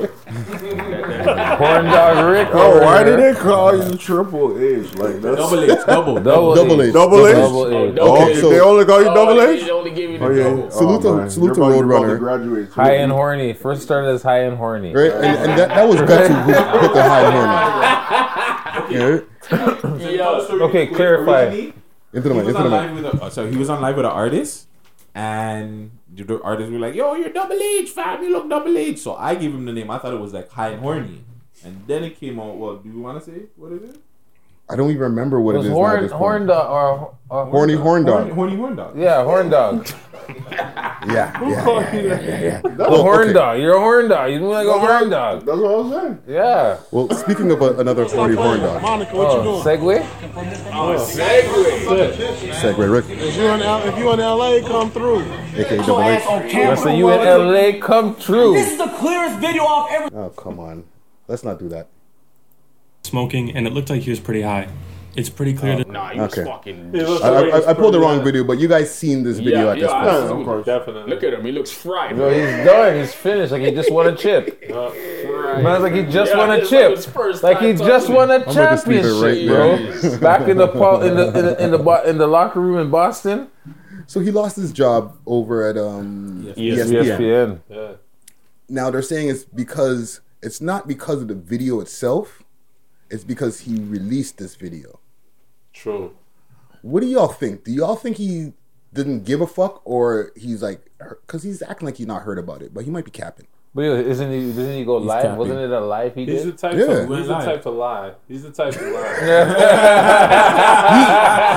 dog 1.86 2.26
Rick. 2.32 2.48
Oh, 2.54 2.80
why 2.82 3.04
did 3.04 3.20
they 3.20 3.34
call 3.38 3.76
you 3.76 3.98
Triple 3.98 4.58
H? 4.58 4.96
Like 4.96 5.20
that's 5.22 5.36
Double 5.38 5.60
H, 5.64 5.80
double. 5.86 6.16
Double, 6.22 6.56
Double 6.56 6.82
H. 6.82 6.88
H. 6.88 6.94
Double 6.94 7.28
H? 7.28 7.36
Double 7.36 7.68
H. 7.68 7.98
Oh, 8.00 8.24
Okay, 8.24 8.36
so- 8.40 8.50
they 8.50 8.62
only 8.62 8.86
call 8.86 9.00
you 9.00 9.06
Double 9.14 9.42
H? 9.42 9.64
They 9.64 9.70
only 9.72 9.92
give 9.92 10.12
you 10.12 10.18
the 10.18 10.26
Oh 10.26 10.30
yeah. 10.32 10.44
double. 10.44 10.72
Salute 10.72 11.02
to- 11.02 11.30
salute 11.30 11.54
to 11.56 11.60
You're 11.60 11.84
about- 11.84 12.02
you're 12.08 12.16
about 12.16 12.40
Roadrunner. 12.40 12.70
High 12.72 12.94
and 12.96 13.12
horny. 13.12 13.52
First 13.54 13.82
started 13.82 14.08
as 14.12 14.24
high 14.24 14.44
and 14.44 14.56
horny. 14.58 14.94
Right? 14.94 15.12
And, 15.12 15.26
and 15.26 15.60
that, 15.60 15.68
that 15.70 15.88
was 15.90 15.98
Gutsy 15.98 16.44
who 16.46 16.54
put 16.88 16.94
the 16.94 17.04
high 17.04 17.30
horn. 17.32 17.50
Yeah? 18.94 19.20
Okay, 20.70 20.88
clarify. 20.88 21.72
Into 22.14 22.30
the 22.30 22.34
He 22.34 22.40
mic, 22.42 22.46
was 22.48 22.56
into 22.56 22.70
the 22.70 22.82
mic. 22.94 23.14
with 23.14 23.22
a, 23.24 23.32
so 23.32 23.50
he 23.50 23.58
was 23.58 23.70
on 23.70 23.82
live 23.82 23.96
with 23.96 24.06
an 24.06 24.12
artist, 24.12 24.68
and 25.14 25.92
the 26.14 26.24
the 26.24 26.42
artist 26.42 26.72
were 26.72 26.80
like, 26.80 26.96
"Yo, 26.96 27.14
you're 27.16 27.30
Double 27.30 27.56
H, 27.62 27.90
fam. 27.92 28.24
You 28.24 28.32
look 28.32 28.50
Double 28.50 28.78
H." 28.78 29.00
So 29.00 29.16
I 29.16 29.36
gave 29.36 29.54
him 29.54 29.66
the 29.66 29.74
name. 29.74 29.92
I 29.92 29.98
thought 30.00 30.14
it 30.14 30.20
was 30.20 30.34
like 30.34 30.50
High 30.50 30.70
and 30.70 30.82
Horny, 30.82 31.24
and 31.64 31.84
then 31.88 32.04
it 32.04 32.20
came 32.20 32.40
out. 32.40 32.58
Well, 32.58 32.78
do 32.78 32.90
you 32.90 33.00
want 33.00 33.24
to 33.24 33.32
say 33.32 33.44
what 33.56 33.72
it 33.74 33.84
is? 33.84 33.98
I 34.70 34.76
don't 34.76 34.90
even 34.92 35.02
remember 35.02 35.42
what 35.42 35.56
It 35.56 35.60
it 35.60 35.60
was 35.60 35.68
is. 35.68 35.72
now 35.72 35.78
at 35.78 35.90
horn, 35.90 36.04
this 36.04 36.12
horn 36.12 36.46
dog 36.48 36.70
or, 36.70 37.16
or 37.30 37.46
Horny 37.48 37.74
horn 37.74 38.06
dog. 38.06 38.18
Horny, 38.32 38.34
horny 38.36 38.56
horn 38.56 38.76
dog. 38.76 38.98
Yeah, 38.98 39.24
horn 39.24 39.50
dog. 39.50 39.88
Yeah, 41.08 41.32
yeah, 41.42 41.42
yeah, 41.42 41.92
yeah, 41.94 42.20
yeah, 42.22 42.42
yeah. 42.42 42.62
A 42.64 42.70
Well, 42.78 43.02
horn 43.02 43.22
okay. 43.30 43.34
dog. 43.34 43.58
You're 43.60 43.78
a 43.78 43.80
horn 43.80 44.10
dog. 44.10 44.30
You 44.32 44.40
look 44.42 44.52
like 44.52 44.68
a 44.68 44.80
horn 44.80 45.10
dog. 45.10 45.46
That's 45.46 45.58
what 45.58 45.72
I 45.72 45.76
was 45.78 45.92
saying. 46.04 46.20
Yeah. 46.28 46.78
Well, 46.92 47.10
speaking 47.18 47.50
of 47.52 47.62
a, 47.62 47.78
another 47.80 48.04
horny 48.06 48.36
horn 48.36 48.60
dog, 48.60 48.82
Monica, 48.82 49.16
what 49.16 49.34
you 49.34 49.40
Oh, 49.50 49.64
doing? 49.64 49.80
segue? 49.80 50.06
Oh, 50.74 50.94
oh, 50.94 51.08
segue 52.62 52.92
Rick, 52.94 53.06
If 53.10 53.36
you 53.38 53.48
in 53.48 53.62
L- 53.62 53.88
if 53.88 53.98
you 53.98 54.12
in 54.12 54.20
LA, 54.20 54.60
come 54.68 54.92
through. 54.92 55.22
aka 55.56 55.78
Double 55.78 56.02
H. 56.04 56.54
Listen, 56.54 56.96
you 56.96 57.10
in 57.12 57.22
LA, 57.26 57.80
come 57.84 58.16
true. 58.18 58.54
This 58.54 58.72
is 58.74 58.78
the 58.78 58.88
clearest 58.88 59.40
video 59.40 59.64
I've 59.66 59.92
ever 60.04 60.16
Oh 60.16 60.30
come 60.30 60.60
on, 60.60 60.84
let's 61.28 61.44
not 61.44 61.58
do 61.60 61.70
that. 61.70 61.88
Smoking, 63.04 63.56
and 63.56 63.66
it 63.68 63.74
looked 63.74 63.90
like 63.90 64.02
he 64.02 64.10
was 64.10 64.20
pretty 64.20 64.42
high. 64.42 64.68
it's 65.16 65.30
pretty 65.30 65.54
clear 65.54 65.76
that 65.76 65.90
Nah, 65.90 66.10
he 66.12 66.20
was 66.20 66.32
Okay. 66.38 66.46
fucking. 66.50 66.92
I, 66.96 67.28
I, 67.30 67.70
I 67.72 67.74
pulled 67.74 67.94
the 67.96 68.00
wrong 68.00 68.24
video, 68.24 68.44
but 68.44 68.60
you 68.60 68.68
guys 68.68 68.94
seen 68.94 69.24
this 69.24 69.38
video 69.40 69.66
yeah, 69.66 69.72
at 69.72 69.80
this 69.80 69.90
yeah, 69.90 70.04
point. 70.04 70.08
absolutely. 70.08 70.64
definitely. 70.64 71.10
Look 71.14 71.24
at 71.24 71.34
him. 71.34 71.46
He 71.46 71.52
looks 71.52 71.72
fried. 71.72 72.16
Yo, 72.18 72.30
he's 72.30 72.66
done. 72.66 72.96
He's 73.00 73.14
finished. 73.14 73.52
Like 73.52 73.64
he 73.64 73.72
just 73.72 73.92
won 73.92 74.08
a 74.08 74.16
chip. 74.16 74.64
Man's 74.70 75.84
like 75.84 75.94
he 75.94 76.04
just 76.04 76.32
Yeah, 76.32 76.38
won 76.38 76.52
a 76.52 76.58
it's 76.60 76.70
chip. 76.70 76.90
like 76.90 76.96
his 76.98 77.06
first 77.08 77.44
Like 77.44 77.60
he 77.60 77.74
time 77.74 77.78
just 77.88 78.06
touching 78.08 78.16
won 78.16 78.32
a 78.32 78.40
gonna 78.40 78.54
just 78.54 78.88
leave 78.88 79.00
it 79.00 79.04
championship, 79.04 79.50
right 79.50 80.02
bro. 80.12 80.20
Back 80.22 80.48
in 80.48 80.58
the 80.58 80.68
pol- 80.68 81.02
in 81.02 81.16
the 81.16 81.28
in 81.28 81.46
the 81.46 81.64
in 81.66 81.72
the, 81.72 81.80
bo- 81.80 82.04
in 82.04 82.18
the 82.18 82.28
locker 82.28 82.62
room 82.62 82.78
in 82.80 82.90
Boston. 82.92 83.50
So 84.08 84.20
he 84.22 84.32
lost 84.32 84.56
his 84.56 84.72
job 84.72 85.18
over 85.26 85.68
at 85.68 85.76
um, 85.78 86.46
ESPN. 86.56 87.04
ESPN. 87.04 87.60
Yeah. 87.70 87.92
Now 88.70 88.90
they're 88.92 89.02
saying 89.02 89.30
it's 89.30 89.44
because 89.44 90.22
it's 90.42 90.62
not 90.62 90.88
because 90.88 91.22
of 91.24 91.28
the 91.28 91.36
video 91.36 91.80
itself. 91.82 92.39
It's 93.10 93.24
because 93.24 93.62
he 93.62 93.80
released 93.80 94.38
this 94.38 94.56
video. 94.56 95.00
True. 95.74 96.16
What 96.82 97.02
do 97.02 97.08
y'all 97.08 97.28
think? 97.28 97.64
Do 97.64 97.72
y'all 97.72 97.96
think 97.96 98.18
he 98.18 98.54
didn't 98.94 99.24
give 99.24 99.42
a 99.42 99.48
fuck, 99.48 99.82
or 99.86 100.32
he's 100.36 100.62
like, 100.62 100.90
because 101.00 101.44
he's 101.44 101.62
acting 101.62 101.86
like 101.86 101.98
he's 101.98 102.08
not 102.08 102.24
heard 102.24 102.40
about 102.40 102.62
it, 102.62 102.74
but 102.74 102.86
he 102.86 102.92
might 102.92 103.06
be 103.06 103.12
capping. 103.12 103.48
But 103.76 103.84
yo, 103.84 103.94
isn't 103.98 104.32
he? 104.32 104.48
Didn't 104.52 104.78
he 104.78 104.84
go 104.84 104.98
live? 104.98 105.22
capping. 105.22 105.38
Wasn't 105.38 105.60
it 105.60 105.70
a 105.70 105.80
live 105.80 106.16
he 106.16 106.26
He's 106.26 106.44
did? 106.44 106.54
the 106.54 106.58
type. 106.58 106.76
Yeah. 106.76 106.86
To, 106.86 107.00
he's 107.02 107.08
Went 107.10 107.26
the 107.28 107.32
live. 107.34 107.46
type 107.46 107.62
to 107.62 107.70
lie. 107.70 108.12
He's 108.28 108.42
the 108.44 108.52
type 108.52 108.74
to 108.74 108.82
lie. 108.90 109.16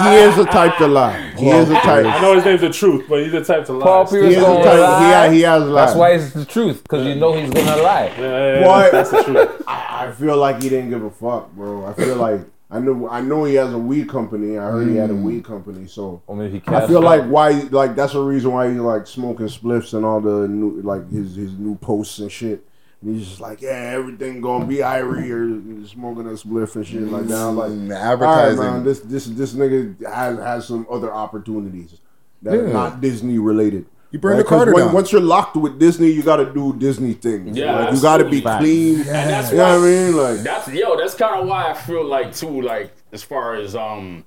he 0.11 0.15
is 0.17 0.39
a 0.39 0.45
type 0.45 0.77
to 0.77 0.87
lie. 0.89 1.31
He 1.39 1.49
is 1.49 1.71
a 1.71 1.75
type. 1.75 2.05
I 2.05 2.21
know 2.21 2.35
his 2.35 2.45
name's 2.45 2.61
the 2.61 2.69
truth, 2.71 3.07
but 3.09 3.23
he's 3.23 3.33
the 3.33 3.43
type 3.43 3.65
to 3.67 3.73
lie. 3.73 3.85
Paul 3.87 4.07
Pierce 4.07 4.25
He 4.27 4.31
is 4.35 4.37
a 4.37 4.41
gonna 4.43 4.63
type- 4.65 4.79
lie. 4.79 5.07
he 5.07 5.13
ha- 5.13 5.31
he 5.31 5.41
has 5.43 5.63
lied. 5.65 5.89
That's 5.89 5.97
why 5.99 6.11
it's 6.11 6.33
the 6.35 6.45
truth, 6.45 6.83
because 6.83 7.07
you 7.07 7.15
know 7.15 7.33
he's 7.33 7.49
gonna 7.51 7.77
lie. 7.83 8.13
But 8.17 9.65
I, 9.67 10.07
I 10.09 10.13
feel 10.13 10.37
like 10.37 10.63
he 10.63 10.69
didn't 10.69 10.91
give 10.91 11.03
a 11.03 11.11
fuck, 11.11 11.51
bro. 11.53 11.87
I 11.87 11.95
feel 11.95 12.17
like 12.17 12.41
I 12.73 12.79
know 12.81 13.07
I 13.09 13.21
know 13.21 13.45
he 13.45 13.55
has 13.57 13.73
a 13.73 13.79
weed 13.79 14.09
company. 14.09 14.57
I 14.57 14.71
heard 14.71 14.89
he 14.89 14.97
had 14.97 15.11
a 15.11 15.13
Mm. 15.13 15.23
weed 15.25 15.45
company, 15.45 15.87
so 15.87 16.23
Or 16.27 16.35
maybe 16.35 16.55
he 16.55 16.63
I 16.67 16.71
cashed 16.71 16.89
feel 16.89 17.03
like 17.03 17.25
why 17.25 17.51
like 17.71 17.95
that's 17.95 18.15
the 18.15 18.23
reason 18.23 18.51
why 18.53 18.71
he's 18.71 18.81
like 18.81 19.07
smoking 19.07 19.47
spliffs 19.47 19.93
and 19.95 20.05
all 20.07 20.21
the 20.21 20.49
new 20.49 20.81
like 20.83 21.11
his 21.11 21.37
his 21.37 21.53
new 21.59 21.75
posts 21.77 22.19
and 22.19 22.33
shit. 22.33 22.65
And 23.03 23.17
he's 23.17 23.29
just 23.29 23.41
like, 23.41 23.61
yeah, 23.61 23.93
everything 23.95 24.41
gonna 24.41 24.65
be 24.65 24.77
Irie 24.77 25.31
or 25.31 25.87
smoking 25.87 26.27
a 26.27 26.31
spliff 26.31 26.77
and 26.77 26.87
shit 26.87 27.03
like 27.03 27.27
that. 27.27 27.35
I'm 27.49 27.57
like, 27.57 27.71
Mm, 27.73 27.83
all 27.83 27.89
right, 27.89 28.13
advertising. 28.13 28.65
man, 28.65 28.85
this 28.85 29.01
this 29.01 29.27
this 29.27 29.53
nigga 29.55 30.07
has 30.11 30.39
has 30.39 30.67
some 30.67 30.87
other 30.91 31.13
opportunities 31.13 31.99
that 32.43 32.55
are 32.55 32.69
not 32.69 33.01
Disney 33.03 33.39
related. 33.39 33.85
You 34.13 34.19
burned 34.19 34.39
the 34.39 34.45
Carter 34.45 34.75
when, 34.75 34.85
down. 34.85 34.95
Once 34.95 35.11
you're 35.11 35.23
locked 35.23 35.57
with 35.57 35.79
Disney, 35.79 36.11
you 36.11 36.23
got 36.23 36.37
to 36.37 36.53
do 36.53 36.77
Disney 36.77 37.15
things. 37.15 37.57
Yeah, 37.57 37.79
like, 37.79 37.95
you 37.95 38.03
got 38.03 38.19
to 38.19 38.29
be 38.29 38.45
absolutely. 38.45 38.59
clean. 38.59 38.99
And 38.99 39.31
that's 39.31 39.51
you 39.51 39.57
know 39.57 39.81
what 39.81 39.89
I 39.89 39.91
mean? 39.91 40.17
Like, 40.17 40.41
that's 40.41 40.69
yo. 40.69 40.97
That's 40.99 41.15
kind 41.15 41.41
of 41.41 41.49
why 41.49 41.71
I 41.71 41.75
feel 41.75 42.05
like 42.05 42.35
too. 42.35 42.61
Like 42.61 42.95
as 43.11 43.23
far 43.23 43.55
as 43.55 43.75
um 43.75 44.27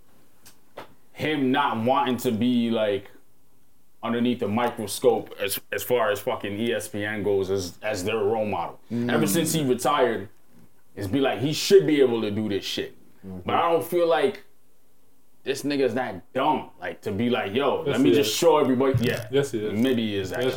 him 1.14 1.52
not 1.52 1.78
wanting 1.84 2.18
to 2.18 2.32
be 2.32 2.72
like 2.72 3.12
underneath 4.02 4.40
the 4.40 4.48
microscope 4.48 5.34
as 5.40 5.60
as 5.72 5.84
far 5.84 6.10
as 6.12 6.20
fucking 6.20 6.58
ESPN 6.58 7.24
goes 7.24 7.52
as 7.52 7.78
as 7.84 8.04
their 8.04 8.18
role 8.18 8.46
model. 8.46 8.80
Mm. 8.92 9.14
Ever 9.14 9.28
since 9.28 9.54
he 9.54 9.64
retired, 9.64 10.30
it's 10.96 11.08
be 11.08 11.20
like 11.20 11.40
he 11.40 11.54
should 11.54 11.86
be 11.86 12.02
able 12.02 12.22
to 12.22 12.32
do 12.32 12.50
this 12.50 12.66
shit. 12.66 12.98
But 13.24 13.56
I 13.56 13.72
don't 13.72 13.84
feel 13.84 14.08
like 14.08 14.46
this 15.46 15.62
nigga's 15.62 15.94
that 15.94 16.34
dumb. 16.34 16.72
Like 16.82 17.02
to 17.04 17.12
be 17.12 17.30
like, 17.30 17.54
yo, 17.54 17.84
Yes, 17.86 17.94
let 17.94 18.02
me 18.02 18.10
he 18.10 18.16
just 18.16 18.32
is. 18.32 18.36
show 18.36 18.58
everybody. 18.58 19.06
Yeah, 19.06 19.28
Yes, 19.32 19.52
he 19.52 19.60
is. 19.60 19.74
maybe 19.80 20.02
he 20.02 20.18
is 20.18 20.32
Yes, 20.32 20.42
he 20.42 20.48
is. 20.48 20.54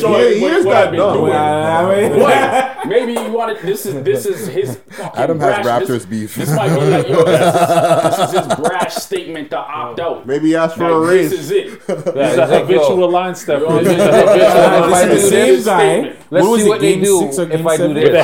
Show 0.00 0.16
Yeah, 0.16 0.28
he- 0.30 0.44
is 0.46 0.64
what 0.64 0.72
that 0.72 0.88
I've 0.88 0.94
dumb. 0.96 1.16
doing. 1.18 1.32
I 1.32 2.00
mean- 2.08 2.20
What? 2.20 2.68
Maybe 2.86 3.12
you 3.12 3.30
wanted 3.32 3.58
this 3.62 3.86
is 3.86 4.02
this 4.02 4.26
is 4.26 4.48
his 4.48 4.76
fucking 4.90 5.20
Adam 5.22 5.38
has 5.40 5.64
Raptors 5.66 5.86
this, 5.86 6.06
beef. 6.06 6.34
This 6.34 6.50
might 6.54 6.68
be 6.74 6.80
like 6.90 7.08
yo, 7.08 7.24
this 7.24 8.18
this 8.18 8.18
is 8.34 8.44
his 8.46 8.54
brash 8.56 8.94
statement 8.94 9.50
to 9.50 9.58
opt 9.58 10.00
out. 10.00 10.26
Maybe 10.26 10.48
he 10.48 10.56
asked 10.56 10.76
for 10.76 10.84
Like, 10.84 10.92
a 10.92 11.00
raise. 11.12 11.30
This 11.30 11.40
is 11.40 11.50
it. 11.52 11.64
He's 11.70 12.36
a 12.38 12.46
habitual 12.46 13.08
line 13.10 13.34
stepper. 13.36 13.64
Yo, 13.64 13.78
He's 13.78 13.86
this 13.88 13.98
a 14.00 14.08
is 14.08 14.14
habitual 14.14 14.80
the 14.80 14.90
line 14.90 15.18
same 15.20 15.62
guy. 15.64 16.16
Let's 16.30 16.42
What 16.44 16.50
was 16.50 16.62
see 16.62 16.68
what 16.68 16.80
they 16.80 17.00
do 17.00 17.28
if 17.28 17.66
I 17.66 17.76
do 17.76 17.94
this. 17.94 18.04
With 18.04 18.12
the 18.12 18.18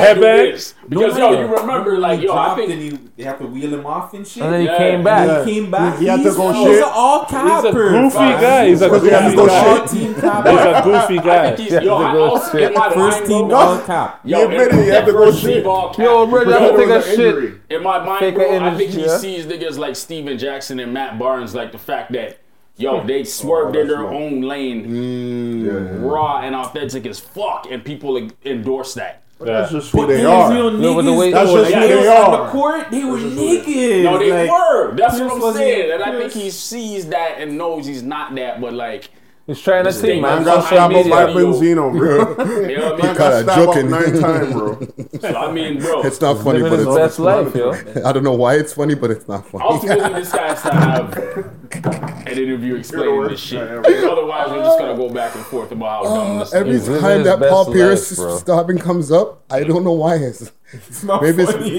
If 0.54 0.74
I 0.90 0.94
do 0.94 1.00
headband? 1.00 1.10
this. 1.10 1.14
Because 1.14 1.18
yo, 1.18 1.40
you 1.40 1.54
remember 1.56 1.98
like 1.98 2.20
yo, 2.20 2.32
I 2.32 2.34
dropped 2.34 2.60
think 2.60 2.72
and 2.72 2.82
you, 2.82 3.10
they 3.16 3.24
have 3.24 3.38
to 3.38 3.46
wheel 3.46 3.74
him 3.74 3.86
off 3.86 4.14
and 4.14 4.26
shit. 4.26 4.42
And 4.42 4.52
then 4.54 4.60
he 4.62 4.66
Yeah. 4.66 4.78
came 4.78 5.04
back. 5.04 5.28
And 5.28 5.48
he 5.48 5.54
came 5.54 5.70
back. 5.70 5.98
He 5.98 6.06
had 6.06 6.16
to 6.16 6.22
he's, 6.22 6.36
go 6.36 6.52
he's 6.52 6.78
an 6.78 6.84
all 6.86 7.24
He's 7.26 7.64
a 7.64 7.72
goofy 7.72 8.18
guy. 8.18 8.68
He's 8.68 8.82
a 8.82 8.88
goofy 8.88 9.06
he 9.06 9.12
has 9.12 9.30
to 9.32 9.36
go 9.36 9.46
guy. 9.46 9.86
Team 9.86 10.14
capper. 10.20 10.50
He's 10.50 10.60
a 10.60 10.82
goofy 10.84 11.16
guy. 11.18 11.56
he's, 11.56 11.72
yo, 11.72 11.94
I 11.96 12.16
also 12.18 12.58
in 12.58 12.74
my 12.74 12.90
First 12.90 13.26
team 13.26 13.52
all 13.52 13.78
cap. 13.82 14.20
Yo, 14.24 14.38
He 14.38 14.44
admitted 14.44 14.74
in- 14.74 14.82
he 14.84 14.88
had 14.88 15.06
to 15.06 15.12
go 15.12 15.32
shit. 15.32 15.54
team 15.62 15.66
all 15.66 15.88
cap. 15.90 15.98
Yo, 15.98 16.26
bro, 16.26 16.40
I'm 16.42 16.48
there 16.48 16.58
gonna 16.60 16.76
take 16.78 16.88
a 16.88 16.94
was 16.94 17.06
an 17.08 17.16
shit. 17.16 17.60
In 17.70 17.82
my 17.82 17.98
mind, 18.04 18.34
bro, 18.34 18.58
I 18.64 18.76
think 18.76 18.90
he 18.92 19.08
sees 19.08 19.46
niggas 19.46 19.78
like 19.78 19.96
Stephen 19.96 20.38
Jackson 20.38 20.80
and 20.80 20.92
Matt 20.92 21.18
Barnes 21.18 21.54
like 21.54 21.72
the 21.72 21.78
fact 21.78 22.12
that 22.12 22.38
yo 22.76 23.04
they 23.06 23.24
swerved 23.24 23.76
in 23.76 23.88
their 23.88 23.98
oh, 24.06 24.10
smart. 24.10 24.14
own 24.14 24.40
lane, 24.42 25.64
Yeah. 25.64 25.72
raw 25.98 26.40
and 26.40 26.54
authentic 26.54 27.06
as 27.06 27.18
fuck, 27.20 27.66
and 27.70 27.84
people 27.84 28.28
endorse 28.44 28.94
that. 28.94 29.22
But 29.38 29.46
that's 29.46 29.70
just 29.70 29.92
who 29.92 29.98
But 29.98 30.06
they 30.08 30.16
these 30.16 30.24
are. 30.26 30.52
real 30.52 30.70
No, 30.72 30.94
but 30.96 31.02
the 31.02 31.12
way- 31.12 31.30
That's 31.30 31.48
though, 31.50 31.58
just 31.62 31.70
like, 31.72 31.82
who 31.82 31.88
they 31.88 32.08
on 32.08 32.34
are. 32.34 32.44
the 32.46 32.50
court, 32.50 32.90
they 32.90 33.04
were 33.04 33.18
naked. 33.18 34.04
No, 34.04 34.18
they 34.18 34.32
like, 34.32 34.50
were. 34.50 34.96
That's 34.96 35.16
Pierce 35.16 35.32
what 35.32 35.44
I'm 35.50 35.54
saying, 35.54 35.90
and 35.92 36.02
I 36.02 36.18
think 36.18 36.32
he 36.32 36.50
sees 36.50 37.06
that 37.10 37.36
and 37.38 37.56
knows 37.56 37.86
he's 37.86 38.02
not 38.02 38.34
that, 38.34 38.60
but 38.60 38.72
like. 38.74 39.10
He's 39.48 39.60
trying 39.62 39.84
to 39.84 39.92
think, 39.94 40.20
Man 40.20 40.36
man. 40.36 40.44
got 40.44 40.62
Social 40.64 40.76
stabbed 40.76 40.94
up 40.94 40.98
media, 41.06 41.10
by. 41.10 41.24
Benzino, 41.32 41.98
bro. 41.98 42.18
You 42.68 42.76
know 42.76 42.92
what 42.92 43.04
I 43.04 43.06
mean? 43.06 43.06
Man 43.06 43.16
Got 43.16 43.16
got 43.16 43.32
a 43.32 43.42
stabbed 43.42 43.48
up 43.48 43.74
joking. 43.74 43.90
nine 43.90 44.20
times, 44.20 44.52
bro. 44.52 45.20
So, 45.20 45.36
I 45.36 45.52
mean, 45.52 45.78
bro. 45.80 46.02
It's 46.06 46.20
not 46.20 46.44
funny, 46.44 46.58
Living 46.60 46.84
but 46.84 46.88
it's 47.00 47.16
best 47.16 47.18
life, 47.18 47.54
yo. 47.54 47.72
I 48.04 48.12
don't 48.12 48.24
know 48.24 48.34
why 48.34 48.56
it's 48.56 48.74
funny, 48.74 48.94
but 48.94 49.10
it's 49.10 49.26
not 49.26 49.46
funny. 49.48 49.64
Ultimately, 49.66 50.20
this 50.20 50.32
guy 50.32 50.48
has 50.48 50.62
to 50.62 50.70
have 50.70 52.26
an 52.26 52.38
interview 52.38 52.74
explaining 52.76 53.22
this 53.28 53.40
shit. 53.40 53.58
Otherwise, 53.66 54.50
we're 54.50 54.62
just 54.64 54.78
gonna 54.78 54.94
go 54.96 55.08
back 55.08 55.34
and 55.34 55.44
forth 55.46 55.72
about 55.72 56.04
how 56.04 56.14
dumb 56.14 56.36
uh, 56.36 56.38
this 56.40 56.52
Every 56.52 56.72
is. 56.72 56.86
living 56.86 57.02
time 57.02 57.22
that 57.24 57.38
Paul 57.48 57.72
Pierce 57.72 58.06
stopping 58.40 58.76
comes 58.78 59.10
up, 59.10 59.44
I 59.50 59.64
don't 59.64 59.82
know 59.82 59.92
why. 59.92 60.16
It's, 60.16 60.52
It's 60.88 61.02
not 61.02 61.22
Maybe 61.22 61.42
it's- 61.44 61.56
funny. 61.56 61.70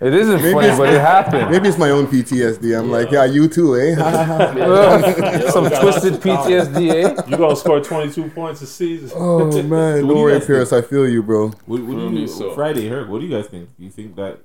It 0.00 0.14
isn't 0.14 0.36
Maybe 0.40 0.52
funny, 0.52 0.66
it's- 0.68 0.78
but 0.78 0.88
it 0.94 1.00
happened. 1.00 1.50
maybe 1.50 1.68
it's 1.68 1.76
my 1.78 1.90
own 1.90 2.06
PTSD. 2.06 2.78
I'm 2.78 2.90
like, 2.90 3.10
yeah, 3.10 3.24
you 3.26 3.48
too, 3.48 3.76
eh? 3.76 3.94
Some 5.50 5.68
twisted 5.68 6.14
PTSD, 6.14 6.90
eh? 6.90 7.22
You 7.28 7.36
gonna 7.36 7.54
score 7.56 7.80
22 7.80 8.30
points 8.30 8.62
a 8.62 8.66
season? 8.66 9.10
oh 9.14 9.44
man, 9.44 9.52
So 9.52 9.60
what 9.60 9.70
don't 9.70 10.08
you 10.08 10.14
worry, 10.22 10.38
guys 10.38 10.46
Pierce. 10.46 10.72
I 10.72 10.80
feel 10.80 11.06
you, 11.08 11.22
bro. 11.22 11.48
What, 11.48 11.54
what 11.66 11.78
do 11.80 11.96
Really 12.08 12.20
you, 12.22 12.26
so. 12.28 12.54
Friday, 12.54 12.88
Herc, 12.88 13.08
what 13.10 13.20
do 13.20 13.26
you 13.26 13.36
guys 13.36 13.46
think? 13.48 13.68
Do 13.76 13.84
you 13.84 13.90
think 13.90 14.16
that 14.16 14.38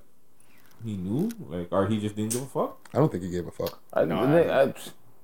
he 0.83 0.97
knew? 0.97 1.29
Like, 1.49 1.69
or 1.71 1.87
he 1.87 1.99
just 1.99 2.15
didn't 2.17 2.33
give 2.33 2.41
a 2.43 2.45
fuck? 2.47 2.77
I 2.93 2.97
don't 2.97 3.09
think 3.11 3.23
he 3.23 3.29
gave 3.29 3.47
a 3.47 3.51
fuck. 3.51 3.79
I, 3.93 4.01
I, 4.01 4.73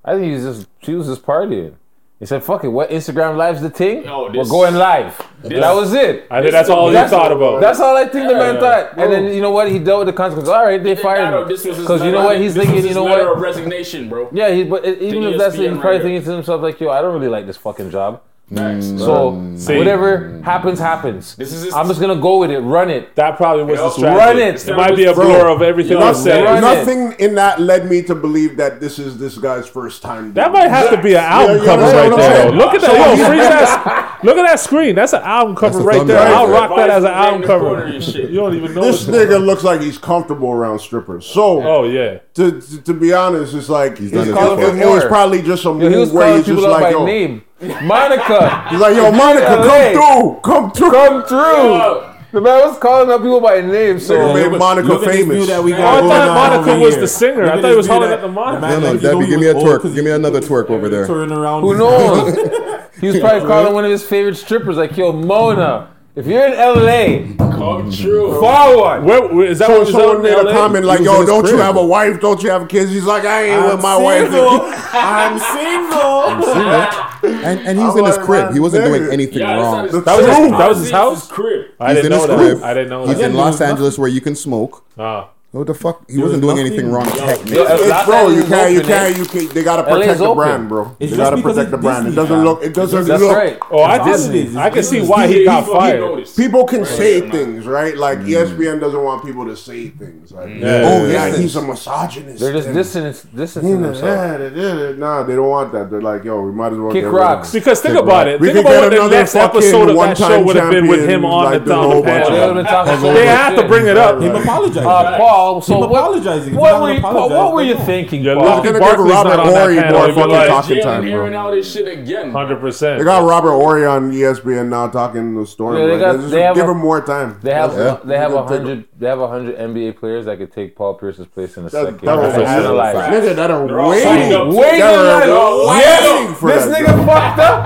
I 0.04 0.14
think 0.14 0.32
he's 0.32 0.44
just 0.44 0.66
she 0.82 0.94
was 0.94 1.06
just 1.08 1.22
partying. 1.22 1.74
He 2.18 2.24
said, 2.24 2.42
"Fuck 2.42 2.64
it, 2.64 2.68
what 2.68 2.88
Instagram 2.88 3.36
live's 3.36 3.60
the 3.60 3.68
thing? 3.68 4.04
Yo, 4.04 4.30
We're 4.32 4.44
going 4.48 4.74
live." 4.74 5.20
that 5.42 5.74
was 5.74 5.92
it. 5.92 6.26
I 6.30 6.40
think 6.40 6.52
that's 6.52 6.70
all 6.70 6.88
he 6.88 6.94
That's- 6.94 7.10
thought 7.10 7.30
about. 7.30 7.60
That's 7.60 7.78
all 7.78 7.94
I 7.94 8.06
think 8.06 8.26
the 8.28 8.34
man 8.34 8.54
Yeah. 8.54 8.60
thought. 8.60 8.98
And 8.98 9.12
then 9.12 9.24
you 9.34 9.42
know 9.42 9.50
what? 9.50 9.70
He 9.70 9.78
dealt 9.78 9.98
with 10.00 10.06
the 10.08 10.12
consequences. 10.14 10.48
All 10.48 10.64
right, 10.64 10.82
they 10.82 10.96
fired 10.96 11.34
him 11.42 11.46
this 11.46 11.64
was 11.64 11.76
his 11.76 11.84
because 11.84 12.02
you 12.02 12.12
know 12.12 12.24
what? 12.24 12.38
He's 12.38 12.54
this 12.54 12.64
was 12.64 12.66
thinking. 12.66 12.82
You 12.84 12.88
his 12.88 12.96
know 12.96 13.04
letter 13.04 13.26
what? 13.28 13.36
of 13.36 13.42
resignation, 13.42 14.08
bro. 14.08 14.30
Yeah, 14.32 14.50
he, 14.50 14.64
but 14.64 14.84
even 14.86 15.24
if 15.24 15.38
that's 15.38 15.56
it, 15.56 15.70
he's 15.70 15.78
probably 15.78 15.98
thinking 16.00 16.22
to 16.24 16.30
himself 16.32 16.62
like, 16.62 16.80
"Yo, 16.80 16.88
I 16.90 17.02
don't 17.02 17.12
really 17.12 17.28
like 17.28 17.46
this 17.46 17.58
fucking 17.58 17.90
job." 17.90 18.20
Facts. 18.54 18.86
Mm. 18.86 18.98
So 19.00 19.42
See. 19.56 19.76
whatever 19.76 20.40
happens, 20.44 20.78
happens. 20.78 21.34
This 21.34 21.52
is 21.52 21.64
his- 21.64 21.74
I'm 21.74 21.88
just 21.88 22.00
gonna 22.00 22.14
go 22.20 22.38
with 22.38 22.52
it. 22.52 22.60
Run 22.60 22.90
it. 22.90 23.16
That 23.16 23.36
probably 23.36 23.64
was 23.64 23.78
the 23.80 23.84
Yo, 23.86 23.90
strategy. 23.90 24.16
run 24.18 24.38
it. 24.38 24.68
It 24.68 24.76
might 24.76 24.94
be 24.94 25.04
a 25.06 25.12
blur 25.14 25.48
of 25.48 25.62
everything 25.62 25.96
I 25.96 26.06
Yo, 26.08 26.12
said. 26.12 26.44
run 26.44 26.58
it. 26.58 26.60
Nothing 26.60 27.14
in 27.18 27.34
that 27.34 27.60
led 27.60 27.90
me 27.90 28.02
to 28.02 28.14
believe 28.14 28.56
that 28.58 28.80
this 28.80 29.00
is 29.00 29.18
this 29.18 29.36
guy's 29.36 29.66
first 29.66 30.00
time. 30.00 30.32
That 30.34 30.52
doing 30.52 30.60
might 30.62 30.68
have 30.68 30.90
to 30.90 30.96
be 31.02 31.14
an 31.14 31.24
album 31.24 31.56
Yeah, 31.56 31.60
you 31.62 31.66
cover 31.66 31.82
understand 31.82 31.96
right 31.96 32.12
what 32.12 32.12
I'm 32.12 32.32
there. 32.32 32.42
saying? 32.42 32.54
Look 32.54 32.74
at 32.74 32.80
So 32.82 32.86
that. 32.86 32.96
Yo, 33.08 33.14
he's- 33.16 33.28
freeze 33.28 33.48
that. 33.48 34.18
Look 34.22 34.36
at 34.38 34.42
that 34.46 34.60
screen. 34.60 34.94
That's 34.94 35.12
an 35.12 35.22
album 35.22 35.56
cover 35.56 35.80
a 35.80 35.82
right 35.82 36.06
there. 36.06 36.16
thumbnail. 36.18 36.36
I'll 36.38 36.48
rock 36.48 36.76
that 36.76 36.90
as 36.90 37.02
an 37.04 37.10
album 37.10 37.34
in 37.42 37.48
the 37.48 37.58
corner 37.58 37.86
cover. 37.86 38.00
shit. 38.00 38.30
You 38.30 38.36
don't 38.36 38.54
even 38.54 38.74
know 38.74 38.80
This 38.82 39.08
it. 39.08 39.10
nigga 39.10 39.44
looks 39.44 39.64
like 39.64 39.80
he's 39.80 39.98
comfortable 39.98 40.52
around 40.52 40.78
strippers. 40.78 41.26
So, 41.26 41.62
Oh 41.66 41.84
yeah. 41.84 42.18
to, 42.34 42.60
to 42.60 42.82
to 42.82 42.94
be 42.94 43.12
honest, 43.12 43.54
it's 43.54 43.68
like 43.68 43.98
He's 43.98 44.12
it, 44.12 44.14
done 44.14 44.28
it 44.28 44.30
it- 44.30 44.34
before. 44.56 44.76
it- 44.76 44.82
it 44.82 44.88
was 44.88 45.04
probably 45.06 45.42
just 45.42 45.64
a 45.64 45.68
Yo, 45.68 45.78
he 45.78 45.84
was 45.84 45.94
move 46.10 46.12
where 46.12 46.22
calling 46.26 46.36
he's 46.38 46.46
just 46.46 46.56
people 46.58 46.66
out 46.66 46.80
like, 46.80 46.82
by 46.82 46.90
yo, 46.98 47.04
name. 47.04 47.42
Monica. 47.82 48.68
he's 48.70 48.80
like, 48.80 48.96
yo, 48.96 49.10
Monica, 49.12 49.56
LA. 49.56 49.60
come 49.62 49.92
through, 49.92 50.40
come 50.42 50.72
through. 50.72 50.90
Come 50.90 51.24
through. 51.24 52.12
The 52.32 52.40
man 52.42 52.68
was 52.68 52.78
calling 52.78 53.08
up 53.10 53.22
people 53.22 53.40
by 53.40 53.60
name. 53.62 53.98
So 53.98 54.14
Nigga 54.14 54.34
made 54.34 54.48
look- 54.50 54.58
Monica 54.58 54.88
look 54.88 55.04
famous. 55.04 55.36
view 55.36 55.46
that 55.46 55.62
we 55.64 55.72
Oh, 55.72 55.76
I 55.78 56.00
thought 56.00 56.52
Monica 56.52 56.78
was 56.78 56.94
here. 56.94 57.00
the 57.00 57.08
singer. 57.08 57.44
Look 57.46 57.54
I 57.54 57.62
thought 57.62 57.70
he 57.70 57.76
was 57.76 57.86
view 57.86 57.94
hollering 57.94 58.12
at 58.12 58.20
the 58.20 58.28
Monica. 58.28 58.60
the 58.60 58.66
man 58.66 58.80
No, 58.82 58.86
no, 58.86 58.92
like, 58.92 59.00
Debbie, 59.00 59.26
give 59.26 59.40
me 59.40 59.46
a 59.46 59.54
twerk. 59.54 59.94
Give 59.94 60.04
me 60.04 60.10
another 60.10 60.40
twerk 60.40 60.68
over 60.68 60.88
there. 60.90 61.06
Turn 61.06 61.32
around. 61.32 61.62
who 61.62 61.78
knows? 61.78 62.34
he 63.00 63.06
was 63.06 63.20
probably 63.20 63.46
calling 63.48 63.72
one 63.72 63.84
of 63.86 63.90
his 63.90 64.04
favorite 64.04 64.36
strippers, 64.36 64.76
like, 64.76 64.94
"Yo, 64.98 65.12
Mona, 65.12 65.88
if 66.16 66.26
you're 66.26 66.46
in 66.46 66.54
LA, 66.54 67.36
Come 67.56 67.90
true. 67.92 68.40
forward." 68.40 69.04
Where, 69.04 69.28
where, 69.28 69.46
is 69.46 69.58
that 69.60 69.68
So 69.68 69.78
what 69.80 69.88
someone 69.88 70.22
made 70.22 70.32
a 70.34 70.42
LA? 70.42 70.52
comment 70.52 70.84
like, 70.84 71.00
He 71.00 71.08
was 71.08 71.20
in 71.20 71.26
yo, 71.26 71.42
don't 71.42 71.50
you 71.52 71.58
have 71.58 71.76
a 71.76 71.84
wife? 71.86 72.20
Don't 72.20 72.42
you 72.42 72.50
have 72.50 72.66
kids? 72.68 72.90
He's 72.90 73.04
like, 73.04 73.24
I 73.24 73.42
ain't 73.44 73.62
I'm 73.62 73.70
with 73.76 73.82
my 73.82 73.96
wife. 73.96 74.22
single. 74.30 74.60
I'm 74.92 75.38
single. 75.38 77.36
And, 77.44 77.60
and 77.60 77.78
he's 77.78 77.92
I'm 77.92 77.98
in 77.98 78.04
his 78.06 78.18
crib. 78.18 78.44
man, 78.46 78.54
He 78.54 78.60
wasn't 78.60 78.84
doing 78.86 79.10
anything 79.12 79.38
Yeah, 79.40 79.60
wrong. 79.60 79.86
That 79.86 79.92
was 79.94 80.26
his, 80.26 80.50
that 80.50 80.68
was 80.68 80.78
his 80.78 80.90
house. 80.90 81.28
crib. 81.30 81.70
I 81.80 81.92
He's 81.94 82.02
didn't 82.02 82.12
in 82.12 82.18
know 82.18 82.26
his 82.26 82.26
that. 82.28 82.36
crib. 82.38 82.62
I 82.64 82.74
didn't 82.74 82.90
know 82.90 83.06
He's 83.06 83.18
that. 83.18 83.30
in 83.30 83.34
Los 83.36 83.60
Angeles 83.60 83.98
where 83.98 84.08
you 84.08 84.20
can 84.20 84.34
smoke. 84.34 84.84
Ah. 84.98 85.30
No, 85.56 85.64
the 85.64 85.72
fuck? 85.72 86.04
He 86.10 86.18
wasn't 86.18 86.42
doing 86.42 86.58
anything 86.58 86.90
wrong 86.92 87.06
technically. 87.06 87.56
It's, 87.56 88.04
bro, 88.04 88.28
you 88.28 88.44
can't, 88.44 88.72
you 88.74 88.82
can't, 88.82 89.16
you 89.16 89.24
can't. 89.24 89.48
They 89.54 89.64
gotta 89.64 89.84
protect 89.84 90.18
the 90.18 90.34
brand, 90.34 90.68
bro. 90.68 90.94
It's 91.00 91.12
they 91.12 91.16
gotta 91.16 91.40
protect 91.40 91.70
the 91.70 91.76
it's 91.78 91.82
brand. 91.82 92.08
It 92.08 92.10
doesn't 92.10 92.36
fam. 92.36 92.44
look. 92.44 92.62
It 92.62 92.74
doesn't 92.74 93.06
That's 93.06 93.22
look. 93.22 93.34
right. 93.34 93.58
Oh, 93.70 93.82
I 93.82 93.96
can- 93.98 94.58
I 94.58 94.68
can 94.68 94.82
see 94.82 95.00
why 95.00 95.26
he 95.28 95.44
got 95.46 95.66
fired. 95.66 96.28
People 96.36 96.66
can 96.66 96.84
say 96.84 97.22
things, 97.30 97.66
right? 97.66 97.96
Like 97.96 98.18
E 98.18 98.32
ESPN 98.32 98.80
doesn't 98.80 99.02
want 99.02 99.24
people 99.24 99.46
to 99.46 99.56
say 99.56 99.88
things. 99.88 100.30
Like, 100.30 100.48
oh 100.48 101.06
Yeah. 101.06 101.28
yeah, 101.28 101.36
he's 101.38 101.56
a 101.56 101.62
misogynist. 101.62 102.38
They're 102.40 102.52
just 102.52 102.66
and- 102.66 102.76
distancing, 102.76 103.30
distancing 103.34 103.70
Yeah, 103.80 103.86
themselves. 103.86 104.56
yeah, 104.56 104.74
they. 104.74 104.92
Nah, 104.98 105.22
they 105.22 105.36
don't 105.36 105.48
want 105.48 105.72
that. 105.72 105.90
They're 105.90 106.02
like, 106.02 106.24
yo, 106.24 106.42
we 106.42 106.52
might 106.52 106.72
as 106.74 106.78
well 106.78 106.92
Kick 106.92 107.04
get 107.04 107.10
rocks. 107.12 107.50
Because 107.50 107.80
think 107.80 107.96
about 107.96 108.28
it. 108.28 108.40
We 108.40 108.48
Think 108.52 108.66
could 108.66 108.66
about 108.66 108.72
get 108.72 108.82
what 108.82 108.90
the 108.90 108.96
another 109.00 109.16
next 109.16 109.34
episode 109.36 109.88
of 109.88 109.96
that 109.96 110.18
show 110.18 110.42
would 110.44 110.56
have 110.56 110.70
been 110.70 110.86
with 110.86 111.08
him 111.08 111.24
on 111.24 111.52
the, 111.52 111.58
do 111.60 111.72
on 111.72 111.78
a 111.78 111.82
the 111.88 111.92
whole 111.94 112.02
bunch 112.02 112.26
panel. 112.26 112.26
of- 112.26 112.34
They 112.34 112.40
would've 112.40 112.56
been 112.56 112.64
talking 112.66 112.92
They 113.00 113.08
bullshit. 113.08 113.26
had 113.28 113.54
to 113.56 113.68
bring 113.68 113.86
it 113.86 113.96
up. 113.96 114.20
Him 114.20 114.36
apologizing. 114.36 114.86
Uh, 114.86 115.16
Paul, 115.16 115.45
so 115.60 115.74
Him 115.74 115.80
what, 115.90 115.98
apologizing. 116.00 116.52
If 116.54 116.58
what 116.60 116.80
were 116.80 116.92
you, 116.92 116.98
apologizing, 116.98 117.36
what 117.36 117.52
were 117.54 117.62
you 117.62 117.74
then 117.74 117.78
no. 117.80 117.86
thinking, 117.86 118.22
Yeah, 118.22 118.34
Paul? 118.34 118.44
Lucky 118.44 118.62
They're 118.62 118.72
gonna 118.72 118.84
Barkley's 118.84 119.06
give 119.06 119.14
Robert 119.16 119.28
not 119.36 119.40
on 119.40 119.46
that 119.46 119.52
more 119.54 120.14
fucking 120.14 120.32
like, 120.32 120.48
talking 120.48 120.76
Jalen 120.76 120.82
time, 120.82 121.02
hearing 121.06 121.30
bro. 121.32 121.40
all 121.40 121.50
this 121.52 121.72
shit 121.72 121.88
again. 121.98 122.32
Hundred 122.32 122.60
percent. 122.60 122.98
They 122.98 123.04
got 123.04 123.24
Robert 123.28 123.50
Horry 123.52 123.86
on 123.86 124.10
ESPN 124.12 124.68
now 124.68 124.88
talking 124.88 125.34
the 125.34 125.46
story. 125.46 125.80
Yeah, 125.80 125.86
they 125.86 125.92
like, 125.92 126.00
got- 126.00 126.16
just 126.20 126.30
they 126.30 126.42
have 126.42 126.54
give 126.56 126.68
a- 126.68 126.70
him 126.72 126.78
more 126.78 127.00
time. 127.00 127.38
They 127.42 127.52
have 127.54 127.72
Yeah. 127.72 127.98
they 128.04 128.18
have 128.18 128.32
a 128.34 128.44
hundred 128.46 128.95
they 128.98 129.06
have 129.08 129.20
a 129.20 129.28
hundred 129.28 129.56
NBA 129.58 129.98
players 129.98 130.24
that 130.24 130.38
could 130.38 130.52
take 130.52 130.74
Paul 130.74 130.94
Pierce's 130.94 131.26
place 131.26 131.56
in 131.58 131.66
a 131.66 131.68
That- 131.68 131.84
second. 131.84 132.00
that 132.00 132.16
was 132.16 132.34
That's 132.34 132.38
a- 132.38 132.46
analyze. 132.48 132.96
Nigga, 132.96 133.36
that 133.36 133.50
are 133.50 133.60
waiting. 133.66 133.78
Waiting 134.08 134.30
That 134.30 135.28
are 135.28 135.66
waiting 135.66 135.80
Yeah. 136.28 136.34
for 136.34 136.50
This 136.50 136.64
that, 136.64 136.74
nigga 136.78 136.94
bro. 136.94 137.06
fucked 137.06 137.38
up. 137.38 137.64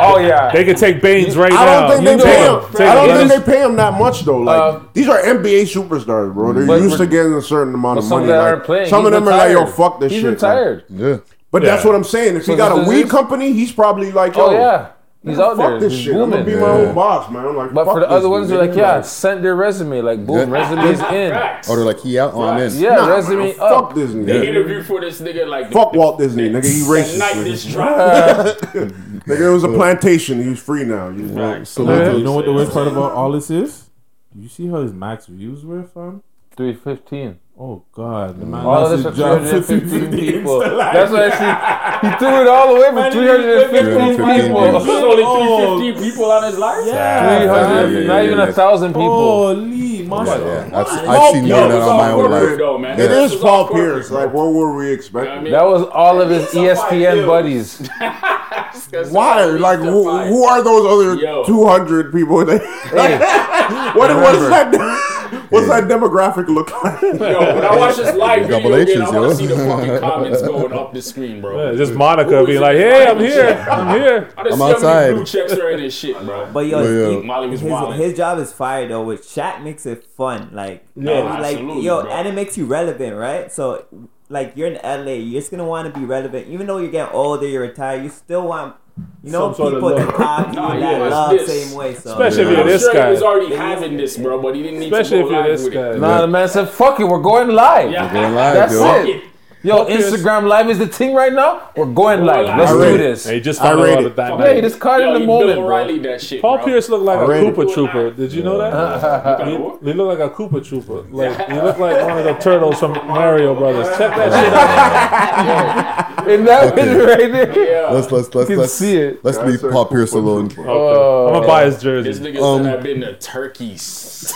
Oh 0.00 0.18
yeah. 0.18 0.50
They 0.52 0.64
could 0.64 0.76
take 0.76 1.02
Baines 1.02 1.36
right 1.36 1.52
I 1.52 1.64
now. 1.64 1.80
don't 1.88 1.90
think 1.96 2.02
You 2.10 2.16
they 2.16 2.22
pay 2.24 2.44
it. 2.44 2.48
him. 2.48 2.88
I 2.88 2.94
don't 2.94 3.10
it. 3.10 3.28
think 3.28 3.44
they 3.44 3.52
pay 3.52 3.60
him 3.64 3.76
that 3.76 3.98
much 3.98 4.24
though. 4.24 4.38
Like 4.38 4.60
Uh, 4.60 4.78
these 4.94 5.08
are 5.08 5.18
NBA 5.18 5.62
superstars, 5.64 6.32
bro. 6.32 6.52
They're 6.52 6.66
But- 6.66 6.80
used 6.80 6.96
to 6.98 7.04
but- 7.04 7.10
getting 7.10 7.34
a 7.34 7.42
certain 7.42 7.74
amount 7.74 7.96
But 7.96 8.02
of 8.04 8.08
some 8.08 8.20
money. 8.20 8.32
that 8.32 8.38
Like, 8.38 8.46
aren't 8.52 8.64
playing. 8.64 8.88
some 8.88 9.04
of 9.06 9.12
He's 9.12 9.20
them 9.20 9.28
are 9.28 9.36
like, 9.36 9.50
yo, 9.52 9.66
fuck 9.66 9.98
this 10.00 10.12
He's 10.12 10.20
shit. 10.20 10.30
retired. 10.30 10.84
Yeah. 10.88 11.16
But 11.50 11.62
that's 11.62 11.84
what 11.84 11.94
I'm 11.94 12.04
saying. 12.04 12.36
If 12.36 12.44
So 12.44 12.52
he 12.52 12.58
got 12.58 12.72
a 12.78 12.88
weed 12.88 13.08
company, 13.08 13.52
he's 13.52 13.72
probably 13.72 14.12
like, 14.12 14.36
yo, 14.36 14.46
Oh 14.46 14.50
yeah. 14.52 14.86
He's 15.24 15.36
man, 15.36 15.46
out 15.46 15.56
fuck 15.56 15.70
there. 15.70 15.80
this 15.80 15.92
He's 15.94 16.02
shit. 16.02 16.14
I'm 16.14 16.30
gonna 16.30 16.44
be 16.44 16.54
my 16.54 16.68
own 16.70 16.94
boss, 16.94 17.28
man. 17.30 17.56
Like, 17.56 17.74
But 17.74 17.84
fuck 17.86 17.94
for 17.94 18.00
the 18.00 18.06
this 18.06 18.14
other 18.14 18.28
ones, 18.28 18.48
they're 18.48 18.58
nigga. 18.60 18.68
like, 18.68 18.76
yeah, 18.76 19.00
send 19.02 19.44
their 19.44 19.56
resume. 19.56 20.00
Like, 20.00 20.24
boom, 20.24 20.48
resume's 20.50 21.00
in. 21.00 21.32
Oh, 21.34 21.60
they're 21.76 21.84
like, 21.84 22.00
he 22.00 22.18
out 22.20 22.34
on 22.34 22.60
in. 22.60 22.72
Yeah, 22.76 22.94
Nah, 22.94 23.06
resume 23.16 23.38
man, 23.48 23.54
up. 23.60 23.70
Fuck 23.86 23.94
Disney. 23.94 24.24
They 24.24 24.32
nigga. 24.40 24.44
interview 24.46 24.82
for 24.84 25.00
this 25.00 25.20
nigga 25.20 25.48
like 25.48 25.72
Fuck 25.72 25.92
Walt 25.94 26.18
Disney, 26.20 26.48
nigga. 26.50 26.64
He 26.64 26.82
racist. 26.82 27.18
night 27.18 27.34
nigga. 27.34 27.44
this 27.44 27.64
drop. 27.72 28.46
nigga, 28.72 29.40
it 29.48 29.52
was 29.52 29.64
a 29.64 29.68
plantation. 29.68 30.40
He 30.40 30.50
was 30.50 30.60
free 30.60 30.84
now. 30.84 31.10
He's 31.10 31.32
like, 31.32 31.66
So 31.66 31.82
you 32.16 32.22
know 32.22 32.32
what 32.34 32.44
the 32.44 32.52
worst 32.52 32.72
part 32.72 32.86
about 32.86 33.12
all 33.12 33.32
this 33.32 33.50
is? 33.50 33.90
You 34.36 34.48
see 34.48 34.68
how 34.68 34.82
his 34.82 34.92
max 34.92 35.26
views 35.26 35.64
were, 35.64 35.82
fam? 35.82 36.22
315. 36.56 37.38
Oh 37.60 37.82
God, 37.90 38.38
the 38.38 38.46
man 38.46 38.64
All 38.64 38.86
of 38.86 38.90
this 38.90 39.02
for 39.02 39.10
315 39.10 40.10
people. 40.12 40.60
Insta 40.60 40.92
That's 40.92 41.10
what 41.10 41.22
I 41.22 42.00
see. 42.02 42.08
He 42.08 42.16
threw 42.18 42.40
it 42.42 42.46
all 42.46 42.72
the 42.72 42.80
way 42.80 42.88
for 42.90 43.10
315 43.10 44.14
people. 44.14 44.60
There's 44.62 45.02
only 45.02 45.90
315 45.90 46.10
people 46.10 46.30
on 46.30 46.44
his 46.44 46.56
live. 46.56 46.84
300, 46.84 48.06
not 48.06 48.24
even 48.24 48.38
a 48.38 48.52
thousand 48.52 48.90
people. 48.90 49.08
Holy, 49.10 50.06
man. 50.06 50.26
Yeah, 50.26 50.70
I've, 50.72 50.86
I've 50.86 51.32
seen 51.32 51.48
more 51.48 51.60
than 51.62 51.68
that 51.70 51.82
on 51.82 51.96
my 51.96 52.10
own 52.12 52.30
life. 52.30 52.58
Though, 52.58 52.78
man. 52.78 53.00
It 53.00 53.10
Yeah. 53.10 53.22
is 53.24 53.34
Paul 53.34 53.66
Pierce. 53.70 54.12
Like, 54.12 54.32
what 54.32 54.52
were 54.52 54.76
we 54.76 54.92
expecting? 54.92 55.50
That 55.50 55.64
was 55.64 55.82
all 55.88 56.20
of 56.20 56.30
his 56.30 56.44
ESPN 56.54 57.26
buddies. 57.26 57.88
Why? 59.10 59.44
Like, 59.46 59.80
who, 59.80 60.08
who 60.26 60.44
are 60.44 60.62
those 60.62 60.86
other 60.86 61.20
Yo. 61.20 61.44
200 61.44 62.12
people? 62.12 62.44
That, 62.44 62.62
what, 63.96 64.14
what 64.14 64.34
is 64.36 64.48
that? 64.48 65.14
What's 65.50 65.68
that 65.68 65.84
demographic 65.84 66.48
look 66.48 66.70
like? 66.82 67.00
Yo, 67.02 67.10
when 67.12 67.64
I 67.64 67.76
watch 67.82 67.96
this 67.96 68.14
live 68.14 68.48
Double 68.48 68.70
video 68.70 68.82
again, 68.82 69.02
H's, 69.02 69.14
I 69.14 69.18
want 69.20 69.30
to 69.30 69.36
see 69.36 69.46
the 69.46 69.56
fucking 69.56 69.98
comments 70.08 70.42
going 70.42 70.72
up 70.72 70.92
the 70.92 71.02
screen, 71.02 71.40
bro. 71.40 71.70
Yeah, 71.70 71.76
just 71.76 71.94
Monica 71.94 72.44
being 72.44 72.60
like, 72.60 72.76
"Hey, 72.76 73.06
I'm 73.06 73.18
here. 73.18 73.66
I'm 73.70 73.98
here." 74.00 74.30
I 74.36 74.42
just 74.44 74.54
I'm 74.54 74.62
outside. 74.62 75.00
many 75.02 75.14
blue 75.14 75.24
checks 75.24 75.52
are 75.54 75.70
in 75.70 75.80
this 75.80 75.94
shit, 75.94 76.18
bro. 76.24 76.50
But 76.52 76.66
yo, 76.66 76.82
Yeah, 76.82 77.08
yeah. 77.10 77.20
he- 77.20 77.26
Molly 77.26 77.48
was 77.48 77.60
his, 77.60 77.94
his 77.96 78.16
job 78.16 78.38
is 78.38 78.52
fire 78.52 78.86
though. 78.88 79.04
Which 79.04 79.20
Shaq 79.22 79.62
makes 79.62 79.86
it 79.86 80.04
fun, 80.04 80.50
like 80.52 80.84
Yeah, 80.96 81.12
and, 81.34 81.42
like 81.42 81.58
yo, 81.82 82.02
bro. 82.02 82.10
and 82.10 82.28
it 82.28 82.34
makes 82.34 82.56
you 82.58 82.66
relevant, 82.66 83.16
right? 83.16 83.50
So 83.50 83.84
like 84.28 84.52
you're 84.56 84.68
in 84.68 84.78
LA, 84.84 85.12
you're 85.12 85.40
just 85.40 85.50
gonna 85.50 85.64
want 85.66 85.92
to 85.92 85.98
be 85.98 86.04
relevant, 86.04 86.48
even 86.48 86.66
though 86.66 86.78
you're 86.78 86.90
getting 86.90 87.14
older, 87.14 87.46
you're 87.46 87.62
retired. 87.62 88.02
You 88.02 88.10
still 88.10 88.46
want 88.46 88.76
you 89.24 89.32
know 89.32 89.52
Some 89.52 89.54
sort 89.54 89.74
of 89.74 89.80
people 89.80 89.90
to 89.90 90.04
love. 90.04 90.14
talk 90.16 90.46
to 90.46 90.52
you 90.52 90.56
Nah, 90.60 90.68
that 90.78 90.80
yeah, 90.80 90.98
love 91.08 91.30
this. 91.32 91.46
same 91.68 91.76
way. 91.76 91.94
So 91.94 92.12
Especially 92.12 92.42
if 92.42 92.48
I'm 92.48 92.54
you're 92.54 92.64
this 92.64 92.82
sure 92.82 92.92
guy. 92.94 93.06
he 93.06 93.10
was 93.12 93.22
already 93.22 93.54
having 93.54 93.96
this, 93.96 94.16
bro, 94.16 94.40
but 94.40 94.54
he 94.54 94.62
didn't 94.62 94.80
need 94.80 94.92
Especially 94.92 95.18
to 95.18 95.22
if 95.24 95.28
go 95.28 95.34
you're 95.34 95.42
live 95.42 95.50
this 95.58 95.64
with 95.64 95.72
guy. 95.74 95.90
it. 95.94 95.98
Nah, 96.00 96.20
the 96.22 96.26
man 96.28 96.48
said, 96.48 96.68
fuck 96.68 97.00
it, 97.00 97.04
we're 97.04 97.20
going 97.22 97.48
live. 97.48 97.90
Yeah. 97.90 98.12
Going 98.12 98.34
live, 98.34 98.54
That's 98.54 98.72
yo. 98.72 99.04
it. 99.04 99.24
Yo, 99.64 99.86
Instagram 99.86 100.46
live 100.46 100.70
is 100.70 100.78
the 100.78 100.86
thing 100.86 101.14
right 101.14 101.32
now. 101.32 101.70
We're 101.76 101.86
going 101.92 102.24
live. 102.24 102.46
live. 102.46 102.58
Let's 102.58 102.72
do 102.72 102.96
this. 102.98 103.24
Hey, 103.26 103.40
just 103.40 103.60
I 103.60 103.64
found 103.70 103.80
out 103.80 103.84
rate 103.84 103.96
all 103.98 104.06
it. 104.06 104.14
the 104.14 104.22
time. 104.22 104.40
Yeah, 104.40 104.54
he 104.54 104.60
just 104.60 104.78
Yo, 104.80 105.08
in 105.08 105.14
the 105.14 105.20
you 105.20 105.26
moment, 105.26 105.48
Bill 105.48 105.56
bro. 105.56 105.64
O'Reilly 105.66 105.98
that 106.00 106.20
shit, 106.20 106.40
Paul 106.40 106.56
bro. 106.58 106.66
Pierce 106.66 106.88
looked 106.88 107.04
like 107.04 107.18
a 107.18 107.22
Already. 107.22 107.46
Koopa 107.50 107.74
Troopa. 107.74 108.16
Did 108.16 108.32
you 108.32 108.42
know 108.44 108.58
that? 108.58 109.44
he, 109.48 109.52
he 109.52 109.92
looked 109.94 110.20
like 110.20 110.30
a 110.30 110.32
Koopa 110.32 110.60
Troopa. 110.60 111.10
Like 111.12 111.48
he 111.48 111.54
looked 111.60 111.80
like 111.80 112.06
one 112.06 112.18
of 112.18 112.24
the 112.24 112.34
turtles 112.34 112.78
from 112.78 112.92
Mario 112.92 113.54
Brothers. 113.56 113.88
Check 113.98 114.14
that 114.16 114.30
shit 114.44 114.52
out. 114.54 116.28
In 116.28 116.44
that 116.44 116.74
picture 116.74 117.06
right 117.06 117.32
there. 117.32 117.58
Yeah. 117.86 117.90
Let's 117.90 118.12
let's 118.12 118.32
let's 118.34 118.48
You 118.50 118.56
can 118.56 118.60
let's 118.60 118.74
see 118.74 118.96
it. 118.96 119.24
let's 119.24 119.38
leave 119.38 119.60
Paul 119.72 119.86
Pierce 119.86 120.12
alone. 120.12 120.48
picture. 120.50 120.68
Oh. 120.68 121.28
I'm 121.28 121.32
gonna 121.34 121.46
buy 121.46 121.64
his 121.64 121.74
This 121.76 121.82
jersey. 121.82 122.20
nigga 122.32 122.40
Um, 122.42 122.62
said 122.64 122.76
I've 122.76 122.82
been 122.84 123.00
to 123.00 123.16
turkeys. 123.18 124.32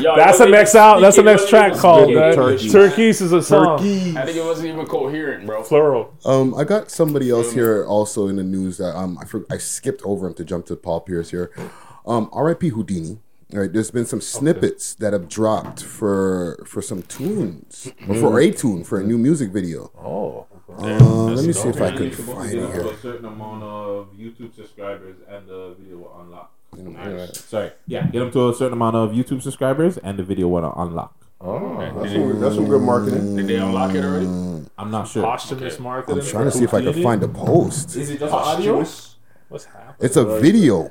Yo, 0.00 0.16
That's 0.16 0.38
the 0.38 0.46
next 0.46 0.74
out. 0.74 1.00
That's 1.00 1.16
the 1.16 1.22
next 1.22 1.48
track 1.48 1.74
called. 1.74 2.08
Turkeys. 2.12 2.72
Turkeys 2.72 3.20
is 3.20 3.32
a 3.32 3.42
song. 3.42 3.78
Turkey. 3.78 4.16
I 4.16 4.24
think 4.24 4.36
it 4.36 4.44
wasn't 4.44 4.68
even 4.68 4.86
coherent, 4.86 5.46
bro. 5.46 5.62
Plural. 5.62 6.14
Um, 6.24 6.54
I 6.54 6.64
got 6.64 6.90
somebody 6.90 7.30
else 7.30 7.52
here 7.52 7.84
also 7.84 8.28
in 8.28 8.36
the 8.36 8.44
news 8.44 8.78
that 8.78 8.96
um 8.96 9.18
I 9.18 9.24
for, 9.24 9.44
I 9.50 9.58
skipped 9.58 10.02
over 10.02 10.26
him 10.26 10.34
to 10.34 10.44
jump 10.44 10.66
to 10.66 10.76
Paul 10.76 11.00
Pierce 11.00 11.30
here. 11.30 11.50
Um, 12.06 12.28
R.I.P. 12.32 12.68
Houdini. 12.68 13.18
All 13.52 13.60
right, 13.60 13.72
there's 13.72 13.90
been 13.90 14.06
some 14.06 14.20
snippets 14.20 14.94
that 14.96 15.12
have 15.12 15.28
dropped 15.28 15.82
for 15.82 16.62
for 16.66 16.82
some 16.82 17.02
tunes 17.02 17.92
or 18.08 18.14
for 18.16 18.40
a 18.40 18.50
tune 18.50 18.84
for 18.84 19.00
a 19.00 19.04
new 19.04 19.18
music 19.18 19.50
video. 19.50 19.90
Oh. 20.02 20.46
Uh, 20.76 21.26
let 21.34 21.44
me 21.44 21.52
see 21.52 21.68
if 21.68 21.80
I 21.80 21.90
You 21.90 22.10
can 22.10 22.24
find 22.24 22.52
it 22.52 22.72
here. 22.72 22.86
a 22.88 22.96
certain 22.98 23.26
amount 23.26 23.62
of 23.62 24.08
YouTube 24.18 24.56
subscribers 24.56 25.16
and 25.28 25.46
the 25.46 25.76
video 26.74 27.16
will 27.16 27.34
Sorry, 27.34 27.72
yeah, 27.86 28.06
get 28.06 28.18
them 28.20 28.30
to 28.32 28.48
a 28.50 28.54
certain 28.54 28.74
amount 28.74 28.96
of 28.96 29.12
YouTube 29.12 29.42
subscribers 29.42 29.98
and 29.98 30.18
the 30.18 30.22
video 30.22 30.48
will 30.48 30.72
unlock. 30.76 31.14
Oh. 31.40 31.76
That's 31.78 32.12
some, 32.12 32.40
that's 32.40 32.54
some 32.54 32.68
good 32.68 32.82
marketing. 32.82 33.36
Did 33.36 33.48
they 33.48 33.56
unlock 33.56 33.94
it 33.94 34.04
already? 34.04 34.26
I'm 34.78 34.90
not 34.90 35.08
sure. 35.08 35.22
Posthumous 35.22 35.78
marketing. 35.78 36.20
I'm 36.20 36.26
trying 36.26 36.44
to 36.46 36.50
see 36.50 36.64
if 36.64 36.72
I 36.72 36.82
can 36.82 37.02
find 37.02 37.22
a 37.22 37.28
post. 37.28 37.96
Is 37.96 38.10
it 38.10 38.20
just 38.20 38.32
audio? 38.32 38.84
What's 39.48 39.66
happening? 39.66 39.96
It's 40.00 40.16
a 40.16 40.40
video. 40.40 40.90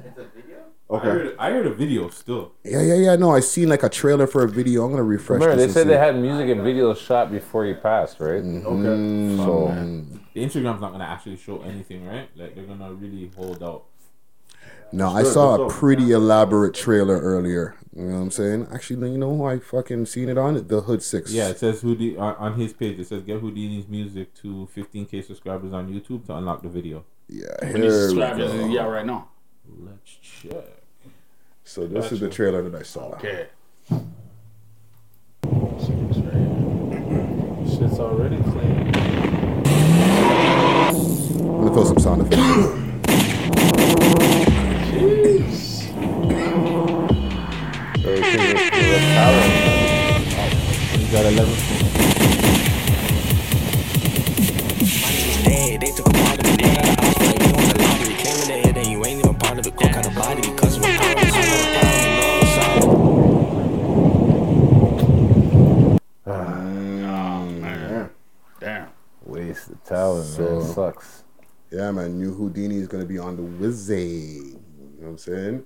I 0.93 0.99
heard, 0.99 1.35
I 1.39 1.49
heard 1.49 1.65
a 1.65 1.73
video 1.73 2.09
still. 2.09 2.53
Yeah, 2.63 2.81
yeah, 2.81 2.93
yeah. 2.95 3.15
No, 3.15 3.31
I 3.31 3.39
seen 3.39 3.67
like 3.67 3.81
a 3.81 3.89
trailer 3.89 4.27
for 4.27 4.43
a 4.43 4.47
video. 4.47 4.85
I'm 4.85 4.91
gonna 4.91 5.01
refresh. 5.01 5.41
Remember, 5.41 5.55
they 5.55 5.65
this 5.65 5.73
said 5.73 5.83
and 5.83 5.89
they 5.89 5.97
had 5.97 6.15
music 6.15 6.49
and 6.49 6.61
videos 6.61 6.97
shot 6.97 7.31
before 7.31 7.65
he 7.65 7.73
passed, 7.73 8.19
right? 8.19 8.43
Mm-hmm. 8.43 9.37
So, 9.37 9.67
The 10.33 10.43
Instagram's 10.43 10.81
not 10.81 10.91
gonna 10.91 11.05
actually 11.05 11.37
show 11.37 11.61
anything, 11.63 12.05
right? 12.05 12.29
Like 12.35 12.53
they're 12.53 12.65
gonna 12.65 12.93
really 12.93 13.31
hold 13.35 13.63
out. 13.63 13.85
No, 14.93 15.09
I 15.09 15.23
saw 15.23 15.55
a 15.55 15.63
all. 15.63 15.69
pretty 15.71 16.11
elaborate 16.11 16.75
trailer 16.75 17.19
earlier. 17.19 17.75
You 17.95 18.03
know 18.03 18.13
what 18.17 18.21
I'm 18.21 18.31
saying? 18.31 18.67
Actually, 18.71 19.11
you 19.11 19.17
know 19.17 19.35
who 19.35 19.43
I 19.43 19.57
fucking 19.57 20.05
seen 20.05 20.29
it 20.29 20.37
on? 20.37 20.67
The 20.67 20.81
Hood 20.81 21.01
Six. 21.01 21.31
Yeah, 21.31 21.49
it 21.49 21.57
says 21.57 21.81
Houdini 21.81 22.15
on, 22.15 22.35
on 22.35 22.53
his 22.53 22.73
page. 22.73 22.99
It 22.99 23.07
says 23.07 23.23
get 23.23 23.41
Houdini's 23.41 23.87
music 23.87 24.35
to 24.35 24.69
15k 24.75 25.25
subscribers 25.25 25.73
on 25.73 25.91
YouTube 25.91 26.27
to 26.27 26.35
unlock 26.35 26.61
the 26.61 26.69
video. 26.69 27.05
Yeah. 27.27 27.47
How 27.59 27.67
many 27.69 27.81
Here 27.81 27.91
we 27.91 27.99
subscribers 28.01 28.53
is 28.53 28.71
go. 28.71 28.79
at 28.79 28.85
right 28.85 29.05
now? 29.05 29.29
Let's 29.79 30.11
check. 30.21 30.65
So 31.63 31.87
this 31.87 32.11
is 32.11 32.19
the 32.19 32.29
trailer 32.29 32.61
that 32.69 32.79
I 32.79 32.83
saw. 32.83 33.13
Okay. 33.13 33.47
Shit's 37.65 37.99
already 37.99 38.37
clean. 38.43 38.91
I'm 41.35 41.61
gonna 41.61 41.73
throw 41.73 41.83
some 41.83 41.99
sound 41.99 42.21
effects. 42.31 42.73
You 45.03 45.09
got 51.11 51.25
11. 51.25 51.53
They 55.43 55.91
took 55.91 56.07
a 56.07 56.11
part 56.11 56.39
of 56.39 56.45
it. 56.45 56.57
They 56.57 56.73
got 56.73 56.85
an 56.85 56.95
offer, 56.99 57.25
like 57.25 57.39
you 57.41 57.53
on 57.53 57.67
the 57.67 57.75
lottery. 57.83 58.15
Claiming 58.15 58.47
that 58.47 58.59
hit 58.65 58.77
and 58.77 58.87
you 58.87 59.05
ain't 59.05 59.19
even 59.25 59.35
part 59.35 59.59
of 59.59 59.67
it. 59.67 59.75
Cook 59.75 59.93
out 59.97 60.05
a 60.05 60.09
body 60.11 60.41
because 60.41 60.79
we're. 60.79 60.85
So 60.85 60.89
we're 60.89 61.15
power, 61.81 61.99
you 61.99 62.11
know 62.21 62.39
what's 62.39 62.57
up. 62.57 63.83
Damn. 68.59 68.87
waste 69.25 69.69
the 69.69 69.75
talent, 69.87 70.25
man. 70.25 70.35
So- 70.37 70.57
It 70.59 70.63
sucks. 70.73 71.23
Yeah, 71.71 71.91
man. 71.91 72.19
New 72.19 72.33
Houdini 72.33 72.77
is 72.77 72.87
gonna 72.87 73.05
be 73.05 73.17
on 73.19 73.35
the 73.35 73.41
Wizzy. 73.43 74.52
Know 75.03 75.09
what 75.09 75.11
I'm 75.11 75.17
saying? 75.17 75.65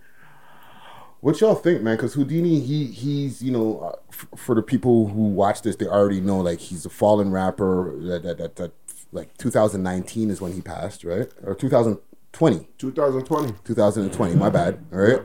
What 1.20 1.40
y'all 1.42 1.56
think, 1.56 1.82
man? 1.82 1.96
Because 1.96 2.14
Houdini, 2.14 2.60
he 2.60 2.88
he's 2.88 3.42
you 3.42 3.52
know, 3.52 3.80
uh, 3.80 3.96
f- 4.10 4.28
for 4.36 4.56
the 4.56 4.62
people 4.62 5.08
who 5.08 5.30
watch 5.30 5.62
this, 5.62 5.76
they 5.76 5.86
already 5.86 6.22
know 6.22 6.38
like 6.38 6.60
he's 6.60 6.86
a 6.86 6.90
fallen 6.90 7.32
rapper. 7.32 7.94
That 8.00 8.24
that 8.24 8.38
that, 8.38 8.56
that 8.56 8.72
like 9.12 9.36
2019 9.38 10.30
is 10.30 10.42
when 10.42 10.54
he 10.54 10.62
passed, 10.62 11.04
right? 11.04 11.28
Or 11.44 11.56
2020. 11.56 12.68
2020. 12.78 13.54
2020. 13.64 14.36
My 14.36 14.50
bad. 14.50 14.84
All 14.92 15.00
right. 15.00 15.22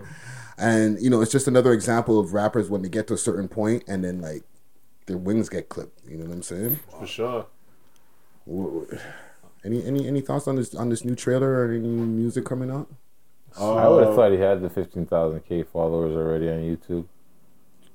And 0.58 1.00
you 1.00 1.10
know, 1.10 1.20
it's 1.20 1.32
just 1.32 1.48
another 1.48 1.72
example 1.72 2.18
of 2.20 2.34
rappers 2.34 2.68
when 2.68 2.82
they 2.82 2.88
get 2.88 3.06
to 3.08 3.14
a 3.14 3.18
certain 3.18 3.48
point 3.48 3.84
and 3.88 4.04
then 4.04 4.20
like 4.20 4.44
their 5.06 5.18
wings 5.18 5.48
get 5.48 5.68
clipped. 5.68 6.00
You 6.06 6.18
know 6.18 6.26
what 6.26 6.34
I'm 6.34 6.42
saying? 6.42 6.80
For 6.98 7.06
sure. 7.06 7.46
Any 9.64 9.84
any 9.86 10.08
any 10.08 10.20
thoughts 10.20 10.48
on 10.48 10.56
this 10.56 10.74
on 10.74 10.88
this 10.88 11.04
new 11.04 11.14
trailer 11.14 11.52
or 11.52 11.70
any 11.70 11.78
new 11.78 12.04
music 12.04 12.44
coming 12.44 12.68
out? 12.68 12.88
I 13.58 13.88
would 13.88 14.04
have 14.06 14.14
thought 14.14 14.32
he 14.32 14.38
had 14.38 14.62
the 14.62 14.68
15,000k 14.70 15.66
followers 15.66 16.14
already 16.16 16.48
on 16.48 16.58
YouTube. 16.58 17.06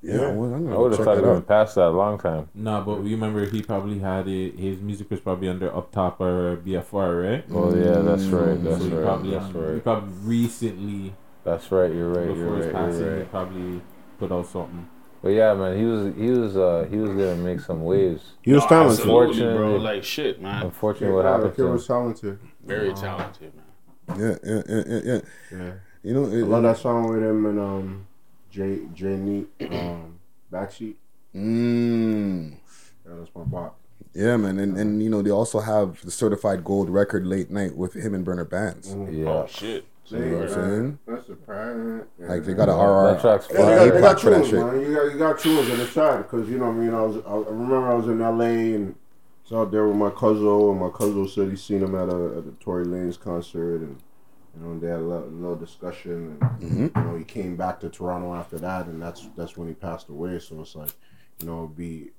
Yeah, 0.00 0.30
well, 0.30 0.54
I'm 0.54 0.64
gonna 0.64 0.76
I 0.76 0.78
would 0.78 0.92
have 0.92 1.04
thought 1.04 1.16
that 1.16 1.24
he 1.24 1.32
been 1.32 1.42
past 1.42 1.74
that 1.74 1.88
a 1.88 1.90
long 1.90 2.18
time. 2.18 2.48
Nah, 2.54 2.80
but 2.84 3.02
you 3.02 3.16
remember 3.16 3.44
he 3.46 3.62
probably 3.62 3.98
had 3.98 4.28
it. 4.28 4.54
His 4.56 4.80
music 4.80 5.10
was 5.10 5.20
probably 5.20 5.48
under 5.48 5.74
Up 5.74 5.90
Top 5.90 6.20
or 6.20 6.56
BFR, 6.58 7.20
right? 7.20 7.44
Oh 7.50 7.74
yeah, 7.74 8.02
that's 8.02 8.24
right. 8.26 8.62
That's 8.62 8.78
So 8.84 8.90
right. 8.90 9.02
Probably, 9.04 9.30
that's 9.32 9.52
He 9.52 9.58
right. 9.58 9.82
probably 9.82 10.12
recently. 10.22 11.14
That's 11.44 11.72
right. 11.72 11.92
You're 11.92 12.10
right. 12.10 12.28
Before 12.28 12.36
You're 12.36 12.56
his 12.56 12.66
right. 12.66 12.74
passing, 12.74 13.00
You're 13.06 13.18
he 13.18 13.24
probably 13.24 13.82
put 14.20 14.30
out 14.30 14.46
something. 14.46 14.88
But 15.20 15.30
yeah, 15.30 15.54
man, 15.54 15.76
he 15.76 15.84
was 15.84 16.14
he 16.14 16.30
was 16.30 16.56
uh 16.56 16.86
he 16.88 16.96
was 16.96 17.10
gonna 17.10 17.34
make 17.36 17.58
some 17.58 17.82
waves. 17.82 18.22
He 18.42 18.52
was 18.52 18.62
No, 18.62 18.68
talented. 18.68 19.00
absolutely, 19.00 19.56
bro. 19.56 19.76
Like 19.78 20.04
shit, 20.04 20.40
man. 20.40 20.62
Unfortunately, 20.62 21.16
what 21.16 21.24
happened 21.24 21.52
the 21.52 21.56
kid 21.56 21.62
to 21.62 21.68
was 21.72 21.86
talented. 21.88 22.38
Very 22.64 22.92
talented, 22.94 23.52
man. 23.56 23.64
Yeah, 24.16 24.36
yeah, 24.42 24.62
yeah, 24.68 24.82
yeah, 24.86 25.00
yeah. 25.04 25.20
Yeah. 25.52 25.72
You 26.02 26.14
know, 26.14 26.24
I 26.24 26.34
it, 26.34 26.44
love 26.46 26.62
that 26.62 26.78
song 26.78 27.08
with 27.08 27.22
him 27.22 27.46
and 27.46 27.60
um 27.60 28.06
Jay 28.50 28.80
Jay 28.94 29.16
Neat 29.16 29.48
um 29.70 30.18
backseat. 30.52 30.94
Mm. 31.34 32.52
Yeah, 33.06 33.12
that's 33.18 33.30
my 33.34 33.42
bop. 33.44 33.76
Yeah, 34.14 34.36
man, 34.36 34.58
and 34.58 34.76
and 34.78 35.02
you 35.02 35.10
know 35.10 35.22
they 35.22 35.30
also 35.30 35.60
have 35.60 36.00
the 36.02 36.10
certified 36.10 36.64
gold 36.64 36.88
record 36.88 37.26
late 37.26 37.50
night 37.50 37.76
with 37.76 37.94
him 37.94 38.14
and 38.14 38.24
Bernard 38.24 38.50
Bands. 38.50 38.94
Yeah. 39.10 39.28
Oh 39.28 39.46
shit. 39.48 39.84
You 40.10 40.18
know 40.18 40.38
what 40.38 40.42
I'm 40.44 40.54
saying? 40.54 40.98
That's 41.06 41.26
surprising. 41.26 42.02
Like 42.18 42.44
they 42.44 42.54
got 42.54 42.70
a 42.70 42.72
RR. 42.72 43.12
That 43.12 43.20
track's 43.20 43.46
Yeah, 43.50 43.58
fire. 43.58 43.78
they 43.78 43.90
got, 43.90 43.94
they 43.94 44.00
got 44.00 44.00
plaque 44.00 44.18
for 44.20 44.30
that 44.30 44.36
tunes, 44.36 44.48
shit. 44.48 44.58
man. 44.58 44.80
You 44.80 44.94
got 44.94 45.12
you 45.12 45.18
got 45.18 45.38
tunes 45.38 45.68
in 45.68 45.78
the 45.78 45.86
side 45.86 46.18
because 46.22 46.48
you 46.48 46.58
know 46.58 46.66
what 46.68 46.76
I 46.76 46.78
mean. 46.78 46.94
I 46.94 47.02
was 47.02 47.16
I, 47.26 47.30
I 47.30 47.52
remember 47.52 47.90
I 47.90 47.94
was 47.94 48.06
in 48.08 48.22
L.A. 48.22 48.74
and 48.74 48.94
I 48.94 49.07
was 49.50 49.58
out 49.58 49.70
there 49.70 49.86
with 49.86 49.96
my 49.96 50.10
cousin 50.10 50.46
and 50.46 50.80
my 50.80 50.90
cousin 50.90 51.26
said 51.28 51.50
he 51.50 51.56
seen 51.56 51.82
him 51.82 51.94
at 51.94 52.08
a 52.08 52.38
at 52.38 52.46
a 52.46 52.52
Tory 52.60 52.84
Lanez 52.84 53.18
concert 53.18 53.80
and 53.82 53.98
you 54.56 54.62
know 54.62 54.78
they 54.78 54.88
had 54.88 55.00
a 55.00 55.02
little, 55.02 55.28
little 55.28 55.56
discussion 55.56 56.38
and 56.40 56.60
Mhm. 56.60 56.96
you 56.96 57.02
know 57.10 57.16
he 57.16 57.24
came 57.24 57.56
back 57.56 57.80
to 57.80 57.88
Toronto 57.88 58.34
after 58.34 58.58
that 58.58 58.86
and 58.86 59.00
that's 59.00 59.28
that's 59.36 59.56
when 59.56 59.68
he 59.68 59.74
passed 59.74 60.08
away. 60.08 60.38
So 60.38 60.60
it's 60.60 60.74
like 60.74 60.92
you 61.40 61.46
know 61.46 61.66
be 61.66 62.10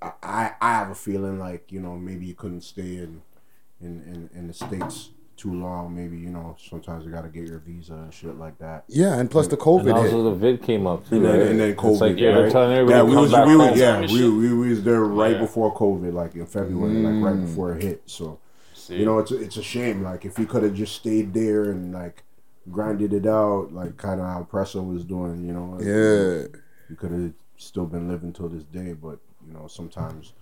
I 0.00 0.12
I 0.22 0.52
I 0.60 0.70
have 0.74 0.90
a 0.90 0.94
feeling 0.94 1.38
like 1.38 1.70
you 1.72 1.80
know 1.80 1.96
maybe 1.96 2.26
he 2.26 2.34
couldn't 2.34 2.62
stay 2.62 2.96
in 2.96 3.22
in 3.80 4.02
in, 4.02 4.30
in 4.34 4.46
the 4.48 4.54
states 4.54 5.10
too 5.36 5.54
long. 5.54 5.94
Maybe 5.94 6.16
you 6.16 6.30
know 6.30 6.56
sometimes 6.58 7.04
you 7.04 7.10
got 7.10 7.22
to 7.22 7.28
get 7.28 7.46
your 7.46 7.58
visa 7.58 7.94
and 7.94 8.12
shit 8.12 8.36
like 8.38 8.58
that. 8.58 8.84
Yeah, 8.88 9.18
and 9.18 9.30
plus 9.30 9.46
the 9.48 9.56
And 9.56 9.62
COVID 9.62 9.94
also 9.94 10.24
hit. 10.24 10.30
the 10.30 10.34
vid 10.36 10.62
came 10.62 10.86
up 10.86 11.08
too, 11.08 11.16
And 11.16 11.24
then, 11.24 11.38
right? 11.38 11.48
and 11.48 11.60
then 11.60 11.70
It's 11.70 11.80
COVID. 11.80 12.00
like, 12.00 12.18
yeah, 12.18 12.28
right? 12.28 12.50
telling 12.52 12.72
everybody 12.76 12.96
yeah, 12.98 13.02
we 13.02 13.12
come 13.14 13.22
was, 13.22 13.46
we 13.48 13.56
was, 13.56 13.78
yeah, 13.78 14.00
we, 14.00 14.54
we 14.58 14.68
was 14.68 14.82
there 14.82 15.04
right 15.04 15.32
Yeah. 15.34 15.40
before 15.40 15.74
COVID, 15.74 16.12
like 16.12 16.34
in 16.34 16.46
February, 16.46 16.94
like 16.94 17.24
right 17.24 17.36
mm. 17.36 17.46
before 17.46 17.76
it 17.76 17.82
hit. 17.82 18.02
So, 18.06 18.38
See? 18.74 18.96
you 18.96 19.04
know, 19.04 19.18
it's 19.18 19.30
a, 19.30 19.40
it's 19.40 19.56
a 19.56 19.62
shame. 19.62 20.02
Like 20.02 20.24
if 20.24 20.36
he 20.36 20.46
could 20.46 20.62
have 20.62 20.74
just 20.74 20.94
stayed 20.96 21.32
there 21.34 21.64
and 21.64 21.92
like 21.92 22.24
grinded 22.70 23.12
it 23.12 23.26
out, 23.26 23.72
like 23.72 23.96
kind 23.96 24.20
of 24.20 24.26
how 24.26 24.46
Pressa 24.50 24.84
was 24.86 25.04
doing, 25.04 25.44
you 25.46 25.52
know. 25.52 25.78
Yeah. 25.80 26.58
you 26.88 26.96
could 26.96 27.12
have 27.12 27.32
still 27.56 27.86
been 27.86 28.08
living 28.08 28.32
till 28.32 28.48
this 28.48 28.64
day. 28.64 28.92
But 28.92 29.18
you 29.46 29.52
know, 29.52 29.66
sometimes. 29.68 30.32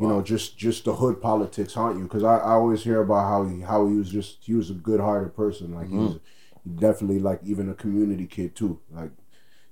You 0.00 0.08
know, 0.08 0.22
just 0.22 0.56
just 0.56 0.86
the 0.86 0.94
hood 0.94 1.20
politics 1.20 1.74
haunt 1.74 1.98
you 1.98 2.04
because 2.04 2.24
I, 2.24 2.38
I 2.38 2.52
always 2.52 2.82
hear 2.82 3.02
about 3.02 3.28
how 3.28 3.44
he 3.44 3.60
how 3.60 3.86
he 3.86 3.96
was 3.96 4.10
just 4.10 4.38
he 4.40 4.54
was 4.54 4.70
a 4.70 4.74
good 4.74 4.98
hearted 4.98 5.36
person 5.36 5.74
like 5.74 5.88
he 5.88 5.96
was 5.96 6.14
mm-hmm. 6.14 6.76
definitely 6.76 7.18
like 7.18 7.40
even 7.44 7.68
a 7.68 7.74
community 7.74 8.26
kid 8.26 8.56
too 8.56 8.80
like 8.90 9.10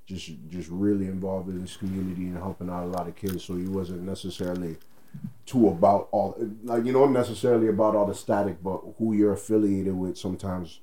just 0.08 0.30
just 0.48 0.70
really 0.70 1.06
involved 1.06 1.50
in 1.50 1.60
this 1.60 1.76
community 1.76 2.22
and 2.22 2.38
helping 2.38 2.70
out 2.70 2.84
a 2.84 2.86
lot 2.86 3.06
of 3.06 3.14
kids. 3.14 3.44
So 3.44 3.56
he 3.56 3.66
wasn't 3.66 4.02
necessarily 4.02 4.78
too 5.44 5.68
about 5.68 6.08
all 6.12 6.34
like 6.64 6.84
you 6.86 6.92
know 6.92 7.06
necessarily 7.06 7.68
about 7.68 7.94
all 7.94 8.06
the 8.06 8.14
static, 8.14 8.62
but 8.62 8.80
who 8.96 9.12
you're 9.12 9.34
affiliated 9.34 9.94
with 9.94 10.16
sometimes 10.16 10.80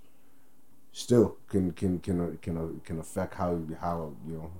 still 0.92 1.38
can 1.50 1.72
can 1.72 2.00
can 2.00 2.38
can 2.38 2.80
can 2.82 3.00
affect 3.00 3.34
how 3.34 3.60
how 3.82 4.14
you 4.28 4.34
know 4.34 4.52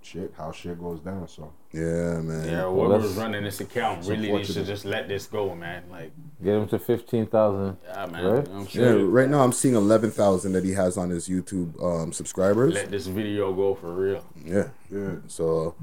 shit 0.00 0.32
how 0.38 0.50
shit 0.50 0.80
goes 0.80 1.00
down. 1.00 1.28
So 1.28 1.52
Yeah, 1.74 2.20
man. 2.20 2.48
Yeah, 2.48 2.66
Well, 2.66 2.86
whoever's 2.86 3.02
that's- 3.02 3.16
running 3.18 3.42
this 3.42 3.60
account 3.60 4.06
really 4.06 4.30
needs 4.30 4.54
to 4.54 4.64
just 4.64 4.84
let 4.84 5.08
this 5.08 5.26
go, 5.26 5.54
man. 5.56 5.82
Like, 5.90 6.12
Get 6.42 6.54
him 6.54 6.68
to 6.68 6.78
fifteen 6.78 7.26
thousand. 7.26 7.78
yeah, 7.84 8.06
man. 8.06 8.24
Right? 8.24 8.48
I'm 8.54 8.66
Yeah, 8.70 8.94
right 9.18 9.28
now 9.28 9.42
I'm 9.42 9.50
seeing 9.52 9.74
eleven 9.74 10.10
thousand 10.12 10.52
that 10.52 10.62
he 10.64 10.72
has 10.72 10.96
on 10.96 11.10
his 11.10 11.28
YouTube 11.28 11.82
um, 11.82 12.12
subscribers. 12.12 12.74
Let 12.74 12.90
this 12.92 13.06
video 13.08 13.52
go 13.52 13.74
for 13.74 13.92
real. 13.92 14.24
Yeah, 14.44 14.68
yeah, 14.88 15.16
So, 15.26 15.74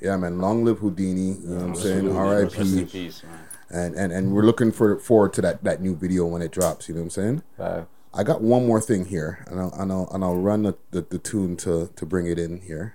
yeah, 0.00 0.16
man, 0.16 0.40
long 0.40 0.64
live 0.64 0.78
Houdini. 0.80 1.34
You 1.34 1.48
know 1.48 1.54
what 1.56 1.62
I'm 1.64 1.74
saying? 1.76 2.08
Absolutely. 2.08 2.44
Rest 2.44 2.56
in 2.56 2.78
R.I.P. 2.80 2.84
peace, 2.90 3.22
man. 3.22 3.40
And 3.68 3.94
and 3.94 4.12
and 4.12 4.32
we're 4.34 4.42
looking 4.46 4.72
for 4.72 4.98
forward 4.98 5.32
to 5.34 5.42
that 5.42 5.62
that 5.64 5.80
new 5.80 5.94
video 5.94 6.26
when 6.26 6.42
it 6.42 6.50
drops. 6.50 6.88
You 6.88 6.94
know 6.96 7.02
what 7.02 7.04
I'm 7.06 7.10
saying? 7.10 7.42
Facts. 7.56 7.86
I 8.14 8.22
got 8.24 8.40
one 8.40 8.66
more 8.66 8.80
thing 8.80 9.04
here, 9.04 9.44
and 9.48 9.60
I'll 9.60 9.72
and 9.78 9.92
I'll, 9.92 10.08
and 10.12 10.24
I'll 10.24 10.36
run 10.38 10.62
the, 10.62 10.74
the, 10.90 11.02
the 11.02 11.18
tune 11.18 11.56
to 11.58 11.90
to 11.94 12.06
bring 12.06 12.26
it 12.26 12.38
in 12.38 12.62
here. 12.62 12.94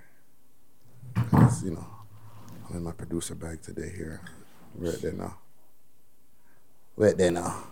you 1.64 1.72
know, 1.72 1.86
I'm 2.01 2.01
in 2.76 2.84
my 2.84 2.92
producer 2.92 3.36
bag 3.36 3.62
today 3.62 3.92
here. 3.96 4.22
Right 4.76 5.00
there 5.02 5.12
now. 5.14 5.38
Right 6.96 7.18
there 7.18 7.32
now. 7.32 7.64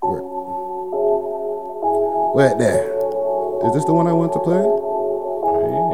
Where? 0.00 0.22
Right 2.34 2.58
there. 2.58 2.84
Is 3.66 3.74
this 3.74 3.84
the 3.84 3.92
one 3.92 4.06
I 4.06 4.12
want 4.12 4.32
to 4.32 4.40
play? 4.40 4.62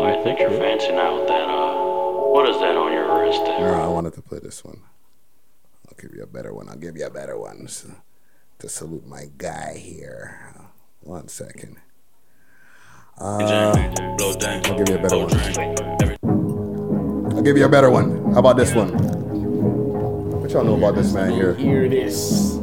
I 0.09 0.23
think 0.23 0.41
you're 0.41 0.51
fancying 0.51 0.97
out 0.97 1.27
that, 1.29 1.49
uh, 1.49 2.31
what 2.33 2.49
is 2.49 2.57
that 2.61 2.77
on 2.77 2.93
your 2.93 3.21
wrist 3.21 3.45
there? 3.45 3.61
No, 3.61 3.83
I 3.83 3.89
wanted 3.89 4.15
to 4.15 4.23
play 4.23 4.39
this 4.39 4.65
one. 4.65 4.81
I'll 5.89 5.97
give 6.01 6.15
you 6.15 6.23
a 6.23 6.27
better 6.27 6.55
one. 6.55 6.69
I'll 6.69 6.77
give 6.77 6.97
you 6.97 7.05
a 7.07 7.11
better 7.11 7.37
one 7.39 7.63
s- 7.65 7.87
to 8.61 8.69
salute 8.69 9.07
my 9.07 9.29
guy 9.37 9.75
here. 9.77 10.55
One 11.01 11.29
second. 11.29 11.77
Uh, 13.21 13.75
I'll 13.75 14.79
give 14.79 14.89
you 14.89 14.95
a 14.97 15.03
better 15.03 15.19
one. 15.19 15.35
I'll 17.35 17.43
give 17.43 17.57
you 17.57 17.65
a 17.65 17.69
better 17.69 17.91
one. 17.91 18.33
How 18.33 18.39
about 18.39 18.57
this 18.57 18.73
one? 18.75 18.91
What 20.41 20.51
y'all 20.53 20.63
know 20.63 20.77
about 20.77 20.95
this 20.95 21.13
man 21.13 21.33
here? 21.33 21.55
Hear 21.55 21.89
this. 21.89 22.55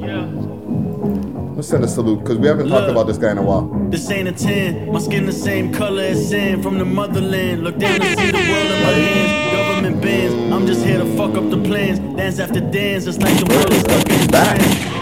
Let's 1.55 1.67
send 1.67 1.83
a 1.83 1.87
salute 1.89 2.19
because 2.19 2.37
we 2.37 2.47
haven't 2.47 2.69
talked 2.69 2.89
about 2.89 3.07
this 3.07 3.17
guy 3.17 3.31
in 3.31 3.37
a 3.37 3.41
while. 3.41 3.67
This 3.89 4.09
ain't 4.09 4.29
a 4.29 4.31
10. 4.31 4.91
My 4.93 4.99
skin 4.99 5.25
the 5.25 5.33
same 5.33 5.73
color 5.73 6.03
as 6.03 6.29
sand 6.29 6.63
from 6.63 6.77
the 6.77 6.85
motherland. 6.85 7.63
Look 7.63 7.77
down 7.77 8.01
and 8.01 8.17
see 8.19 8.31
the 8.31 8.37
world 8.37 8.71
in 8.71 8.83
my 8.83 8.91
hands. 8.91 9.55
Government 9.57 10.01
bans. 10.01 10.53
I'm 10.53 10.65
just 10.65 10.85
here 10.85 10.99
to 10.99 11.17
fuck 11.17 11.35
up 11.35 11.49
the 11.49 11.61
plans. 11.63 11.99
Dance 12.15 12.39
after 12.39 12.61
dance. 12.61 13.07
It's 13.07 13.17
like 13.19 13.37
the 13.39 13.53
world 13.53 13.73
is 13.73 13.81
stuck 13.81 14.09
in 14.09 14.27
trance. 14.29 14.94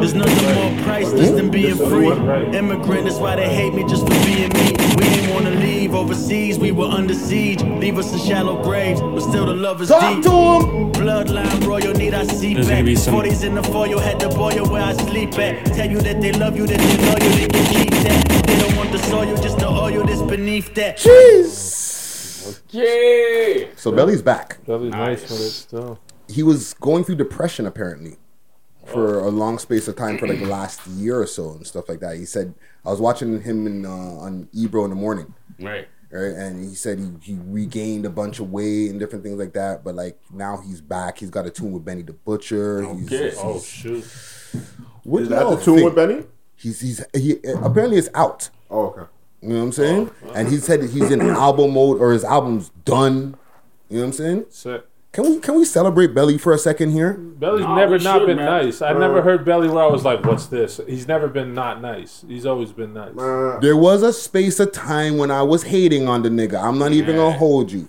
There's 0.00 0.14
nothing 0.14 0.54
more 0.54 0.82
priceless 0.84 1.30
than 1.30 1.50
being 1.50 1.76
free. 1.76 2.08
Immigrant, 2.56 3.04
that's 3.04 3.18
why 3.18 3.36
they 3.36 3.48
hate 3.54 3.72
me 3.74 3.84
just 3.84 4.02
for 4.02 4.14
being 4.26 4.52
me. 4.52 4.72
We 4.96 5.04
didn't 5.14 5.32
wanna 5.34 5.50
leave 5.50 5.94
overseas, 5.94 6.58
we 6.58 6.72
were 6.72 6.86
under 6.86 7.14
siege. 7.14 7.62
Leave 7.62 7.96
us 7.98 8.12
in 8.12 8.18
shallow 8.18 8.62
graves, 8.62 9.00
but 9.00 9.20
still 9.20 9.46
the 9.46 9.54
love 9.54 9.80
is 9.82 9.88
Talk 9.88 10.14
deep. 10.16 10.24
to 10.24 10.30
him! 10.30 10.92
Bloodline 10.92 11.66
royal, 11.66 11.92
need 11.94 12.14
I 12.14 12.24
see 12.26 12.54
There's 12.54 12.68
back. 12.68 12.96
some- 12.98 13.14
40s 13.14 13.44
in 13.44 13.54
the 13.54 13.62
foil, 13.62 13.98
had 13.98 14.18
to 14.20 14.28
boil 14.28 14.66
where 14.66 14.82
I 14.82 14.92
sleep 14.94 15.38
at. 15.38 15.64
Tell 15.66 15.90
you 15.90 16.00
that 16.00 16.20
they 16.20 16.32
love 16.32 16.56
you, 16.56 16.66
that 16.66 16.78
they 16.78 16.96
loyal, 17.06 17.36
they 17.36 17.46
can 17.48 17.64
keep 17.74 17.90
that. 18.04 18.46
They 18.46 18.58
don't 18.58 18.76
want 18.76 18.92
the 18.92 18.98
soil, 18.98 19.36
just 19.36 19.58
the 19.58 19.68
oil 19.68 20.04
that's 20.04 20.22
beneath 20.22 20.74
that. 20.74 20.98
Jeez! 20.98 22.60
Yeah. 22.70 23.66
So 23.76 23.92
Belly's 23.92 24.22
back. 24.22 24.58
That'd 24.66 24.90
nice 24.90 25.22
with 25.22 25.40
it 25.40 25.50
still. 25.50 25.98
He 26.28 26.42
was 26.42 26.74
going 26.74 27.04
through 27.04 27.16
depression 27.16 27.66
apparently 27.66 28.16
for 28.86 29.18
a 29.20 29.28
long 29.28 29.58
space 29.58 29.88
of 29.88 29.96
time 29.96 30.18
for 30.18 30.26
like 30.26 30.38
the 30.40 30.46
last 30.46 30.86
year 30.88 31.18
or 31.20 31.26
so 31.26 31.50
and 31.52 31.66
stuff 31.66 31.88
like 31.88 32.00
that. 32.00 32.16
He 32.16 32.24
said 32.24 32.54
I 32.84 32.90
was 32.90 33.00
watching 33.00 33.40
him 33.42 33.66
in, 33.66 33.86
uh, 33.86 33.88
on 33.88 34.48
Ebro 34.52 34.84
in 34.84 34.90
the 34.90 34.96
morning. 34.96 35.32
Right. 35.60 35.88
right? 36.10 36.32
And 36.32 36.62
he 36.68 36.74
said 36.74 36.98
he, 36.98 37.10
he 37.22 37.38
regained 37.44 38.04
a 38.06 38.10
bunch 38.10 38.40
of 38.40 38.50
weight 38.50 38.90
and 38.90 38.98
different 39.00 39.24
things 39.24 39.38
like 39.38 39.52
that. 39.54 39.84
But 39.84 39.94
like 39.94 40.18
now 40.32 40.58
he's 40.64 40.80
back. 40.80 41.18
He's 41.18 41.30
got 41.30 41.46
a 41.46 41.50
tune 41.50 41.72
with 41.72 41.84
Benny 41.84 42.02
the 42.02 42.12
Butcher. 42.12 42.84
Okay. 42.84 43.02
he's- 43.06 43.36
Oh 43.40 43.60
shoot. 43.60 44.04
what 45.04 45.22
Is 45.22 45.28
do 45.28 45.34
that 45.34 45.42
y'all 45.42 45.56
the 45.56 45.64
tune 45.64 45.84
with 45.84 45.94
Benny? 45.94 46.24
He's 46.56 46.80
he's 46.80 47.04
he 47.14 47.36
apparently 47.62 47.98
it's 47.98 48.08
out. 48.14 48.50
Oh, 48.70 48.86
okay. 48.88 49.02
You 49.42 49.48
know 49.50 49.56
what 49.56 49.62
I'm 49.64 49.72
saying? 49.72 50.10
And 50.34 50.48
he 50.48 50.56
said 50.56 50.80
that 50.80 50.90
he's 50.90 51.10
in 51.10 51.20
album 51.30 51.72
mode 51.74 52.00
or 52.00 52.12
his 52.12 52.24
album's 52.24 52.70
done. 52.84 53.36
You 53.90 53.98
know 53.98 54.02
what 54.02 54.06
I'm 54.06 54.12
saying? 54.12 54.44
Sick. 54.50 54.84
Can 55.14 55.24
we 55.24 55.38
can 55.38 55.54
we 55.54 55.64
celebrate 55.64 56.08
Belly 56.12 56.36
for 56.38 56.52
a 56.52 56.58
second 56.58 56.90
here? 56.90 57.12
Belly's 57.12 57.60
Nah, 57.62 57.76
never 57.76 57.98
not 58.00 58.18
should, 58.18 58.26
been 58.26 58.36
man. 58.38 58.46
nice. 58.64 58.82
I 58.82 58.88
Uh, 58.92 58.98
never 58.98 59.22
heard 59.22 59.44
Belly 59.44 59.68
where 59.68 59.84
I 59.84 59.86
was 59.86 60.04
like, 60.04 60.26
"What's 60.26 60.46
this?" 60.46 60.80
He's 60.88 61.06
never 61.06 61.28
been 61.28 61.54
not 61.54 61.80
nice. 61.80 62.24
He's 62.26 62.44
always 62.44 62.72
been 62.72 62.92
nice. 62.92 63.12
There 63.60 63.76
was 63.76 64.02
a 64.02 64.12
space 64.12 64.58
of 64.58 64.72
time 64.72 65.16
when 65.16 65.30
I 65.30 65.42
was 65.42 65.62
hating 65.62 66.08
on 66.08 66.22
the 66.22 66.30
nigga. 66.30 66.60
I'm 66.60 66.80
not 66.80 66.90
even 66.90 67.14
gonna 67.14 67.36
hold 67.38 67.70
you. 67.70 67.86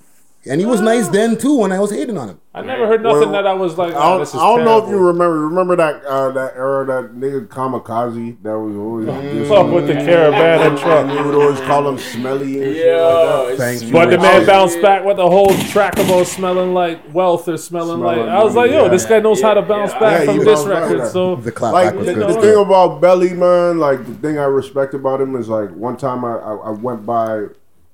And 0.48 0.60
he 0.62 0.66
was 0.68 0.80
nice 0.80 1.08
then 1.08 1.38
too 1.38 1.58
when 1.58 1.72
I 1.72 1.80
was 1.80 1.90
hating 1.92 2.18
on 2.18 2.30
him. 2.30 2.40
I 2.54 2.62
never 2.62 2.88
heard 2.88 3.02
nothing 3.04 3.22
Well, 3.22 3.32
that 3.32 3.48
I 3.48 3.54
was 3.54 3.78
like, 3.78 3.94
I 3.94 3.98
oh, 3.98 4.10
don't, 4.12 4.20
this 4.20 4.30
is 4.30 4.36
I 4.36 4.56
don't 4.56 4.64
know 4.64 4.78
if 4.84 4.90
you 4.90 4.98
remember. 4.98 5.48
Remember 5.48 5.76
that 5.76 6.06
uh, 6.06 6.30
that 6.32 6.56
era 6.56 6.86
that 6.86 7.16
nigga 7.16 7.48
Kamikaze 7.48 8.42
that 8.44 8.58
was 8.58 8.76
always 8.76 9.06
Mm. 9.08 9.48
Fuck 9.48 9.72
with 9.74 9.88
the 9.88 9.94
caravan 9.96 10.62
and 10.72 10.78
truck. 10.78 11.12
You 11.12 11.24
would 11.26 11.36
always 11.36 11.60
call 11.62 11.88
him 11.90 11.98
smelly 11.98 12.64
and 12.64 12.76
shit 12.76 13.02
like. 13.02 13.58
Thank 13.58 13.82
you. 13.84 13.92
But 13.92 14.10
the 14.12 14.18
man 14.18 14.46
bounced 14.46 14.82
back 14.82 15.04
with 15.04 15.18
the 15.18 15.30
whole 15.30 15.50
trackable 15.50 16.26
smelling 16.26 16.74
like 16.74 17.14
wealth 17.14 17.48
or 17.48 17.58
smelling, 17.58 18.00
like. 18.02 18.20
I 18.20 18.44
was 18.44 18.56
like, 18.56 18.72
yo, 18.72 18.78
money, 18.84 18.90
this 18.92 19.06
guy 19.06 19.20
knows 19.20 19.42
how 19.42 19.54
to 19.56 19.62
bounce 19.62 19.92
back 19.94 20.20
Yeah, 20.20 20.26
from 20.26 20.34
he 20.40 20.44
this 20.46 20.60
bounced 20.64 20.68
back 20.70 20.84
record. 20.84 21.00
with 21.02 21.12
So 21.12 21.36
The 21.36 21.52
clap 21.52 21.74
like 21.74 21.96
was 21.96 22.06
the, 22.08 22.14
good. 22.14 22.30
the 22.30 22.42
thing 22.42 22.58
about 22.62 23.02
Belly, 23.02 23.34
man, 23.34 23.80
like 23.80 24.06
the 24.06 24.14
thing 24.16 24.38
I 24.38 24.44
respect 24.46 24.94
about 24.94 25.20
him 25.22 25.36
is 25.36 25.50
like 25.50 25.72
one 25.72 25.98
time 25.98 26.24
I, 26.24 26.36
I, 26.38 26.56
I 26.56 26.70
went 26.72 27.06
by, 27.06 27.46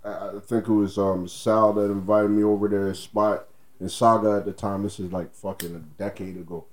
I 0.04 0.40
think 0.46 0.68
it 0.68 0.74
was 0.74 0.98
um 0.98 1.28
Sal 1.28 1.74
that 1.74 1.92
invited 1.92 2.32
me 2.32 2.44
over 2.44 2.68
to 2.70 2.76
his 2.86 3.00
spot 3.00 3.48
in 3.80 3.90
Saga 3.90 4.38
at 4.38 4.46
the 4.46 4.54
time. 4.54 4.84
This 4.84 5.00
is 5.00 5.12
like 5.12 5.34
fucking 5.34 5.76
a 5.76 5.80
decade 6.02 6.38
ago, 6.38 6.66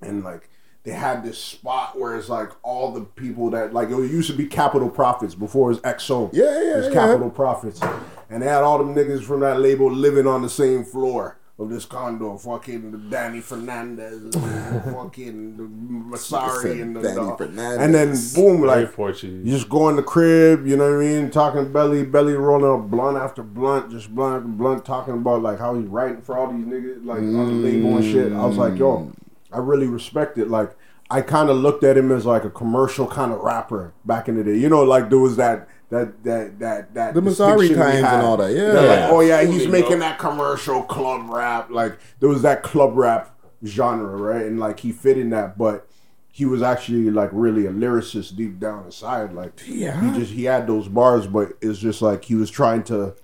and 0.00 0.22
like 0.22 0.48
they 0.84 0.92
had 0.92 1.22
this 1.22 1.38
spot 1.38 1.98
where 1.98 2.16
it's 2.16 2.28
like 2.28 2.50
all 2.62 2.92
the 2.92 3.02
people 3.02 3.50
that 3.50 3.72
like 3.72 3.88
it 3.90 3.96
used 3.96 4.30
to 4.30 4.36
be 4.36 4.46
Capital 4.46 4.90
Prophets 4.90 5.34
before 5.34 5.70
it 5.70 5.74
was 5.74 5.80
XO. 5.80 6.30
Yeah, 6.32 6.44
yeah, 6.44 6.74
It 6.74 6.76
was 6.78 6.86
yeah. 6.88 6.92
Capital 6.92 7.30
Prophets, 7.30 7.80
and 8.28 8.42
they 8.42 8.46
had 8.46 8.62
all 8.62 8.78
them 8.78 8.94
niggas 8.94 9.22
from 9.22 9.40
that 9.40 9.60
label 9.60 9.90
living 9.90 10.26
on 10.26 10.42
the 10.42 10.50
same 10.50 10.84
floor. 10.84 11.38
Of 11.58 11.68
this 11.68 11.84
condo, 11.84 12.38
fucking 12.38 13.10
Danny 13.10 13.40
Fernandes, 13.40 14.32
fucking 14.94 15.56
the 15.58 15.62
Massari, 15.62 16.80
and 16.80 16.96
the, 16.96 17.02
Danny 17.02 17.14
the- 17.14 17.36
Fernandes. 17.36 17.78
and 17.78 17.94
then 17.94 18.16
boom, 18.34 18.62
like 18.62 18.92
Portuguese. 18.94 19.44
you 19.46 19.52
just 19.52 19.68
go 19.68 19.88
in 19.90 19.96
the 19.96 20.02
crib, 20.02 20.66
you 20.66 20.76
know 20.76 20.90
what 20.90 21.04
I 21.04 21.06
mean? 21.06 21.30
Talking 21.30 21.70
belly, 21.70 22.04
belly 22.04 22.32
rolling 22.32 22.82
up 22.82 22.90
blunt 22.90 23.18
after 23.18 23.42
blunt, 23.42 23.90
just 23.90 24.12
blunt 24.12 24.36
after 24.36 24.48
blunt, 24.48 24.84
talking 24.86 25.14
about 25.14 25.42
like 25.42 25.58
how 25.58 25.74
he's 25.78 25.86
writing 25.86 26.22
for 26.22 26.38
all 26.38 26.50
these 26.50 26.64
niggas, 26.64 27.04
like 27.04 27.18
on 27.18 27.62
the 27.62 27.68
label 27.68 27.98
and 27.98 28.04
shit. 28.04 28.32
I 28.32 28.46
was 28.46 28.56
like, 28.56 28.78
yo, 28.78 28.98
mm. 28.98 29.12
I 29.52 29.58
really 29.58 29.86
respect 29.86 30.38
it. 30.38 30.48
Like, 30.48 30.74
I 31.10 31.20
kind 31.20 31.50
of 31.50 31.58
looked 31.58 31.84
at 31.84 31.98
him 31.98 32.10
as 32.10 32.24
like 32.24 32.44
a 32.44 32.50
commercial 32.50 33.06
kind 33.06 33.30
of 33.30 33.40
rapper 33.40 33.92
back 34.06 34.26
in 34.26 34.36
the 34.36 34.42
day. 34.42 34.56
You 34.56 34.70
know, 34.70 34.82
like 34.82 35.10
there 35.10 35.18
was 35.18 35.36
that 35.36 35.68
that 35.92 36.24
that 36.24 36.58
that 36.58 36.94
that 36.94 37.14
The 37.14 37.20
Massari 37.20 37.58
distinction 37.58 37.68
we 37.68 37.74
times 37.74 37.96
and 37.98 38.22
all 38.22 38.36
that, 38.38 38.52
yeah. 38.52 38.72
They're 38.72 38.88
like, 38.88 39.12
oh 39.12 39.20
yeah, 39.20 39.42
he's 39.42 39.48
Absolutely, 39.50 39.72
making 39.72 39.98
bro. 39.98 40.00
that 40.00 40.18
commercial 40.18 40.82
club 40.82 41.28
rap. 41.28 41.70
Like 41.70 41.98
there 42.18 42.30
was 42.30 42.40
that 42.42 42.62
club 42.62 42.96
rap 42.96 43.38
genre, 43.64 44.16
right? 44.16 44.46
And 44.46 44.58
like 44.58 44.80
he 44.80 44.90
fit 44.90 45.18
in 45.18 45.28
that, 45.30 45.58
but 45.58 45.86
he 46.30 46.46
was 46.46 46.62
actually 46.62 47.10
like 47.10 47.28
really 47.32 47.66
a 47.66 47.70
lyricist 47.70 48.36
deep 48.36 48.58
down 48.58 48.86
inside. 48.86 49.34
Like 49.34 49.52
Yeah. 49.66 50.00
he 50.00 50.18
just 50.18 50.32
he 50.32 50.44
had 50.44 50.66
those 50.66 50.88
bars, 50.88 51.26
but 51.26 51.52
it's 51.60 51.78
just 51.78 52.00
like 52.00 52.24
he 52.24 52.36
was 52.36 52.50
trying 52.50 52.84
to 52.84 53.14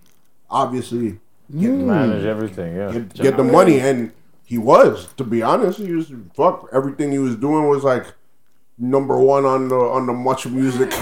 obviously 0.51 1.21
get, 1.51 1.71
Manage 1.71 2.23
mm. 2.23 2.27
everything, 2.27 2.77
yeah. 2.77 2.93
get, 2.93 3.15
get 3.15 3.37
the 3.39 3.45
money, 3.45 3.81
and 3.81 4.13
he 4.45 4.59
was. 4.59 5.09
To 5.17 5.25
be 5.25 5.41
honest, 5.41 5.79
he 5.79 5.93
was 5.93 6.13
fuck 6.35 6.69
everything 6.71 7.13
he 7.13 7.19
was 7.19 7.35
doing 7.35 7.67
was 7.67 7.83
like 7.83 8.13
number 8.81 9.19
one 9.19 9.45
on 9.45 9.69
the 9.69 9.75
on 9.77 10.07
the 10.07 10.13
MuchMusic. 10.13 10.93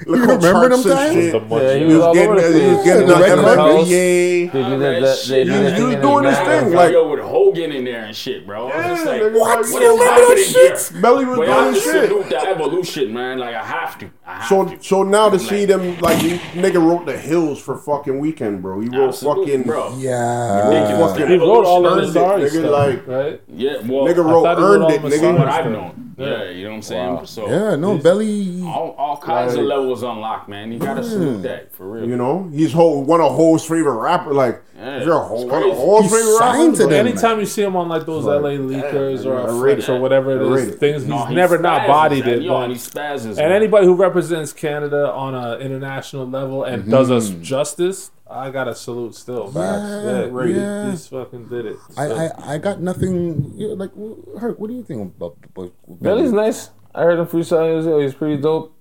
You 0.06 0.12
remember 0.14 0.68
them 0.68 0.82
times? 0.82 0.86
Yeah, 0.86 1.74
he, 1.74 1.78
he 1.80 1.84
was 1.84 1.94
was 1.94 2.02
all 2.02 2.14
getting 2.14 2.30
over 2.30 2.40
the 2.40 2.60
he 2.60 2.74
was 2.76 2.84
getting 2.84 3.06
The 3.06 3.14
the 3.14 3.20
red 3.20 3.38
carpet. 3.38 3.58
MFBA. 3.86 4.52
Did 4.52 4.52
that- 4.52 4.78
that- 4.78 5.24
they 5.28 5.44
He 5.44 5.50
was- 5.50 5.72
that 5.72 5.76
he 5.78 5.82
was 5.84 5.96
doing 5.96 6.24
his 6.24 6.38
thing, 6.38 6.64
Like 6.66 6.74
like 6.74 6.92
yo 6.92 7.10
with 7.10 7.20
Hogan 7.20 7.72
in 7.72 7.84
there 7.84 8.04
and 8.04 8.16
shit, 8.16 8.46
bro. 8.46 8.68
I 8.68 8.90
was 8.92 9.00
just 9.00 9.06
like, 9.06 9.20
what? 9.22 9.32
like, 9.32 9.72
What 9.72 9.82
you 9.82 9.88
remember 9.90 10.04
happening 10.04 10.28
that 10.36 10.46
here? 10.46 10.76
shit? 10.78 11.02
Belly 11.02 11.24
was 11.24 11.38
But 11.38 11.46
doing 11.46 11.74
to 11.74 11.80
shit. 11.80 12.08
salute 12.08 12.28
the 12.30 12.38
evolution, 12.48 13.12
man. 13.14 13.38
Like 13.38 13.54
I 13.54 13.64
have 13.64 13.98
to. 13.98 14.10
I 14.26 14.34
have 14.36 14.48
So 14.48 14.64
to. 14.64 14.82
so 14.82 15.02
now 15.02 15.28
to 15.28 15.38
see 15.38 15.64
them 15.64 15.98
like 16.00 16.18
nigga 16.18 16.80
wrote 16.84 17.06
the 17.06 17.16
hills 17.18 17.60
for 17.60 17.76
fucking 17.76 18.14
Weeknd, 18.20 18.62
bro. 18.62 18.80
He 18.80 18.88
wrote 18.88 19.16
fucking 19.16 19.62
bro. 19.64 19.94
Yeah. 19.98 20.70
Fucking 20.98 21.26
he 21.28 21.36
wrote 21.36 21.64
all 21.66 21.86
of 21.86 21.98
earned 21.98 22.12
the 22.12 22.20
it, 22.46 22.52
nigga, 22.52 22.70
like 22.70 23.06
right? 23.06 23.40
Yeah, 23.48 23.72
well, 23.84 24.04
nigga 24.06 24.24
wrote 24.24 24.44
thought 24.44 24.58
he 24.58 24.62
wrote 24.64 24.92
earned 24.92 24.92
it, 24.92 25.20
nigga. 25.20 25.38
what 25.38 25.48
I've 25.48 25.70
known. 25.70 26.02
Yeah, 26.18 26.48
you 26.48 26.64
know 26.64 26.70
what 26.70 26.76
I'm 26.76 26.82
saying. 26.82 26.85
So 27.26 27.48
Yeah, 27.48 27.76
no, 27.76 27.98
Belly. 27.98 28.62
all, 28.62 28.94
all 28.98 29.16
kinds 29.16 29.54
of 29.54 29.64
levels 29.64 30.02
unlocked, 30.02 30.48
man. 30.48 30.72
You 30.72 30.78
gotta 30.78 31.02
salute 31.04 31.42
that 31.42 31.72
for 31.74 31.86
real. 31.90 32.08
You 32.08 32.16
know, 32.16 32.48
he's 32.52 32.72
whole 32.72 33.02
one 33.04 33.20
of 33.20 33.34
Hov's 33.36 33.64
favorite 33.64 33.98
rapper. 34.00 34.32
Like, 34.32 34.62
Yeah, 34.78 35.02
you're 35.04 35.14
a 35.14 35.20
whole 35.20 35.46
one 35.48 35.62
of 35.62 35.76
crazy. 35.76 35.80
Hov's 35.86 36.10
favorite 36.12 36.38
signed 36.38 36.58
rappers. 36.62 36.78
to 36.78 36.84
like, 36.84 36.90
them. 36.90 37.06
Anytime 37.06 37.40
you 37.40 37.46
see 37.46 37.62
him 37.62 37.76
on 37.76 37.88
like 37.88 38.06
those 38.06 38.24
Like, 38.24 38.42
LA 38.42 38.48
leakers 38.50 39.24
yeah, 39.24 39.30
or 39.30 39.38
I 39.40 39.42
a 39.50 39.54
rate 39.54 39.74
Flex 39.76 39.88
it. 39.88 39.92
or 39.92 40.00
whatever 40.00 40.32
it 40.32 40.46
I 40.46 40.54
rate 40.54 40.68
is, 40.68 40.74
it. 40.74 40.78
things 40.78 41.04
No, 41.06 41.18
he's 41.18 41.28
he 41.28 41.34
never 41.34 41.58
not 41.58 41.82
spazzes, 41.82 41.86
bodied 41.86 42.24
man. 42.26 42.34
it. 42.34 42.42
Yo, 42.42 42.52
man. 42.54 42.62
and 42.64 42.72
he 42.72 42.78
spazzes. 42.78 43.24
And 43.26 43.36
man. 43.36 43.52
anybody 43.52 43.86
who 43.86 43.94
represents 43.94 44.52
Canada 44.52 45.10
on 45.12 45.34
an 45.34 45.60
international 45.60 46.26
level 46.28 46.64
and 46.64 46.90
does 46.90 47.10
us 47.10 47.30
Mm-hmm. 47.30 47.42
justice, 47.42 48.10
I 48.28 48.50
gotta 48.50 48.74
salute 48.74 49.14
still. 49.14 49.52
Yeah, 49.54 50.28
yeah, 50.30 50.44
yeah. 50.46 50.90
He's 50.90 51.06
fucking 51.06 51.46
did 51.48 51.66
it. 51.66 51.76
I, 51.96 52.08
So- 52.08 52.16
I, 52.16 52.54
I 52.54 52.58
got 52.58 52.80
nothing. 52.80 53.52
You 53.54 53.68
know, 53.68 53.74
like, 53.74 53.92
Herc, 54.40 54.58
what 54.58 54.68
do 54.68 54.74
you 54.74 54.82
think 54.82 55.00
about, 55.02 55.36
about 55.54 55.72
Belly's 55.86 56.32
nice. 56.32 56.70
I 56.94 57.02
heard 57.02 57.18
him 57.18 57.26
freestyle. 57.26 57.98
He 57.98 58.02
he's 58.02 58.14
pretty 58.14 58.40
dope. 58.40 58.74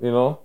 You 0.00 0.10
know, 0.10 0.40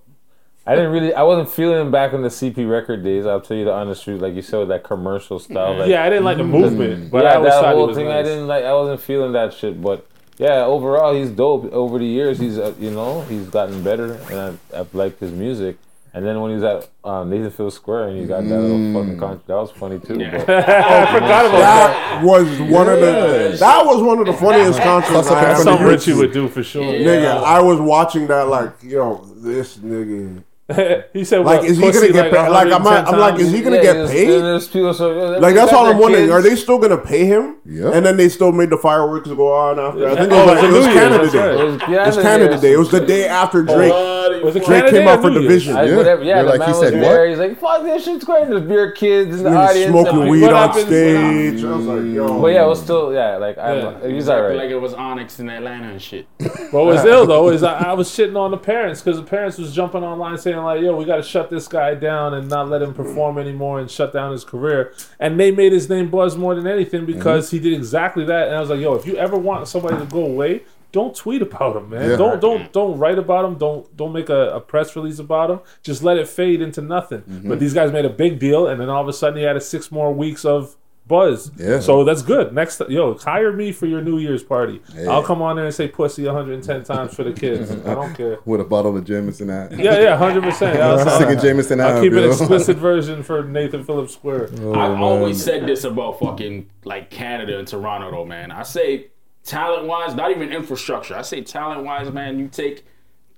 I 0.66 0.74
didn't 0.74 0.92
really. 0.92 1.14
I 1.14 1.22
wasn't 1.22 1.50
feeling 1.50 1.80
him 1.80 1.90
back 1.90 2.12
in 2.12 2.22
the 2.22 2.28
CP 2.28 2.68
record 2.68 3.04
days. 3.04 3.26
I'll 3.26 3.40
tell 3.40 3.56
you 3.56 3.64
the 3.64 3.72
honest 3.72 4.04
truth. 4.04 4.20
Like 4.20 4.34
you 4.34 4.42
said, 4.42 4.58
with 4.58 4.68
that 4.68 4.84
commercial 4.84 5.38
style. 5.38 5.78
Like, 5.78 5.88
yeah, 5.88 6.04
I 6.04 6.10
didn't 6.10 6.24
like 6.24 6.38
the 6.38 6.44
movement, 6.44 7.10
but 7.10 7.26
I 7.26 7.30
yeah, 7.30 7.36
always 7.36 7.52
that 7.52 7.74
whole 7.74 7.86
was 7.88 7.96
thing. 7.96 8.08
I 8.08 8.22
didn't 8.22 8.46
like. 8.46 8.64
I 8.64 8.72
wasn't 8.72 9.00
feeling 9.00 9.32
that 9.32 9.52
shit. 9.52 9.80
But 9.80 10.06
yeah, 10.38 10.64
overall, 10.64 11.14
he's 11.14 11.30
dope. 11.30 11.72
Over 11.72 11.98
the 11.98 12.06
years, 12.06 12.38
he's 12.38 12.58
uh, 12.58 12.74
you 12.78 12.90
know 12.90 13.22
he's 13.22 13.46
gotten 13.48 13.82
better, 13.82 14.14
and 14.30 14.58
I, 14.74 14.80
I've 14.80 14.94
liked 14.94 15.20
his 15.20 15.32
music. 15.32 15.78
And 16.18 16.26
then 16.26 16.40
when 16.40 16.50
he 16.50 16.56
was 16.56 16.64
at 16.64 16.90
um, 17.08 17.30
Nathan 17.30 17.48
Phillips 17.48 17.76
Square 17.76 18.08
and 18.08 18.18
he 18.18 18.26
got 18.26 18.42
that 18.42 18.60
little 18.60 18.92
fucking 18.92 19.20
contract, 19.20 19.46
that 19.46 19.54
was 19.54 19.70
funny 19.70 20.00
too. 20.00 20.18
But, 20.18 20.50
I 20.50 21.12
forgot 21.12 21.46
about 21.46 21.52
that. 21.52 22.20
That 22.20 22.24
was 22.24 22.60
one 22.60 22.88
of 22.88 22.98
the. 22.98 23.56
That 23.60 23.86
was 23.86 24.02
one 24.02 24.18
of 24.18 24.26
the 24.26 24.32
funniest 24.32 24.80
concerts 24.80 25.12
Plus, 25.12 25.30
I 25.30 25.38
had. 25.38 25.48
That's 25.50 25.62
something 25.62 25.86
Richie 25.86 26.14
would 26.14 26.32
do 26.32 26.48
for 26.48 26.64
sure. 26.64 26.82
Nigga, 26.82 27.40
I 27.40 27.62
was 27.62 27.78
watching 27.78 28.26
that 28.26 28.48
like, 28.48 28.82
yo, 28.82 29.24
this 29.36 29.76
nigga. 29.76 30.42
he 31.14 31.24
said, 31.24 31.38
Like, 31.46 31.60
what, 31.60 31.64
is 31.64 31.78
he 31.78 31.82
gonna 31.82 31.92
pussy 31.94 32.12
get 32.12 32.30
paid? 32.30 32.48
Like, 32.50 32.70
I'm, 32.70 32.82
110 32.84 33.14
I'm 33.14 33.18
like, 33.20 33.40
is 33.40 33.50
he 33.52 33.62
gonna 33.62 33.76
Yeah, 33.76 33.82
get 33.82 33.92
there's- 33.94 34.10
paid? 34.10 34.28
there's 34.28 34.68
people, 34.68 34.92
so, 34.92 35.38
Like 35.38 35.54
that's 35.54 35.72
all 35.72 35.86
I'm 35.86 35.92
their 35.92 36.02
wondering. 36.02 36.24
kids. 36.24 36.32
Are 36.34 36.42
they 36.42 36.56
still 36.56 36.78
gonna 36.78 36.98
pay 36.98 37.24
him? 37.24 37.56
Yeah. 37.64 37.92
And 37.94 38.04
then 38.04 38.18
they 38.18 38.28
still 38.28 38.52
made 38.52 38.68
the 38.68 38.76
fireworks 38.76 39.28
go 39.28 39.50
on 39.50 39.78
after. 39.78 40.06
I 40.08 40.14
think 40.16 40.30
it 40.30 40.32
Oh, 40.34 40.46
was, 40.46 40.46
like, 40.46 40.64
it 40.64 40.66
was 40.66 40.72
New 40.86 40.92
Year's, 40.92 40.94
Canada 40.94 41.18
that's 41.22 41.32
Day. 41.32 41.38
right. 41.38 41.48
It 41.48 41.64
was 41.64 41.64
It 41.64 41.72
was 41.72 41.82
Canada 42.16 42.22
Canada 42.22 42.54
Day. 42.56 42.60
Day. 42.60 42.72
It 42.74 42.78
was 42.78 42.90
the 42.90 43.00
day 43.06 43.28
after 43.28 43.58
oh. 43.66 43.74
Drake. 43.76 44.44
Was 44.44 44.56
it 44.56 44.64
Drake 44.66 44.84
Canada 44.84 44.98
came 44.98 45.08
out 45.08 45.22
for 45.22 45.30
Division. 45.30 45.74
I, 45.76 45.84
Yeah. 45.84 45.96
whatever, 45.96 46.22
yeah, 46.22 46.34
You're 46.36 46.44
the 46.44 46.50
like, 46.50 46.58
man 46.60 46.68
he 46.68 46.72
was 46.72 46.80
said 46.82 46.92
there. 46.94 47.18
what? 47.20 47.28
He's 47.30 47.38
like, 47.38 47.58
"Fuck 47.60 47.82
this 47.82 48.04
shit's 48.04 48.24
great." 48.24 48.48
There's 48.48 48.60
beer 48.60 48.92
kids 48.92 49.38
in 49.38 49.44
the 49.44 49.56
audience. 49.56 49.90
smoking 49.90 50.20
and- 50.20 50.30
weed 50.30 50.42
what 50.42 50.52
on 50.52 50.68
happens- 50.68 50.86
stage. 50.86 51.64
I 51.64 51.72
was 51.76 51.86
like, 51.86 52.14
yo. 52.14 52.40
But 52.42 52.46
yeah, 52.48 52.64
it 52.64 52.68
was 52.68 52.80
still 52.82 53.12
yeah. 53.14 53.36
Like 53.38 53.56
I'm, 53.58 54.10
he's 54.12 54.28
Like- 54.28 54.36
alright. 54.36 54.56
Like 54.58 54.70
it 54.70 54.76
was 54.80 54.92
Onyx 54.94 55.40
in 55.40 55.48
Atlanta 55.48 55.88
and 55.88 56.00
shit. 56.02 56.26
What 56.72 56.84
was 56.84 57.04
ill 57.06 57.26
though 57.26 57.48
is 57.48 57.62
I, 57.62 57.90
I 57.90 57.92
was 57.94 58.08
shitting 58.10 58.36
on 58.36 58.50
the 58.50 58.58
parents 58.58 59.00
because 59.00 59.16
the 59.18 59.24
parents 59.26 59.56
was 59.58 59.72
jumping 59.74 60.04
online 60.04 60.36
saying 60.38 60.57
like, 60.64 60.80
"Yo, 60.80 60.96
we 60.96 61.04
got 61.04 61.16
to 61.16 61.22
shut 61.22 61.50
this 61.50 61.68
guy 61.68 61.94
down 61.94 62.34
and 62.34 62.48
not 62.48 62.68
let 62.68 62.82
him 62.82 62.94
perform 62.94 63.38
anymore 63.38 63.80
and 63.80 63.90
shut 63.90 64.12
down 64.12 64.32
his 64.32 64.44
career." 64.44 64.92
And 65.18 65.38
they 65.38 65.50
made 65.50 65.72
his 65.72 65.88
name 65.88 66.10
buzz 66.10 66.36
more 66.36 66.54
than 66.54 66.66
anything 66.66 67.02
mm-hmm. 67.02 67.12
because 67.12 67.50
he 67.50 67.58
did 67.58 67.72
exactly 67.72 68.24
that. 68.24 68.48
And 68.48 68.56
I 68.56 68.60
was 68.60 68.70
like, 68.70 68.80
"Yo, 68.80 68.94
if 68.94 69.06
you 69.06 69.16
ever 69.16 69.36
want 69.36 69.68
somebody 69.68 69.98
to 69.98 70.06
go 70.06 70.24
away." 70.24 70.62
Don't 70.90 71.14
tweet 71.14 71.42
about 71.42 71.76
him, 71.76 71.90
man. 71.90 72.08
Yeah. 72.08 72.16
Don't 72.16 72.40
don't 72.40 72.72
don't 72.72 72.98
write 72.98 73.18
about 73.18 73.44
him. 73.44 73.58
Don't 73.58 73.94
don't 73.94 74.10
make 74.10 74.30
a, 74.30 74.52
a 74.54 74.60
press 74.60 74.96
release 74.96 75.18
about 75.18 75.50
him. 75.50 75.60
Just 75.82 76.02
let 76.02 76.16
it 76.16 76.26
fade 76.26 76.62
into 76.62 76.80
nothing. 76.80 77.20
Mm-hmm. 77.20 77.46
But 77.46 77.60
these 77.60 77.74
guys 77.74 77.92
made 77.92 78.06
a 78.06 78.10
big 78.10 78.38
deal, 78.38 78.66
and 78.66 78.80
then 78.80 78.88
all 78.88 79.02
of 79.02 79.06
a 79.06 79.12
sudden 79.12 79.38
he 79.38 79.44
had 79.44 79.54
a 79.54 79.60
six 79.60 79.92
more 79.92 80.14
weeks 80.14 80.46
of 80.46 80.76
buzz. 81.08 81.50
Yeah. 81.56 81.80
So 81.80 82.04
that's 82.04 82.22
good. 82.22 82.52
Next, 82.54 82.80
yo, 82.88 83.14
hire 83.18 83.52
me 83.52 83.72
for 83.72 83.86
your 83.86 84.02
New 84.02 84.18
Year's 84.18 84.42
party. 84.42 84.80
Hey. 84.92 85.06
I'll 85.06 85.22
come 85.22 85.42
on 85.42 85.56
there 85.56 85.64
and 85.64 85.74
say 85.74 85.88
pussy 85.88 86.24
110 86.26 86.84
times 86.84 87.14
for 87.14 87.24
the 87.24 87.32
kids. 87.32 87.70
I 87.70 87.94
don't 87.94 88.14
care. 88.16 88.38
With 88.44 88.60
a 88.60 88.64
bottle 88.64 88.96
of 88.96 89.04
Jameson 89.04 89.50
at. 89.50 89.72
Yeah, 89.78 89.98
yeah, 90.00 90.16
hundred 90.16 90.42
percent. 90.44 90.78
I'll, 90.80 91.18
Singing 91.18 91.40
Jameson 91.40 91.80
I'll 91.80 91.96
out, 91.96 92.02
keep 92.02 92.12
an 92.12 92.24
explicit 92.24 92.76
version 92.76 93.22
for 93.22 93.42
Nathan 93.42 93.82
Phillips 93.84 94.12
Square. 94.14 94.50
Oh, 94.60 94.74
I've 94.74 94.92
man. 94.92 95.02
always 95.02 95.42
said 95.42 95.66
this 95.66 95.84
about 95.84 96.20
fucking 96.20 96.68
like 96.84 97.10
Canada 97.10 97.58
and 97.58 97.66
Toronto 97.66 98.10
though, 98.10 98.24
man. 98.24 98.50
I 98.52 98.62
say 98.62 99.08
talent 99.44 99.86
wise, 99.86 100.14
not 100.14 100.30
even 100.30 100.52
infrastructure. 100.52 101.16
I 101.16 101.22
say 101.22 101.40
talent 101.40 101.84
wise, 101.84 102.12
man, 102.12 102.38
you 102.38 102.48
take 102.48 102.84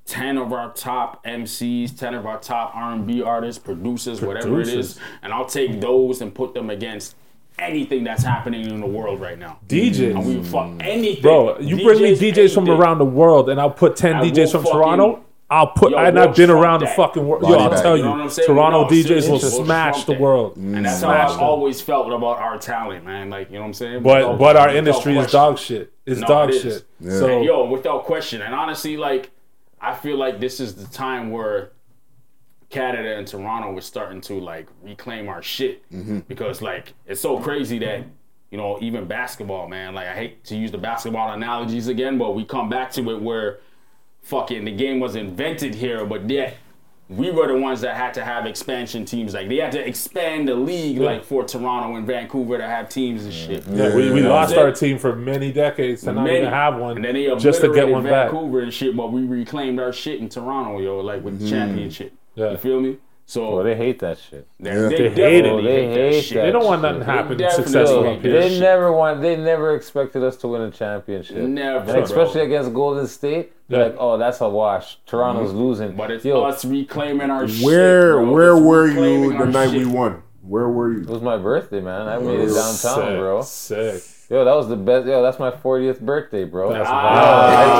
10 0.06 0.38
of 0.38 0.52
our 0.52 0.72
top 0.72 1.24
MCs, 1.24 1.96
10 1.96 2.14
of 2.14 2.26
our 2.26 2.40
top 2.40 2.74
R&B 2.74 3.22
artists, 3.22 3.62
producers, 3.62 4.20
whatever 4.20 4.48
it 4.48 4.64
Producers. 4.64 4.96
is, 4.96 5.00
and 5.22 5.32
I'll 5.32 5.46
take 5.46 5.80
those 5.80 6.20
and 6.20 6.34
put 6.34 6.52
them 6.52 6.68
against 6.68 7.14
anything 7.58 8.04
that's 8.04 8.22
happening 8.22 8.66
in 8.70 8.80
the 8.80 8.86
world 8.86 9.20
right 9.20 9.38
now. 9.38 9.58
DJs. 9.68 10.10
And 10.16 10.26
we 10.26 10.42
fuck 10.42 10.66
mm. 10.68 10.82
anything. 10.82 11.22
Bro, 11.22 11.58
you 11.60 11.82
bring 11.82 12.02
me 12.02 12.14
DJs 12.16 12.54
from 12.54 12.68
around 12.68 12.98
the 12.98 13.04
world, 13.04 13.50
and 13.50 13.60
I'll 13.60 13.70
put 13.70 13.96
10 13.96 14.16
I 14.16 14.22
DJs 14.24 14.54
will 14.54 14.62
from 14.62 14.72
Toronto. 14.72 15.24
I'll 15.52 15.66
put. 15.66 15.90
Yo, 15.90 15.98
and 15.98 16.14
we'll 16.14 16.28
I've 16.28 16.36
been 16.36 16.46
trump 16.48 16.62
around 16.62 16.80
the 16.80 16.86
fucking 16.86 17.26
world. 17.26 17.42
Body 17.42 17.54
Yo, 17.54 17.58
I'll 17.58 17.70
bag. 17.70 17.82
tell 17.82 17.96
You 17.96 18.04
you, 18.04 18.16
know 18.16 18.24
what 18.24 18.38
Toronto 18.46 18.82
No, 18.82 18.88
DJs 18.88 19.22
will 19.24 19.30
we'll 19.40 19.64
smash 19.64 20.04
the 20.04 20.12
that. 20.12 20.20
world. 20.20 20.56
And 20.56 20.86
that's 20.86 21.00
Smash 21.00 21.10
how 21.16 21.26
I've 21.26 21.34
them. 21.34 21.42
always 21.42 21.80
felt 21.80 22.06
about 22.06 22.38
our 22.38 22.56
talent, 22.56 23.04
man. 23.04 23.30
Like, 23.30 23.48
you 23.48 23.56
know 23.56 23.62
what 23.62 23.66
I'm 23.66 23.74
saying? 23.74 24.02
But 24.04 24.18
Without- 24.18 24.38
but 24.38 24.56
our 24.56 24.66
without 24.68 24.76
industry 24.76 25.18
is 25.18 25.32
dog 25.32 25.58
shit. 25.58 25.92
It's 26.06 26.20
No, 26.20 26.26
dog 26.28 26.50
it 26.50 26.54
is. 26.54 26.62
shit. 26.62 26.84
Yeah. 27.00 27.10
So 27.18 27.26
And 27.38 27.44
yo, 27.44 27.64
without 27.64 28.04
question. 28.04 28.42
And 28.42 28.54
honestly, 28.54 28.96
like, 28.96 29.32
I 29.80 29.94
feel 29.94 30.16
like 30.16 30.38
this 30.38 30.60
is 30.60 30.76
the 30.76 30.86
time 30.86 31.32
where 31.32 31.72
Canada 32.70 33.16
and 33.16 33.26
Toronto 33.26 33.72
was 33.72 33.84
starting 33.84 34.20
to 34.22 34.34
like 34.40 34.68
reclaim 34.82 35.28
our 35.28 35.42
shit 35.42 35.82
Mm-hmm. 35.90 36.20
because 36.28 36.62
like 36.62 36.94
it's 37.06 37.20
so 37.20 37.38
crazy 37.40 37.78
that 37.80 38.04
you 38.50 38.58
know 38.58 38.78
even 38.80 39.04
basketball, 39.06 39.68
man. 39.68 39.94
Like 39.94 40.06
I 40.06 40.14
hate 40.14 40.44
to 40.44 40.56
use 40.56 40.70
the 40.70 40.78
basketball 40.78 41.32
analogies 41.32 41.88
again, 41.88 42.16
but 42.16 42.34
we 42.34 42.44
come 42.44 42.68
back 42.68 42.90
to 42.92 43.10
it 43.10 43.20
where 43.20 43.58
fucking 44.22 44.64
the 44.64 44.72
game 44.72 45.00
was 45.00 45.16
invented 45.16 45.74
here, 45.74 46.04
but 46.04 46.28
yet 46.30 46.56
we 47.08 47.28
were 47.32 47.48
the 47.48 47.56
ones 47.58 47.80
that 47.80 47.96
had 47.96 48.14
to 48.14 48.22
have 48.24 48.46
expansion 48.46 49.04
teams. 49.04 49.34
Like 49.34 49.48
they 49.48 49.56
had 49.56 49.72
to 49.72 49.84
expand 49.84 50.46
the 50.46 50.54
league, 50.54 50.98
like 50.98 51.24
for 51.24 51.42
Toronto 51.42 51.96
and 51.96 52.06
Vancouver 52.06 52.56
to 52.58 52.64
have 52.68 52.88
teams 52.88 53.24
and 53.24 53.34
shit. 53.34 53.64
yeah, 53.66 53.88
we, 53.96 54.10
we 54.12 54.18
You 54.18 54.22
know 54.22 54.28
what 54.30 54.42
lost 54.50 54.56
our 54.56 54.70
team 54.70 54.96
for 54.96 55.16
many 55.16 55.50
decades 55.50 56.02
to 56.02 56.12
not 56.12 56.22
Many. 56.24 56.38
even 56.38 56.50
have 56.50 56.76
one, 56.76 56.94
And 56.96 57.04
then 57.04 57.14
they 57.14 57.24
just 57.36 57.62
to 57.62 57.66
get 57.74 57.88
obliterated 57.88 57.92
one 57.92 58.02
back. 58.04 58.30
Vancouver 58.30 58.60
and 58.60 58.72
shit, 58.72 58.96
but 58.96 59.10
we 59.10 59.22
reclaimed 59.24 59.80
our 59.80 59.92
shit 59.92 60.20
in 60.20 60.28
Toronto, 60.28 60.78
yo, 60.78 61.00
like 61.00 61.24
with 61.24 61.40
the 61.40 61.50
championship. 61.50 62.12
Yeah. 62.40 62.50
You 62.52 62.56
feel 62.56 62.80
me? 62.80 62.96
So 63.26 63.54
Well, 63.54 63.62
they 63.64 63.76
hate 63.76 64.00
that 64.00 64.18
shit. 64.18 64.44
they, 64.58 64.70
Yeah. 64.70 64.88
they, 64.88 64.96
They 64.96 65.08
hate 65.10 65.42
definitely 65.42 65.60
it. 65.60 65.64
They 65.64 65.86
hate, 65.86 65.90
hate 65.94 66.12
that 66.16 66.22
shit. 66.24 66.34
that 66.34 66.42
They 66.46 66.50
don't 66.52 66.64
want 66.64 66.82
nothing 66.82 66.98
They 66.98 67.04
happen 67.04 67.36
definitely 67.36 67.64
successful 67.64 68.02
hate 68.02 68.16
up 68.16 68.22
that 68.22 68.28
here. 68.28 68.40
They 68.40 68.48
shit. 68.48 68.60
never 68.60 68.92
want. 68.92 69.22
They 69.22 69.36
never 69.36 69.74
expected 69.76 70.24
us 70.24 70.36
to 70.38 70.48
win 70.48 70.62
a 70.62 70.70
championship. 70.72 71.36
Never, 71.36 71.78
And 71.92 72.02
especially 72.02 72.40
bro. 72.40 72.42
against 72.46 72.74
Golden 72.74 73.06
State. 73.06 73.52
They're 73.68 73.78
Yeah. 73.78 73.86
like, 73.86 73.96
oh, 74.00 74.18
that's 74.18 74.40
a 74.40 74.48
wash. 74.48 74.98
Toronto's 75.06 75.52
losing. 75.52 75.92
But 75.92 76.10
it's 76.10 76.24
Yo, 76.24 76.42
us 76.42 76.64
reclaiming 76.64 77.30
our 77.30 77.46
shit. 77.46 77.64
Where 77.64 78.14
bro. 78.16 78.32
where 78.32 78.54
It's 78.56 78.64
were 78.66 78.86
you 78.88 79.30
the 79.32 79.36
our 79.38 79.46
night 79.46 79.70
we 79.70 79.84
won? 79.84 80.22
Where 80.42 80.68
were 80.68 80.92
you? 80.92 81.02
it 81.02 81.08
was 81.08 81.22
my 81.22 81.36
birthday, 81.36 81.80
man. 81.80 82.08
I 82.08 82.18
made 82.18 82.40
it 82.40 82.50
Sick, 82.50 82.82
downtown, 82.92 83.16
bro. 83.18 83.42
Sick. 83.42 84.02
Yo, 84.28 84.44
that 84.44 84.54
was 84.56 84.68
the 84.68 84.76
best. 84.76 85.06
Yo, 85.06 85.22
that's 85.22 85.38
my 85.38 85.50
40th 85.52 86.00
birthday, 86.00 86.44
bro. 86.44 86.72
That's 86.72 86.88
Ah, 86.88 86.92
I 87.58 87.79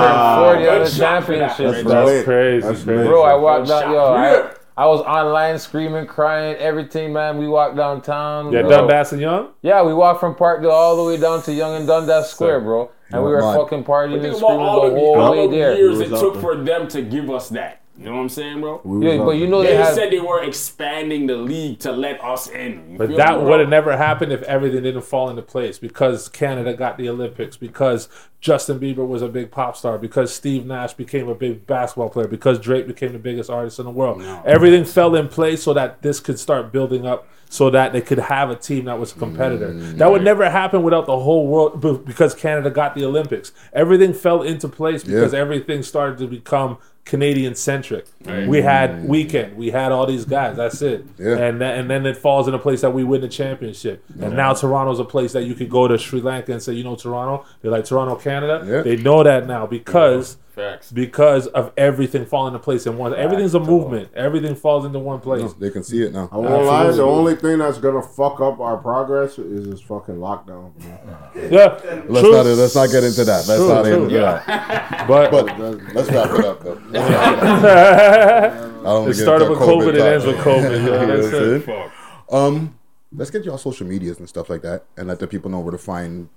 turned 0.98 1.24
40 1.24 1.40
on 1.40 1.48
good 1.48 1.48
the 1.48 1.48
shot 1.48 1.56
for 1.56 1.56
that, 1.56 1.56
championship, 1.56 1.76
Rich. 1.76 1.84
bro. 1.86 2.06
That's 2.06 2.24
crazy. 2.24 2.66
That's 2.66 2.84
crazy. 2.84 3.04
Bro, 3.08 3.22
I 3.22 3.34
walked 3.34 3.66
Good 3.66 3.80
down. 3.80 3.92
Yo, 3.92 4.14
I, 4.14 4.50
I 4.76 4.86
was 4.86 5.00
online 5.02 5.58
screaming, 5.58 6.06
crying, 6.06 6.56
everything, 6.56 7.12
man. 7.12 7.38
We 7.38 7.48
walked 7.48 7.76
downtown. 7.76 8.52
yeah, 8.52 8.62
bro. 8.62 8.70
Dundas 8.70 9.12
and 9.12 9.20
Yonge. 9.20 9.50
Yeah, 9.62 9.82
we 9.82 9.92
walked 9.94 10.20
from 10.20 10.34
Parkdale 10.34 10.70
all 10.72 10.96
the 10.96 11.04
way 11.04 11.16
down 11.20 11.42
to 11.42 11.52
Yonge 11.52 11.78
and 11.80 11.86
Dundas 11.86 12.30
Square, 12.30 12.60
bro. 12.62 12.90
And 13.12 13.22
we 13.24 13.30
were 13.30 13.40
Mad. 13.40 13.56
fucking 13.56 13.84
partying 13.84 14.20
But 14.20 14.26
and 14.28 14.36
screaming 14.36 14.60
all 14.60 14.82
the 14.84 14.90
the, 14.90 14.96
whole 14.96 15.20
all 15.20 15.30
way 15.32 15.46
the 15.48 15.56
there. 15.56 15.76
years 15.76 15.98
it 16.00 16.10
took 16.10 16.36
for 16.40 16.56
them 16.56 16.86
to 16.88 17.02
give 17.02 17.28
us 17.28 17.48
that. 17.50 17.80
You 18.00 18.06
know 18.06 18.16
what 18.16 18.22
I'm 18.22 18.28
saying, 18.30 18.60
bro? 18.62 18.80
We 18.82 19.06
Yeah, 19.10 19.18
but 19.18 19.32
you 19.32 19.46
know 19.46 19.60
They 19.62 19.68
they 19.68 19.76
had. 19.76 19.94
said 19.94 20.10
they 20.10 20.20
were 20.20 20.42
expanding 20.42 21.26
the 21.26 21.36
league 21.36 21.80
to 21.80 21.92
let 21.92 22.22
us 22.24 22.48
in. 22.48 22.92
You 22.92 22.98
But 22.98 23.14
that 23.16 23.42
would 23.42 23.60
have 23.60 23.68
never 23.68 23.94
happened 23.94 24.32
if 24.32 24.40
everything 24.44 24.82
didn't 24.84 25.02
fall 25.02 25.28
into 25.28 25.42
place 25.42 25.78
because 25.78 26.26
Canada 26.30 26.72
got 26.72 26.96
the 26.96 27.10
Olympics, 27.10 27.58
because 27.58 28.08
Justin 28.40 28.80
Bieber 28.80 29.06
was 29.06 29.20
a 29.20 29.28
big 29.28 29.50
pop 29.50 29.76
star, 29.76 29.98
because 29.98 30.32
Steve 30.32 30.64
Nash 30.64 30.94
became 30.94 31.28
a 31.28 31.34
big 31.34 31.66
basketball 31.66 32.08
player, 32.08 32.26
because 32.26 32.58
Drake 32.58 32.86
became 32.86 33.12
the 33.12 33.18
biggest 33.18 33.50
artist 33.50 33.78
in 33.78 33.84
the 33.84 33.90
world. 33.90 34.22
Everything 34.46 34.86
fell 34.86 35.14
in 35.14 35.28
place 35.28 35.62
so 35.62 35.74
that 35.74 36.00
this 36.00 36.20
could 36.20 36.38
start 36.38 36.72
building 36.72 37.06
up 37.06 37.28
so 37.52 37.68
that 37.68 37.92
they 37.92 38.00
could 38.00 38.18
have 38.18 38.48
a 38.48 38.54
team 38.54 38.84
that 38.84 38.96
was 38.98 39.10
a 39.10 39.16
competitor. 39.16 39.72
Mm. 39.74 39.98
That 39.98 40.10
would 40.10 40.22
never 40.22 40.48
happen 40.48 40.84
without 40.84 41.06
the 41.06 41.18
whole 41.18 41.48
world 41.48 42.04
because 42.06 42.32
Canada 42.32 42.70
got 42.70 42.94
the 42.94 43.04
Olympics. 43.04 43.50
Everything 43.72 44.14
fell 44.14 44.42
into 44.42 44.68
place 44.68 45.02
because 45.02 45.32
Yeah. 45.32 45.40
everything 45.40 45.82
started 45.82 46.16
to 46.18 46.28
become 46.28 46.78
Canadian 47.04 47.54
centric. 47.54 48.06
We 48.24 48.62
had 48.62 48.90
mm. 48.90 49.06
Weeknd, 49.06 49.56
we 49.56 49.70
had 49.70 49.90
all 49.90 50.06
these 50.06 50.24
guys. 50.24 50.56
That's 50.56 50.80
it. 50.82 51.04
Yeah. 51.18 51.38
And 51.38 51.60
then, 51.60 51.78
and 51.78 51.90
then 51.90 52.06
it 52.06 52.16
falls 52.16 52.46
in 52.46 52.54
a 52.54 52.58
place 52.58 52.82
that 52.82 52.90
we 52.90 53.02
win 53.02 53.20
the 53.20 53.28
championship. 53.28 54.04
And 54.20 54.36
now 54.36 54.54
Toronto's 54.54 55.00
a 55.00 55.04
place 55.04 55.32
that 55.32 55.44
you 55.44 55.54
could 55.54 55.70
go 55.70 55.88
to 55.88 55.98
Sri 55.98 56.20
Lanka 56.20 56.52
and 56.52 56.62
say, 56.62 56.72
you 56.74 56.84
know, 56.84 56.96
Toronto. 56.96 57.44
They're 57.62 57.70
like 57.70 57.84
Toronto, 57.84 58.16
Canada. 58.16 58.64
Yeah. 58.64 58.82
They 58.82 58.96
know 58.96 59.22
that 59.22 59.46
now 59.46 59.66
because 59.66 60.36
Facts. 60.54 60.90
because 60.92 61.46
of 61.48 61.72
everything 61.76 62.26
falling 62.26 62.52
into 62.54 62.62
place 62.62 62.86
in 62.86 62.96
one. 62.98 63.14
Everything's 63.14 63.54
a 63.54 63.60
movement. 63.60 64.10
Everything 64.14 64.54
falls 64.54 64.84
into 64.84 64.98
one 64.98 65.20
place. 65.20 65.52
They 65.54 65.70
can 65.70 65.82
see 65.84 66.02
it 66.02 66.12
now. 66.12 66.28
I 66.32 66.36
won't 66.36 66.64
lie. 66.66 66.90
The 66.90 67.02
only 67.02 67.36
thing 67.36 67.58
that's 67.58 67.78
gonna 67.78 68.02
fuck 68.02 68.40
up 68.40 68.60
our 68.60 68.76
progress 68.76 69.38
is 69.38 69.68
this 69.68 69.80
fucking 69.80 70.16
lockdown. 70.16 70.72
bro. 70.74 71.42
Yeah. 71.50 71.80
Let's 72.08 72.20
true. 72.20 72.32
not 72.32 72.46
let's 72.46 72.74
not 72.74 72.90
get 72.90 73.04
into 73.04 73.24
that. 73.24 73.46
Let's 73.46 73.56
True, 73.56 73.68
not 73.68 73.84
get 73.84 73.94
true. 73.94 74.02
into 74.04 74.18
that. 74.18 75.06
But, 75.08 75.30
But 75.30 75.58
let's 75.94 76.10
wrap 76.10 76.30
it 76.38 76.44
up 76.44 76.62
though. 76.62 76.80
Let's 76.90 77.64
it. 77.64 78.70
I 78.80 78.82
don't 78.82 79.08
it 79.10 79.14
started 79.14 79.48
with 79.50 79.58
COVID. 79.58 79.94
It 79.94 80.00
ends 80.00 80.24
with 80.26 80.36
COVID. 80.36 80.70
You 80.80 80.90
Yeah, 80.90 81.04
know 81.06 81.16
that's 81.16 81.66
what 81.68 81.74
I'm 81.74 81.86
it. 81.88 81.92
Um, 82.32 82.78
let's 83.14 83.30
get 83.30 83.44
y'all 83.44 83.58
social 83.58 83.86
medias 83.86 84.18
and 84.18 84.28
stuff 84.28 84.48
like 84.50 84.62
that, 84.62 84.84
and 84.96 85.08
let 85.08 85.18
the 85.18 85.26
people 85.26 85.50
know 85.50 85.60
where 85.60 85.72
to 85.72 85.78
find 85.78 86.28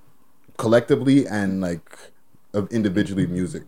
collectively 0.57 1.25
and 1.27 1.61
like 1.61 1.97
of 2.53 2.71
individually 2.71 3.25
music. 3.27 3.63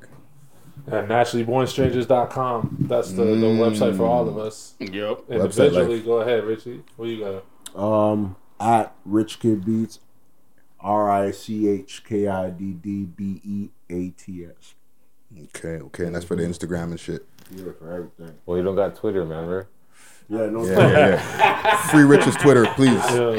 And 0.88 1.10
naturallybornstrangers.com. 1.10 2.78
That's 2.82 3.12
the, 3.12 3.24
the 3.24 3.32
mm. 3.32 3.58
website 3.58 3.98
for 3.98 4.06
all 4.06 4.28
of 4.28 4.38
us. 4.38 4.76
Yep. 4.80 4.92
Website, 4.92 5.30
Individually, 5.32 6.02
go 6.02 6.14
ahead, 6.22 6.44
Richie. 6.44 6.84
What 6.96 7.10
you 7.10 7.42
got? 7.76 7.80
Um, 7.80 8.36
at 8.60 8.94
Rich 9.04 9.40
Kid 9.40 9.66
Beats, 9.66 10.00
R 10.80 11.10
I 11.10 11.32
C 11.32 11.68
H 11.68 12.04
K 12.04 12.28
I 12.28 12.52
D 12.52 12.74
D 12.74 13.06
B 13.06 13.42
E 13.44 13.70
A 13.90 14.10
T 14.10 14.46
S. 14.46 14.76
Okay, 15.56 15.84
okay, 15.84 16.06
and 16.06 16.16
that's 16.16 16.26
for 16.26 16.36
the 16.36 16.44
Instagram 16.44 16.92
and 16.92 17.00
shit. 17.00 17.26
Yeah, 17.52 17.72
for 17.78 17.92
everything. 17.92 18.38
Well, 18.46 18.58
you 18.58 18.64
don't 18.64 18.76
got 18.76 18.96
Twitter, 18.96 19.26
man, 19.26 19.46
right? 19.48 19.66
Yeah, 20.30 20.48
no. 20.48 20.66
Yeah, 20.66 20.90
yeah, 20.90 21.08
yeah. 21.10 21.78
Free 21.92 22.04
Rich's 22.04 22.36
Twitter, 22.36 22.66
please. 22.76 22.94
Yeah. 22.94 23.32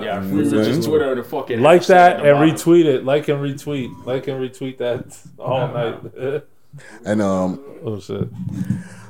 Yeah, 0.00 0.20
mm. 0.20 0.30
free 0.30 0.58
Rich's 0.58 0.78
mm. 0.78 0.88
Twitter 0.88 1.10
and 1.10 1.20
the 1.20 1.24
fucking 1.24 1.60
Like 1.60 1.86
that 1.86 2.16
and 2.16 2.38
bottom. 2.38 2.50
retweet 2.50 2.84
it. 2.84 3.04
Like 3.04 3.28
and 3.28 3.40
retweet. 3.40 4.04
Like 4.04 4.26
and 4.28 4.40
retweet 4.40 4.78
that 4.78 5.16
all 5.38 5.68
night. 5.68 6.44
And 7.04 7.20
um, 7.22 7.60
oh 7.84 8.00
shit. 8.00 8.28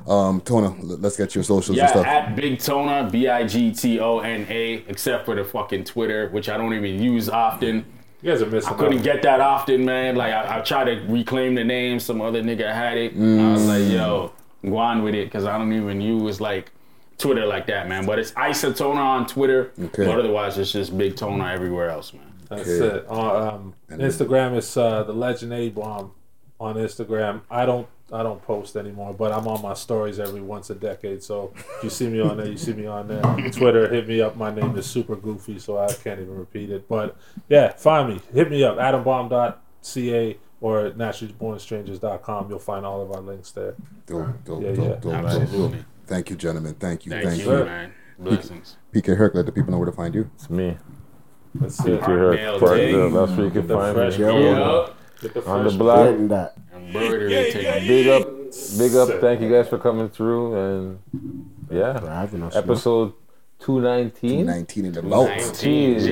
Um, 0.07 0.43
Tona, 0.43 0.77
let's 1.01 1.17
get 1.17 1.35
your 1.35 1.43
socials 1.45 1.77
Yeah, 1.79 1.85
and 1.85 1.91
stuff. 1.91 2.07
at 2.07 2.37
Big 2.37 2.59
Tona, 2.59 3.11
B 3.11 3.27
I 3.29 3.47
G 3.47 3.73
T 3.73 3.99
O 4.01 4.19
N 4.19 4.47
A, 4.51 4.85
except 4.87 5.25
for 5.25 5.35
the 5.35 5.45
fucking 5.45 5.85
Twitter, 5.85 6.29
which 6.29 6.49
I 6.51 6.59
don't 6.59 6.75
even 6.75 7.01
use 7.03 7.29
often. 7.31 7.87
You 8.21 8.31
guys 8.31 8.43
are 8.43 8.47
missing. 8.47 8.73
I 8.73 8.77
couldn't 8.77 8.99
out. 8.99 9.05
get 9.05 9.23
that 9.23 9.41
often, 9.41 9.85
man. 9.85 10.17
Like 10.17 10.33
I, 10.35 10.59
I 10.59 10.61
tried 10.61 10.85
to 10.85 11.01
reclaim 11.09 11.55
the 11.55 11.65
name. 11.65 11.99
Some 12.01 12.21
other 12.21 12.43
nigga 12.43 12.73
had 12.73 12.99
it. 12.99 13.13
I 13.13 13.17
was 13.53 13.63
Mm. 13.63 13.69
like, 13.69 13.93
yo, 13.93 14.33
go 14.63 14.77
on 14.77 15.03
with 15.03 15.15
it, 15.15 15.27
because 15.27 15.45
I 15.47 15.57
don't 15.57 15.73
even 15.73 16.01
use 16.03 16.39
like 16.41 16.71
Twitter 17.17 17.47
like 17.47 17.67
that, 17.69 17.89
man. 17.89 18.05
But 18.05 18.19
it's 18.19 18.33
Isotona 18.33 18.97
on 18.97 19.27
Twitter. 19.27 19.73
Okay. 19.85 20.05
But 20.05 20.19
otherwise, 20.19 20.59
it's 20.59 20.73
just 20.73 20.97
Big 20.99 21.17
Tona 21.17 21.51
everywhere 21.55 21.89
else, 21.89 22.13
man. 22.13 22.25
That's 22.51 22.69
it. 22.69 23.07
Uh, 23.09 23.49
um, 23.55 23.75
Instagram 23.91 24.57
is 24.59 24.77
uh, 24.77 25.03
the 25.05 25.15
Legend 25.15 25.53
A 25.55 25.71
Bomb 25.71 26.13
on 26.61 26.77
Instagram. 26.77 27.43
I 27.51 27.67
don't 27.67 27.89
I 28.13 28.23
don't 28.23 28.41
post 28.43 28.77
anymore, 28.77 29.15
but 29.15 29.33
I'm 29.33 29.49
on 29.49 29.63
my 29.63 29.75
stories 29.75 30.19
every 30.21 30.41
once 30.43 30.69
a 30.71 30.75
decade. 30.75 31.23
So 31.23 31.53
if 31.57 31.85
you 31.85 31.91
see 31.91 32.09
me 32.09 32.21
on 32.21 32.37
there, 32.37 32.47
you 32.47 32.57
see 32.59 32.73
me 32.75 32.87
on 32.87 33.09
there. 33.09 33.23
Twitter, 33.53 33.89
hit 33.89 34.07
me 34.07 34.21
up. 34.21 34.37
My 34.37 34.55
name 34.55 34.77
is 34.77 34.87
super 34.87 35.17
goofy, 35.17 35.59
so 35.59 35.79
I 35.79 35.93
can't 35.93 36.21
even 36.21 36.37
repeat 36.37 36.71
it. 36.71 36.87
But 36.89 37.17
yeah, 37.49 37.73
find 37.73 38.09
me. 38.15 38.21
Hit 38.33 38.51
me 38.51 38.63
up. 38.63 38.77
AdamBomb.ca 38.77 40.39
or 40.61 40.91
naturallybornstrangers.com. 40.91 42.51
You'll 42.51 42.59
find 42.59 42.85
all 42.87 43.01
of 43.03 43.13
our 43.13 43.21
links 43.21 43.51
there. 43.53 43.75
Dope, 44.07 44.45
dope, 44.45 44.63
Yeah, 44.63 44.69
dope, 44.73 44.79
yeah. 44.79 44.85
dope, 44.93 45.01
dope, 45.03 45.15
Absolutely. 45.15 45.79
dope. 45.79 45.87
Thank 46.07 46.31
you, 46.31 46.37
gentlemen. 46.37 46.75
Thank 46.75 47.07
you. 47.07 47.11
Thank 47.11 47.25
Thank, 47.25 47.43
you, 47.45 47.51
you. 47.59 47.65
man. 47.65 47.93
Blessings. 48.19 48.77
PK 48.93 49.17
Herc, 49.17 49.35
let 49.35 49.47
the 49.47 49.53
people 49.53 49.73
know 49.73 49.79
where 49.79 49.87
to 49.87 49.93
find 49.93 50.15
you. 50.15 50.31
It's 50.35 50.49
me. 50.51 50.77
That's 51.55 51.81
If 51.81 51.87
it. 51.87 51.93
you 51.93 52.01
heard 52.01 52.37
Nailed 52.37 52.61
part 52.61 52.79
it. 52.79 53.13
that's 53.13 53.33
where 53.33 53.47
you 53.47 53.51
can 53.51 53.67
the 53.67 53.75
find 53.75 53.95
fresh 53.95 54.19
me. 54.19 54.25
Yeah. 54.25 54.89
Get 55.21 55.35
the 55.35 55.45
On 55.49 55.65
the 55.65 55.71
fresh 55.71 55.79
block. 55.79 56.07
Getting 56.11 56.29
that. 56.29 56.55
Embroidery 56.75 57.53
tape. 57.53 57.87
Big 57.89 58.09
up, 58.09 58.29
big 58.79 58.95
up. 58.95 59.21
Thank 59.21 59.41
you 59.41 59.51
guys 59.51 59.69
for 59.69 59.79
coming 59.79 60.09
through 60.09 60.55
and 60.57 60.99
For 61.69 61.75
yeah, 61.75 62.01
having 62.01 62.43
us. 62.43 62.55
man. 62.55 62.63
episode 62.65 63.13
two 63.59 63.81
nineteen. 63.81 64.45
19 64.47 64.85
in 64.87 64.93
the 64.93 65.03
mouth. 65.03 65.29
Jeez. 65.29 66.05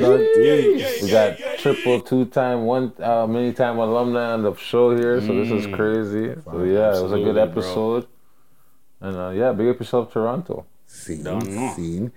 We 1.03 1.11
got 1.11 1.37
triple 1.59 2.01
two 2.01 2.25
time 2.27 2.63
one 2.65 2.93
uh, 3.01 3.27
many 3.27 3.53
time 3.53 3.79
alumni 3.79 4.33
on 4.33 4.43
the 4.43 4.55
show 4.55 4.97
here, 4.97 5.21
so 5.21 5.35
this 5.45 5.51
is 5.51 5.67
crazy. 5.75 6.35
So 6.45 6.63
yeah, 6.65 6.97
it 6.97 7.03
was 7.03 7.13
a 7.13 7.17
good 7.19 7.37
Absolutely, 7.37 7.43
bro. 7.43 7.43
episode. 7.43 8.07
And 9.01 9.17
uh, 9.17 9.31
yeah, 9.31 9.53
big 9.53 9.69
up 9.69 9.79
yourself, 9.81 10.13
Toronto. 10.13 10.65
Scene, 10.93 11.23
Don't 11.25 11.49
know. 11.49 11.73
scene. 11.75 12.13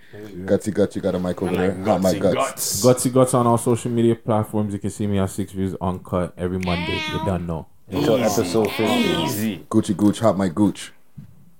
Gutsy 0.45 0.73
Guts, 0.73 0.95
you 0.95 1.01
got 1.01 1.15
a 1.15 1.19
mic 1.19 1.41
over 1.41 1.55
there. 1.55 1.71
Got 1.71 2.01
my 2.01 2.13
gutsy 2.13 2.19
guts. 2.21 2.35
guts. 2.35 2.85
Gutsy 2.85 3.13
Guts 3.13 3.33
on 3.33 3.47
all 3.47 3.57
social 3.57 3.89
media 3.89 4.15
platforms. 4.15 4.73
You 4.73 4.79
can 4.79 4.89
see 4.89 5.07
me 5.07 5.17
on 5.17 5.27
Six 5.29 5.53
Views 5.53 5.75
Uncut 5.81 6.33
every 6.37 6.59
Monday. 6.59 7.01
You 7.13 7.25
don't 7.25 7.47
know. 7.47 7.67
Until 7.89 8.17
episode 8.17 8.69
fifty. 8.71 8.83
Easy. 9.23 9.65
Gucci 9.69 9.95
Gooch, 9.95 10.19
hot 10.19 10.37
my 10.37 10.49
gooch. 10.49 10.91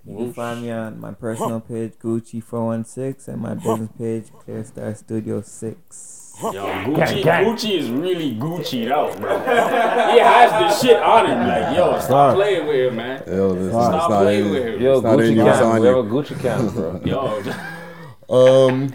You 0.06 0.18
can 0.18 0.34
find 0.34 0.62
me 0.62 0.72
on 0.72 1.00
my 1.00 1.14
personal 1.14 1.62
page, 1.62 1.94
Gucci416, 2.04 3.28
and 3.30 3.42
my 3.42 3.56
business 3.56 3.90
page, 3.98 4.26
Clear 4.44 4.64
Star 4.64 4.94
Studio 4.94 5.42
6. 5.42 6.15
Yo, 6.42 6.52
Gucci, 6.52 7.24
Gucci 7.24 7.78
is 7.80 7.90
really 7.90 8.36
Gucci'd 8.36 8.92
out, 8.92 9.20
bro. 9.22 9.40
he 9.40 10.20
has 10.20 10.52
this 10.74 10.82
shit 10.82 11.02
on 11.02 11.26
him. 11.28 11.48
Like, 11.48 11.78
yo, 11.78 11.92
stop 12.00 12.02
Sorry. 12.08 12.36
playing 12.36 12.68
with 12.68 12.76
him, 12.76 12.96
man. 12.98 13.24
Yo, 13.28 13.54
this- 13.56 13.72
stop 13.72 13.94
it's 13.94 14.10
not 14.10 14.22
playing 14.22 14.46
in- 14.46 14.52
with 14.52 14.64
him. 14.66 14.82
Yo, 14.82 14.94
It's 14.98 15.06
Gucci 15.06 15.36
you, 15.36 15.48
it's 15.48 15.80
We 15.82 15.88
have 15.88 15.98
a 15.98 16.04
Gucci 16.04 16.40
can, 16.40 16.70
bro. 16.70 17.02
Yo, 18.30 18.68
Um, 18.68 18.94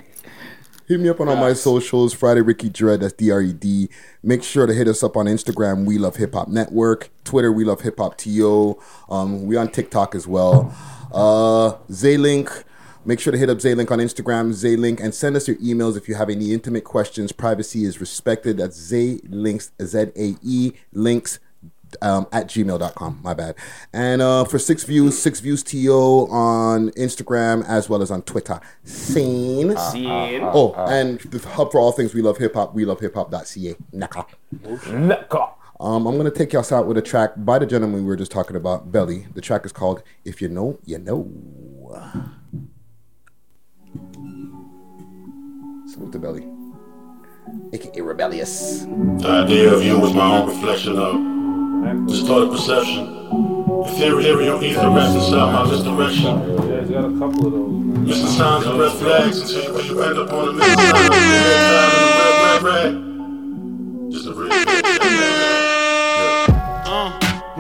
hit 0.87 1.01
me 1.01 1.09
up 1.09 1.21
on 1.21 1.29
all 1.29 1.37
my 1.37 1.53
socials. 1.55 2.13
Friday 2.13 2.43
Ricky 2.43 2.69
Dread. 2.69 3.01
That's 3.01 3.15
D 3.15 3.31
R 3.31 3.41
E 3.41 3.53
D. 3.53 3.89
Make 4.23 4.43
sure 4.43 4.67
to 4.67 4.75
hit 4.75 4.87
us 4.89 5.03
up 5.03 5.17
on 5.17 5.27
Instagram. 5.27 5.87
We 5.87 5.97
love 5.99 6.17
Hip 6.17 6.35
Hop 6.35 6.49
Network. 6.49 7.11
Twitter. 7.25 7.51
We 7.53 7.65
love 7.65 7.81
Hip 7.83 7.99
Hop 7.99 8.19
To. 8.19 8.79
Um, 9.09 9.47
we 9.47 9.57
on 9.57 9.69
TikTok 9.69 10.15
as 10.15 10.27
well. 10.27 10.75
Uh, 11.13 11.75
Zaylink. 11.91 12.65
Make 13.05 13.19
sure 13.19 13.31
to 13.33 13.39
hit 13.39 13.49
up 13.49 13.59
Zaylink 13.59 13.91
on 13.91 13.99
Instagram, 13.99 14.51
Zaylink, 14.51 15.03
and 15.03 15.15
send 15.15 15.35
us 15.35 15.49
your 15.49 15.57
emails 15.57 15.97
if 15.97 16.09
you 16.09 16.15
have 16.17 16.29
any 16.29 16.53
intimate 16.53 16.85
questions. 16.85 17.33
Privacy 17.33 17.85
is 17.85 18.01
respected. 18.01 18.59
That's 18.59 18.79
Zaylinks, 18.79 19.71
Z 19.83 20.11
A 20.17 20.37
E 20.43 20.73
links 20.93 21.39
um, 22.03 22.27
at 22.33 22.47
gmail.com. 22.49 23.21
My 23.23 23.35
bad. 23.35 23.55
And 23.93 24.23
uh, 24.23 24.45
for 24.45 24.59
six 24.59 24.85
views, 24.85 25.19
six 25.19 25.41
views 25.41 25.63
TO 25.63 26.29
on 26.31 26.91
Instagram 26.91 27.65
as 27.67 27.89
well 27.89 28.03
as 28.03 28.11
on 28.11 28.23
Twitter. 28.23 28.61
Scene. 28.85 29.77
Scene. 29.77 30.41
Oh, 30.43 30.75
and 30.77 31.21
the 31.21 31.39
hub 31.49 31.73
for 31.73 31.81
all 31.81 31.93
things 31.93 32.15
we 32.15 32.23
love 32.23 32.39
hip 32.39 32.55
hop, 32.55 32.75
we 32.75 32.85
love 32.85 33.01
hip 33.01 33.15
hop.ca. 33.15 33.77
Naka. 33.93 34.27
Um, 35.81 36.07
I'm 36.07 36.19
gonna 36.19 36.31
take 36.31 36.53
y'all 36.53 36.75
out 36.75 36.87
with 36.87 36.99
a 36.99 37.03
track 37.03 37.33
by 37.37 37.59
the 37.59 37.65
gentleman 37.65 38.01
we 38.01 38.07
were 38.07 38.17
just 38.17 38.31
talking 38.31 38.57
about, 38.57 38.93
Belly. 38.93 39.27
The 39.33 39.41
track 39.41 39.65
is 39.65 39.73
called 39.73 40.03
"If 40.27 40.43
You 40.43 40.49
Know, 40.49 40.79
You 40.85 40.99
Know." 40.99 42.31
Salute 46.01 46.13
to 46.13 46.19
Belly, 46.19 46.49
aka 47.75 48.01
Rebellious. 48.01 48.87
The 49.19 49.45
idea 49.45 49.71
of 49.71 49.85
you 49.85 49.99
was 49.99 50.15
my 50.15 50.39
own 50.39 50.49
reflection 50.49 50.97
of 50.97 52.07
distorted 52.07 52.53
perception. 52.53 53.05
The 53.85 53.93
your 54.41 54.65
ether 54.65 54.89
rests 54.89 55.17
inside 55.17 55.53
my 55.53 55.71
misdirection. 55.71 56.41
Yeah, 56.71 56.81
he's 56.81 56.89
got 56.89 57.05
a 57.05 57.13
couple 57.19 57.47
of 57.49 57.53
those. 58.07 58.35
Signs 58.35 58.65
red 58.81 58.93
flags 58.93 59.41
until 59.43 59.85
you, 59.85 60.01
end 60.01 60.17
up 60.17 60.33
on 60.33 60.57
the 60.57 60.65
the 60.65 62.61
the. 62.63 62.93
Just 64.11 64.27
a 64.27 64.33
real 64.33 65.50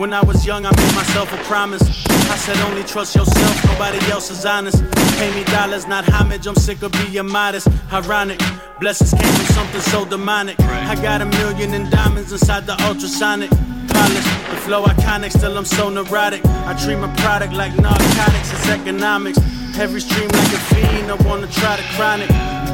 when 0.00 0.14
I 0.14 0.24
was 0.24 0.46
young, 0.46 0.64
I 0.64 0.70
made 0.70 0.94
myself 0.94 1.30
a 1.30 1.36
promise. 1.44 1.82
I 2.08 2.36
said 2.36 2.56
only 2.68 2.82
trust 2.84 3.14
yourself, 3.14 3.64
nobody 3.66 3.98
else 4.10 4.30
is 4.30 4.46
honest. 4.46 4.82
Pay 5.18 5.30
me 5.34 5.44
dollars, 5.44 5.86
not 5.86 6.04
homage. 6.04 6.46
I'm 6.46 6.54
sick 6.54 6.80
of 6.82 6.90
being 6.92 7.28
modest. 7.28 7.68
Ironic, 7.92 8.40
blessings 8.80 9.12
came 9.12 9.30
from 9.34 9.46
something 9.54 9.80
so 9.82 10.06
demonic. 10.06 10.58
I 10.58 10.94
got 11.02 11.20
a 11.20 11.26
million 11.26 11.74
in 11.74 11.90
diamonds 11.90 12.32
inside 12.32 12.64
the 12.64 12.82
ultrasonic. 12.82 13.50
The 13.50 14.56
flow 14.64 14.84
iconic, 14.84 15.32
still 15.32 15.58
I'm 15.58 15.66
so 15.66 15.90
neurotic. 15.90 16.42
I 16.46 16.72
treat 16.82 16.96
my 16.96 17.14
product 17.16 17.52
like 17.52 17.76
narcotics, 17.76 18.52
it's 18.54 18.68
economics. 18.70 19.38
Every 19.78 20.00
stream 20.00 20.28
like 20.28 20.52
a 20.52 20.60
fiend, 20.68 21.10
I 21.10 21.14
wanna 21.26 21.46
try 21.46 21.76
the 21.76 21.82
chronic. 21.94 22.28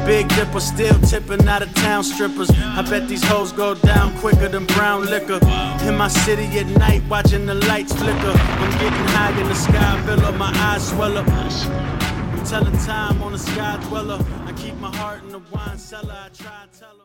Big 0.05 0.27
dipper 0.29 0.59
still 0.59 0.99
tipping 1.01 1.47
out 1.47 1.61
of 1.61 1.73
town 1.75 2.03
strippers. 2.03 2.49
I 2.51 2.81
bet 2.81 3.07
these 3.07 3.23
hoes 3.23 3.51
go 3.51 3.75
down 3.75 4.17
quicker 4.19 4.49
than 4.49 4.65
brown 4.65 5.05
liquor. 5.05 5.39
In 5.87 5.95
my 5.95 6.07
city 6.07 6.45
at 6.59 6.67
night, 6.77 7.01
watching 7.09 7.45
the 7.45 7.55
lights 7.55 7.93
flicker. 7.93 8.33
I'm 8.63 8.71
getting 8.79 9.07
high 9.15 9.39
in 9.39 9.47
the 9.47 9.55
sky, 9.55 10.01
villa, 10.05 10.31
my 10.33 10.51
eyes 10.55 10.89
swell 10.89 11.17
up. 11.17 11.27
I'm 11.27 12.45
telling 12.45 12.77
time 12.79 13.21
on 13.21 13.33
a 13.33 13.37
sky 13.37 13.77
dweller. 13.87 14.19
I 14.45 14.53
keep 14.53 14.75
my 14.75 14.95
heart 14.95 15.23
in 15.23 15.29
the 15.29 15.41
wine 15.51 15.77
cellar. 15.77 16.15
I 16.25 16.29
try 16.29 16.65
to 16.71 16.79
tell. 16.79 16.97